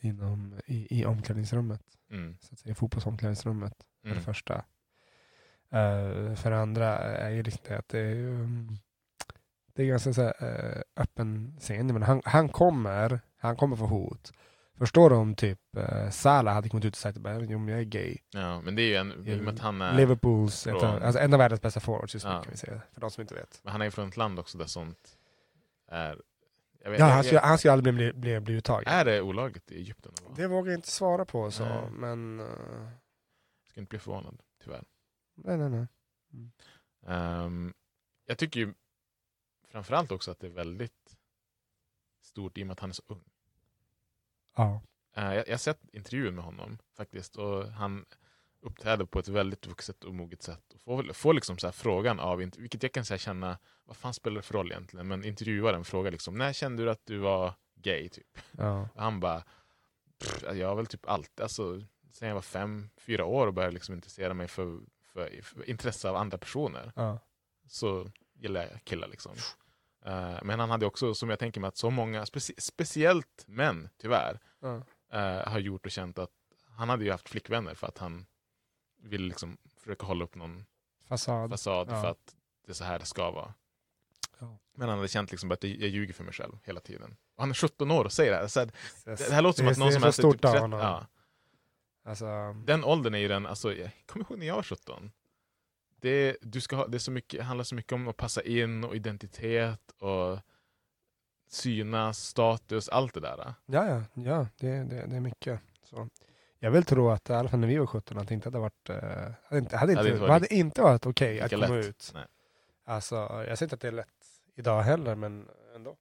inom, 0.00 0.60
i, 0.66 1.00
i 1.00 1.04
omklädningsrummet. 1.04 1.82
Mm. 2.10 2.38
Så 2.40 2.52
att 2.54 2.58
säga, 2.58 2.74
fotbollsomklädningsrummet 2.74 3.74
för 4.00 4.08
Mm. 4.08 4.18
det 4.18 4.24
första. 4.24 4.64
Eh, 5.72 6.34
för 6.34 6.50
det 6.50 6.58
andra 6.60 6.98
är 6.98 7.30
ju 7.30 7.42
liksom 7.42 7.62
det 7.68 7.78
att 7.78 7.88
det 7.88 7.98
är, 7.98 8.14
ju, 8.14 8.34
mm, 8.34 8.68
det 9.74 9.82
är 9.82 9.86
ganska 9.86 10.12
så 10.12 10.22
här, 10.22 10.34
eh, 10.40 10.82
öppen 10.96 11.56
scen. 11.60 11.86
Men 11.86 12.02
han, 12.02 12.22
han 12.24 12.48
kommer, 12.48 13.20
han 13.36 13.56
kommer 13.56 13.76
få 13.76 13.86
hot. 13.86 14.32
Förstår 14.78 15.10
du 15.10 15.16
om 15.16 15.34
typ 15.34 15.58
uh, 15.76 16.10
Salah 16.10 16.54
hade 16.54 16.68
kommit 16.68 16.84
ut 16.84 16.92
och 16.94 16.98
sagt 16.98 17.18
att 17.18 17.24
jag 17.50 17.68
är 17.70 17.82
gay. 17.82 18.16
Ja, 18.30 18.60
men 18.60 18.74
det 18.76 18.82
är 18.82 18.86
ju 18.86 18.96
en, 18.96 19.28
i 19.28 19.38
och 19.38 19.42
med 19.44 19.54
att 19.54 19.60
han 19.60 19.82
är, 19.82 19.96
Liverpools, 19.96 20.66
ett, 20.66 20.80
från- 20.80 21.02
alltså 21.02 21.20
en 21.20 21.32
av 21.32 21.38
världens 21.38 21.60
bästa 21.62 21.80
forwards 21.80 22.14
just 22.14 22.26
nu 22.26 22.32
Ja. 22.32 22.42
kan 22.42 22.50
vi 22.50 22.56
säga. 22.58 22.80
För 22.92 23.00
de 23.00 23.10
som 23.10 23.20
inte 23.20 23.34
vet. 23.34 23.60
men 23.62 23.72
han 23.72 23.80
är 23.80 23.84
ju 23.84 23.90
från 23.90 24.08
ett 24.08 24.16
land 24.16 24.38
också 24.38 24.58
där 24.58 24.64
sånt 24.66 25.18
är... 25.90 26.20
Vet, 26.84 26.98
Ja, 27.00 27.04
han 27.06 27.24
skulle, 27.24 27.40
han 27.40 27.58
skulle 27.58 27.72
aldrig 27.72 27.94
bli, 27.94 28.12
bli, 28.12 28.40
bli 28.40 28.54
uttagen. 28.54 28.84
Är 28.92 29.04
det 29.04 29.20
olagligt 29.20 29.70
i 29.70 29.76
Egypten? 29.76 30.12
Det 30.36 30.46
vågar 30.46 30.72
jag 30.72 30.78
inte 30.78 30.90
svara 30.90 31.24
på 31.24 31.50
så, 31.50 31.64
Nej. 31.64 31.90
men... 31.90 32.40
eh, 32.40 32.46
Jag 32.46 33.70
ska 33.70 33.80
inte 33.80 33.90
bli 33.90 33.98
förvånad, 33.98 34.40
tyvärr. 34.64 34.84
Nej, 35.34 35.56
nej, 35.58 35.70
nej. 35.70 35.86
Ehm, 37.06 37.74
jag 38.26 38.38
tycker 38.38 38.60
ju 38.60 38.74
framförallt 39.68 40.12
också 40.12 40.30
att 40.30 40.40
det 40.40 40.46
är 40.46 40.50
väldigt 40.50 41.16
stort 42.20 42.58
i 42.58 42.62
och 42.62 42.66
med 42.66 42.72
att 42.72 42.80
han 42.80 42.90
är 42.90 42.94
så 42.94 43.02
ung. 43.06 43.24
Ja. 44.56 44.80
Eh, 45.16 45.24
jag, 45.34 45.48
jag 45.48 45.52
har 45.52 45.58
sett 45.58 45.80
intervjun 45.92 46.34
med 46.34 46.44
honom 46.44 46.78
faktiskt 46.96 47.36
och 47.36 47.66
han 47.68 48.04
uppträder 48.60 49.04
på 49.04 49.18
ett 49.18 49.28
väldigt 49.28 49.66
vuxet 49.66 50.04
och 50.04 50.14
moget 50.14 50.42
sätt. 50.42 50.72
Och 50.74 50.80
får, 50.80 51.12
får 51.12 51.34
liksom 51.34 51.58
så 51.58 51.66
här 51.66 51.72
frågan 51.72 52.20
av, 52.20 52.38
vilket 52.38 52.82
jag 52.82 52.92
kan 52.92 53.04
säga 53.04 53.18
känna, 53.18 53.58
vad 53.84 53.96
fan 53.96 54.14
spelar 54.14 54.36
det 54.36 54.42
för 54.42 54.54
roll 54.54 54.72
egentligen? 54.72 55.08
Men 55.08 55.24
intervjuaren 55.24 55.84
frågar 55.84 56.10
liksom, 56.10 56.38
när 56.38 56.52
kände 56.52 56.84
du 56.84 56.90
att 56.90 57.06
du 57.06 57.18
var 57.18 57.54
gay? 57.74 58.08
Typ. 58.08 58.38
ja. 58.50 58.88
Och 58.94 59.02
han 59.02 59.20
bara, 59.20 59.44
"Pff, 60.18 60.42
jag 60.54 60.68
har 60.68 60.74
väl 60.76 60.86
typ 60.86 61.06
alltid, 61.08 61.40
alltså, 61.40 61.82
sen 62.12 62.28
jag 62.28 62.34
var 62.34 62.42
fem, 62.42 62.90
fyra 62.96 63.24
år 63.24 63.46
och 63.46 63.54
började 63.54 63.74
liksom 63.74 63.94
intressera 63.94 64.34
mig 64.34 64.48
för, 64.48 64.80
för, 65.12 65.42
för 65.42 65.70
intresse 65.70 66.08
av 66.08 66.16
andra 66.16 66.38
personer 66.38 66.92
ja. 66.96 67.18
så 67.68 68.10
gillar 68.34 68.62
jag 68.62 68.84
killar 68.84 69.08
liksom. 69.08 69.32
Eh, 70.04 70.38
men 70.42 70.60
han 70.60 70.70
hade 70.70 70.86
också, 70.86 71.14
som 71.14 71.30
jag 71.30 71.38
tänker 71.38 71.60
mig, 71.60 71.68
att 71.68 71.76
så 71.76 71.90
många, 71.90 72.24
speci- 72.24 72.60
speciellt 72.60 73.44
män 73.46 73.88
tyvärr, 73.98 74.40
ja. 74.60 74.82
eh, 75.12 75.48
har 75.52 75.58
gjort 75.58 75.86
och 75.86 75.92
känt 75.92 76.18
att 76.18 76.30
han 76.76 76.88
hade 76.88 77.04
ju 77.04 77.10
haft 77.10 77.28
flickvänner 77.28 77.74
för 77.74 77.86
att 77.86 77.98
han 77.98 78.26
ville 79.02 79.28
liksom 79.28 79.58
försöka 79.80 80.06
hålla 80.06 80.24
upp 80.24 80.34
någon 80.34 80.64
Fasad. 81.08 81.50
fasad 81.50 81.88
Ja. 81.90 82.02
för 82.02 82.10
att 82.10 82.34
det 82.66 82.72
är 82.72 82.74
så 82.74 82.84
här 82.84 82.98
det 82.98 83.06
ska 83.06 83.30
vara. 83.30 83.54
Men 84.74 84.88
han 84.88 84.98
hade 84.98 85.08
känt 85.08 85.30
liksom 85.30 85.50
att 85.50 85.64
jag, 85.64 85.72
ljuger 85.72 86.14
för 86.14 86.24
mig 86.24 86.32
själv 86.32 86.58
hela 86.64 86.80
tiden. 86.80 87.16
Och 87.36 87.42
han 87.42 87.50
är 87.50 87.54
17 87.54 87.90
år 87.90 88.04
och 88.04 88.12
säger 88.12 88.30
det 88.32 88.36
här. 88.38 88.46
Så 88.48 88.60
här 88.60 88.70
Det, 89.04 89.16
det 89.28 89.34
här 89.34 89.42
låter 89.42 89.56
som 89.56 89.66
det- 89.66 89.72
att 89.72 89.78
någon 89.78 89.88
är 89.88 89.92
som 89.92 90.04
är 90.04 90.10
stort 90.10 90.34
typ 90.36 90.44
av 90.44 90.50
30, 90.50 90.60
honom. 90.62 90.80
ja, 90.80 91.06
Alltså, 92.04 92.52
Den 92.66 92.84
åldern 92.84 93.14
är 93.14 93.18
ju 93.18 93.28
den, 93.28 93.46
alltså, 93.46 93.74
jag 93.74 93.90
kommer 94.06 94.26
ihåg 94.30 94.38
när 94.38 94.46
jag 94.46 94.56
var 94.56 94.62
17. 94.62 95.12
Det, 96.00 96.36
du 96.42 96.60
ska 96.60 96.76
ha, 96.76 96.86
det 96.86 96.96
är 96.96 96.98
så 96.98 97.10
mycket, 97.10 97.44
handlar 97.44 97.64
så 97.64 97.74
mycket 97.74 97.92
om 97.92 98.08
att 98.08 98.16
passa 98.16 98.42
in 98.42 98.84
och 98.84 98.96
identitet 98.96 99.90
och 99.98 100.38
synas, 101.48 102.18
status, 102.18 102.88
allt 102.88 103.14
det 103.14 103.20
där. 103.20 103.54
ja, 103.66 103.86
ja, 103.86 104.02
ja 104.14 104.46
det, 104.56 104.68
det, 104.68 105.06
det 105.06 105.16
är 105.16 105.20
mycket. 105.20 105.60
Så. 105.84 106.08
Jag 106.58 106.70
vill 106.70 106.84
tro 106.84 107.10
att 107.10 107.30
i 107.30 107.32
alla 107.32 107.48
fall 107.48 107.60
när 107.60 107.68
vi 107.68 107.76
var 107.76 107.86
17 107.86 108.18
att 108.18 108.28
det 108.28 108.34
inte 108.34 108.46
hade 108.46 108.58
varit, 108.58 108.88
eh, 108.90 108.96
hade 109.44 109.58
inte, 109.58 109.76
hade 109.76 109.92
inte, 109.92 110.02
Hade 110.04 110.18
varit 110.18 110.30
hade 110.30 110.54
inte 110.54 110.82
varit 110.82 111.06
okej 111.06 111.40
att 111.40 111.52
lika 111.52 111.66
komma 111.66 111.76
lätt. 111.78 111.86
ut. 111.86 112.10
Nej. 112.14 112.24
Alltså, 112.84 113.14
jag 113.16 113.58
säger 113.58 113.62
inte 113.62 113.74
att 113.74 113.80
det 113.80 113.88
är 113.88 113.92
lätt 113.92 114.08
idag 114.54 114.82
heller, 114.82 115.14
men 115.14 115.48
ändå. 115.74 115.96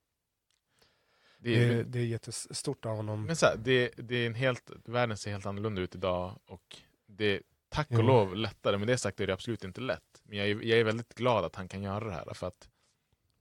Det 1.43 1.63
är, 1.63 1.83
det 1.83 1.99
är 1.99 2.05
jättestort 2.05 2.85
av 2.85 2.95
honom. 2.95 3.25
men 3.25 3.35
så 3.35 3.45
här, 3.45 3.57
det, 3.57 3.91
det 3.97 4.15
är 4.15 4.27
en 4.27 4.35
helt, 4.35 4.71
världen 4.85 5.17
ser 5.17 5.31
helt 5.31 5.45
annorlunda 5.45 5.81
ut 5.81 5.95
idag 5.95 6.39
och 6.45 6.77
det 7.07 7.25
är 7.25 7.41
tack 7.69 7.91
och 7.91 8.03
lov 8.03 8.35
lättare. 8.35 8.77
Men 8.77 8.87
det 8.87 8.97
sagt 8.97 9.19
är 9.19 9.27
det 9.27 9.33
absolut 9.33 9.63
inte 9.63 9.81
lätt. 9.81 10.21
Men 10.23 10.37
jag 10.37 10.47
är, 10.47 10.61
jag 10.61 10.79
är 10.79 10.83
väldigt 10.83 11.13
glad 11.15 11.45
att 11.45 11.55
han 11.55 11.67
kan 11.67 11.83
göra 11.83 12.05
det 12.05 12.11
här. 12.13 12.33
För 12.33 12.47
att, 12.47 12.69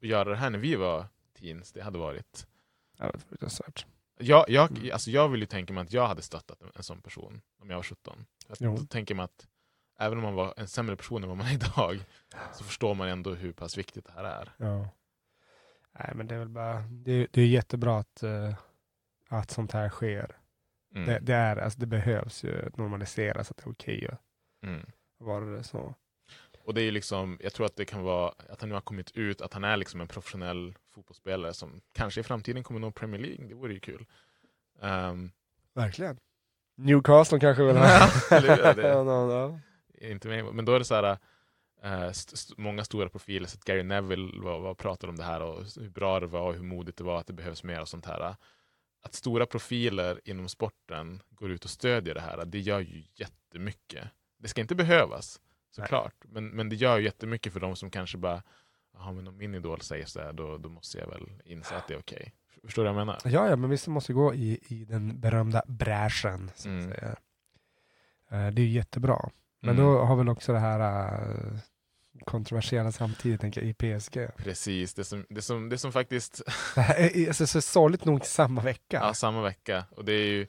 att 0.02 0.08
göra 0.08 0.28
det 0.30 0.36
här 0.36 0.50
när 0.50 0.58
vi 0.58 0.74
var 0.74 1.06
teens, 1.38 1.72
det 1.72 1.82
hade 1.82 1.98
varit 1.98 2.46
Ja, 2.98 3.06
det 3.06 3.12
var 3.12 3.20
fruktansvärt. 3.20 3.86
Jag, 4.18 4.44
jag, 4.50 4.70
Mm. 4.70 4.92
alltså 4.92 5.10
jag 5.10 5.28
vill 5.28 5.40
ju 5.40 5.46
tänka 5.46 5.72
mig 5.72 5.82
att 5.82 5.92
jag 5.92 6.06
hade 6.08 6.22
stöttat 6.22 6.62
en, 6.62 6.70
en 6.74 6.82
sån 6.82 7.02
person 7.02 7.40
om 7.60 7.70
jag 7.70 7.76
var 7.76 7.82
17. 7.82 8.26
För 8.46 8.52
Att 8.52 8.60
Jo. 8.60 8.76
då 8.76 8.84
tänker 8.84 9.14
man 9.14 9.24
att 9.24 9.46
även 9.98 10.18
om 10.18 10.24
man 10.24 10.34
var 10.34 10.54
en 10.56 10.68
sämre 10.68 10.96
person 10.96 11.22
än 11.22 11.28
vad 11.28 11.38
man 11.38 11.46
är 11.46 11.54
idag 11.54 12.04
så 12.54 12.64
förstår 12.64 12.94
man 12.94 13.08
ändå 13.08 13.34
hur 13.34 13.52
pass 13.52 13.78
viktigt 13.78 14.04
det 14.04 14.12
här 14.12 14.24
är. 14.24 14.52
Ja. 14.56 14.88
Nej, 15.98 16.12
men 16.14 16.26
det 16.26 16.34
är 16.34 16.38
väl 16.38 16.48
bara, 16.48 16.80
det, 16.90 17.26
det 17.30 17.42
är 17.42 17.46
jättebra 17.46 17.98
att, 17.98 18.22
eh, 18.22 18.54
att 19.28 19.50
sånt 19.50 19.72
här 19.72 19.88
sker. 19.88 20.36
Mm. 20.94 21.06
Det, 21.06 21.18
det, 21.18 21.34
är, 21.34 21.56
alltså, 21.56 21.80
det 21.80 21.86
behövs 21.86 22.44
ju 22.44 22.70
normaliseras 22.76 23.50
att 23.50 23.56
det 23.56 23.66
är 23.66 23.72
okej 23.72 24.08
att 24.12 24.20
Mm. 24.62 24.86
vara 25.18 25.44
det 25.44 25.62
så. 25.62 25.94
Och 26.64 26.74
det 26.74 26.82
är 26.82 26.92
liksom, 26.92 27.38
jag 27.40 27.52
tror 27.52 27.66
att 27.66 27.76
det 27.76 27.84
kan 27.84 28.02
vara 28.02 28.32
att 28.48 28.60
han 28.60 28.68
nu 28.68 28.74
har 28.74 28.80
kommit 28.80 29.10
ut, 29.10 29.40
att 29.40 29.54
han 29.54 29.64
är 29.64 29.76
liksom 29.76 30.00
en 30.00 30.08
professionell 30.08 30.74
fotbollsspelare 30.94 31.54
som 31.54 31.80
kanske 31.92 32.20
i 32.20 32.24
framtiden 32.24 32.62
kommer 32.62 32.80
nå 32.80 32.90
Premier 32.90 33.20
League. 33.20 33.46
Det 33.48 33.54
vore 33.54 33.72
ju 33.72 33.80
kul. 33.80 34.06
Ehm, 34.82 35.30
Verkligen. 35.74 36.18
Newcastle 36.76 37.40
kanske 37.40 37.64
vill 37.64 37.76
ha. 37.76 38.08
Inte 40.00 40.28
med, 40.28 40.44
men 40.44 40.64
då 40.64 40.74
är 40.74 40.78
det 40.78 40.84
så 40.84 40.94
här, 40.94 41.18
st- 41.82 42.34
st- 42.34 42.54
många 42.62 42.84
stora 42.84 43.08
profiler, 43.08 43.46
så 43.46 43.56
att 43.58 43.64
Gary 43.64 43.82
Neville 43.82 44.40
var, 44.42 44.60
var, 44.60 44.74
pratade 44.74 45.10
om 45.10 45.16
det 45.16 45.24
här 45.24 45.40
och 45.42 45.64
hur 45.76 45.88
bra 45.90 46.20
det 46.20 46.26
var 46.26 46.40
och 46.48 46.54
hur 46.54 46.62
modigt 46.62 46.98
det 46.98 47.04
var 47.04 47.20
att 47.20 47.26
det 47.26 47.32
behövs 47.32 47.62
mer 47.64 47.80
och 47.80 47.88
sånt 47.88 48.06
här. 48.06 48.36
Att 49.02 49.14
stora 49.14 49.46
profiler 49.46 50.20
inom 50.24 50.48
sporten 50.48 51.22
går 51.30 51.50
ut 51.50 51.64
och 51.64 51.70
stödjer 51.70 52.14
det 52.14 52.20
här, 52.20 52.44
det 52.44 52.58
gör 52.60 52.80
ju 52.80 53.04
jättemycket. 53.14 54.08
Det 54.38 54.48
ska 54.48 54.60
inte 54.60 54.74
behövas, 54.74 55.40
såklart, 55.70 56.14
men, 56.28 56.48
men 56.48 56.68
det 56.68 56.76
gör 56.76 56.98
ju 56.98 57.04
jättemycket 57.04 57.52
för 57.52 57.60
de 57.60 57.76
som 57.76 57.90
kanske 57.90 58.18
bara 58.18 58.42
Jaha, 58.94 59.12
men 59.12 59.28
om 59.28 59.36
min 59.36 59.54
idol 59.54 59.80
säger 59.80 60.06
så 60.06 60.20
här, 60.20 60.32
då, 60.32 60.58
då 60.58 60.68
måste 60.68 60.98
jag 60.98 61.06
väl 61.06 61.28
inse 61.44 61.76
att 61.76 61.88
det 61.88 61.94
är 61.94 61.98
okej. 61.98 62.32
Förstår 62.64 62.84
du 62.84 62.90
vad 62.90 63.00
jag 63.00 63.06
menar? 63.06 63.20
Ja, 63.24 63.48
ja, 63.50 63.56
men 63.56 63.70
vissa 63.70 63.90
måste 63.90 64.12
gå 64.12 64.34
i, 64.34 64.58
i 64.68 64.84
den 64.84 65.20
berömda 65.20 65.62
bräschen. 65.66 66.50
Så 66.54 66.68
att 66.68 66.72
Mm. 66.74 66.88
säga. 66.90 67.16
Eh, 68.30 68.50
Det 68.50 68.62
är 68.62 68.66
jättebra. 68.66 69.30
Men 69.60 69.74
Mm. 69.78 69.84
då 69.86 69.98
har 70.04 70.16
väl 70.16 70.28
också 70.28 70.52
det 70.52 70.58
här 70.58 71.12
eh, 71.22 71.58
kontroversiella 72.24 72.92
samtidigt 72.92 73.40
tänker 73.40 73.60
jag, 73.60 73.70
i 73.70 73.74
PSG. 73.98 74.28
Precis, 74.36 74.94
det 74.94 75.04
som, 75.04 75.26
det 75.28 75.42
som, 75.42 75.68
det 75.68 75.78
som 75.78 75.92
faktiskt 75.92 76.42
Det 76.74 77.16
är 77.16 77.26
alltså, 77.28 77.46
så 77.46 77.60
sorgligt 77.60 78.04
nog 78.04 78.24
samma 78.26 78.60
vecka. 78.62 79.00
Ja, 79.02 79.14
samma 79.14 79.42
vecka. 79.42 79.84
Och 79.96 80.04
det, 80.04 80.12
är 80.12 80.26
ju, 80.26 80.46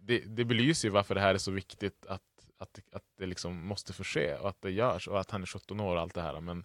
det, 0.00 0.18
det 0.18 0.44
belyser 0.44 0.88
ju 0.88 0.92
varför 0.92 1.14
det 1.14 1.20
här 1.20 1.34
är 1.34 1.38
så 1.38 1.50
viktigt 1.50 2.06
att, 2.06 2.22
att, 2.58 2.80
att 2.92 3.02
det 3.18 3.26
liksom 3.26 3.66
måste 3.66 3.92
få 3.92 4.04
ske 4.04 4.34
och 4.34 4.48
att 4.48 4.60
det 4.62 4.70
görs 4.70 5.08
och 5.08 5.20
att 5.20 5.30
han 5.30 5.42
är 5.42 5.46
17 5.46 5.80
år 5.80 5.94
och 5.96 6.00
allt 6.02 6.14
det 6.14 6.22
här. 6.22 6.40
Men 6.40 6.64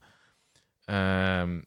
ehm, 0.87 1.65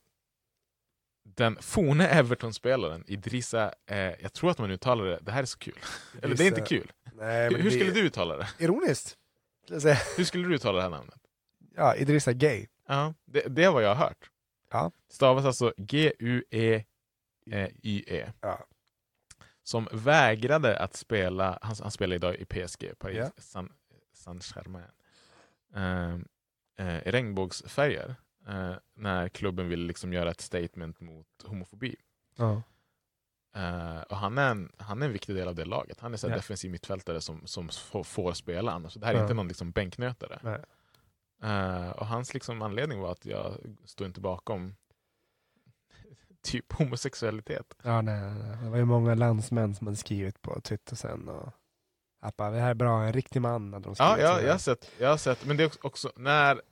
den 1.36 1.56
forne 1.60 2.08
Everton-spelaren 2.08 3.04
Idrissa, 3.06 3.72
eh, 3.86 3.96
jag 3.98 4.32
tror 4.32 4.50
att 4.50 4.58
man 4.58 4.70
uttalar 4.70 5.04
det, 5.04 5.18
det 5.22 5.32
här 5.32 5.42
är 5.42 5.46
så 5.46 5.58
kul. 5.58 5.78
Eller 6.22 6.36
det 6.36 6.44
är 6.44 6.48
inte 6.48 6.60
kul. 6.60 6.92
Nej, 7.14 7.48
Hur, 7.54 7.62
det- 7.62 7.70
skulle 7.70 7.90
du 7.90 8.00
uttala 8.00 8.36
det? 8.36 8.48
Ironiskt. 8.58 9.16
Hur 10.16 10.24
skulle 10.24 10.48
du 10.48 10.54
uttala 10.54 10.76
det 10.76 10.82
här 10.82 10.90
namnet? 10.90 11.20
Ja, 11.76 11.96
Idrissa 11.96 12.32
Gay. 12.32 12.66
Ja, 12.86 13.14
det, 13.24 13.40
det 13.40 13.64
är 13.64 13.70
vad 13.72 13.82
jag 13.82 13.94
har 13.94 14.06
hört. 14.06 14.30
Ja. 14.70 14.90
Stavas 15.08 15.44
alltså 15.44 15.74
G-U-E-Y-E. 15.76 16.84
Ja. 18.40 18.66
Som 19.62 19.88
vägrade 19.92 20.78
att 20.78 20.96
spela, 20.96 21.58
han, 21.62 21.76
han 21.82 21.90
spelar 21.90 22.16
idag 22.16 22.34
i 22.36 22.44
PSG, 22.44 22.92
Paris 22.98 23.16
Ja. 23.18 23.30
Saint, 23.38 23.72
Saint-Germain. 24.12 24.84
Ehm, 25.74 26.28
eh, 26.78 27.08
I 27.08 27.10
regnbågsfärger. 27.10 28.14
eh, 28.48 28.74
när 28.94 29.28
klubben 29.28 29.68
ville 29.68 29.86
liksom 29.86 30.12
göra 30.12 30.30
ett 30.30 30.40
statement 30.40 31.00
mot 31.00 31.26
homofobi. 31.44 31.96
Ja. 32.36 32.62
Eh, 33.54 34.00
och 34.00 34.16
han 34.16 34.38
är, 34.38 34.50
en, 34.50 34.72
han 34.78 35.02
är 35.02 35.06
en 35.06 35.12
viktig 35.12 35.34
del 35.36 35.48
av 35.48 35.54
det 35.54 35.64
laget. 35.64 36.00
Han 36.00 36.12
är 36.12 36.16
så 36.16 36.26
här 36.26 36.34
Ja. 36.34 36.36
defensiv 36.38 36.70
mittfältare 36.70 37.20
som, 37.20 37.46
som 37.46 37.68
får, 37.68 38.04
får 38.04 38.32
spela 38.32 38.72
annars. 38.72 38.92
Så 38.92 38.98
det 38.98 39.06
här 39.06 39.12
är 39.14 39.18
Ja. 39.18 39.22
inte 39.22 39.34
någon 39.34 39.48
liksom 39.48 39.70
bänknötare. 39.70 40.62
Eh, 41.42 41.90
och 41.90 42.06
hans 42.06 42.34
liksom 42.34 42.62
anledning 42.62 43.00
var 43.00 43.12
att 43.12 43.24
jag 43.26 43.54
står 43.84 44.06
inte 44.06 44.20
bakom 44.20 44.74
typ 46.42 46.72
homosexualitet. 46.72 47.74
Ja, 47.82 48.00
nej, 48.02 48.20
nej. 48.34 48.56
Det 48.64 48.70
var 48.70 48.76
ju 48.76 48.84
många 48.84 49.14
landsmän 49.14 49.74
som 49.74 49.86
hade 49.86 49.96
skrivit 49.96 50.42
på 50.42 50.60
Twitter 50.60 50.96
sen. 50.96 51.28
Och 51.28 51.52
bara, 52.36 52.50
det 52.50 52.58
här 52.60 52.70
är 52.70 52.74
bra, 52.74 53.02
en 53.02 53.12
riktig 53.12 53.40
man. 53.42 53.72
Hade 53.72 53.84
de 53.84 53.94
Ja, 53.98 54.18
ja 54.18 54.40
jag, 54.40 54.52
har 54.52 54.58
sett, 54.58 54.90
jag 54.98 55.08
har 55.08 55.16
sett, 55.16 55.44
men 55.46 55.56
det 55.56 55.64
är 55.64 55.86
också 55.86 56.12
när, 56.16 56.62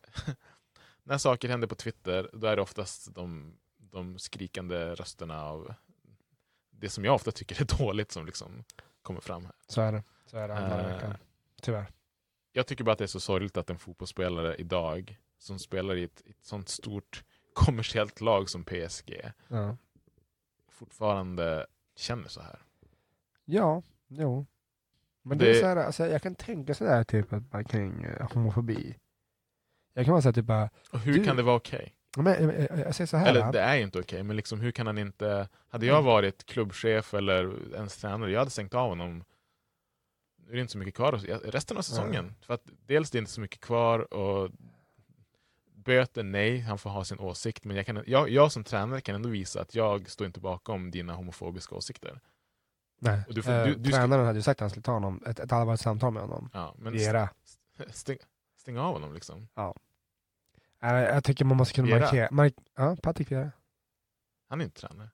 när 1.03 1.19
saker 1.19 1.49
händer 1.49 1.67
på 1.69 1.75
Twitter, 1.75 2.31
då 2.33 2.47
är 2.47 2.57
det 2.57 2.63
oftast 2.63 3.15
de, 3.15 3.57
de 3.79 4.19
skrikande 4.19 4.95
rösterna 4.95 5.45
av 5.45 5.75
det 6.83 6.91
som 6.91 7.05
jag 7.05 7.15
ofta 7.15 7.33
tycker 7.33 7.61
är 7.63 7.79
dåligt 7.79 8.13
som 8.13 8.27
liksom 8.27 8.65
kommer 9.03 9.21
fram 9.21 9.45
här. 9.45 9.53
Så 9.69 9.81
är 9.81 9.93
det. 9.93 10.03
Så 10.27 10.37
är 10.39 10.49
det 10.49 10.55
andra 10.57 10.93
veckan. 10.95 11.17
Tyvärr. 11.63 11.87
Jag 12.53 12.67
tycker 12.67 12.85
bara 12.85 12.93
att 12.93 12.99
det 12.99 13.05
är 13.05 13.07
så 13.07 13.21
sorgligt 13.21 13.57
att 13.57 13.71
en 13.71 13.79
fotbollsspelare 13.79 14.55
idag, 14.57 15.19
som 15.39 15.59
spelar 15.59 15.97
i 15.97 16.05
ett, 16.05 16.23
ett 16.27 16.37
sånt 16.45 16.69
stort 16.69 17.25
kommersiellt 17.55 18.21
lag 18.21 18.51
som 18.51 18.65
PSG, 18.65 19.31
Ja. 19.49 19.77
fortfarande 20.69 21.67
känner 21.97 22.29
så 22.29 22.41
här. 22.41 22.59
Ja, 23.45 23.83
jo. 24.09 24.47
Men 25.23 25.39
det, 25.39 25.45
är 25.45 25.49
Det- 25.55 25.61
så 25.61 25.67
här, 25.67 25.77
alltså, 25.77 26.07
jag 26.07 26.23
kan 26.23 26.35
tänka 26.35 26.75
sådär 26.75 27.05
typ 27.05 27.33
att 27.33 27.43
bara 27.43 27.65
kring 27.65 28.05
eh, 28.05 28.31
homofobi. 28.33 28.97
Jag 29.95 30.05
kan 30.05 30.13
vara 30.13 30.23
såhär 30.23 30.33
typ 30.33 30.45
bara, 30.47 30.71
Och 30.93 30.99
hur 30.99 31.15
Du- 31.15 31.25
kan 31.25 31.37
det 31.37 31.43
vara 31.43 31.57
okej? 31.57 31.95
ja, 31.95 32.02
men, 32.17 32.27
eh, 32.51 32.65
eh, 32.65 32.81
jag 32.81 32.95
säger 32.95 33.07
så 33.07 33.17
här. 33.17 33.27
Eller 33.27 33.53
det 33.53 33.61
är 33.61 33.77
ju 33.77 33.83
inte 33.83 33.99
okej, 34.01 34.23
men 34.23 34.37
liksom, 34.37 34.61
hur 34.61 34.71
kan 34.73 34.87
han 34.87 34.99
inte... 34.99 35.49
Hade 35.69 35.87
jag 35.87 36.03
varit 36.03 36.45
klubbchef 36.47 37.15
eller 37.15 37.73
ens 37.75 37.97
tränare, 37.97 38.31
jag 38.31 38.39
hade 38.39 38.51
stängt 38.51 38.75
av 38.75 38.89
honom. 38.89 39.25
Nu 40.37 40.51
är 40.51 40.55
det 40.55 40.61
inte 40.61 40.73
så 40.73 40.79
mycket 40.79 40.95
kvar 40.95 41.13
resten 41.45 41.77
av 41.77 41.83
säsongen. 41.83 42.35
För 42.41 42.55
att 42.55 42.63
dels 42.87 43.11
det 43.11 43.19
är 43.19 43.21
inte 43.21 43.33
så 43.33 43.41
mycket 43.41 43.61
kvar 43.61 44.15
och 44.15 44.51
böter, 45.75 46.23
nej, 46.23 46.61
han 46.61 46.79
får 46.79 46.91
ha 46.91 47.05
sin 47.05 47.19
åsikt. 47.19 47.65
Men 47.65 47.77
jag, 47.77 47.87
kan, 47.87 48.03
jag, 48.07 48.29
jag 48.31 48.53
som 48.53 48.65
tränare 48.65 49.01
kan 49.01 49.15
ändå 49.15 49.29
visa 49.29 49.61
att 49.61 49.75
jag 49.75 50.11
står 50.11 50.27
inte 50.27 50.41
bakom 50.41 50.91
dina 50.91 51.15
homofobiska 51.15 51.75
åsikter. 51.75 52.21
Nej. 53.01 53.21
Du 53.29 53.43
får- 53.43 53.53
eh, 53.53 53.65
du- 53.67 53.75
du 53.75 53.91
ska- 53.91 53.99
tränaren 53.99 54.27
hade 54.27 54.39
ju 54.39 54.43
sagt 54.43 54.57
att 54.57 54.61
han 54.61 54.71
skulle 54.71 54.83
ta 54.83 54.93
honom, 54.93 55.23
ett, 55.27 55.39
ett 55.41 55.53
allvarligt 55.53 55.81
samtal 55.81 56.13
med 56.13 56.23
honom. 56.23 56.51
Ja, 56.53 56.75
men 56.79 56.93
Vera. 56.93 57.29
stäng, 57.91 58.19
stäng 58.61 58.79
av 58.79 58.93
honom 58.93 59.15
liksom. 59.15 59.49
Eh, 59.57 59.73
jag 60.83 61.25
tycker 61.25 61.45
man 61.45 61.57
måste 61.57 61.75
kunna 61.75 61.89
Vera. 61.89 62.01
markera. 62.01 62.29
Mark, 62.31 62.55
ja, 62.77 62.97
Patrik 63.03 63.33
Vera. 63.33 63.51
Han 64.49 64.61
är 64.61 64.65
inte 64.65 64.81
tränare 64.81 65.09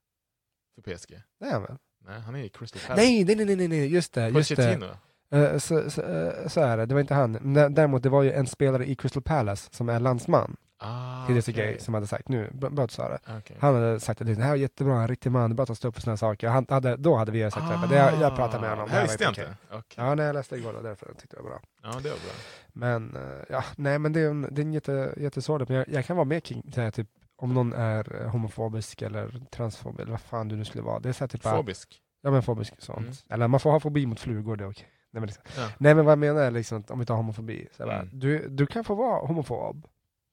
för 0.75 0.97
PSG. 0.97 1.23
Han 1.41 1.63
väl? 1.63 1.77
Nej, 2.05 2.21
han 2.21 2.35
är 2.35 2.45
i 2.45 2.49
Crystal 2.49 2.83
Palace. 2.87 3.03
Nej, 3.03 3.25
nej, 3.25 3.37
nej, 3.37 3.57
nej, 3.57 3.69
nej, 3.69 3.87
just 3.87 4.13
det. 4.13 4.29
Just 4.29 4.57
det. 4.57 4.99
Eh, 5.31 5.59
så, 5.59 5.91
så, 5.91 6.03
eh, 6.03 6.49
så 6.49 6.61
är 6.61 6.77
det, 6.77 6.87
det 6.87 6.95
var 6.95 7.01
inte 7.01 7.15
han. 7.15 7.33
Men 7.33 7.75
Däremot 7.75 8.03
det 8.03 8.09
var 8.09 8.23
ju 8.23 8.33
en 8.33 8.47
spelare 8.47 8.87
i 8.87 8.95
Crystal 8.95 9.23
Palace 9.23 9.69
som 9.73 9.89
är 9.89 10.01
landsman 10.01 10.57
Ah, 10.81 11.27
till 11.27 11.39
okej. 11.39 11.55
Gay 11.55 11.79
som 11.79 11.95
hade 11.95 12.07
sagt 12.07 12.29
nu, 12.29 12.51
bra 12.55 12.71
bra 12.71 12.85
att 12.85 12.91
du 12.91 12.95
sa 12.95 13.09
det. 13.09 13.19
Okej. 13.39 13.57
Han 13.61 13.75
hade 13.75 14.01
sagt 14.01 14.21
att 14.21 14.27
det 14.27 14.35
här 14.43 14.53
är 14.53 14.57
jättebra, 14.57 15.01
en 15.03 15.09
riktig 15.09 15.31
man, 15.33 15.51
det 15.51 15.55
är 15.55 15.55
bara 15.55 15.63
att 15.63 15.69
han 15.69 15.77
står 15.77 15.89
upp 15.89 15.95
för 15.95 16.03
sådana 16.03 16.17
saker. 16.17 16.49
Han 16.49 16.67
hade, 16.69 16.97
då 16.97 17.17
hade 17.17 17.33
vi 17.33 17.51
sagt 17.51 17.65
att 17.71 17.91
det, 17.91 17.97
jag, 17.97 18.21
jag 18.21 18.37
pratade 18.37 18.61
med 18.61 18.71
honom. 18.71 18.85
Ah, 18.85 18.89
Det 18.89 18.93
här 18.95 19.03
visste 19.03 19.25
jag 19.25 19.31
inte. 19.31 19.57
Okej. 19.71 19.83
Ja, 20.05 20.15
nej, 20.15 20.27
jag 20.27 20.35
läste 20.35 20.57
igår 20.57 20.73
och 20.77 20.83
därför 20.83 21.07
tyckte 21.19 21.37
jag 21.37 21.45
det 21.45 21.49
var 21.51 21.51
bra. 21.51 21.61
Ja, 21.83 21.89
det 21.89 21.95
var 22.11 22.17
bra. 22.17 22.33
Men 22.73 23.17
eh, 23.17 23.23
ja, 23.49 23.65
nej 23.77 23.99
men 23.99 24.13
det 24.13 24.21
är 24.21 24.31
en, 24.31 24.43
det 24.51 24.61
är 24.61 24.65
en 24.65 24.73
jätte, 24.73 25.15
jättesorgligt, 25.17 25.69
men 25.69 25.79
jag, 25.79 25.89
jag 25.89 26.07
kan 26.07 26.17
vara 26.17 26.25
med 26.25 26.45
kring 26.45 26.63
det 26.65 26.81
här, 26.81 26.91
typ, 26.91 27.09
om 27.37 27.55
någon 27.55 27.73
är 27.73 28.23
eh, 28.23 28.31
homofobisk 28.31 29.03
eller 29.03 29.41
transfob 29.51 30.01
eller 30.01 30.11
vad 30.11 30.21
fan 30.21 30.49
du 30.49 30.57
nu 30.57 30.65
skulle 30.65 30.85
vara. 30.85 30.99
Det 31.01 31.09
är 31.09 31.13
så 31.13 31.21
här, 31.25 31.29
typ, 31.29 31.43
Fobisk. 31.43 32.01
Ja 32.23 32.31
men 32.31 32.43
fobisk 32.43 32.75
sånt. 32.79 32.99
Mm. 32.99 33.13
Eller 33.31 33.49
man 33.49 33.61
får 33.61 33.71
ha 33.71 33.81
fobi 33.81 34.07
mot 34.07 34.21
flugor, 34.21 34.57
det 34.57 34.65
är 34.65 34.71
okej. 34.71 34.89
Nej, 35.13 35.21
men 35.21 35.27
liksom. 35.27 35.43
Ja. 35.57 35.69
Nej 35.79 35.95
men 35.95 36.05
vad 36.05 36.13
jag 36.13 36.19
menar 36.19 36.41
är 36.41 36.51
liksom, 36.51 36.79
att 36.79 36.91
om 36.91 36.99
vi 36.99 37.07
tar 37.07 37.15
homofobi, 37.15 37.69
så 37.77 37.83
här, 37.83 37.91
bara, 37.91 38.03
Mm. 38.03 38.19
du, 38.19 38.49
du 38.49 38.67
kan 38.67 38.85
få 38.85 38.95
vara 38.95 39.27
homofob 39.27 39.87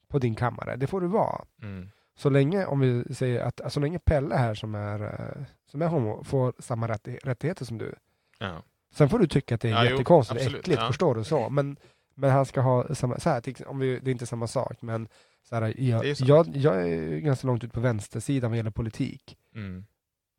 på 0.07 0.19
din 0.19 0.35
kammare, 0.35 0.75
det 0.75 0.87
får 0.87 1.01
du 1.01 1.07
vara. 1.07 1.45
Mm. 1.61 1.89
Så 2.17 2.29
länge, 2.29 2.65
om 2.65 2.79
vi 2.79 3.15
säger 3.15 3.39
att, 3.43 3.61
alltså, 3.61 3.73
så 3.73 3.79
länge 3.79 3.99
Pelle 3.99 4.35
här 4.35 4.53
som 4.53 4.75
är, 4.75 5.03
eh, 5.03 5.43
som 5.71 5.81
är 5.81 5.87
homo 5.87 6.23
får 6.23 6.53
samma 6.59 6.87
rätti- 6.87 7.19
rättigheter 7.23 7.65
som 7.65 7.77
du. 7.77 7.95
Ja. 8.39 8.63
Sen 8.93 9.09
får 9.09 9.19
du 9.19 9.27
tycka 9.27 9.55
att 9.55 9.61
det 9.61 9.69
är 9.69 9.71
Ja, 9.71 9.85
jättekonstigt 9.85 10.41
absolut, 10.41 10.59
äckligt, 10.61 10.81
ja. 10.81 10.87
förstår 10.87 11.15
du 11.15 11.23
så. 11.23 11.49
Men, 11.49 11.77
men 12.15 12.29
han 12.31 12.45
ska 12.45 12.61
ha 12.61 12.95
samma, 12.95 13.19
så 13.19 13.29
här, 13.29 13.41
om 13.67 13.79
vi, 13.79 13.99
det 13.99 14.09
är 14.09 14.11
inte 14.11 14.25
samma 14.25 14.47
sak, 14.47 14.81
men 14.81 15.07
så 15.49 15.55
här, 15.55 15.61
Det 15.61 15.67
är 15.81 15.89
jag, 15.89 16.05
jag, 16.05 16.55
jag 16.55 16.89
är 16.91 17.17
ganska 17.19 17.47
långt 17.47 17.63
ut 17.63 17.73
på 17.73 17.79
vänstersidan 17.79 18.51
vad 18.51 18.57
gäller 18.57 18.71
politik. 18.71 19.37
Mm. 19.55 19.85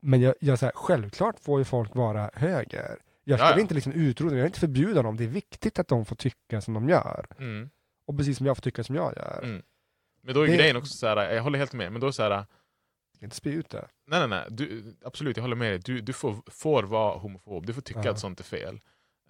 Men 0.00 0.20
jag, 0.20 0.34
jag 0.40 0.58
så 0.58 0.66
här, 0.66 0.72
självklart 0.76 1.40
får 1.40 1.58
ju 1.58 1.64
folk 1.64 1.94
vara 1.94 2.30
höger. 2.34 2.96
Jag 3.24 3.38
Ja, 3.38 3.44
skulle 3.46 3.58
ja. 3.58 3.62
inte 3.62 3.74
liksom 3.74 3.92
utrota 3.92 4.28
dem, 4.30 4.38
jag 4.38 4.42
vill 4.44 4.48
inte 4.50 4.60
förbjuda 4.60 5.02
dem. 5.02 5.16
Det 5.16 5.24
är 5.24 5.28
viktigt 5.28 5.78
att 5.78 5.88
de 5.88 6.04
får 6.04 6.16
tycka 6.16 6.60
som 6.60 6.74
de 6.74 6.88
gör. 6.88 7.26
Mm. 7.38 7.70
Och 8.06 8.16
precis 8.16 8.36
som 8.36 8.46
jag 8.46 8.56
får 8.56 8.62
tycka 8.62 8.84
som 8.84 8.94
jag 8.96 9.16
gör. 9.16 9.40
Mm. 9.42 9.62
Men 10.22 10.34
då 10.34 10.42
är 10.42 10.46
Det- 10.46 10.56
grejen 10.56 10.76
också 10.76 10.94
så 10.94 11.06
här, 11.06 11.34
jag 11.34 11.42
håller 11.42 11.58
helt 11.58 11.72
med, 11.72 11.92
men 11.92 12.00
då 12.00 12.12
så 12.12 12.22
här, 12.22 12.46
inte 13.20 13.36
spy 13.36 13.50
ut 13.52 13.70
det. 13.70 13.88
nej 14.06 14.20
nej 14.20 14.28
nej, 14.28 14.46
du, 14.50 14.96
absolut 15.04 15.36
jag 15.36 15.42
håller 15.42 15.56
med 15.56 15.70
dig, 15.72 15.78
du, 15.78 16.00
du 16.00 16.12
får, 16.12 16.42
får 16.46 16.82
vara 16.82 17.18
homofob, 17.18 17.66
du 17.66 17.74
får 17.74 17.82
tycka 17.82 18.00
Ja. 18.04 18.10
att 18.10 18.18
sånt 18.20 18.40
är 18.40 18.44
fel. 18.44 18.80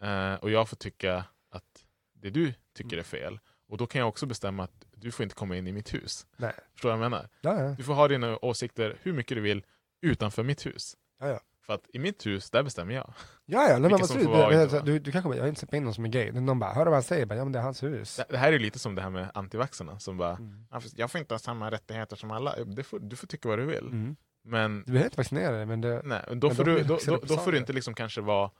Eh, 0.03 0.35
och 0.35 0.51
jag 0.51 0.68
får 0.68 0.77
tycka 0.77 1.24
att 1.51 1.87
det 2.14 2.31
du 2.31 2.55
tycker 2.74 2.99
är 2.99 3.03
fel. 3.03 3.39
Och 3.68 3.77
då 3.79 3.87
kan 3.87 3.99
jag 3.99 4.09
också 4.09 4.27
bestämma 4.27 4.64
att 4.64 4.87
du 4.97 5.11
får 5.12 5.22
inte 5.22 5.35
komma 5.35 5.57
in 5.57 5.66
i 5.66 5.72
mitt 5.72 5.95
hus. 5.95 6.27
Nej. 6.37 6.53
Förstår 6.72 6.89
du 6.89 6.97
vad 6.97 7.05
jag 7.05 7.11
menar? 7.11 7.29
Ja, 7.41 7.62
ja. 7.62 7.68
Du 7.79 7.83
får 7.83 7.95
ha 7.95 8.09
dina 8.09 8.39
åsikter 8.43 8.99
hur 9.03 9.12
mycket 9.12 9.37
du 9.37 9.41
vill 9.41 9.64
utanför 10.03 10.43
mitt 10.43 10.66
hus. 10.66 10.97
Ja. 11.20 11.41
För 11.67 11.75
att 11.75 11.83
i 11.93 11.99
mitt 11.99 12.27
hus, 12.27 12.51
där 12.51 12.62
bestämmer 12.62 12.95
jag. 12.95 13.12
Ja, 13.47 13.62
ja, 13.62 13.69
nej, 13.69 13.81
men 13.81 13.95
absolut. 13.95 14.23
inte 14.25 14.77
jag- 14.77 14.85
du, 14.85 14.99
du 14.99 15.12
kan 15.12 15.23
komma, 15.23 15.35
jag 15.37 15.43
har 15.43 15.49
inte 15.49 15.61
sett 15.61 15.73
in 15.73 15.85
någon 15.85 15.95
som 15.95 16.05
är 16.05 16.09
gay. 16.09 16.33
Någon 16.33 16.59
bara, 16.59 16.73
hör 16.73 16.85
du 16.85 16.91
vad 16.91 16.97
han 16.97 17.03
säger? 17.03 17.27
Bara, 17.27 17.35
ja 17.39 17.45
men 17.45 17.53
det 17.53 17.59
är 17.59 17.62
hans 17.62 17.83
hus. 17.83 18.17
Det, 18.17 18.25
det 18.29 18.37
här 18.39 18.53
är 18.53 18.59
lite 18.59 18.79
som 18.79 18.95
det 18.95 19.03
här 19.03 19.11
med 19.11 19.31
antivaxarna 19.35 19.99
som 19.99 20.17
bara, 20.17 20.31
Mm. 20.37 20.67
"Ja, 20.71 20.81
fast 20.81 20.99
jag 20.99 21.11
får 21.11 21.19
inte 21.21 21.35
ha 21.35 21.39
samma 21.39 21.71
rättigheter 21.71 22.17
som 22.17 22.31
alla. 22.31 22.55
Det 22.64 22.83
får, 22.83 22.99
du 22.99 23.17
får 23.17 23.27
tycka 23.27 23.49
vad 23.49 23.59
du 23.59 23.64
vill. 23.64 23.87
Mm. 23.87 24.17
Men 24.45 24.79
Du 24.87 24.93
behöver 24.93 25.05
inte 25.05 25.17
vaccinera 25.17 25.57
dig, 25.57 25.67
men 25.67 25.81
det... 25.81 26.01
Nej, 26.05 26.21
då, 26.35 26.47
Men 26.47 26.57
får 26.57 26.64
du, 26.64 26.83
då, 26.83 26.99
då, 27.07 27.17
då 27.23 27.37
får 27.37 27.53
du 27.53 27.59
inte 27.59 27.73
liksom 27.73 27.95
kanske 27.95 28.21
vara, 28.21 28.51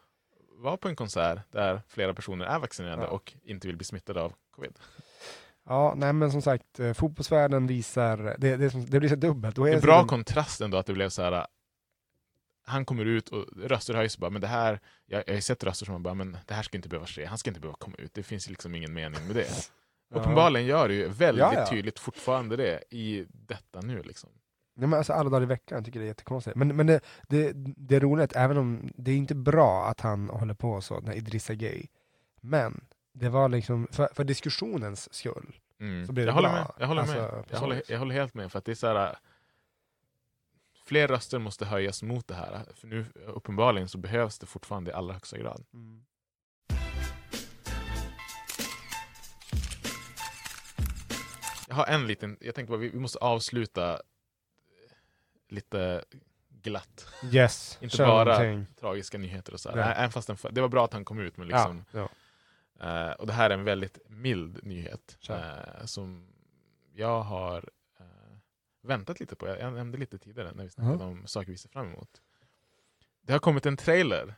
vara 0.59 0.77
på 0.77 0.89
en 0.89 0.97
konsert 0.97 1.39
där 1.53 1.83
flera 1.89 2.15
personer 2.15 2.45
är 2.45 2.59
vaccinerade 2.59 3.03
Ja. 3.03 3.09
och 3.09 3.33
inte 3.45 3.67
vill 3.67 3.77
bli 3.77 3.85
smittade 3.85 4.23
av 4.23 4.33
covid. 4.51 4.79
Ja, 5.69 5.95
nej 5.97 6.13
men 6.13 6.31
som 6.33 6.43
sagt, 6.43 6.81
eh, 6.81 6.93
fotbollsvärlden 6.93 7.67
visar, 7.67 8.17
det, 8.39 8.57
det, 8.57 8.69
det 8.91 9.01
blir 9.01 9.09
så 9.09 9.15
dubbelt. 9.17 9.57
Det 9.57 9.63
är 9.63 9.81
bra 9.81 9.95
sidan- 9.95 10.07
kontrast 10.09 10.61
ändå 10.61 10.77
att 10.79 10.87
det 10.87 10.93
blev 10.93 11.09
så 11.09 11.23
här. 11.23 11.47
Han 12.69 12.85
kommer 12.85 13.05
ut 13.05 13.29
och 13.29 13.45
röster 13.57 13.95
höjs 13.95 14.19
bara, 14.19 14.31
men 14.31 14.41
det 14.41 14.47
här, 14.47 14.81
jag, 15.07 15.25
jag 15.27 15.35
har 15.35 15.41
sett 15.41 15.65
röster 15.65 15.87
som 15.87 16.03
bara, 16.03 16.15
men 16.15 16.37
det 16.47 16.55
här 16.55 16.63
ska 16.63 16.77
inte 16.77 16.89
behöva 16.89 17.07
ske, 17.07 17.25
han 17.25 17.39
ska 17.39 17.51
inte 17.51 17.61
behöva 17.61 17.77
komma 17.77 17.97
ut, 17.99 18.15
det 18.15 18.23
finns 18.23 18.49
liksom 18.49 18.75
ingen 18.75 18.93
mening 18.93 19.27
med 19.27 19.37
det. 19.37 19.47
Ja. 20.09 20.21
Uppenbarligen 20.21 20.67
gör 20.67 20.89
det 20.89 20.95
ju 20.95 21.09
väldigt 21.09 21.43
Ja, 21.43 21.55
ja. 21.55 21.67
tydligt 21.67 21.99
fortfarande 21.99 22.57
det 22.57 22.85
i 22.91 23.27
detta 23.29 23.81
nu 23.81 24.03
liksom. 24.03 24.31
Nej, 24.77 24.89
men 24.89 24.97
alltså 24.99 25.13
alla 25.13 25.31
dagar 25.31 25.43
i 25.43 25.47
veckan 25.47 25.85
tycker 25.85 25.99
jag 25.99 26.03
det 26.05 26.07
är 26.07 26.11
jättekonstigt. 26.11 26.57
Men, 26.57 26.77
men 26.77 26.87
det, 26.87 27.01
det, 27.29 27.53
det 27.57 27.97
är 27.97 28.01
roligt, 28.01 28.37
även 28.37 28.57
om 28.57 28.91
det 28.97 29.11
är 29.11 29.17
inte 29.17 29.35
bra 29.35 29.87
att 29.87 30.01
han 30.01 30.29
håller 30.31 30.55
på 30.55 30.81
så, 30.81 31.01
när 31.01 31.13
Idrissa 31.13 31.55
Gay. 31.55 31.87
Men 32.41 32.85
det 33.15 33.29
var 33.29 33.49
liksom, 33.49 33.89
för, 33.91 34.09
för 34.15 34.25
diskussionens 34.25 35.15
skull. 35.15 35.57
Mm. 35.81 36.07
Så 36.07 36.13
blir 36.13 36.25
det 36.25 36.29
jag 36.29 36.35
håller 36.35 36.49
bra. 36.49 36.59
med, 36.59 36.73
jag 36.79 36.87
håller, 36.87 37.01
Alltså, 37.01 37.17
med. 37.17 37.45
Jag, 37.51 37.59
håller, 37.59 37.83
jag 37.89 37.99
håller 37.99 38.15
helt 38.15 38.35
med, 38.35 38.53
för 38.53 38.59
att 38.59 38.65
det 38.65 38.73
är 38.73 38.75
så 38.77 38.87
här. 38.87 39.17
Fler 40.87 41.09
röster 41.09 41.39
måste 41.39 41.65
höjas 41.67 42.03
mot 42.03 42.29
det 42.29 42.35
här, 42.35 42.65
för 42.75 42.87
nu 42.87 43.07
uppenbarligen 43.27 43.89
så 43.89 43.99
behövs 43.99 44.39
det 44.39 44.47
fortfarande 44.47 44.91
i 44.91 44.95
allra 44.95 45.15
högsta 45.15 45.39
grad. 45.39 45.65
Jag 51.69 51.77
har 51.77 51.87
en 51.87 52.07
liten, 52.07 52.37
jag 52.41 52.55
tänkte 52.55 52.71
bara 52.71 52.79
vi, 52.81 52.89
vi 52.89 52.99
måste 52.99 53.19
avsluta 53.19 54.01
lite 55.49 56.05
glatt. 56.49 57.07
Yes, 57.33 57.79
Inte 57.83 57.97
bara 57.99 58.25
någonting. 58.25 58.67
tragiska 58.81 59.19
nyheter 59.19 59.53
och 59.53 59.61
så. 59.61 59.71
här. 59.71 59.95
Även 59.95 60.11
fast 60.11 60.27
den, 60.29 60.37
det 60.51 60.61
var 60.61 60.69
bra 60.69 60.85
att 60.85 60.93
han 60.93 61.05
kom 61.05 61.19
ut, 61.19 61.37
men 61.37 61.49
liksom, 61.49 61.85
Ja, 61.93 62.09
ja. 62.79 63.09
Eh, 63.09 63.13
och 63.13 63.27
det 63.27 63.33
här 63.33 63.51
är 63.51 63.55
en 63.55 63.65
väldigt 63.65 63.99
mild 64.09 64.59
nyhet 64.63 65.19
eh, 65.29 65.85
som 65.85 66.29
jag 66.95 67.21
har 67.23 67.71
väntat 68.87 69.21
lite 69.21 69.37
på. 69.37 69.47
Jag 69.47 69.73
nämnde 69.73 69.99
lite 69.99 70.19
tidigare 70.19 70.53
när 70.55 70.65
vi 70.65 70.71
snackade 70.71 71.05
om 71.05 71.27
saker 71.27 71.51
vi 71.53 71.59
ser 71.59 71.69
fram 71.69 71.87
emot. 71.87 72.09
Det 73.23 73.33
har 73.33 73.41
kommit 73.41 73.67
en 73.67 73.77
trailer, 73.77 74.35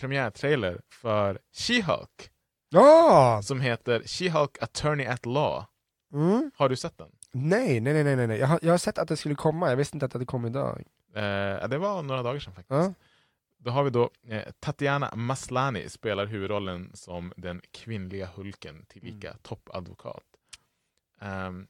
premiärtrailer 0.00 0.80
för 0.88 1.38
She-Hulk 1.52 2.30
Ja! 2.68 3.40
som 3.44 3.60
heter 3.60 4.00
She-Hulk 4.00 4.58
Attorney 4.60 5.06
at 5.06 5.26
Law. 5.26 5.64
Mm. 6.12 6.50
Har 6.56 6.68
du 6.68 6.76
sett 6.76 6.98
den? 6.98 7.10
Nej, 7.32 7.80
nej, 7.80 8.04
nej, 8.04 8.26
nej. 8.26 8.38
Jag, 8.38 8.46
har, 8.46 8.58
jag 8.62 8.70
har 8.72 8.78
sett 8.78 8.98
att 8.98 9.08
det 9.08 9.16
skulle 9.16 9.34
komma, 9.34 9.68
jag 9.70 9.76
visste 9.76 9.96
inte 9.96 10.06
att 10.06 10.12
det 10.12 10.24
kom 10.26 10.46
idag. 10.46 10.84
Eh, 11.14 11.68
det 11.68 11.78
var 11.78 12.02
några 12.02 12.22
dagar 12.22 12.40
sedan 12.40 12.54
faktiskt. 12.54 12.70
Ja. 12.70 12.94
Då 13.60 13.70
har 13.70 13.84
vi 13.84 13.90
då 13.90 14.10
eh, 14.28 14.52
Tatiana 14.60 15.14
Maslany 15.14 15.88
spelar 15.88 16.26
huvudrollen 16.26 16.90
som 16.94 17.32
den 17.36 17.60
kvinnliga 17.70 18.26
Hulken, 18.26 18.84
tillika 18.88 19.28
Mm. 19.28 19.38
toppadvokat. 19.42 20.22
Ehm, 21.20 21.66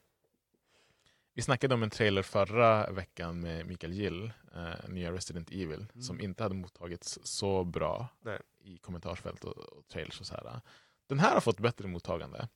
vi 1.39 1.43
snackade 1.43 1.73
om 1.73 1.83
en 1.83 1.89
trailer 1.89 2.21
förra 2.21 2.91
veckan 2.91 3.39
med 3.39 3.65
Mikael 3.67 3.93
Gill, 3.93 4.31
eh, 4.55 4.89
nya 4.89 5.11
Resident 5.11 5.51
Evil, 5.51 5.85
som 6.01 6.21
inte 6.21 6.43
hade 6.43 6.55
mottagits 6.55 7.19
så 7.23 7.63
bra 7.63 7.95
Mm. 8.25 8.33
Nej. 8.61 8.73
i 8.73 8.77
kommentarsfält 8.77 9.43
och, 9.43 9.57
och 9.57 9.87
trailers 9.87 10.19
och 10.19 10.25
så 10.25 10.33
här. 10.33 10.61
Den 11.09 11.19
här 11.19 11.33
har 11.33 11.41
fått 11.41 11.59
bättre 11.59 11.87
mottagande. 11.87 12.47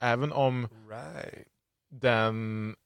Även 0.00 0.32
om 0.32 0.68
Right. 0.90 1.48
den, 1.90 2.76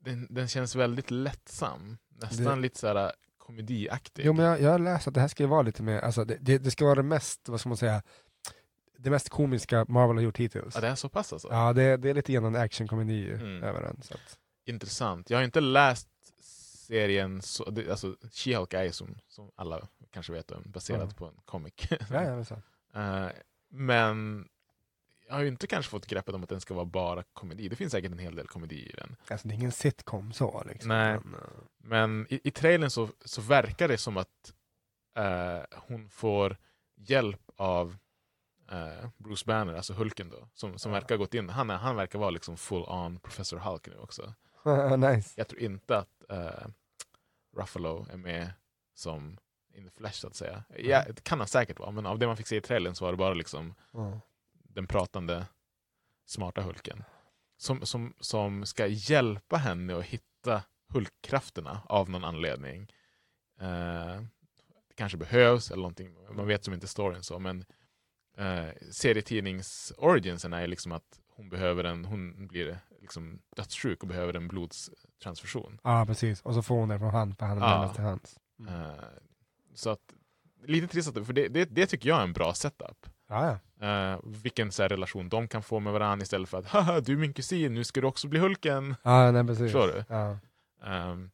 den, 0.00 0.26
den 0.30 0.48
känns 0.48 0.74
väldigt 0.76 1.10
lättsam. 1.10 1.98
Nästan 2.08 2.44
Det- 2.44 2.56
lite 2.62 2.78
så 2.78 2.86
här 2.86 3.12
komediaktig. 3.38 4.22
Jo 4.26 4.32
men 4.32 4.44
jag, 4.46 4.60
jag 4.60 4.70
har 4.70 4.78
läst 4.78 5.08
att 5.08 5.14
det 5.14 5.20
här 5.20 5.28
ska 5.28 5.46
vara 5.46 5.62
lite 5.62 5.82
mer, 5.82 6.00
alltså 6.00 6.24
det, 6.24 6.36
det, 6.40 6.58
det 6.58 6.70
ska 6.70 6.84
vara 6.84 6.94
det 6.94 7.02
mest, 7.02 7.48
vad 7.48 7.60
ska 7.60 7.68
man 7.68 7.76
säga, 7.78 8.02
det 8.98 9.10
mest 9.10 9.28
komiska 9.28 9.84
Marvel 9.88 10.16
har 10.16 10.22
gjort 10.22 10.36
hittills. 10.38 10.74
Ja, 10.74 10.80
det 10.80 10.88
är 10.88 10.94
så 10.94 11.08
pass 11.08 11.32
alltså? 11.32 11.48
Ja, 11.50 11.72
det, 11.72 11.96
det 11.96 12.10
är 12.10 12.14
lite 12.14 12.32
grann 12.32 12.44
en 12.44 12.56
actionkomedi 12.56 13.30
Mm. 13.32 13.62
över 13.62 13.82
den. 13.82 14.02
Så 14.02 14.14
att, 14.14 14.38
Intressant. 14.64 15.30
Jag 15.30 15.38
har 15.38 15.44
inte 15.44 15.60
läst 15.60 16.08
serien, 16.86 17.42
så, 17.42 17.70
det, 17.70 17.90
alltså 17.90 18.16
She-Hulk 18.22 18.74
är 18.76 18.82
ju 18.84 18.92
som, 18.92 19.18
som 19.28 19.50
alla 19.56 19.88
kanske 20.10 20.32
vet 20.32 20.50
om, 20.50 20.62
baserad 20.66 21.00
Mm. 21.02 21.14
på 21.14 21.26
en 21.26 21.36
comic. 21.44 21.74
ja, 22.10 22.44
ja, 22.92 23.30
men 23.68 24.48
jag 25.28 25.34
har 25.34 25.42
ju 25.42 25.48
inte 25.48 25.66
kanske 25.66 25.90
fått 25.90 26.06
greppet 26.06 26.34
om 26.34 26.42
att 26.42 26.48
den 26.48 26.60
ska 26.60 26.74
vara 26.74 26.84
bara 26.84 27.22
komedi. 27.22 27.68
Det 27.68 27.76
finns 27.76 27.92
säkert 27.92 28.12
en 28.12 28.18
hel 28.18 28.34
del 28.34 28.46
komedi 28.46 28.88
i 28.88 28.92
den. 28.96 29.16
Alltså, 29.28 29.48
det 29.48 29.54
är 29.54 29.56
ingen 29.56 29.72
sitcom 29.72 30.32
så. 30.32 30.62
Liksom. 30.66 30.88
Nej. 30.88 31.18
Men, 31.24 31.34
eh, 31.34 31.40
Men 31.78 32.26
i, 32.30 32.40
i 32.44 32.50
trailern 32.50 32.90
så, 32.90 33.08
så 33.24 33.40
verkar 33.40 33.88
det 33.88 33.98
som 33.98 34.16
att 34.16 34.54
eh, 35.16 35.60
hon 35.76 36.08
får 36.08 36.56
hjälp 36.96 37.40
av 37.56 37.96
eh, 38.70 39.08
Bruce 39.16 39.44
Banner, 39.46 39.74
alltså 39.74 39.92
Hulken 39.92 40.28
då, 40.30 40.48
som, 40.54 40.78
som 40.78 40.92
verkar 40.92 41.14
ha 41.14 41.16
gått 41.24 41.34
in. 41.34 41.48
Han, 41.48 41.70
han 41.70 41.96
verkar 41.96 42.18
vara 42.18 42.30
liksom 42.30 42.56
full 42.56 42.82
on 42.82 43.18
Professor 43.20 43.58
Hulk 43.58 43.86
nu 43.86 43.96
också. 43.96 44.34
nice. 44.98 45.34
Jag 45.36 45.48
tror 45.48 45.60
inte 45.60 45.98
att 45.98 46.30
eh, 46.30 46.68
Ruffalo 47.56 48.06
är 48.12 48.16
med 48.16 48.52
som 48.94 49.38
in 49.74 49.84
the 49.84 49.90
flesh 49.90 50.14
så 50.20 50.26
att 50.26 50.34
säga. 50.34 50.64
Ja, 50.78 51.04
det 51.06 51.24
kan 51.24 51.38
han 51.38 51.48
säkert 51.48 51.78
vara, 51.78 51.90
men 51.90 52.06
av 52.06 52.18
det 52.18 52.26
man 52.26 52.36
fick 52.36 52.46
se 52.46 52.56
i 52.56 52.60
trailern 52.60 52.94
så 52.94 53.04
var 53.04 53.12
det 53.12 53.18
bara 53.18 53.34
liksom 53.34 53.74
Ja. 53.92 54.20
den 54.52 54.86
pratande 54.86 55.46
smarta 56.26 56.62
Hulken. 56.62 57.04
Som, 57.56 57.86
som, 57.86 58.14
som 58.20 58.66
ska 58.66 58.86
hjälpa 58.86 59.56
henne 59.56 59.96
att 59.98 60.04
hitta 60.04 60.62
Hulkkrafterna 60.88 61.82
av 61.86 62.10
någon 62.10 62.24
anledning. 62.24 62.92
Eh, 63.60 64.20
det 64.88 64.94
kanske 64.94 65.18
behövs 65.18 65.70
eller 65.70 65.82
någonting, 65.82 66.16
man 66.32 66.46
vet 66.46 66.64
som 66.64 66.74
inte 66.74 66.86
storyn 66.88 67.22
så, 67.22 67.38
men 67.38 67.64
eh, 68.36 68.68
serietidnings-originsen 68.90 70.52
är 70.52 70.66
liksom 70.66 70.92
att 70.92 71.20
hon 71.28 71.48
behöver 71.48 71.84
en, 71.84 72.04
hon 72.04 72.46
blir 72.46 72.78
liksom 73.00 73.38
dödssjuk 73.56 74.02
och 74.02 74.08
behöver 74.08 74.34
en 74.34 74.48
blodstransfusion. 74.48 75.78
ja, 75.84 76.04
precis. 76.06 76.42
Och 76.42 76.54
så 76.54 76.62
får 76.62 76.74
hon 76.74 76.88
det 76.88 76.98
från 76.98 77.10
han, 77.10 77.34
för 77.34 77.46
han 77.46 77.58
är 77.58 77.62
Ja. 77.62 77.92
till 77.94 78.04
hands. 78.04 78.36
Eh, 78.68 79.04
så 79.74 79.90
att, 79.90 80.14
lite 80.64 80.86
trist, 80.86 81.12
för 81.26 81.32
det, 81.32 81.48
det, 81.48 81.64
det 81.64 81.86
tycker 81.86 82.08
jag 82.08 82.18
är 82.18 82.22
en 82.22 82.32
bra 82.32 82.54
setup. 82.54 83.06
Ja, 83.28 83.58
ja. 83.80 83.86
Eh, 84.12 84.20
vilken 84.24 84.72
så 84.72 84.82
här, 84.82 84.88
relation 84.88 85.28
de 85.28 85.48
kan 85.48 85.62
få 85.62 85.80
med 85.80 85.92
varandra 85.92 86.22
istället 86.22 86.48
för 86.48 86.58
att 86.58 86.66
haha 86.66 87.00
du 87.00 87.12
är 87.12 87.16
min 87.16 87.32
kusin, 87.32 87.74
nu 87.74 87.84
ska 87.84 88.00
du 88.00 88.06
också 88.06 88.28
bli 88.28 88.40
Hulken. 88.40 88.94
Ja, 89.02 89.30
nej, 89.32 89.44
precis. 89.46 89.72
Förstår 89.72 89.86
du? 89.86 90.04
Ja. 90.08 90.38
Um, 91.10 91.30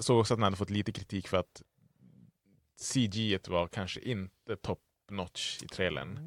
såg 0.00 0.20
också 0.20 0.34
att 0.34 0.38
den 0.38 0.44
hade 0.44 0.56
fått 0.56 0.70
lite 0.70 0.92
kritik 0.92 1.28
för 1.28 1.36
att 1.36 1.62
CG 2.80 3.38
var 3.48 3.68
kanske 3.68 4.00
inte 4.00 4.56
top 4.62 4.78
notch 5.10 5.62
i 5.62 5.66
trailern. 5.68 6.18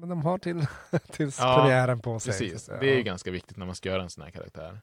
Men 0.00 0.08
de 0.08 0.22
har 0.22 0.38
till, 0.38 0.66
tills 1.10 1.38
Ja, 1.38 1.56
premiären 1.60 2.00
på 2.00 2.20
sig. 2.20 2.30
Precis, 2.32 2.64
så 2.64 2.72
det 2.72 2.78
är 2.90 2.92
ju 2.92 2.96
Ja. 2.98 3.02
ganska 3.02 3.30
viktigt 3.30 3.56
när 3.56 3.66
man 3.66 3.74
ska 3.74 3.88
göra 3.88 4.02
en 4.02 4.10
sån 4.10 4.24
här 4.24 4.30
karaktär. 4.30 4.80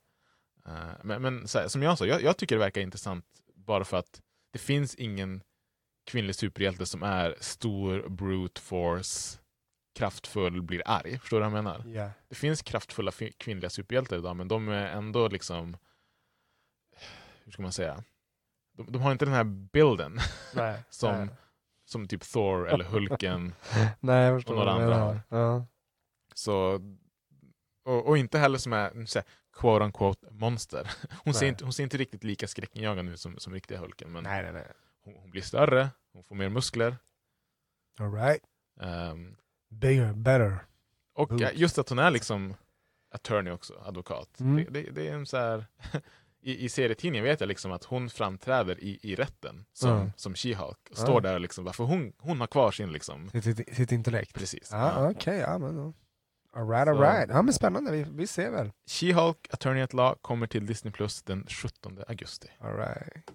Eh, 0.65 0.73
men 1.03 1.21
men 1.21 1.39
här, 1.53 1.67
som 1.67 1.83
jag 1.83 1.97
sa, 1.97 2.05
jag, 2.05 2.21
jag 2.21 2.37
tycker 2.37 2.55
det 2.55 2.59
verkar 2.59 2.81
intressant 2.81 3.25
bara 3.55 3.83
för 3.85 3.97
att 3.97 4.21
det 4.53 4.59
finns 4.59 4.95
ingen 4.95 5.43
kvinnlig 6.05 6.35
superhjälte 6.35 6.85
som 6.85 7.03
är 7.03 7.35
stor, 7.39 8.09
brute 8.09 8.61
force, 8.61 9.39
kraftfull, 9.95 10.61
blir 10.61 10.81
arg. 10.85 11.19
Förstår 11.19 11.37
du 11.37 11.49
vad 11.49 11.57
jag 11.57 11.63
menar? 11.63 11.83
Ja. 11.87 12.11
Det 12.29 12.35
finns 12.35 12.61
kraftfulla 12.61 13.11
kvinnliga 13.37 13.69
superhjältar 13.69 14.17
idag, 14.17 14.35
men 14.35 14.47
de 14.47 14.69
är 14.69 14.87
ändå 14.87 15.27
liksom... 15.27 15.77
Hur 17.43 17.51
ska 17.51 17.61
man 17.61 17.71
säga? 17.71 18.03
De, 18.77 18.91
de 18.91 19.01
har 19.01 19.11
inte 19.11 19.25
den 19.25 19.33
här 19.33 19.43
bilden 19.43 20.19
som, 20.89 21.15
Nej. 21.17 21.27
Som 21.91 22.07
typ 22.07 22.23
Thor 22.23 22.69
eller 22.69 22.85
Hulken. 22.85 23.53
Nej, 23.99 24.25
jag 24.25 24.37
förstår 24.37 24.53
och 24.53 24.59
några 24.59 24.71
andra. 24.71 25.21
Ja. 25.29 25.65
Så, 26.33 26.81
och, 27.85 28.07
och 28.07 28.17
inte 28.17 28.39
heller 28.39 28.57
som 28.57 28.73
är 28.73 29.05
så 29.05 29.19
här, 29.19 29.27
quote 29.53 29.85
unquote 29.85 30.27
monster. 30.31 30.91
Hon 31.23 31.33
ser, 31.33 31.47
inte, 31.47 31.63
hon 31.63 31.73
ser 31.73 31.83
inte 31.83 31.97
riktigt 31.97 32.23
lika 32.23 32.47
skräckinjagande 32.47 33.11
ut 33.11 33.19
som, 33.19 33.37
som 33.39 33.53
riktiga 33.53 33.77
Hulken. 33.77 34.11
Men 34.11 34.23
Nej, 34.23 34.53
nej, 34.53 34.67
hon, 35.03 35.13
hon 35.15 35.31
blir 35.31 35.41
större, 35.41 35.89
hon 36.13 36.23
får 36.23 36.35
mer 36.35 36.49
muskler. 36.49 36.97
All 37.99 38.13
right. 38.13 38.41
ehm, 38.81 39.35
Bigger, 39.69 40.13
better. 40.13 40.57
och 41.13 41.31
ja, 41.39 41.49
just 41.53 41.77
att 41.77 41.89
hon 41.89 41.99
är 41.99 42.11
liksom 42.11 42.53
attorney 43.11 43.53
också, 43.53 43.83
advokat. 43.85 44.39
Mm. 44.39 44.55
Det, 44.55 44.63
det, 44.69 44.91
det 44.91 45.07
är 45.07 45.13
en 45.13 45.25
så 45.25 45.37
här, 45.37 45.65
i, 46.41 46.65
I 46.65 46.69
serietidningen 46.69 47.23
vet 47.23 47.39
jag 47.39 47.47
liksom 47.47 47.71
att 47.71 47.83
hon 47.83 48.09
framträder 48.09 48.83
i, 48.83 48.99
i 49.01 49.15
rätten 49.15 49.65
som, 49.73 49.89
Ja. 49.89 50.11
som 50.15 50.33
She-Hulk. 50.33 50.77
Står 50.91 51.21
där 51.21 51.33
och 51.33 51.41
liksom, 51.41 51.63
varför 51.65 51.83
hon, 51.83 52.13
hon 52.17 52.39
har 52.39 52.47
kvar 52.47 52.71
sin 52.71 52.91
liksom, 52.91 53.29
Sitt, 53.29 53.43
sitt, 53.43 53.75
sitt 53.75 53.91
intellekt. 53.91 54.33
precis. 54.33 54.69
Ja, 54.71 55.03
Ja. 55.03 55.09
okej. 55.11 55.37
ja, 55.37 55.57
men 55.57 55.75
då. 55.75 55.93
All 56.53 56.69
right, 56.69 56.87
all 56.87 56.95
Så- 56.95 57.01
right. 57.03 57.29
Ja, 57.29 57.41
men 57.41 57.53
spännande. 57.53 57.91
Vi, 57.91 58.05
vi 58.09 58.27
ser 58.27 58.51
väl. 58.51 58.71
She-Hulk, 58.89 59.47
Attorney 59.49 59.81
at 59.83 59.93
Law, 59.93 60.15
kommer 60.21 60.47
till 60.47 60.65
Disney 60.65 60.91
Plus 60.93 61.23
den 61.23 61.45
17 61.49 61.99
augusti. 62.07 62.47
All 62.59 62.75
right. 62.77 63.31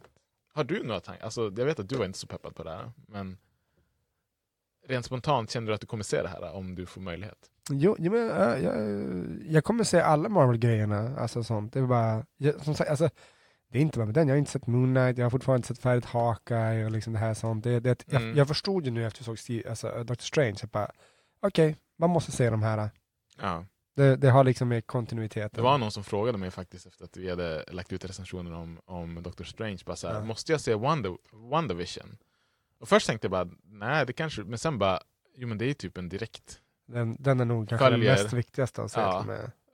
Har 0.54 0.64
du 0.64 0.82
några 0.82 1.00
tankar? 1.00 1.24
Alltså, 1.24 1.42
jag 1.56 1.64
vet 1.64 1.78
att 1.80 1.88
du 1.88 1.96
var 1.96 2.04
inte 2.04 2.18
så 2.18 2.26
peppad 2.26 2.54
på 2.54 2.62
det 2.64 2.70
här, 2.70 2.92
men 3.08 3.38
rent 4.86 5.04
spontant 5.06 5.50
känner 5.50 5.66
du 5.68 5.74
att 5.74 5.80
du 5.80 5.86
kommer 5.86 6.04
se 6.04 6.22
det 6.22 6.28
här 6.28 6.52
om 6.54 6.74
du 6.74 6.86
får 6.86 7.00
möjlighet? 7.00 7.50
Jo, 7.70 7.96
jo 7.98 8.12
men, 8.12 8.30
äh, 8.30 8.64
jag, 8.64 8.76
jag 9.52 9.64
kommer 9.64 9.84
se 9.84 10.00
alla 10.00 10.28
Marvel-grejerna. 10.28 11.16
Alltså 11.18 11.42
sånt. 11.44 11.72
Det 11.72 11.78
är 11.78 11.86
bara, 11.86 12.26
jag, 12.36 12.60
som 12.64 12.74
sagt, 12.74 12.90
alltså, 12.90 13.08
det 13.72 13.78
är 13.78 13.82
inte 13.82 13.98
bara 13.98 14.06
med 14.06 14.14
den. 14.14 14.28
Jag 14.28 14.34
har 14.34 14.38
inte 14.38 14.50
sett 14.50 14.66
Moon 14.66 14.94
Knight, 14.94 15.18
jag 15.18 15.24
har 15.24 15.30
fortfarande 15.30 15.58
inte 15.58 15.68
sett 15.68 15.78
färdigt 15.78 16.04
Hawkeye 16.04 16.84
och 16.84 16.90
liksom 16.90 17.12
det 17.12 17.18
här 17.18 17.34
sånt. 17.34 17.64
Det, 17.64 17.80
det, 17.80 18.04
jag, 18.06 18.22
Mm. 18.22 18.36
jag 18.36 18.48
förstod 18.48 18.84
ju 18.84 18.90
nu 18.90 19.06
efter 19.06 19.20
jag 19.20 19.24
såg 19.24 19.38
Steve, 19.38 19.70
alltså, 19.70 19.88
Doctor 20.04 20.24
Strange, 20.24 20.56
jag 20.60 20.70
bara, 20.70 20.90
okej, 21.40 21.76
man 21.98 22.10
måste 22.10 22.32
se 22.32 22.50
de 22.50 22.62
här. 22.62 22.90
Ja. 23.40 23.64
Det, 23.96 24.16
det 24.16 24.30
har 24.30 24.44
liksom 24.44 24.68
med 24.68 24.86
kontinuiteten. 24.86 25.50
Det 25.52 25.62
var 25.62 25.78
någon 25.78 25.90
som 25.92 26.04
frågade 26.04 26.38
mig 26.38 26.50
faktiskt 26.50 26.86
efter 26.86 27.04
att 27.04 27.16
vi 27.16 27.30
hade 27.30 27.64
lagt 27.72 27.92
ut 27.92 28.04
recensioner 28.04 28.52
om, 28.54 28.80
om 28.84 29.22
Doctor 29.22 29.44
Strange. 29.44 29.78
Bara 29.86 29.96
så 29.96 30.08
här, 30.08 30.14
Ja. 30.14 30.24
Måste 30.24 30.52
jag 30.52 30.60
se 30.60 30.74
Wonder, 30.74 31.16
WandaVision? 31.50 32.16
Och 32.80 32.88
först 32.88 33.06
tänkte 33.06 33.24
jag 33.24 33.30
bara, 33.30 33.48
nej 33.64 34.06
det 34.06 34.12
kanske, 34.12 34.42
men 34.42 34.58
sen 34.58 34.78
bara, 34.78 35.00
jo 35.34 35.48
men 35.48 35.58
det 35.58 35.64
är 35.70 35.74
typ 35.74 35.98
en 35.98 36.08
direkt. 36.08 36.60
Den, 36.86 37.16
den 37.20 37.40
är 37.40 37.44
nog 37.44 37.68
kanske 37.68 37.84
Följer. 37.90 38.14
den 38.14 38.22
mest 38.22 38.32
viktigaste 38.34 38.82
att 38.82 38.90
se. 38.92 39.00
Ja. 39.00 39.24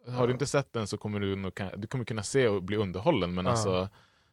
Har 0.08 0.26
du 0.26 0.32
inte 0.32 0.46
sett 0.46 0.72
den 0.72 0.86
så 0.86 0.96
kommer 0.96 1.20
du 1.20 1.36
nog, 1.36 1.52
du 1.76 1.86
kommer 1.86 2.04
kunna 2.04 2.22
se 2.22 2.48
och 2.48 2.62
bli 2.62 2.76
underhållen, 2.76 3.34
men 3.34 3.44
Ja. 3.44 3.50
alltså 3.50 3.88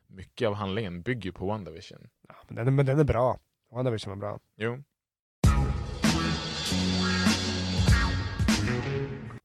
mycket 0.07 0.47
av 0.47 0.53
handlingen 0.53 1.01
bygger 1.01 1.31
på 1.31 1.45
WandaVision. 1.47 2.07
Ja, 2.27 2.35
men, 2.47 2.55
den, 2.55 2.67
är- 2.67 2.71
men 2.71 2.85
den 2.85 2.99
är 2.99 3.03
bra. 3.03 3.39
WandaVision 3.71 4.09
var 4.09 4.17
bra. 4.17 4.39
Jo. 4.57 4.83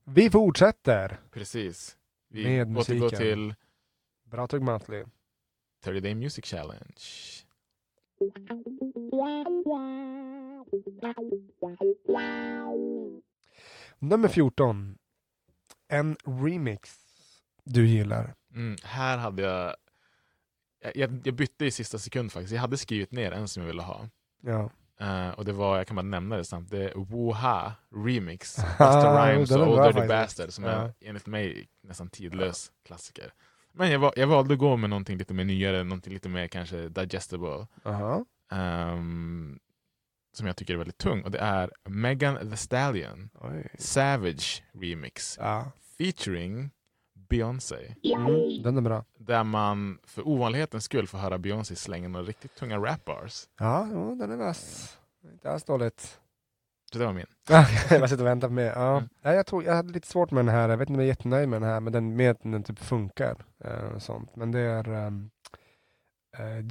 Vi 0.05 0.30
fortsätter. 0.30 1.20
Precis. 1.30 1.97
Vi 2.28 2.45
Med 2.45 2.78
återgår 2.78 3.01
musiken. 3.03 3.18
till 3.18 3.55
Bra 4.24 4.47
tugg 4.47 4.62
Monthly. 4.62 5.05
30 5.85 6.01
Day 6.01 6.14
Music 6.14 6.45
Challenge. 6.45 6.95
Nummer 13.98 14.28
14. 14.28 14.98
En 15.88 16.16
remix 16.24 16.96
du 17.64 17.86
gillar. 17.86 18.34
Mm, 18.55 18.76
här 18.82 19.18
hade 19.18 19.42
jag, 19.42 19.74
jag- 20.94 21.20
jag, 21.26 21.34
bytte 21.34 21.64
i 21.66 21.70
sista 21.70 21.98
sekund 21.98 22.32
faktiskt. 22.32 22.52
Jag 22.52 22.60
hade 22.60 22.76
skrivit 22.76 23.12
ner 23.12 23.32
en 23.32 23.48
som 23.48 23.62
jag 23.62 23.68
ville 23.68 23.82
ha. 23.82 24.09
Ja. 24.42 24.70
Eh, 25.01 25.28
och 25.30 25.44
det 25.44 25.52
var, 25.52 25.76
jag 25.76 25.86
kan 25.86 25.96
bara 25.96 26.02
nämna 26.02 26.36
det 26.36 26.44
snabbt, 26.44 26.70
det 26.70 26.90
är 26.90 26.94
Woha 26.94 27.72
Remix. 28.05 28.56
Busta 28.78 29.26
Rhymes 29.32 29.51
och 29.51 29.68
Old 29.68 29.94
Dirty. 29.94 30.09
Bastard 30.09 30.51
som 30.51 30.64
Ja. 30.64 30.70
är 30.70 30.92
enligt 31.01 31.26
mig 31.26 31.68
nästan 31.82 32.09
tidlös 32.10 32.72
klassiker. 32.84 33.32
Men 33.72 33.90
jag, 33.90 34.12
jag 34.16 34.26
valde 34.26 34.55
att 34.55 34.60
gå 34.60 34.76
med 34.76 34.90
någonting 34.90 35.18
lite 35.18 35.34
mer 35.34 35.44
nyare, 35.44 35.84
någonting 35.84 36.12
lite 36.12 36.28
mer 36.28 36.48
kanske 36.48 36.88
digestible. 36.88 37.66
Aha. 37.84 38.24
ehm, 38.52 39.59
som 40.36 40.47
jag 40.47 40.56
tycker 40.56 40.74
är 40.74 40.78
väldigt 40.78 40.98
tung 40.98 41.23
och 41.23 41.31
det 41.31 41.39
är 41.39 41.70
Megan 41.89 42.36
Thee 42.36 42.56
Stallion 42.56 43.31
Oj. 43.40 43.69
Savage 43.78 44.62
Remix 44.73 45.39
Ja. 45.40 45.70
featuring 45.98 46.70
Beyoncé. 47.28 47.94
Mm, 48.05 48.62
den 48.62 48.77
är 48.77 48.81
bra. 48.81 49.05
Där 49.19 49.44
man 49.44 49.98
för 50.05 50.28
ovanlighetens 50.28 50.85
skull 50.85 51.06
får 51.06 51.19
höra 51.19 51.39
Beyoncé 51.39 51.77
slänga 51.77 52.09
några 52.09 52.27
riktigt 52.27 52.55
tunga 52.55 52.78
rap 52.78 53.05
bars. 53.05 53.44
Ja, 53.59 53.89
jo, 53.93 54.15
den 54.15 54.31
är 54.31 54.36
vass. 54.36 54.97
Inte 55.32 55.51
alls 55.51 55.65
dåligt. 55.65 56.20
Så 56.93 56.98
det 56.98 57.05
var 57.06 57.12
min. 57.12 57.27
jag 57.90 58.01
bara 58.01 58.09
sitter 58.09 58.23
och 58.23 58.28
väntar 58.28 58.48
på 58.48 58.55
mig. 58.55 58.65
Ja. 58.65 58.97
Mm. 58.97 59.09
Ja, 59.23 59.35
jag, 59.35 59.47
tror, 59.47 59.65
jag 59.65 59.74
hade 59.74 59.93
lite 59.93 60.09
svårt 60.09 60.31
med 60.31 60.44
den 60.44 60.55
här. 60.55 60.69
Jag 60.69 60.77
vet 60.77 60.89
inte 60.90 60.97
om 60.97 61.01
jag 61.01 61.05
är 61.05 61.09
jättenöjd 61.09 61.48
med 61.48 61.62
den 61.62 61.70
här, 61.70 61.81
men 61.81 61.93
den, 61.93 62.16
med 62.16 62.36
den 62.43 62.62
typ 62.62 62.78
funkar. 62.78 63.44
eh, 63.65 63.85
och 63.94 64.02
sånt. 64.02 64.36
Men 64.36 64.52
det 64.52 64.59
är 64.61 64.89
um, 64.89 65.31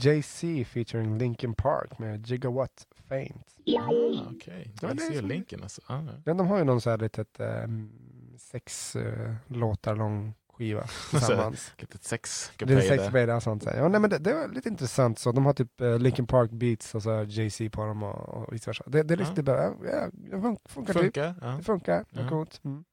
Jay-Z 0.01 0.65
featuring 0.65 1.17
Linkin 1.17 1.53
Park 1.55 1.99
med 1.99 2.27
Gigawatt 2.27 2.87
Faint. 3.13 3.55
Ah, 3.79 4.31
Okej, 4.35 4.71
Ja, 4.81 4.87
jag 4.87 4.97
det 4.97 5.03
är 5.03 5.11
ser 5.11 5.21
länken 5.21 5.63
alltså. 5.63 5.81
Ah, 5.87 5.95
ja. 6.01 6.11
Ja, 6.25 6.33
de 6.33 6.47
har 6.47 6.57
ju 6.57 6.63
någon 6.63 6.81
så 6.81 6.89
här 6.89 6.97
litet 6.97 7.39
um, 7.39 7.91
sex 8.39 8.95
uh, 8.95 9.33
låtar 9.47 9.95
lång 9.95 10.33
skiva 10.53 10.83
tillsammans. 11.09 11.71
Litet 11.77 12.03
sex 12.03 12.51
Det 12.57 12.73
är 12.73 12.81
sex 12.81 13.03
där. 13.03 13.11
Bader 13.11 13.35
och 13.35 13.43
sånt. 13.43 13.63
så. 13.63 13.69
Ja, 13.75 13.87
nej, 13.87 13.99
men 14.01 14.09
det, 14.09 14.17
det 14.17 14.33
var 14.33 14.47
lite 14.47 14.69
intressant. 14.69 15.19
Så 15.19 15.31
de 15.31 15.45
har 15.45 15.53
typ 15.53 15.81
uh, 15.81 15.99
Linkin 15.99 16.27
Park 16.27 16.51
beats 16.51 16.95
och 16.95 17.03
så 17.03 17.23
Jay-Z 17.23 17.69
på 17.69 17.85
dem 17.85 18.03
och, 18.03 18.29
och 18.29 18.53
vice 18.53 18.69
versa. 18.69 18.83
Det, 18.87 19.03
det 19.03 19.13
är 19.13 19.17
Ja. 19.17 19.23
riktigt 19.25 19.45
bra. 19.45 19.55
Ja, 19.63 19.73
ja, 19.91 20.09
det 20.13 20.35
fun- 20.35 20.57
funkar, 20.65 20.93
typ. 20.93 21.01
Funkar. 21.03 21.35
Ja. 21.41 21.47
Det 21.47 21.63
funkar. 21.63 22.05
Ja. 22.09 22.29
coolt. 22.29 22.61
Mm. 22.63 22.83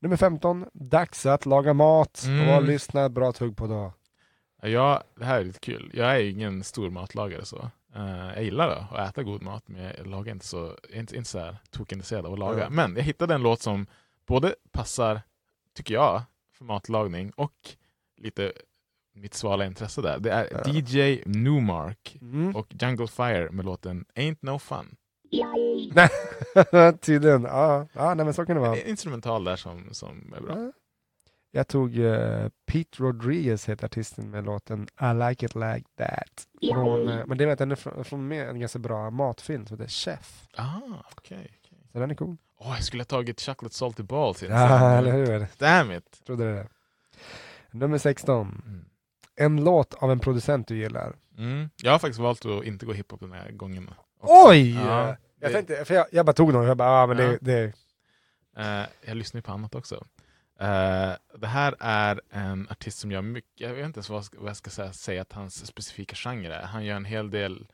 Nummer 0.00 0.16
15. 0.16 0.66
Dags 0.72 1.26
att 1.26 1.46
laga 1.46 1.72
mat. 1.74 2.24
Mm. 2.26 2.48
Och 2.56 2.62
lyssna 2.62 3.04
ett 3.04 3.12
bra 3.12 3.32
tugg 3.32 3.56
på 3.56 3.66
då. 3.66 3.92
Ja, 4.62 5.02
det 5.18 5.24
här 5.24 5.40
är 5.40 5.44
lite 5.44 5.60
kul. 5.60 5.90
Jag 5.94 6.16
är 6.16 6.20
ingen 6.30 6.64
stor 6.64 6.90
matlagare 6.90 7.44
så. 7.44 7.70
Eh, 7.94 8.32
jag 8.34 8.44
gillar 8.44 8.68
det, 8.68 8.86
att 8.90 9.08
äta 9.10 9.22
god 9.22 9.42
mat, 9.42 9.68
men 9.68 9.82
jag 9.82 10.06
lagar 10.06 10.32
inte 10.32 10.46
så, 10.46 10.76
inte, 10.92 11.16
inte 11.16 11.28
så 11.30 11.38
här 11.38 11.56
tokintresserad 11.70 12.26
av 12.26 12.32
att 12.32 12.38
laga. 12.38 12.62
Ja. 12.62 12.70
Men 12.70 12.96
jag 12.96 13.02
hittade 13.02 13.34
en 13.34 13.42
låt 13.42 13.60
som 13.60 13.86
både 14.26 14.54
passar, 14.72 15.20
tycker 15.74 15.94
jag, 15.94 16.22
för 16.58 16.64
matlagning 16.64 17.30
och 17.36 17.54
lite 18.16 18.52
mitt 19.14 19.34
svala 19.34 19.66
intresse 19.66 20.02
där. 20.02 20.18
Det 20.18 20.30
är 20.30 20.48
Ja. 20.50 20.72
DJ 20.72 21.22
Newmark 21.26 22.16
Mm. 22.20 22.56
och 22.56 22.66
Jungle 22.80 23.06
Fire 23.06 23.50
med 23.50 23.64
låten 23.64 24.04
Ain't 24.14 24.38
No 24.40 24.58
Fun. 24.58 24.96
Tydligen. 27.00 27.42
Ja, 27.42 27.86
ja 27.92 28.14
nej, 28.14 28.24
men 28.24 28.34
så 28.34 28.46
kan 28.46 28.56
det 28.56 28.60
vara. 28.62 28.76
En 28.76 28.86
instrumental 28.88 29.44
där 29.44 29.56
som, 29.56 29.88
som 29.94 30.34
är 30.36 30.40
bra. 30.40 30.72
Ja. 31.54 31.58
Jag 31.58 31.68
tog 31.68 31.98
eh, 31.98 32.48
Pete 32.66 33.02
Rodriguez 33.02 33.68
heter 33.68 33.84
artisten 33.86 34.30
med 34.30 34.44
låten 34.44 34.82
I 35.00 35.28
like 35.28 35.46
it 35.46 35.54
like 35.54 35.84
that. 35.96 36.46
Från, 36.72 37.08
eh, 37.08 37.26
men 37.26 37.38
det 37.38 37.46
vet 37.46 37.60
jag, 37.60 37.78
från, 37.78 38.04
från 38.04 38.28
med 38.28 38.48
en 38.48 38.60
ganska 38.60 38.78
bra 38.78 39.10
matfilm 39.10 39.66
som 39.66 39.78
heter 39.78 39.90
Chef. 39.90 40.48
Ah, 40.56 40.80
okej. 41.16 41.58
okej. 41.64 41.78
Så 41.92 41.98
den 41.98 42.10
är 42.10 42.14
cool. 42.14 42.36
Åh, 42.58 42.74
jag 42.74 42.84
skulle 42.84 43.00
ha 43.00 43.04
tagit 43.06 43.40
Chocolate 43.40 43.74
Salty 43.74 44.02
Balls. 44.02 44.42
Ja, 44.42 44.90
eller 44.98 45.12
hur? 45.12 45.46
Damn 45.58 45.92
it! 45.92 46.20
Trodde 46.26 46.54
det. 46.54 46.66
Nummer 47.70 47.98
16. 47.98 48.62
Mm. 48.66 48.84
En 49.36 49.64
låt 49.64 49.94
av 49.94 50.10
en 50.12 50.18
producent 50.20 50.68
du 50.68 50.76
gillar. 50.78 51.16
Mm. 51.38 51.70
Jag 51.82 51.92
har 51.92 51.98
faktiskt 51.98 52.20
valt 52.20 52.46
att 52.46 52.64
inte 52.64 52.86
gå 52.86 52.92
hiphop 52.92 53.20
den 53.20 53.32
här 53.32 53.50
gången. 53.50 53.88
också. 53.88 54.48
Oj! 54.48 54.74
Ja, 54.74 55.06
jag, 55.06 55.16
det- 55.50 55.54
tänkte, 55.54 55.84
för 55.84 55.94
jag, 55.94 56.06
jag 56.12 56.26
bara 56.26 56.32
tog 56.32 56.52
någon 56.52 56.66
jag 56.66 56.76
bara, 56.76 56.90
ah, 56.90 57.06
men 57.06 57.18
Ja. 57.18 57.24
det, 57.24 57.38
det, 57.40 57.72
Eh, 58.56 58.86
jag 59.06 59.16
lyssnar 59.16 59.38
ju 59.38 59.42
på 59.42 59.52
annat 59.52 59.74
också. 59.74 60.04
Eh, 60.62 61.16
det 61.38 61.46
här 61.46 61.74
är 61.80 62.20
en 62.30 62.68
artist 62.70 62.98
som 62.98 63.10
gör 63.12 63.22
mycket, 63.22 63.60
jag 63.60 63.74
vet 63.74 63.86
inte 63.86 63.98
ens 63.98 64.08
vad, 64.08 64.16
jag 64.18 64.24
ska- 64.24 64.40
vad 64.40 64.48
jag 64.48 64.56
ska 64.56 64.70
säga, 64.70 64.92
säga 64.92 65.22
att 65.22 65.32
hans 65.32 65.66
specifika 65.66 66.14
genre 66.16 66.54
är. 66.54 66.62
Han 66.62 66.84
gör 66.84 66.96
en 66.96 67.04
hel 67.04 67.30
del 67.30 67.66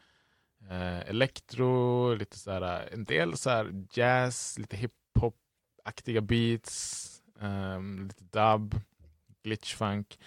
eh, 0.71 0.99
elektro, 1.01 2.15
lite 2.15 2.39
så 2.39 2.51
här, 2.53 2.89
en 2.93 3.05
del 3.05 3.37
så 3.37 3.51
här 3.51 3.85
jazz, 3.93 4.59
lite 4.59 4.77
hiphop-aktiga 4.77 6.21
beats, 6.21 7.23
ehm, 7.41 8.07
lite 8.09 8.25
dub, 8.25 8.81
glitchfunk. 9.43 10.19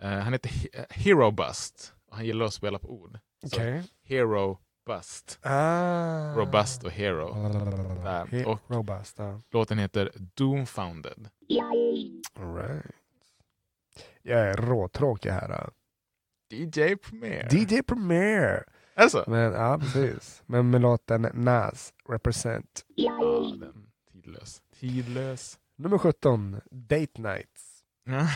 Eh, 0.00 0.10
han 0.18 0.32
heter 0.32 0.48
He- 0.50 0.86
Hero 0.90 1.30
Bust 1.30 1.94
och 2.06 2.16
han 2.16 2.26
gillar 2.26 2.46
att 2.46 2.54
spela 2.54 2.78
på 2.78 2.88
ord. 2.90 3.18
Okej. 3.46 3.82
Hero 4.02 4.58
Bust. 4.86 5.38
Ah. 5.42 6.34
Robust 6.34 6.84
och 6.84 6.90
Hero. 6.90 7.28
He- 7.34 8.44
Och- 8.44 8.60
Robust, 8.66 9.18
ja. 9.18 9.40
Låten 9.50 9.78
heter 9.78 10.10
Doomfounded. 10.34 11.28
All 12.34 12.54
right. 12.54 12.86
Jag 14.22 14.40
är 14.40 14.54
råtråkig 14.56 15.30
här. 15.30 15.70
DJ 16.50 16.96
Premier. 16.96 17.48
DJ 17.54 17.82
Premier. 17.82 18.64
Alltså? 18.96 19.24
Men, 19.26 19.52
ja, 19.52 19.78
precis. 19.78 20.42
Men 20.46 20.70
med 20.70 20.80
låten 20.80 21.28
Nas, 21.34 21.94
Represent. 22.08 22.84
Ja, 22.94 23.54
den. 23.60 23.86
Tidlös. 24.12 24.62
Tidlös. 24.80 25.58
Nummer 25.76 25.98
17, 25.98 26.60
Date 26.70 27.20
Nights. 27.22 27.82
Ja. 28.04 28.12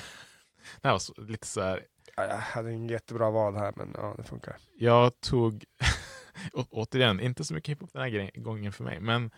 Det 0.80 0.88
här 0.88 0.92
var 0.92 1.22
lite 1.28 1.46
så 1.46 1.60
här. 1.60 1.84
Ja, 2.16 2.24
Jag 2.26 2.36
hade 2.36 2.68
en 2.70 2.88
jättebra 2.88 3.30
val 3.30 3.56
här, 3.56 3.72
men 3.76 3.94
ja, 3.94 4.14
det 4.16 4.22
funkar. 4.24 4.56
Jag 4.76 5.20
tog, 5.20 5.64
å- 6.52 6.66
återigen, 6.70 7.20
inte 7.20 7.44
så 7.44 7.54
mycket 7.54 7.68
hiphop 7.70 7.92
den 7.92 8.02
här 8.02 8.30
gången 8.40 8.72
för 8.72 8.84
mig, 8.84 9.00
men 9.00 9.30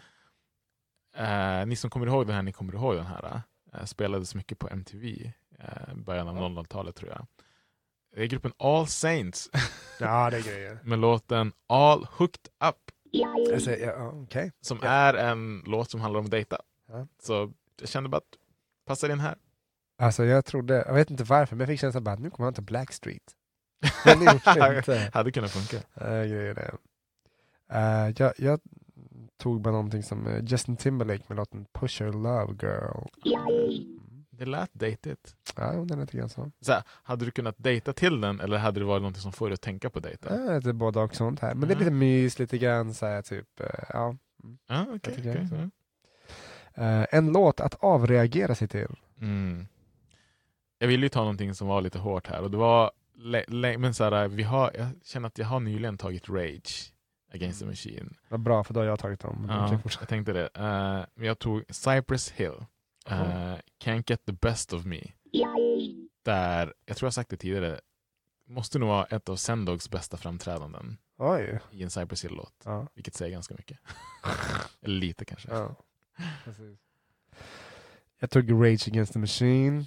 eh, 1.17 1.67
ni 1.67 1.77
som 1.77 1.91
kommer 1.91 2.07
ihåg 2.07 2.27
den 2.27 2.35
här, 2.37 2.43
ni 2.43 2.53
kommer 2.53 2.75
ihåg 2.75 2.97
den 2.97 3.07
här. 3.07 3.43
Eh, 3.75 3.85
spelades 3.85 4.35
mycket 4.35 4.59
på 4.59 4.69
MTV, 4.69 5.33
eh, 5.59 5.95
början 5.95 6.29
av 6.29 6.37
00-talet 6.37 6.97
tror 6.97 7.11
jag. 7.11 7.27
Det 8.17 8.23
är 8.23 8.27
gruppen 8.27 8.53
All 8.59 8.87
Saints 8.87 9.51
Ja, 10.01 10.31
det 10.31 10.37
är 10.37 10.43
grejer. 10.43 10.79
med 10.85 10.99
låten 10.99 11.53
All 11.67 12.05
Hooked 12.05 12.49
Up. 12.69 12.77
Säger, 13.63 13.87
ja, 13.87 13.93
ja, 13.99 14.09
okej. 14.09 14.53
som 14.61 14.79
Ja. 14.83 14.89
är 14.89 15.15
en 15.15 15.63
låt 15.67 15.91
som 15.91 16.01
handlar 16.01 16.19
om 16.21 16.25
att 16.27 16.31
dejta. 16.31 16.61
Ja. 16.89 17.07
Så 17.23 17.53
jag 17.81 17.89
kände 17.89 18.09
bara 18.09 18.17
att 18.17 18.37
passar 18.87 19.09
in 19.09 19.21
här. 19.21 19.37
Alltså 19.99 20.25
jag 20.25 20.45
trodde, 20.45 20.75
jag 20.87 20.95
vet 20.95 21.11
inte 21.11 21.25
varför, 21.25 21.57
men 21.57 21.61
jag 21.61 21.69
fick 21.69 21.81
känslan 21.81 22.05
bara 22.05 22.13
att 22.15 22.21
nu 22.21 22.31
kommer 22.31 22.47
han 22.47 22.55
till 22.55 22.63
Blackstreet. 22.63 23.33
Men 24.05 24.19
det 24.21 24.25
gjorde 24.33 24.77
inte. 24.79 25.11
Hade 25.15 25.33
kunnat 25.33 25.51
funka. 25.51 25.77
Äh, 25.95 26.09
grejer 26.29 26.55
det. 26.55 26.75
Eh, 27.73 28.13
jag, 28.17 28.33
jag 28.39 28.61
tog 29.37 29.61
bara 29.61 29.71
någonting 29.73 30.03
som 30.03 30.27
eh, 30.27 30.45
Justin 30.45 30.77
Timberlake 30.77 31.25
med 31.29 31.37
låten 31.37 31.67
Push 31.73 32.03
Your 32.03 32.13
Love 32.13 32.57
Girl. 32.63 33.07
Det 34.31 34.45
lät 34.47 34.71
dejtigt. 34.73 35.35
Ja, 35.57 35.73
den 35.73 35.91
är 35.91 36.01
lite 36.01 36.17
grann 36.17 36.29
så. 36.29 36.51
Så 36.61 36.73
här, 36.73 36.83
hade 36.89 37.25
du 37.25 37.31
kunnat 37.31 37.55
dejta 37.59 37.93
till 37.93 38.21
den 38.21 38.41
eller 38.41 38.59
hade 38.59 38.81
det 38.81 38.85
varit 38.87 39.03
något 39.03 39.17
som 39.17 39.33
får 39.33 39.47
dig 39.49 39.55
att 39.55 39.61
tänka 39.61 39.91
på 39.91 40.01
dejta? 40.01 40.45
Ja, 40.47 40.57
lite 40.57 40.73
både 40.73 41.01
och 41.01 41.15
sånt 41.15 41.41
här. 41.41 41.55
Men 41.55 41.69
det 41.69 41.75
är 41.75 41.77
Ja. 41.77 41.79
lite 41.79 41.91
mys, 41.91 42.39
lite 42.39 42.59
grann 42.59 42.95
så 42.95 43.07
här 43.07 43.23
typ, 43.23 43.61
eh, 43.61 43.67
ja. 43.89 44.17
Tycker 45.03 45.21
okej, 45.21 45.37
jag 45.41 45.49
så. 45.49 45.55
ja. 45.55 45.71
Eh, 46.83 47.07
en 47.11 47.33
låt 47.33 47.61
att 47.61 47.75
avreagera 47.75 48.55
sig 48.55 48.69
till. 48.69 48.97
Mm. 49.21 49.67
Jag 50.79 50.89
ville 50.89 51.07
ju 51.07 51.09
ta 51.09 51.21
någonting 51.21 51.55
som 51.55 51.69
var 51.69 51.81
lite 51.81 51.99
hårt 51.99 52.27
här 52.27 52.43
och 52.43 52.51
det 52.51 52.57
var 52.57 52.91
men 53.79 53.95
så 53.95 54.05
här, 54.05 54.29
vi 54.29 54.43
har, 54.43 54.71
jag 54.79 54.89
känner 55.05 55.27
att 55.27 55.39
jag 55.39 55.47
har 55.47 55.61
nyligen 55.61 55.99
tagit 55.99 56.29
Rage 56.29 56.93
Against 57.33 57.61
the 57.61 57.67
Machine. 57.67 58.15
Vad 58.29 58.41
bra, 58.41 58.65
för 58.65 58.75
då 58.75 58.81
har 58.81 58.85
jag 58.87 58.99
tagit 58.99 59.21
dem. 59.21 59.47
Ja, 59.49 59.81
jag 60.01 60.09
tänkte 60.09 60.33
det. 60.33 60.49
Men 61.15 61.27
jag 61.27 61.39
tog 61.39 61.65
Cypress 61.69 62.31
Hill. 62.31 62.65
Eh, 63.07 63.57
Can't 63.85 64.05
get 64.07 64.25
the 64.27 64.33
best 64.33 64.73
of 64.73 64.85
me. 64.85 65.01
Där, 66.23 66.75
jag 66.87 66.97
tror 66.97 67.07
jag 67.07 67.15
sagt 67.15 67.31
det 67.31 67.37
tidigare, 67.37 67.81
måste 68.47 68.79
nog 68.79 68.89
vara 68.89 69.05
ett 69.05 69.29
av 69.29 69.37
Sendogs 69.37 69.91
bästa 69.91 70.17
framträdanden 70.17 70.99
Oj. 71.17 71.61
i 71.71 71.83
en 71.83 71.91
Cypress 71.91 72.25
Hill-låt. 72.25 72.55
Ja. 72.65 72.87
Vilket 72.95 73.15
säger 73.15 73.33
ganska 73.33 73.55
mycket. 73.55 73.79
Eller 74.81 75.01
lite 75.01 75.25
kanske. 75.25 75.49
Ja. 75.51 75.75
Precis. 76.45 76.79
Jag 78.19 78.31
tog 78.31 78.53
Rage 78.53 78.89
Against 78.89 79.13
the 79.13 79.19
Machine. 79.19 79.87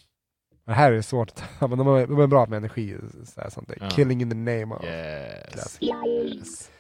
Det 0.65 0.73
här 0.73 0.91
är 0.91 1.01
svårt 1.01 1.41
men 1.59 1.77
de 1.77 1.87
är, 1.87 2.07
de 2.07 2.19
är 2.19 2.27
bra 2.27 2.45
med 2.45 2.57
energi. 2.57 2.97
Så 3.25 3.41
här, 3.41 3.49
sånt 3.49 3.67
där. 3.67 3.77
Ja. 3.79 3.89
Killing 3.89 4.21
in 4.21 4.29
the 4.29 4.35
name 4.35 4.75
of. 4.75 4.83
Yes. 4.83 6.71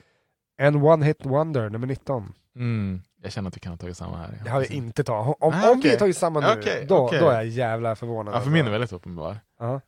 En 0.61 0.75
One 0.83 1.05
Hit 1.05 1.25
Wonder, 1.25 1.69
nummer 1.69 1.87
19. 1.87 2.33
Mm. 2.55 3.01
Jag 3.23 3.31
känner 3.31 3.47
att 3.47 3.55
vi 3.55 3.59
kan 3.59 3.71
ha 3.71 3.77
tagit 3.77 3.97
samma 3.97 4.17
här. 4.17 4.39
Det 4.43 4.49
har 4.49 4.59
vi 4.59 4.67
inte 4.75 5.03
tagit. 5.03 5.35
Om, 5.39 5.53
Ah, 5.53 5.69
om 5.71 5.75
vi 5.75 5.79
okej. 5.81 5.91
har 5.91 5.97
tagit 5.97 6.17
samma 6.17 6.39
nu, 6.39 6.47
Okej, 6.59 6.85
då, 6.89 6.97
okej. 6.97 7.19
då 7.19 7.29
är 7.29 7.33
jag 7.33 7.47
jävla 7.47 7.95
förvånad. 7.95 8.35
Ja, 8.35 8.41
för 8.41 8.49
min 8.49 8.67
är 8.67 8.71
väldigt 8.71 8.91
uppenbar. 8.93 9.37
Ja. 9.59 9.81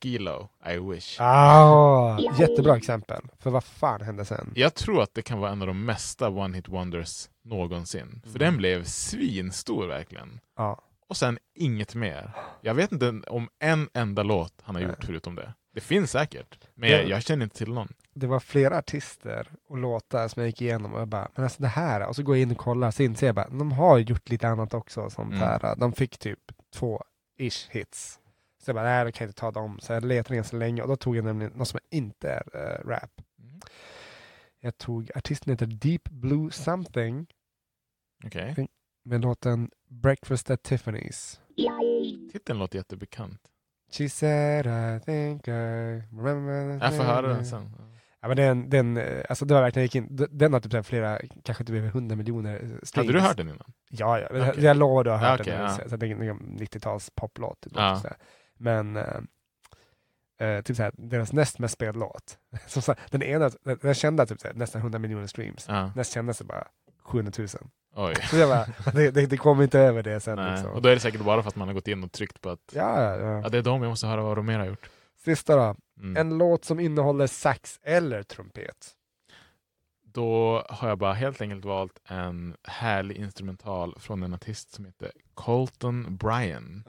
Skilo, 0.00 0.48
I 0.74 0.78
wish. 0.78 1.16
Ah, 1.20 2.18
jättebra 2.38 2.76
exempel. 2.76 3.22
För 3.38 3.50
vad 3.50 3.64
fan 3.64 4.00
hände 4.00 4.24
sen? 4.24 4.52
Jag 4.54 4.74
tror 4.74 5.02
att 5.02 5.14
det 5.14 5.22
kan 5.22 5.38
vara 5.38 5.50
en 5.50 5.60
av 5.62 5.66
de 5.66 5.84
mesta 5.84 6.28
one-hit 6.28 6.68
wonders 6.68 7.28
någonsin. 7.44 8.20
För 8.22 8.28
Mm. 8.28 8.38
den 8.40 8.56
blev 8.56 8.84
svinstor 8.84 9.86
verkligen. 9.86 10.40
Ja. 10.56 10.80
Och 11.08 11.16
sen 11.16 11.38
inget 11.54 11.94
mer. 11.94 12.30
Jag 12.60 12.74
vet 12.74 12.92
inte 12.92 13.20
om 13.28 13.48
en 13.58 13.88
enda 13.94 14.22
låt 14.22 14.54
han 14.62 14.74
har 14.74 14.82
Nej. 14.82 14.90
gjort 14.90 15.04
förutom 15.04 15.34
det. 15.34 15.54
Det 15.72 15.80
finns 15.80 16.10
säkert, 16.10 16.58
men 16.74 16.90
jag, 16.90 17.08
jag 17.08 17.22
känner 17.22 17.44
inte 17.44 17.56
till 17.56 17.72
någon. 17.72 17.88
Det 18.14 18.26
var 18.26 18.40
flera 18.40 18.78
artister 18.78 19.48
och 19.68 19.78
låtar 19.78 20.28
som 20.28 20.40
jag 20.42 20.48
gick 20.48 20.62
igenom 20.62 20.94
och 20.94 21.00
jag 21.00 21.08
bara, 21.08 21.28
men 21.34 21.44
alltså 21.44 21.62
det 21.62 21.68
här, 21.68 22.08
och 22.08 22.16
så 22.16 22.22
går 22.22 22.36
jag 22.36 22.42
in 22.42 22.50
och 22.50 22.56
kollar, 22.58 22.90
så 22.90 23.02
inser 23.02 23.26
jag 23.26 23.34
bara, 23.34 23.48
de 23.48 23.72
har 23.72 23.98
gjort 23.98 24.28
lite 24.28 24.48
annat 24.48 24.74
också. 24.74 25.10
Sånt 25.10 25.34
Mm. 25.34 25.38
här. 25.48 25.76
De 25.76 25.92
fick 25.92 26.18
typ 26.18 26.38
två 26.74 27.04
ish 27.38 27.68
hits. 27.70 28.20
Så 28.64 28.68
jag 28.70 28.74
bara, 28.74 28.84
nej, 28.84 29.04
då 29.04 29.12
kan 29.12 29.24
jag 29.24 29.28
inte 29.28 29.40
ta 29.40 29.50
dem. 29.50 29.78
Så 29.80 29.92
jag 29.92 30.04
letade 30.04 30.34
ganska 30.36 30.56
länge 30.56 30.82
och 30.82 30.88
då 30.88 30.96
tog 30.96 31.16
jag 31.16 31.24
nämligen 31.24 31.52
något 31.52 31.68
som 31.68 31.80
inte 31.90 32.30
är 32.30 32.42
eh, 32.54 32.88
rap. 32.88 33.20
Mm. 33.38 33.60
Jag 34.60 34.78
tog, 34.78 35.10
artisten 35.14 35.50
heter 35.52 35.66
Deep 35.66 36.04
Blue 36.08 36.50
Something 36.50 37.26
Okej. 38.24 38.68
med 39.04 39.20
låten 39.20 39.70
Breakfast 39.88 40.50
at 40.50 40.62
Tiffany's. 40.68 41.38
Titeln 42.32 42.58
låter 42.58 42.78
jättebekant. 42.78 43.40
She 43.92 44.08
said 44.08 44.66
I 44.66 45.00
think 45.04 45.48
I 45.48 45.50
remember 46.12 46.78
the 46.78 46.84
Jag 46.84 46.96
får 46.96 47.04
höra 47.04 47.26
den 47.28 47.36
thing." 47.36 47.44
sen. 47.44 47.70
Ja, 48.22 48.28
men 48.28 48.36
den, 48.36 48.70
den, 48.70 49.00
alltså 49.28 49.44
det 49.44 49.54
var 49.54 49.60
verkligen, 49.62 49.84
gick 49.84 49.94
in, 49.94 50.16
den- 50.30 50.52
har 50.52 50.60
typ 50.60 50.72
så 50.72 50.82
flera, 50.82 51.18
kanske 51.44 51.64
typ 51.64 51.76
över 51.76 51.88
100 51.88 52.16
miljoner 52.16 52.54
eh, 52.54 52.58
streams. 52.82 52.96
Hade 52.96 53.12
du 53.12 53.20
hört 53.20 53.36
den 53.36 53.48
innan? 53.48 53.72
Ja, 53.90 54.18
ja. 54.20 54.26
Okej. 54.30 54.64
jag 54.64 54.76
lovar 54.76 55.04
du 55.04 55.10
har 55.10 55.16
hört 55.18 55.40
okej, 55.40 55.52
den. 55.52 55.62
ja. 55.62 55.68
Så, 55.70 55.88
så 55.88 55.96
det 55.96 56.06
är 56.06 56.10
en 56.10 56.58
90-tals 56.58 57.10
poplåt. 57.14 57.60
Typ, 57.60 57.72
Ja. 57.76 58.02
Men 58.58 58.96
eh, 58.96 60.60
typ 60.64 60.76
så 60.76 60.82
här, 60.82 60.92
deras 60.96 61.32
näst 61.32 61.58
mest 61.58 61.74
spelad 61.74 61.96
låt. 61.96 62.38
Den 63.10 63.22
ena, 63.22 63.50
den, 63.64 63.78
den 63.82 63.94
kända 63.94 64.26
typ 64.26 64.40
så 64.40 64.48
här, 64.48 64.54
nästan 64.54 64.80
100 64.80 64.98
miljoner 64.98 65.26
streams. 65.26 65.66
Ja. 65.68 65.92
Näst 65.96 66.12
kändaste 66.12 66.44
bara 66.44 66.66
700 67.02 67.32
000. 67.38 67.48
Oj. 67.94 68.14
Så 68.30 68.36
jag 68.36 68.48
bara, 68.48 68.92
det, 68.92 69.10
det, 69.10 69.26
det 69.26 69.36
kommer 69.36 69.62
inte 69.62 69.78
över 69.78 70.02
det 70.02 70.20
sen. 70.20 70.36
Nej. 70.36 70.52
Liksom. 70.52 70.70
Och 70.70 70.82
då 70.82 70.88
är 70.88 70.94
det 70.94 71.00
säkert 71.00 71.20
bara 71.20 71.42
för 71.42 71.48
att 71.48 71.56
man 71.56 71.68
har 71.68 71.74
gått 71.74 71.88
in 71.88 72.04
och 72.04 72.12
tryckt 72.12 72.40
på 72.40 72.50
att 72.50 72.72
Ja, 72.72 73.02
ja, 73.02 73.40
ja, 73.42 73.48
det 73.48 73.58
är 73.58 73.62
de 73.62 73.82
jag 73.82 73.90
måste 73.90 74.06
höra 74.06 74.22
vad 74.22 74.38
de 74.38 74.46
mer 74.46 74.58
har 74.58 74.66
gjort. 74.66 74.90
Sista 75.24 75.56
då. 75.56 75.76
Mm. 75.98 76.16
En 76.16 76.38
låt 76.38 76.64
som 76.64 76.80
innehåller 76.80 77.26
sax 77.26 77.80
eller 77.82 78.22
trumpet. 78.22 78.96
Då 80.02 80.64
har 80.68 80.88
jag 80.88 80.98
bara 80.98 81.12
helt 81.12 81.40
enkelt 81.40 81.64
valt 81.64 82.00
en 82.04 82.56
härlig 82.64 83.16
instrumental 83.16 83.96
från 83.98 84.22
en 84.22 84.34
artist 84.34 84.72
som 84.72 84.84
heter 84.84 85.12
Colton 85.34 86.16
Bryan 86.16 86.84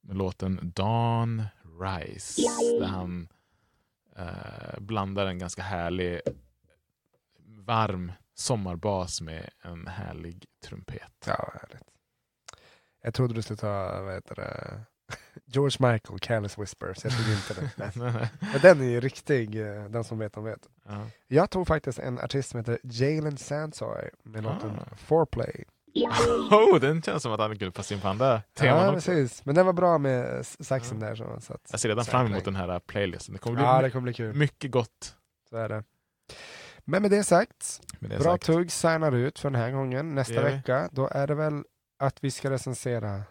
med 0.00 0.16
låten 0.16 0.72
Dawn 0.74 1.42
Rise 1.80 2.42
där 2.80 2.86
han 2.86 3.28
eh, 4.16 4.80
blandar 4.80 5.26
en 5.26 5.38
ganska 5.38 5.62
härlig 5.62 6.20
varm 7.46 8.12
sommarbas 8.34 9.20
med 9.20 9.50
en 9.62 9.86
härlig 9.86 10.44
trumpet. 10.64 11.12
Ja, 11.26 11.52
härligt. 11.60 11.82
Jag 13.02 13.14
trodde 13.14 13.34
du 13.34 13.42
skulle 13.42 13.56
ta, 13.56 14.02
vad 14.02 14.14
heter 14.14 14.34
det, 14.34 14.80
George 15.46 15.92
Michael, 15.92 16.18
Careless 16.18 16.58
Whispers. 16.58 17.04
Jag 17.04 17.12
tog 17.16 17.26
inte. 17.34 17.70
Men 18.40 18.60
den 18.62 18.80
är 18.80 18.84
ju 18.84 19.00
riktig, 19.00 19.60
eh, 19.60 19.84
den 19.84 20.04
som 20.04 20.18
vet, 20.18 20.32
de 20.32 20.44
vet. 20.44 20.68
ja. 20.88 21.06
Jag 21.28 21.50
tog 21.50 21.66
faktiskt 21.66 21.98
en 21.98 22.18
artist 22.18 22.50
som 22.50 22.58
heter 22.60 22.78
Jalen 22.82 23.36
Sansoy 23.36 24.10
med 24.22 24.42
låten 24.42 24.70
Ah. 24.92 24.96
Foreplay. 24.96 25.64
oh, 26.50 26.80
den 26.80 27.02
känns 27.02 27.22
som 27.22 27.32
att 27.32 27.40
han 27.40 27.54
skulle 27.54 27.70
passa 27.70 27.94
in 27.94 28.00
på 28.00 28.08
andra 28.08 28.42
teman 28.54 28.84
Ja, 28.86 28.92
precis. 28.92 29.44
Men 29.44 29.54
den 29.54 29.66
var 29.66 29.72
bra 29.72 29.98
med 29.98 30.46
saxen 30.46 31.00
där. 31.00 31.14
Så, 31.14 31.40
så 31.40 31.52
att, 31.54 31.68
Jag 31.70 31.80
ser 31.80 31.88
redan 31.88 32.04
fram 32.04 32.26
emot 32.26 32.44
den 32.44 32.56
här 32.56 32.78
playlisten. 32.78 33.32
Det 33.32 33.38
kommer 33.38 33.56
bli 33.56 33.64
Ja, 33.64 33.82
det 33.82 33.90
kommer 33.90 34.02
bli 34.02 34.14
kul. 34.14 34.34
mycket 34.34 34.70
gott. 34.70 35.16
Så 35.50 35.56
är 35.56 35.68
det. 35.68 35.84
Men 36.84 37.02
med 37.02 37.10
det 37.10 37.24
sagt, 37.24 37.80
Med 37.98 38.10
det 38.10 38.18
bra 38.18 38.32
sagt. 38.32 38.44
tugg 38.46 38.72
signar 38.72 39.12
ut 39.12 39.38
för 39.38 39.50
den 39.50 39.60
här 39.60 39.70
gången. 39.70 40.14
Nästa 40.14 40.42
vecka, 40.42 40.88
då 40.92 41.08
är 41.08 41.26
det 41.26 41.34
väl 41.34 41.64
att 41.98 42.24
vi 42.24 42.30
ska 42.30 42.50
recensera 42.50 43.22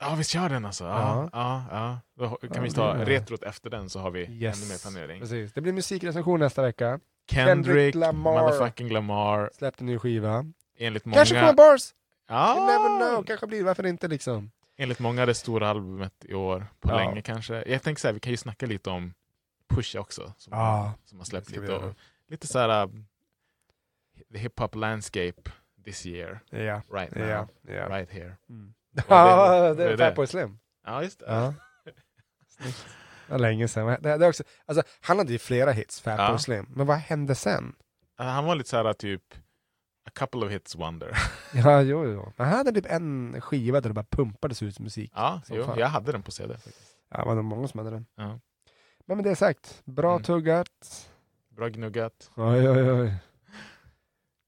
Ja, 0.00 0.14
vi 0.18 0.24
kör 0.24 0.48
den 0.48 0.64
alltså. 0.64 0.84
Ja, 0.84 1.28
ja. 1.32 1.64
Ja, 1.70 2.00
Då 2.18 2.36
kan 2.36 2.48
Ja, 2.54 2.60
vi 2.62 2.70
ta 2.70 2.94
retrot 3.04 3.42
efter 3.42 3.70
den 3.70 3.90
så 3.90 3.98
har 4.00 4.10
vi 4.10 4.20
Yes. 4.20 4.58
ännu 4.62 4.68
mer 4.72 4.78
planering. 4.90 5.20
Precis. 5.20 5.52
Det 5.52 5.60
blir 5.60 5.72
musikrecension 5.72 6.40
nästa 6.40 6.62
vecka. 6.62 7.00
Kendrick, 7.30 7.66
Kendrick 7.66 7.94
Lamar. 7.94 8.42
motherfucking 8.42 8.88
Lamar. 8.92 9.50
Släppte 9.54 9.84
ny 9.84 9.98
skiva. 9.98 10.44
Enligt 10.78 11.04
många... 11.04 11.16
Kanske 11.16 11.40
kommer 11.40 11.52
bars! 11.52 11.94
Ja, 12.28 12.56
You 12.56 12.66
never 12.66 13.10
know. 13.10 13.24
Kanske 13.24 13.46
blir. 13.46 13.64
Varför 13.64 13.86
inte 13.86 14.08
liksom? 14.08 14.50
Enligt 14.76 14.98
många 14.98 15.26
det 15.26 15.34
stora 15.34 15.68
albumet 15.70 16.24
i 16.24 16.34
år 16.34 16.66
på 16.80 16.88
Ja. 16.90 16.96
länge 16.96 17.22
kanske. 17.22 17.64
Jag 17.66 17.82
tänker 17.82 18.00
så 18.00 18.08
här, 18.08 18.12
vi 18.12 18.20
kan 18.20 18.30
ju 18.30 18.36
snacka 18.36 18.66
lite 18.66 18.90
om 18.90 19.14
Pusha 19.68 20.00
också. 20.00 20.32
Som, 20.36 20.52
Ja, 20.52 20.92
som 21.04 21.18
har 21.18 21.24
släppt 21.24 21.50
lite. 21.50 21.72
Och, 21.72 21.94
lite 22.28 22.46
så 22.46 22.58
här 22.58 22.86
uh, 22.86 22.92
the 24.32 24.38
hip 24.38 24.60
hop 24.60 24.74
landscape 24.74 25.50
this 25.84 26.06
year. 26.06 26.40
Ja. 26.50 26.82
Right 26.92 27.14
now. 27.14 27.26
Ja. 27.28 27.48
ja. 27.62 27.88
Right 27.88 28.10
here. 28.10 28.36
Mm. 28.48 28.74
Ja, 29.08 29.74
det 29.74 29.84
är. 29.92 29.96
Fatboy 29.96 30.26
Slim. 30.26 30.58
Ja, 30.86 31.02
just 31.02 31.18
det. 31.18 31.26
Ja. 31.26 31.54
Det 33.26 33.32
var 33.32 33.38
länge 33.38 33.68
sedan. 33.68 33.96
Det, 34.00 34.16
det 34.16 34.28
också, 34.28 34.44
alltså, 34.66 34.82
han 35.00 35.18
hade 35.18 35.32
ju 35.32 35.38
flera 35.38 35.72
hits, 35.72 36.00
Fatboy 36.00 36.26
Ja. 36.26 36.38
Slim. 36.38 36.66
Men 36.70 36.86
vad 36.86 36.96
hände 36.96 37.34
sen? 37.34 37.74
Han 38.16 38.44
var 38.44 38.54
lite 38.54 38.68
så 38.70 38.76
här 38.76 38.92
typ 38.92 39.22
a 40.06 40.10
couple 40.14 40.46
of 40.46 40.52
hits 40.52 40.76
wonder. 40.76 41.18
Ja, 41.54 41.82
jo, 41.82 42.04
jo. 42.06 42.32
Men 42.36 42.46
han 42.48 42.56
hade 42.56 42.72
typ 42.72 42.86
en 42.92 43.40
skiva 43.40 43.80
där 43.80 43.88
det 43.90 43.94
bara 43.94 44.06
pumpades 44.10 44.62
ut 44.62 44.78
musik. 44.78 45.12
Ja, 45.14 45.40
jo, 45.50 45.64
fan. 45.64 45.78
jag 45.78 45.86
hade 45.88 46.12
den 46.12 46.22
på 46.22 46.30
CD. 46.30 46.54
Faktiskt. 46.54 46.96
Ja, 47.10 47.18
det 47.18 47.24
var 47.26 47.34
nog 47.34 47.44
många 47.44 47.68
som 47.68 47.78
hade 47.78 47.90
den. 47.90 48.06
Ja. 48.16 48.40
Men 49.06 49.16
med 49.16 49.24
det 49.24 49.36
sagt, 49.36 49.82
bra 49.84 50.10
Mm. 50.12 50.22
tuggat. 50.22 51.10
Bra 51.58 51.66
gnuggat. 51.74 52.14
Oj, 52.38 52.68
oj, 52.70 52.90
oj. 52.90 53.10
Vi 53.10 53.18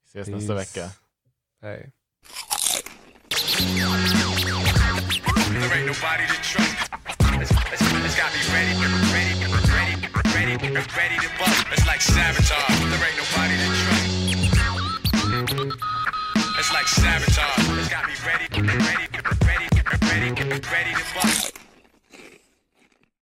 ses 0.07 0.31
Peace. 0.31 0.31
nästa 0.31 0.55
vecka. 0.55 0.91
Hej. 1.63 1.91
There 5.51 5.75
ain't 5.75 5.87
nobody 5.91 6.25
to 6.31 6.39
trust. 6.39 6.77
It's, 7.43 7.51
it's, 7.51 7.83
it's 8.07 8.15
gotta 8.15 8.31
be 8.31 8.43
ready, 8.55 8.73
ready, 9.11 9.35
ready, 9.75 9.95
ready, 10.39 10.55
ready 10.95 11.17
to 11.19 11.31
bust. 11.39 11.67
It's 11.75 11.87
like 11.91 12.01
sabotage. 12.01 12.79
There 12.79 13.03
ain't 13.03 13.19
nobody 13.19 13.55
to 13.59 13.67
trust. 13.83 14.07
It's 16.61 16.71
like 16.73 16.87
sabotage. 16.87 17.59
It's 17.81 17.91
gotta 17.91 18.07
be 18.07 18.15
ready, 18.23 18.47
ready, 18.55 19.07
ready, 19.51 19.67
ready, 20.07 20.31
ready 20.71 20.93
to 20.95 21.05
bust. 21.15 21.60